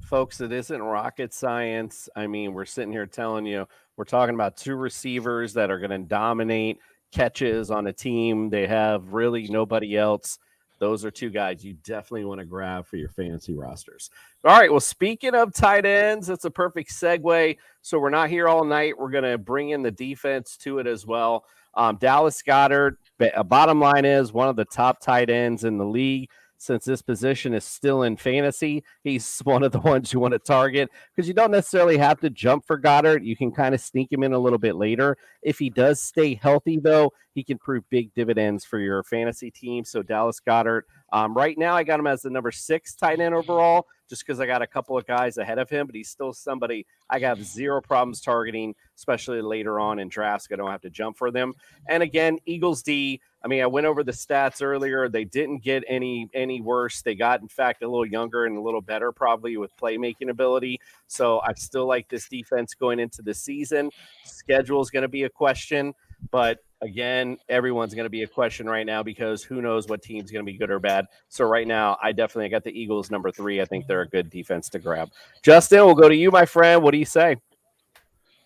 Folks, 0.01 0.41
it 0.41 0.51
isn't 0.51 0.81
rocket 0.81 1.33
science. 1.33 2.07
I 2.15 2.27
mean, 2.27 2.53
we're 2.53 2.65
sitting 2.65 2.91
here 2.91 3.05
telling 3.05 3.45
you 3.45 3.67
we're 3.95 4.05
talking 4.05 4.35
about 4.35 4.57
two 4.57 4.75
receivers 4.75 5.53
that 5.53 5.71
are 5.71 5.79
going 5.79 5.91
to 5.91 5.97
dominate 5.97 6.79
catches 7.11 7.71
on 7.71 7.87
a 7.87 7.93
team. 7.93 8.49
They 8.49 8.67
have 8.67 9.13
really 9.13 9.47
nobody 9.47 9.97
else. 9.97 10.39
Those 10.79 11.03
are 11.03 11.11
two 11.11 11.31
guys 11.31 11.65
you 11.65 11.73
definitely 11.83 12.25
want 12.25 12.39
to 12.39 12.45
grab 12.45 12.85
for 12.85 12.97
your 12.97 13.09
fantasy 13.09 13.55
rosters. 13.55 14.11
All 14.43 14.57
right. 14.57 14.69
Well, 14.69 14.79
speaking 14.79 15.33
of 15.33 15.53
tight 15.53 15.85
ends, 15.85 16.29
it's 16.29 16.45
a 16.45 16.51
perfect 16.51 16.91
segue. 16.91 17.57
So 17.81 17.99
we're 17.99 18.11
not 18.11 18.29
here 18.29 18.47
all 18.47 18.63
night. 18.63 18.97
We're 18.97 19.09
going 19.09 19.23
to 19.23 19.39
bring 19.39 19.71
in 19.71 19.81
the 19.81 19.91
defense 19.91 20.55
to 20.57 20.77
it 20.77 20.85
as 20.85 21.05
well. 21.05 21.45
Um, 21.73 21.97
Dallas 21.97 22.41
Goedert, 22.43 22.97
bottom 23.45 23.79
line 23.79 24.05
is 24.05 24.31
one 24.31 24.49
of 24.49 24.55
the 24.55 24.65
top 24.65 24.99
tight 24.99 25.29
ends 25.29 25.63
in 25.63 25.77
the 25.77 25.85
league 25.85 26.29
since 26.57 26.85
this 26.85 27.01
position 27.01 27.53
is 27.53 27.63
still 27.63 28.03
in 28.03 28.17
fantasy, 28.17 28.83
he's 29.03 29.39
one 29.43 29.63
of 29.63 29.71
the 29.71 29.79
ones 29.79 30.11
you 30.11 30.19
want 30.19 30.33
to 30.33 30.39
target 30.39 30.89
because 31.15 31.27
you 31.27 31.33
don't 31.33 31.51
necessarily 31.51 31.97
have 31.97 32.19
to 32.21 32.29
jump 32.29 32.65
for 32.65 32.79
Goedert. 32.79 33.23
You 33.23 33.35
can 33.35 33.51
kind 33.51 33.73
of 33.73 33.81
sneak 33.81 34.11
him 34.11 34.23
in 34.23 34.33
a 34.33 34.39
little 34.39 34.59
bit 34.59 34.75
later. 34.75 35.17
If 35.41 35.59
he 35.59 35.69
does 35.69 36.01
stay 36.01 36.35
healthy, 36.35 36.79
though, 36.79 37.13
he 37.33 37.43
can 37.43 37.57
prove 37.57 37.83
big 37.89 38.13
dividends 38.13 38.65
for 38.65 38.79
your 38.79 39.03
fantasy 39.03 39.51
team. 39.51 39.85
So, 39.85 40.01
Dallas 40.01 40.39
Goedert, 40.39 40.83
um, 41.11 41.33
right 41.33 41.57
now, 41.57 41.75
I 41.75 41.83
got 41.83 41.99
him 41.99 42.07
as 42.07 42.21
the 42.21 42.29
number 42.29 42.51
six 42.51 42.93
tight 42.93 43.19
end 43.19 43.33
overall 43.33 43.87
just 44.09 44.25
because 44.25 44.39
I 44.39 44.45
got 44.45 44.61
a 44.61 44.67
couple 44.67 44.97
of 44.97 45.05
guys 45.05 45.37
ahead 45.37 45.59
of 45.59 45.69
him, 45.69 45.85
but 45.85 45.95
he's 45.95 46.09
still 46.09 46.33
somebody 46.33 46.85
I 47.09 47.19
have 47.19 47.43
zero 47.43 47.81
problems 47.81 48.21
targeting, 48.21 48.75
especially 48.95 49.41
later 49.41 49.79
on 49.79 49.99
in 49.99 50.09
drafts. 50.09 50.47
I 50.51 50.55
don't 50.55 50.71
have 50.71 50.81
to 50.81 50.89
jump 50.89 51.17
for 51.17 51.31
them. 51.31 51.53
And 51.87 52.03
again, 52.03 52.39
Eagles 52.45 52.81
D. 52.83 53.21
I 53.43 53.47
mean, 53.47 53.61
I 53.61 53.67
went 53.67 53.85
over 53.85 54.03
the 54.03 54.11
stats 54.11 54.61
earlier. 54.61 55.07
They 55.07 55.23
didn't 55.23 55.59
get 55.59 55.83
any 55.87 56.29
any 56.33 56.59
worse. 56.59 57.01
They 57.01 57.15
got, 57.15 57.41
in 57.41 57.47
fact, 57.47 57.83
a 57.83 57.87
little 57.87 58.05
younger 58.05 58.45
and 58.45 58.57
a 58.57 58.61
little 58.61 58.81
better, 58.81 59.11
probably 59.11 59.55
with 59.57 59.75
playmaking 59.77 60.29
ability. 60.29 60.81
So 61.07 61.39
I 61.41 61.53
still 61.53 61.85
like 61.85 62.09
this 62.09 62.27
defense 62.27 62.73
going 62.73 62.99
into 62.99 63.21
the 63.21 63.33
season. 63.33 63.91
Schedule 64.25 64.81
is 64.81 64.89
going 64.89 65.03
to 65.03 65.07
be 65.07 65.23
a 65.23 65.29
question, 65.29 65.93
but 66.31 66.59
again, 66.81 67.37
everyone's 67.49 67.93
going 67.93 68.05
to 68.05 68.09
be 68.09 68.23
a 68.23 68.27
question 68.27 68.67
right 68.67 68.85
now 68.85 69.03
because 69.03 69.43
who 69.43 69.61
knows 69.61 69.87
what 69.87 70.01
team's 70.01 70.31
going 70.31 70.45
to 70.45 70.51
be 70.51 70.57
good 70.57 70.69
or 70.69 70.79
bad. 70.79 71.05
So 71.29 71.45
right 71.45 71.67
now, 71.67 71.97
I 72.01 72.11
definitely 72.11 72.49
got 72.49 72.63
the 72.63 72.79
Eagles 72.79 73.09
number 73.09 73.31
three. 73.31 73.61
I 73.61 73.65
think 73.65 73.87
they're 73.87 74.01
a 74.01 74.07
good 74.07 74.29
defense 74.29 74.69
to 74.69 74.79
grab. 74.79 75.09
Justin, 75.43 75.85
we'll 75.85 75.95
go 75.95 76.09
to 76.09 76.15
you, 76.15 76.31
my 76.31 76.45
friend. 76.45 76.83
What 76.83 76.91
do 76.91 76.97
you 76.97 77.05
say? 77.05 77.37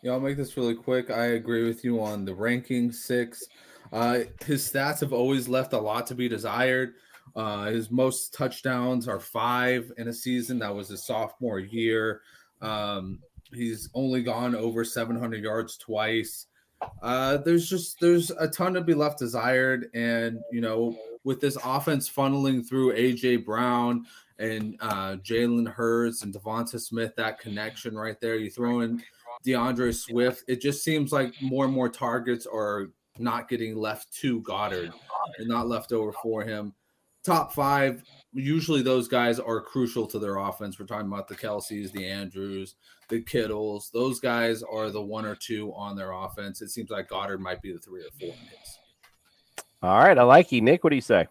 Yeah, 0.01 0.13
I'll 0.13 0.19
make 0.19 0.37
this 0.37 0.57
really 0.57 0.75
quick. 0.75 1.11
I 1.11 1.25
agree 1.25 1.63
with 1.63 1.83
you 1.83 2.01
on 2.01 2.25
the 2.25 2.33
ranking 2.33 2.91
six. 2.91 3.43
Uh, 3.91 4.19
his 4.45 4.71
stats 4.71 5.01
have 5.01 5.13
always 5.13 5.47
left 5.47 5.73
a 5.73 5.79
lot 5.79 6.07
to 6.07 6.15
be 6.15 6.27
desired. 6.27 6.93
Uh, 7.35 7.65
his 7.65 7.91
most 7.91 8.33
touchdowns 8.33 9.07
are 9.07 9.19
five 9.19 9.91
in 9.97 10.07
a 10.07 10.13
season. 10.13 10.59
That 10.59 10.73
was 10.73 10.89
his 10.89 11.05
sophomore 11.05 11.59
year. 11.59 12.21
Um, 12.61 13.19
he's 13.53 13.89
only 13.93 14.23
gone 14.23 14.55
over 14.55 14.83
700 14.83 15.43
yards 15.43 15.77
twice. 15.77 16.47
Uh, 17.01 17.37
there's 17.37 17.69
just 17.69 17.99
there's 17.99 18.31
a 18.31 18.47
ton 18.47 18.73
to 18.73 18.81
be 18.81 18.93
left 18.93 19.19
desired, 19.19 19.89
and 19.93 20.39
you 20.51 20.61
know, 20.61 20.97
with 21.23 21.39
this 21.39 21.57
offense 21.63 22.09
funneling 22.09 22.67
through 22.67 22.93
AJ 22.93 23.45
Brown 23.45 24.05
and 24.39 24.75
uh, 24.79 25.17
Jalen 25.17 25.71
Hurts 25.71 26.23
and 26.23 26.33
DeVonta 26.33 26.79
Smith, 26.79 27.15
that 27.15 27.39
connection 27.39 27.95
right 27.95 28.19
there. 28.19 28.35
You 28.35 28.49
throw 28.49 28.81
in 28.81 29.01
D'Andre 29.43 29.91
Swift, 29.91 30.43
it 30.47 30.61
just 30.61 30.83
seems 30.83 31.11
like 31.11 31.33
more 31.41 31.65
and 31.65 31.73
more 31.73 31.89
targets 31.89 32.45
are 32.45 32.91
not 33.17 33.49
getting 33.49 33.75
left 33.75 34.13
to 34.21 34.41
Goedert 34.41 34.91
and 35.37 35.47
not 35.47 35.67
left 35.67 35.91
over 35.91 36.11
for 36.23 36.43
him. 36.43 36.73
Top 37.23 37.53
five, 37.53 38.03
usually 38.33 38.81
those 38.81 39.07
guys 39.07 39.39
are 39.39 39.61
crucial 39.61 40.07
to 40.07 40.17
their 40.17 40.37
offense. 40.37 40.79
We're 40.79 40.87
talking 40.87 41.07
about 41.07 41.27
the 41.27 41.35
Kelces, 41.35 41.91
the 41.91 42.07
Andrews, 42.07 42.75
the 43.11 43.21
Kittles. 43.21 43.91
Those 43.93 44.19
guys 44.19 44.63
are 44.63 44.89
the 44.89 45.01
one 45.01 45.25
or 45.25 45.35
two 45.35 45.71
on 45.75 45.95
their 45.95 46.11
offense. 46.13 46.61
It 46.61 46.69
seems 46.69 46.89
like 46.89 47.09
Goedert 47.09 47.39
might 47.39 47.61
be 47.61 47.71
the 47.71 47.79
three 47.79 48.01
or 48.01 48.09
four 48.19 48.29
in 48.29 48.33
his. 48.33 48.79
All 49.83 49.99
right, 49.99 50.17
I 50.17 50.23
like 50.23 50.51
you, 50.51 50.61
Nick. 50.61 50.83
What 50.83 50.89
do 50.89 50.95
you 50.95 51.01
say? 51.01 51.27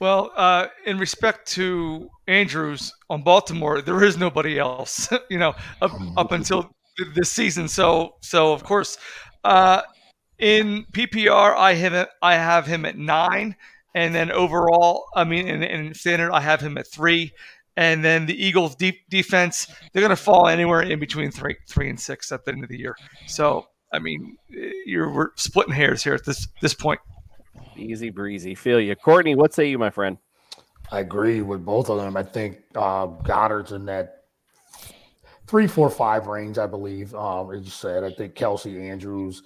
Well, 0.00 0.30
uh, 0.36 0.68
in 0.84 0.98
respect 0.98 1.48
to 1.52 2.08
Andrews 2.28 2.92
on 3.08 3.22
Baltimore, 3.22 3.80
there 3.80 4.04
is 4.04 4.16
nobody 4.18 4.58
else, 4.58 5.08
you 5.30 5.38
know, 5.38 5.54
up, 5.82 5.92
up 6.16 6.32
until 6.32 6.70
this 7.14 7.30
season. 7.30 7.66
So, 7.68 8.16
so 8.20 8.52
of 8.52 8.62
course, 8.62 8.98
uh, 9.44 9.82
in 10.38 10.84
PPR, 10.92 11.56
I 11.56 11.74
have 11.74 12.08
I 12.20 12.34
have 12.34 12.66
him 12.66 12.84
at 12.84 12.98
nine, 12.98 13.56
and 13.94 14.14
then 14.14 14.30
overall, 14.30 15.06
I 15.16 15.24
mean, 15.24 15.48
in, 15.48 15.62
in 15.62 15.94
standard, 15.94 16.30
I 16.32 16.40
have 16.40 16.60
him 16.60 16.76
at 16.76 16.86
three. 16.86 17.32
And 17.76 18.04
then 18.04 18.26
the 18.26 18.44
Eagles' 18.44 18.74
deep 18.74 19.08
defense, 19.10 19.66
they're 19.92 20.00
going 20.00 20.10
to 20.10 20.16
fall 20.16 20.48
anywhere 20.48 20.80
in 20.80 20.98
between 20.98 21.30
three, 21.30 21.56
three 21.68 21.90
and 21.90 22.00
six 22.00 22.32
at 22.32 22.44
the 22.44 22.52
end 22.52 22.62
of 22.62 22.70
the 22.70 22.78
year. 22.78 22.96
So, 23.26 23.66
I 23.92 23.98
mean, 23.98 24.36
you're 24.86 25.12
we're 25.12 25.30
splitting 25.36 25.74
hairs 25.74 26.02
here 26.02 26.14
at 26.14 26.24
this 26.24 26.48
this 26.62 26.74
point. 26.74 27.00
Easy 27.76 28.10
breezy, 28.10 28.54
feel 28.54 28.80
you, 28.80 28.94
Courtney. 28.96 29.34
What 29.34 29.52
say 29.52 29.68
you, 29.68 29.78
my 29.78 29.90
friend? 29.90 30.16
I 30.90 31.00
agree 31.00 31.42
with 31.42 31.64
both 31.64 31.90
of 31.90 31.98
them. 31.98 32.16
I 32.16 32.22
think 32.22 32.58
uh, 32.74 33.06
Goedert's 33.06 33.72
in 33.72 33.86
that 33.86 34.24
three, 35.46 35.66
four, 35.66 35.90
five 35.90 36.26
range. 36.26 36.58
I 36.58 36.66
believe, 36.66 37.14
um, 37.14 37.52
as 37.52 37.64
you 37.64 37.70
said. 37.70 38.04
I 38.04 38.12
think 38.12 38.34
Kelce 38.34 38.80
Andrews 38.80 39.42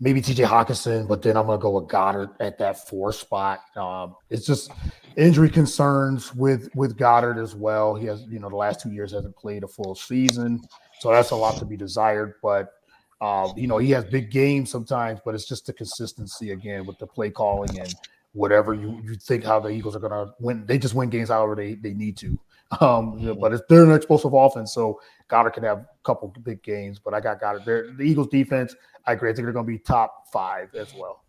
maybe 0.00 0.20
TJ 0.20 0.46
Hockenson, 0.46 1.08
but 1.08 1.22
then 1.22 1.36
I'm 1.36 1.46
going 1.46 1.58
to 1.58 1.62
go 1.62 1.78
with 1.78 1.88
Goedert 1.88 2.30
at 2.40 2.58
that 2.58 2.88
four 2.88 3.12
spot. 3.12 3.60
Um, 3.76 4.16
it's 4.30 4.46
just 4.46 4.70
injury 5.16 5.50
concerns 5.50 6.34
with 6.34 6.68
with 6.74 6.96
Goedert 6.96 7.42
as 7.42 7.54
well. 7.54 7.94
He 7.94 8.06
has, 8.06 8.22
you 8.28 8.38
know, 8.38 8.48
the 8.48 8.56
last 8.56 8.80
two 8.80 8.90
years 8.90 9.12
hasn't 9.12 9.36
played 9.36 9.64
a 9.64 9.68
full 9.68 9.94
season, 9.94 10.62
so 11.00 11.10
that's 11.10 11.30
a 11.30 11.36
lot 11.36 11.58
to 11.58 11.64
be 11.64 11.76
desired. 11.76 12.34
But 12.42 12.72
um, 13.20 13.52
you 13.56 13.66
know, 13.66 13.78
he 13.78 13.90
has 13.92 14.04
big 14.04 14.30
games 14.30 14.70
sometimes, 14.70 15.20
but 15.24 15.34
it's 15.34 15.46
just 15.48 15.66
the 15.66 15.72
consistency 15.72 16.50
again 16.50 16.84
with 16.84 16.98
the 16.98 17.06
play 17.06 17.30
calling 17.30 17.78
and 17.78 17.94
whatever 18.34 18.74
you, 18.74 19.00
you 19.04 19.14
think 19.14 19.44
how 19.44 19.60
the 19.60 19.68
Eagles 19.68 19.96
are 19.96 20.00
going 20.00 20.12
to 20.12 20.34
win. 20.40 20.66
They 20.66 20.76
just 20.76 20.94
win 20.94 21.08
games 21.08 21.30
however 21.30 21.54
they, 21.54 21.74
they 21.74 21.94
need 21.94 22.16
to. 22.18 22.38
Um, 22.80 23.36
but 23.38 23.52
it's, 23.52 23.62
they're 23.68 23.84
an 23.84 23.92
explosive 23.92 24.32
offense, 24.32 24.74
so 24.74 25.00
Goedert 25.28 25.52
can 25.52 25.62
have 25.62 25.78
a 25.78 25.86
couple 26.02 26.34
big 26.42 26.60
games. 26.62 26.98
But 26.98 27.14
I 27.14 27.20
got 27.20 27.38
Goedert. 27.38 27.64
They're, 27.64 27.92
the 27.92 28.02
Eagles 28.02 28.26
defense, 28.28 28.74
I 29.06 29.12
agree. 29.12 29.30
I 29.30 29.34
think 29.34 29.46
they're 29.46 29.52
going 29.52 29.66
to 29.66 29.72
be 29.72 29.78
top 29.78 30.24
five 30.32 30.74
as 30.74 30.94
well. 30.94 31.24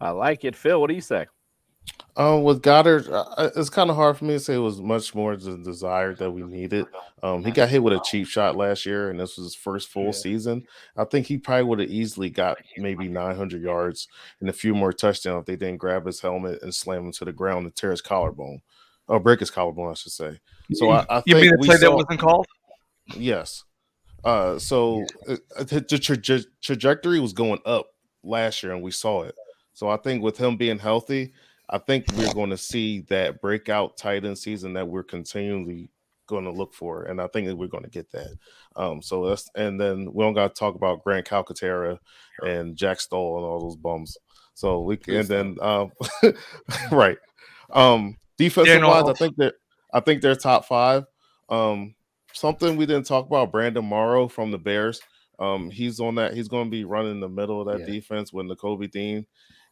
I 0.00 0.10
like 0.10 0.44
it, 0.44 0.56
Phil. 0.56 0.80
What 0.80 0.88
do 0.88 0.94
you 0.94 1.00
say? 1.00 1.26
Um, 2.16 2.42
with 2.42 2.62
Goedert, 2.62 3.08
uh, 3.08 3.50
it's 3.54 3.70
kind 3.70 3.90
of 3.90 3.96
hard 3.96 4.18
for 4.18 4.24
me 4.24 4.34
to 4.34 4.40
say 4.40 4.54
it 4.54 4.58
was 4.58 4.80
much 4.80 5.14
more 5.14 5.36
the 5.36 5.56
desire 5.56 6.14
that 6.16 6.30
we 6.30 6.42
needed. 6.42 6.86
Um, 7.22 7.44
he 7.44 7.52
got 7.52 7.68
hit 7.68 7.82
with 7.82 7.92
a 7.92 8.00
cheap 8.04 8.26
shot 8.26 8.56
last 8.56 8.84
year, 8.84 9.10
and 9.10 9.20
this 9.20 9.36
was 9.36 9.46
his 9.46 9.54
first 9.54 9.88
full 9.88 10.06
yeah. 10.06 10.10
season. 10.10 10.66
I 10.96 11.04
think 11.04 11.26
he 11.26 11.38
probably 11.38 11.62
would 11.64 11.78
have 11.78 11.90
easily 11.90 12.28
got 12.28 12.58
maybe 12.76 13.06
900 13.06 13.62
yards 13.62 14.08
and 14.40 14.50
a 14.50 14.52
few 14.52 14.74
more 14.74 14.92
touchdowns 14.92 15.42
if 15.42 15.46
they 15.46 15.54
didn't 15.56 15.78
grab 15.78 16.06
his 16.06 16.20
helmet 16.20 16.60
and 16.62 16.74
slam 16.74 17.06
him 17.06 17.12
to 17.12 17.24
the 17.24 17.32
ground 17.32 17.66
and 17.66 17.76
tear 17.76 17.92
his 17.92 18.02
collarbone, 18.02 18.62
or 19.06 19.20
break 19.20 19.38
his 19.38 19.52
collarbone, 19.52 19.90
I 19.90 19.94
should 19.94 20.12
say. 20.12 20.40
So 20.72 20.90
I, 20.90 21.06
I 21.08 21.22
you 21.24 21.34
think 21.34 21.42
mean 21.42 21.60
the 21.60 21.66
play 21.66 21.76
saw, 21.76 21.82
that 21.82 21.92
wasn't 21.92 22.20
called? 22.20 22.46
Yes. 23.14 23.64
Uh, 24.24 24.58
so 24.58 25.04
uh, 25.28 25.36
the 25.64 25.80
tra- 25.80 26.52
trajectory 26.62 27.20
was 27.20 27.32
going 27.32 27.60
up 27.64 27.86
last 28.22 28.62
year, 28.62 28.72
and 28.72 28.82
we 28.82 28.90
saw 28.90 29.22
it. 29.22 29.34
So 29.72 29.88
I 29.88 29.96
think 29.96 30.22
with 30.22 30.36
him 30.36 30.56
being 30.56 30.78
healthy, 30.78 31.32
I 31.70 31.78
think 31.78 32.06
we're 32.16 32.32
going 32.32 32.50
to 32.50 32.56
see 32.56 33.00
that 33.08 33.40
breakout 33.40 33.96
tight 33.96 34.24
end 34.24 34.38
season 34.38 34.72
that 34.72 34.88
we're 34.88 35.02
continually 35.04 35.90
going 36.26 36.44
to 36.44 36.50
look 36.50 36.74
for, 36.74 37.04
and 37.04 37.20
I 37.20 37.26
think 37.28 37.46
that 37.46 37.56
we're 37.56 37.68
going 37.68 37.84
to 37.84 37.90
get 37.90 38.10
that. 38.12 38.36
Um, 38.76 39.02
so 39.02 39.28
that's 39.28 39.48
and 39.54 39.80
then 39.80 40.12
we 40.12 40.24
don't 40.24 40.34
got 40.34 40.54
to 40.54 40.58
talk 40.58 40.74
about 40.74 41.04
Grant 41.04 41.26
Calcaterra 41.26 41.98
and 42.42 42.76
Jack 42.76 43.00
Stoll 43.00 43.36
and 43.36 43.44
all 43.46 43.60
those 43.60 43.76
bums. 43.76 44.16
So 44.54 44.80
we 44.80 44.96
can, 44.96 45.16
and 45.16 45.28
then 45.28 45.56
um, 45.62 45.92
right, 46.90 47.18
um, 47.70 48.16
defensive 48.36 48.82
wise, 48.82 49.06
I 49.06 49.12
Arnold. 49.12 49.18
think 49.18 49.36
that 49.36 49.54
I 49.92 50.00
think 50.00 50.22
they're 50.22 50.34
top 50.34 50.64
five. 50.64 51.04
Um, 51.48 51.94
something 52.38 52.76
we 52.76 52.86
didn't 52.86 53.06
talk 53.06 53.26
about: 53.26 53.52
Brandon 53.52 53.84
Morrow 53.84 54.28
from 54.28 54.50
the 54.50 54.58
Bears. 54.58 55.00
Um, 55.38 55.70
he's 55.70 56.00
on 56.00 56.16
that. 56.16 56.34
He's 56.34 56.48
going 56.48 56.64
to 56.64 56.70
be 56.70 56.84
running 56.84 57.20
the 57.20 57.28
middle 57.28 57.60
of 57.60 57.68
that 57.68 57.86
Yeah. 57.86 57.94
defense 57.94 58.32
with 58.32 58.46
Nakobe 58.46 58.90
Dean, 58.90 59.26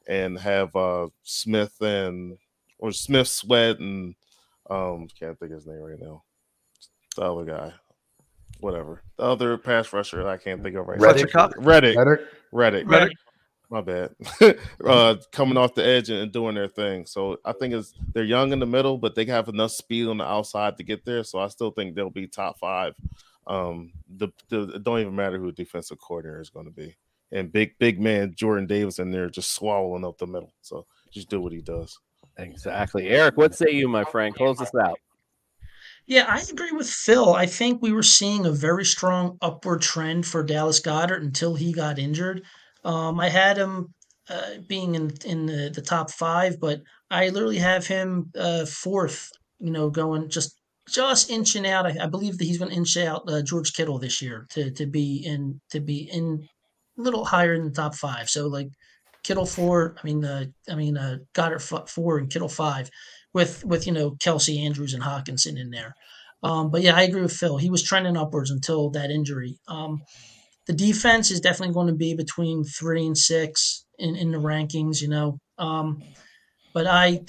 and 0.07 0.39
have 0.39 0.75
uh 0.77 1.09
Smith 1.23 1.75
and 1.81 2.39
or 2.79 2.93
Smith 2.93 3.29
Sweat 3.29 3.79
and 3.79 4.15
um 4.71 5.09
can't 5.19 5.39
think 5.39 5.53
of 5.53 5.57
his 5.59 5.67
name 5.67 5.81
right 5.81 5.99
now. 6.01 6.23
The 7.17 7.23
other 7.23 7.45
guy, 7.45 7.73
whatever. 8.61 9.03
The 9.17 9.25
other 9.25 9.59
pass 9.59 9.93
rusher 9.93 10.29
I 10.29 10.37
can't 10.37 10.63
think 10.63 10.77
of 10.77 10.87
right 10.87 10.99
Fletcher 10.99 11.27
now. 11.27 11.33
Cox? 11.33 11.55
Reddick. 11.59 11.97
Reddick? 11.97 12.21
Reddick. 12.53 12.89
Reddick. 12.89 13.17
My 13.69 13.81
bad. 13.81 14.11
uh, 14.85 15.17
coming 15.33 15.57
off 15.57 15.75
the 15.75 15.85
edge 15.85 16.09
and 16.11 16.31
doing 16.31 16.55
their 16.55 16.69
thing. 16.69 17.07
So 17.07 17.39
I 17.45 17.53
think 17.53 17.75
it's 17.75 17.95
they're 18.15 18.25
young 18.25 18.53
in 18.53 18.61
the 18.61 18.67
middle, 18.67 18.99
but 18.99 19.15
they 19.15 19.25
have 19.27 19.49
enough 19.49 19.73
speed 19.73 20.07
on 20.07 20.19
the 20.19 20.25
outside 20.25 20.77
to 20.77 20.85
get 20.85 21.05
there. 21.05 21.25
So 21.25 21.39
I 21.39 21.49
still 21.49 21.71
think 21.71 21.95
they'll 21.95 22.11
be 22.11 22.29
top 22.29 22.59
five. 22.59 22.95
Um, 23.47 23.93
the, 24.09 24.29
the 24.49 24.63
it 24.75 24.85
don't 24.85 25.01
even 25.01 25.17
matter 25.17 25.39
who 25.39 25.47
the 25.47 25.53
defensive 25.53 25.99
coordinator 25.99 26.41
is 26.41 26.51
going 26.51 26.67
to 26.67 26.73
be. 26.73 26.97
And 27.33 27.53
big 27.53 27.77
big 27.79 28.01
man 28.01 28.35
Jordan 28.37 28.67
Davis 28.67 28.99
in 28.99 29.11
there 29.11 29.29
just 29.29 29.53
swallowing 29.53 30.05
up 30.05 30.19
the 30.19 30.27
middle. 30.27 30.53
So 30.63 30.87
just 31.13 31.29
do 31.29 31.41
what 31.41 31.53
he 31.53 31.61
does. 31.61 31.99
Exactly. 32.39 33.09
Eric, 33.09 33.37
what 33.37 33.55
say 33.55 33.71
you, 33.71 33.89
my 33.89 34.05
friend? 34.05 34.35
Close 34.35 34.61
us 34.61 34.71
out. 34.81 34.99
Yeah, 36.07 36.27
I 36.29 36.41
agree 36.49 36.71
with 36.71 36.89
Phil. 36.89 37.35
I 37.35 37.47
think 37.47 37.83
we 37.83 37.91
were 37.91 38.03
seeing 38.03 38.47
a 38.47 38.53
very 38.53 38.85
strong 38.85 39.39
upward 39.43 39.83
trend 39.83 40.25
for 40.25 40.45
Dallas 40.45 40.81
Goedert 40.81 41.23
until 41.23 41.57
he 41.57 41.73
got 41.73 41.99
injured. 41.99 42.45
Um, 42.87 43.19
I 43.19 43.29
had 43.29 43.59
him 43.59 43.93
uh, 44.31 44.59
being 44.67 44.95
in 44.95 45.11
in 45.25 45.47
the, 45.47 45.71
the 45.75 45.83
top 45.83 46.11
five, 46.11 46.61
but 46.61 46.83
I 47.11 47.29
literally 47.29 47.59
have 47.59 47.87
him 47.87 48.31
uh, 48.39 48.65
fourth. 48.65 49.31
You 49.59 49.73
know, 49.73 49.91
going 49.91 50.31
just 50.31 50.55
just 50.89 51.31
inching 51.31 51.67
out. 51.67 51.87
I, 51.87 51.97
I 52.05 52.07
believe 52.07 52.39
that 52.39 52.45
he's 52.45 52.59
going 52.59 52.71
to 52.71 52.77
inch 52.77 52.97
out 52.97 53.29
uh, 53.29 53.43
George 53.43 53.75
Kittle 53.75 53.99
this 53.99 54.23
year 54.23 54.47
to 54.51 54.71
to 54.71 54.87
be 54.87 55.23
in 55.27 55.61
to 55.71 55.81
be 55.81 56.09
in 56.13 56.47
a 56.99 57.03
little 57.03 57.25
higher 57.25 57.55
in 57.55 57.65
the 57.65 57.71
top 57.71 57.95
five. 57.95 58.31
So 58.31 58.47
like 58.47 58.69
Kittle 59.25 59.47
four. 59.47 59.97
I 60.01 60.07
mean, 60.07 60.25
uh, 60.25 60.45
I 60.71 60.77
mean 60.77 60.97
uh, 60.97 61.19
Goedert 61.35 61.89
four 61.91 62.19
and 62.19 62.31
Kittle 62.31 62.49
five, 62.49 62.89
with 63.35 63.65
with 63.65 63.87
you 63.87 63.93
know 63.93 64.13
Kelce 64.13 64.65
Andrews 64.65 64.95
and 64.95 65.03
Hockenson 65.03 65.59
in 65.59 65.71
there. 65.71 65.95
Um, 66.43 66.71
but 66.71 66.83
yeah, 66.83 66.95
I 66.95 67.03
agree 67.03 67.23
with 67.23 67.33
Phil. 67.33 67.57
He 67.57 67.71
was 67.71 67.83
trending 67.83 68.17
upwards 68.17 68.51
until 68.51 68.91
that 68.91 69.11
injury. 69.11 69.59
Um, 69.67 70.03
the 70.67 70.73
defense 70.73 71.31
is 71.31 71.41
definitely 71.41 71.75
going 71.75 71.87
to 71.87 71.95
be 71.95 72.15
between 72.15 72.65
three 72.65 73.07
and 73.07 73.17
six 73.17 73.85
in, 73.99 74.17
in 74.17 74.33
the 74.33 74.39
rankings, 74.39 75.01
you 75.01 75.09
know. 75.09 75.39
Um, 75.59 76.03
but 76.75 76.87
I 76.87 77.23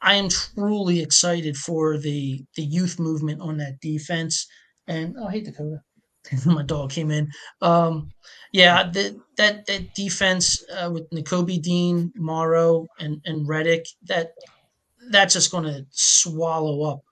I 0.00 0.14
am 0.14 0.28
truly 0.28 1.00
excited 1.00 1.56
for 1.56 1.96
the 1.96 2.44
the 2.56 2.64
youth 2.64 2.98
movement 2.98 3.40
on 3.40 3.58
that 3.58 3.80
defense. 3.80 4.46
And 4.86 5.14
oh, 5.18 5.28
hey 5.28 5.42
Dakota, 5.42 5.80
my 6.46 6.62
dog 6.62 6.90
came 6.90 7.10
in. 7.10 7.30
Um, 7.60 8.12
yeah, 8.52 8.90
the, 8.90 9.18
that 9.36 9.66
that 9.66 9.94
defense 9.94 10.62
uh, 10.70 10.90
with 10.92 11.08
Nakobe 11.10 11.62
Dean, 11.62 12.12
Morrow, 12.16 12.86
and 12.98 13.20
and 13.24 13.48
Reddick 13.48 13.86
that 14.08 14.32
that's 15.10 15.34
just 15.34 15.50
going 15.50 15.64
to 15.64 15.86
swallow 15.90 16.82
up 16.90 17.02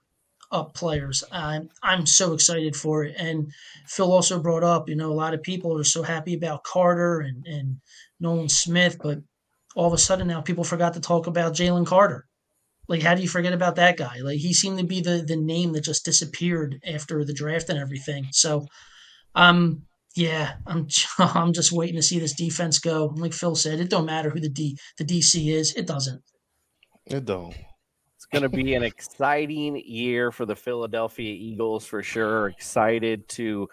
up 0.51 0.73
players. 0.73 1.23
I'm 1.31 1.69
I'm 1.81 2.05
so 2.05 2.33
excited 2.33 2.75
for 2.75 3.03
it. 3.03 3.15
And 3.17 3.51
Phil 3.87 4.11
also 4.11 4.41
brought 4.41 4.63
up, 4.63 4.89
you 4.89 4.95
know, 4.95 5.11
a 5.11 5.13
lot 5.13 5.33
of 5.33 5.43
people 5.43 5.77
are 5.77 5.83
so 5.83 6.03
happy 6.03 6.33
about 6.33 6.63
Carter 6.63 7.21
and 7.21 7.45
and 7.45 7.77
Nolan 8.19 8.49
Smith, 8.49 8.97
but 9.01 9.19
all 9.75 9.87
of 9.87 9.93
a 9.93 9.97
sudden 9.97 10.27
now 10.27 10.41
people 10.41 10.63
forgot 10.63 10.93
to 10.93 10.99
talk 10.99 11.27
about 11.27 11.53
Jalen 11.53 11.87
Carter. 11.87 12.25
Like, 12.87 13.01
how 13.01 13.15
do 13.15 13.21
you 13.21 13.29
forget 13.29 13.53
about 13.53 13.77
that 13.77 13.95
guy? 13.95 14.17
Like, 14.21 14.39
he 14.39 14.53
seemed 14.53 14.79
to 14.79 14.85
be 14.85 15.01
the 15.01 15.23
the 15.25 15.37
name 15.37 15.71
that 15.73 15.83
just 15.83 16.05
disappeared 16.05 16.81
after 16.85 17.23
the 17.23 17.33
draft 17.33 17.69
and 17.69 17.79
everything. 17.79 18.27
So, 18.31 18.65
um, 19.33 19.83
yeah, 20.15 20.55
I'm 20.67 20.87
I'm 21.19 21.53
just 21.53 21.71
waiting 21.71 21.95
to 21.95 22.03
see 22.03 22.19
this 22.19 22.35
defense 22.35 22.79
go. 22.79 23.13
Like 23.15 23.33
Phil 23.33 23.55
said, 23.55 23.79
it 23.79 23.89
don't 23.89 24.05
matter 24.05 24.29
who 24.29 24.39
the 24.39 24.49
D 24.49 24.77
the 24.97 25.05
DC 25.05 25.53
is. 25.53 25.73
It 25.75 25.87
doesn't. 25.87 26.21
It 27.05 27.25
don't. 27.25 27.55
Going 28.31 28.43
to 28.43 28.49
be 28.49 28.75
an 28.75 28.83
exciting 28.83 29.75
year 29.75 30.31
for 30.31 30.45
the 30.45 30.55
Philadelphia 30.55 31.35
Eagles 31.37 31.85
for 31.85 32.01
sure. 32.01 32.47
Excited 32.47 33.27
to 33.29 33.67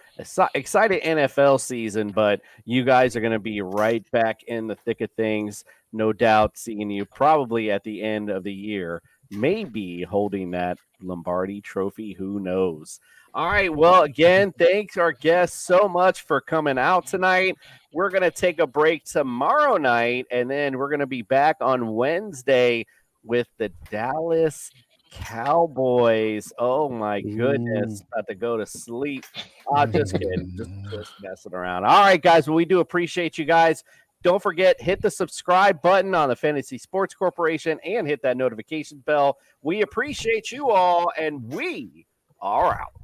excited 0.53 1.01
NFL 1.01 1.61
season, 1.61 2.09
but 2.09 2.41
you 2.65 2.83
guys 2.83 3.15
are 3.15 3.21
going 3.21 3.33
to 3.33 3.39
be 3.39 3.61
right 3.61 4.05
back 4.11 4.43
in 4.49 4.67
the 4.67 4.75
thick 4.75 5.01
of 5.01 5.13
things. 5.13 5.65
No 5.93 6.13
doubt, 6.13 6.59
seeing 6.59 6.91
you 6.91 7.05
probably 7.05 7.71
at 7.71 7.85
the 7.85 8.03
end 8.03 8.31
of 8.31 8.43
the 8.43 8.53
year, 8.53 9.01
maybe 9.31 10.03
holding 10.03 10.51
that 10.51 10.79
Lombardi 11.01 11.61
Trophy. 11.61 12.15
Who 12.15 12.41
knows? 12.41 12.99
All 13.35 13.47
right. 13.47 13.73
Well, 13.73 14.03
again, 14.03 14.53
thanks 14.59 14.97
our 14.97 15.13
guests 15.13 15.65
so 15.65 15.87
much 15.87 16.23
for 16.23 16.41
coming 16.41 16.79
out 16.79 17.07
tonight. 17.07 17.57
We're 17.93 18.11
going 18.11 18.23
to 18.23 18.33
take 18.33 18.59
a 18.59 18.67
break 18.67 19.05
tomorrow 19.05 19.77
night, 19.77 20.27
and 20.33 20.51
then 20.51 20.79
we're 20.79 20.89
going 20.89 20.99
to 20.99 21.07
be 21.07 21.23
back 21.23 21.59
on 21.61 21.95
Wednesday 21.95 22.87
with 23.29 23.47
the 23.59 23.69
Dallas 23.91 24.71
Cowboys. 25.13 26.53
Oh 26.59 26.89
my 26.89 27.21
goodness, 27.21 28.03
about 28.13 28.27
to 28.29 28.35
go 28.35 28.57
to 28.57 28.67
sleep. 28.67 29.25
Ah, 29.71 29.85
just 29.85 30.15
kidding, 30.15 30.51
just, 30.57 30.71
just 30.91 31.13
messing 31.21 31.53
around. 31.53 31.85
All 31.85 32.01
right, 32.01 32.23
guys. 32.23 32.49
Well, 32.49 32.57
we 32.57 32.65
do 32.65 32.81
appreciate 32.81 33.37
you 33.37 33.45
guys. 33.45 33.85
Don't 34.23 34.43
forget, 34.43 34.81
hit 34.81 35.03
the 35.03 35.11
subscribe 35.11 35.83
button 35.83 36.15
on 36.15 36.31
the 36.31 36.37
Fantasy 36.37 36.79
Sports 36.79 37.13
Corporation 37.13 37.79
and 37.85 38.07
hit 38.07 38.23
that 38.23 38.39
notification 38.39 39.01
bell. 39.05 39.37
We 39.61 39.83
appreciate 39.83 40.51
you 40.51 40.71
all, 40.71 41.13
and 41.19 41.53
we 41.53 42.07
are 42.41 42.81
out. 42.81 42.99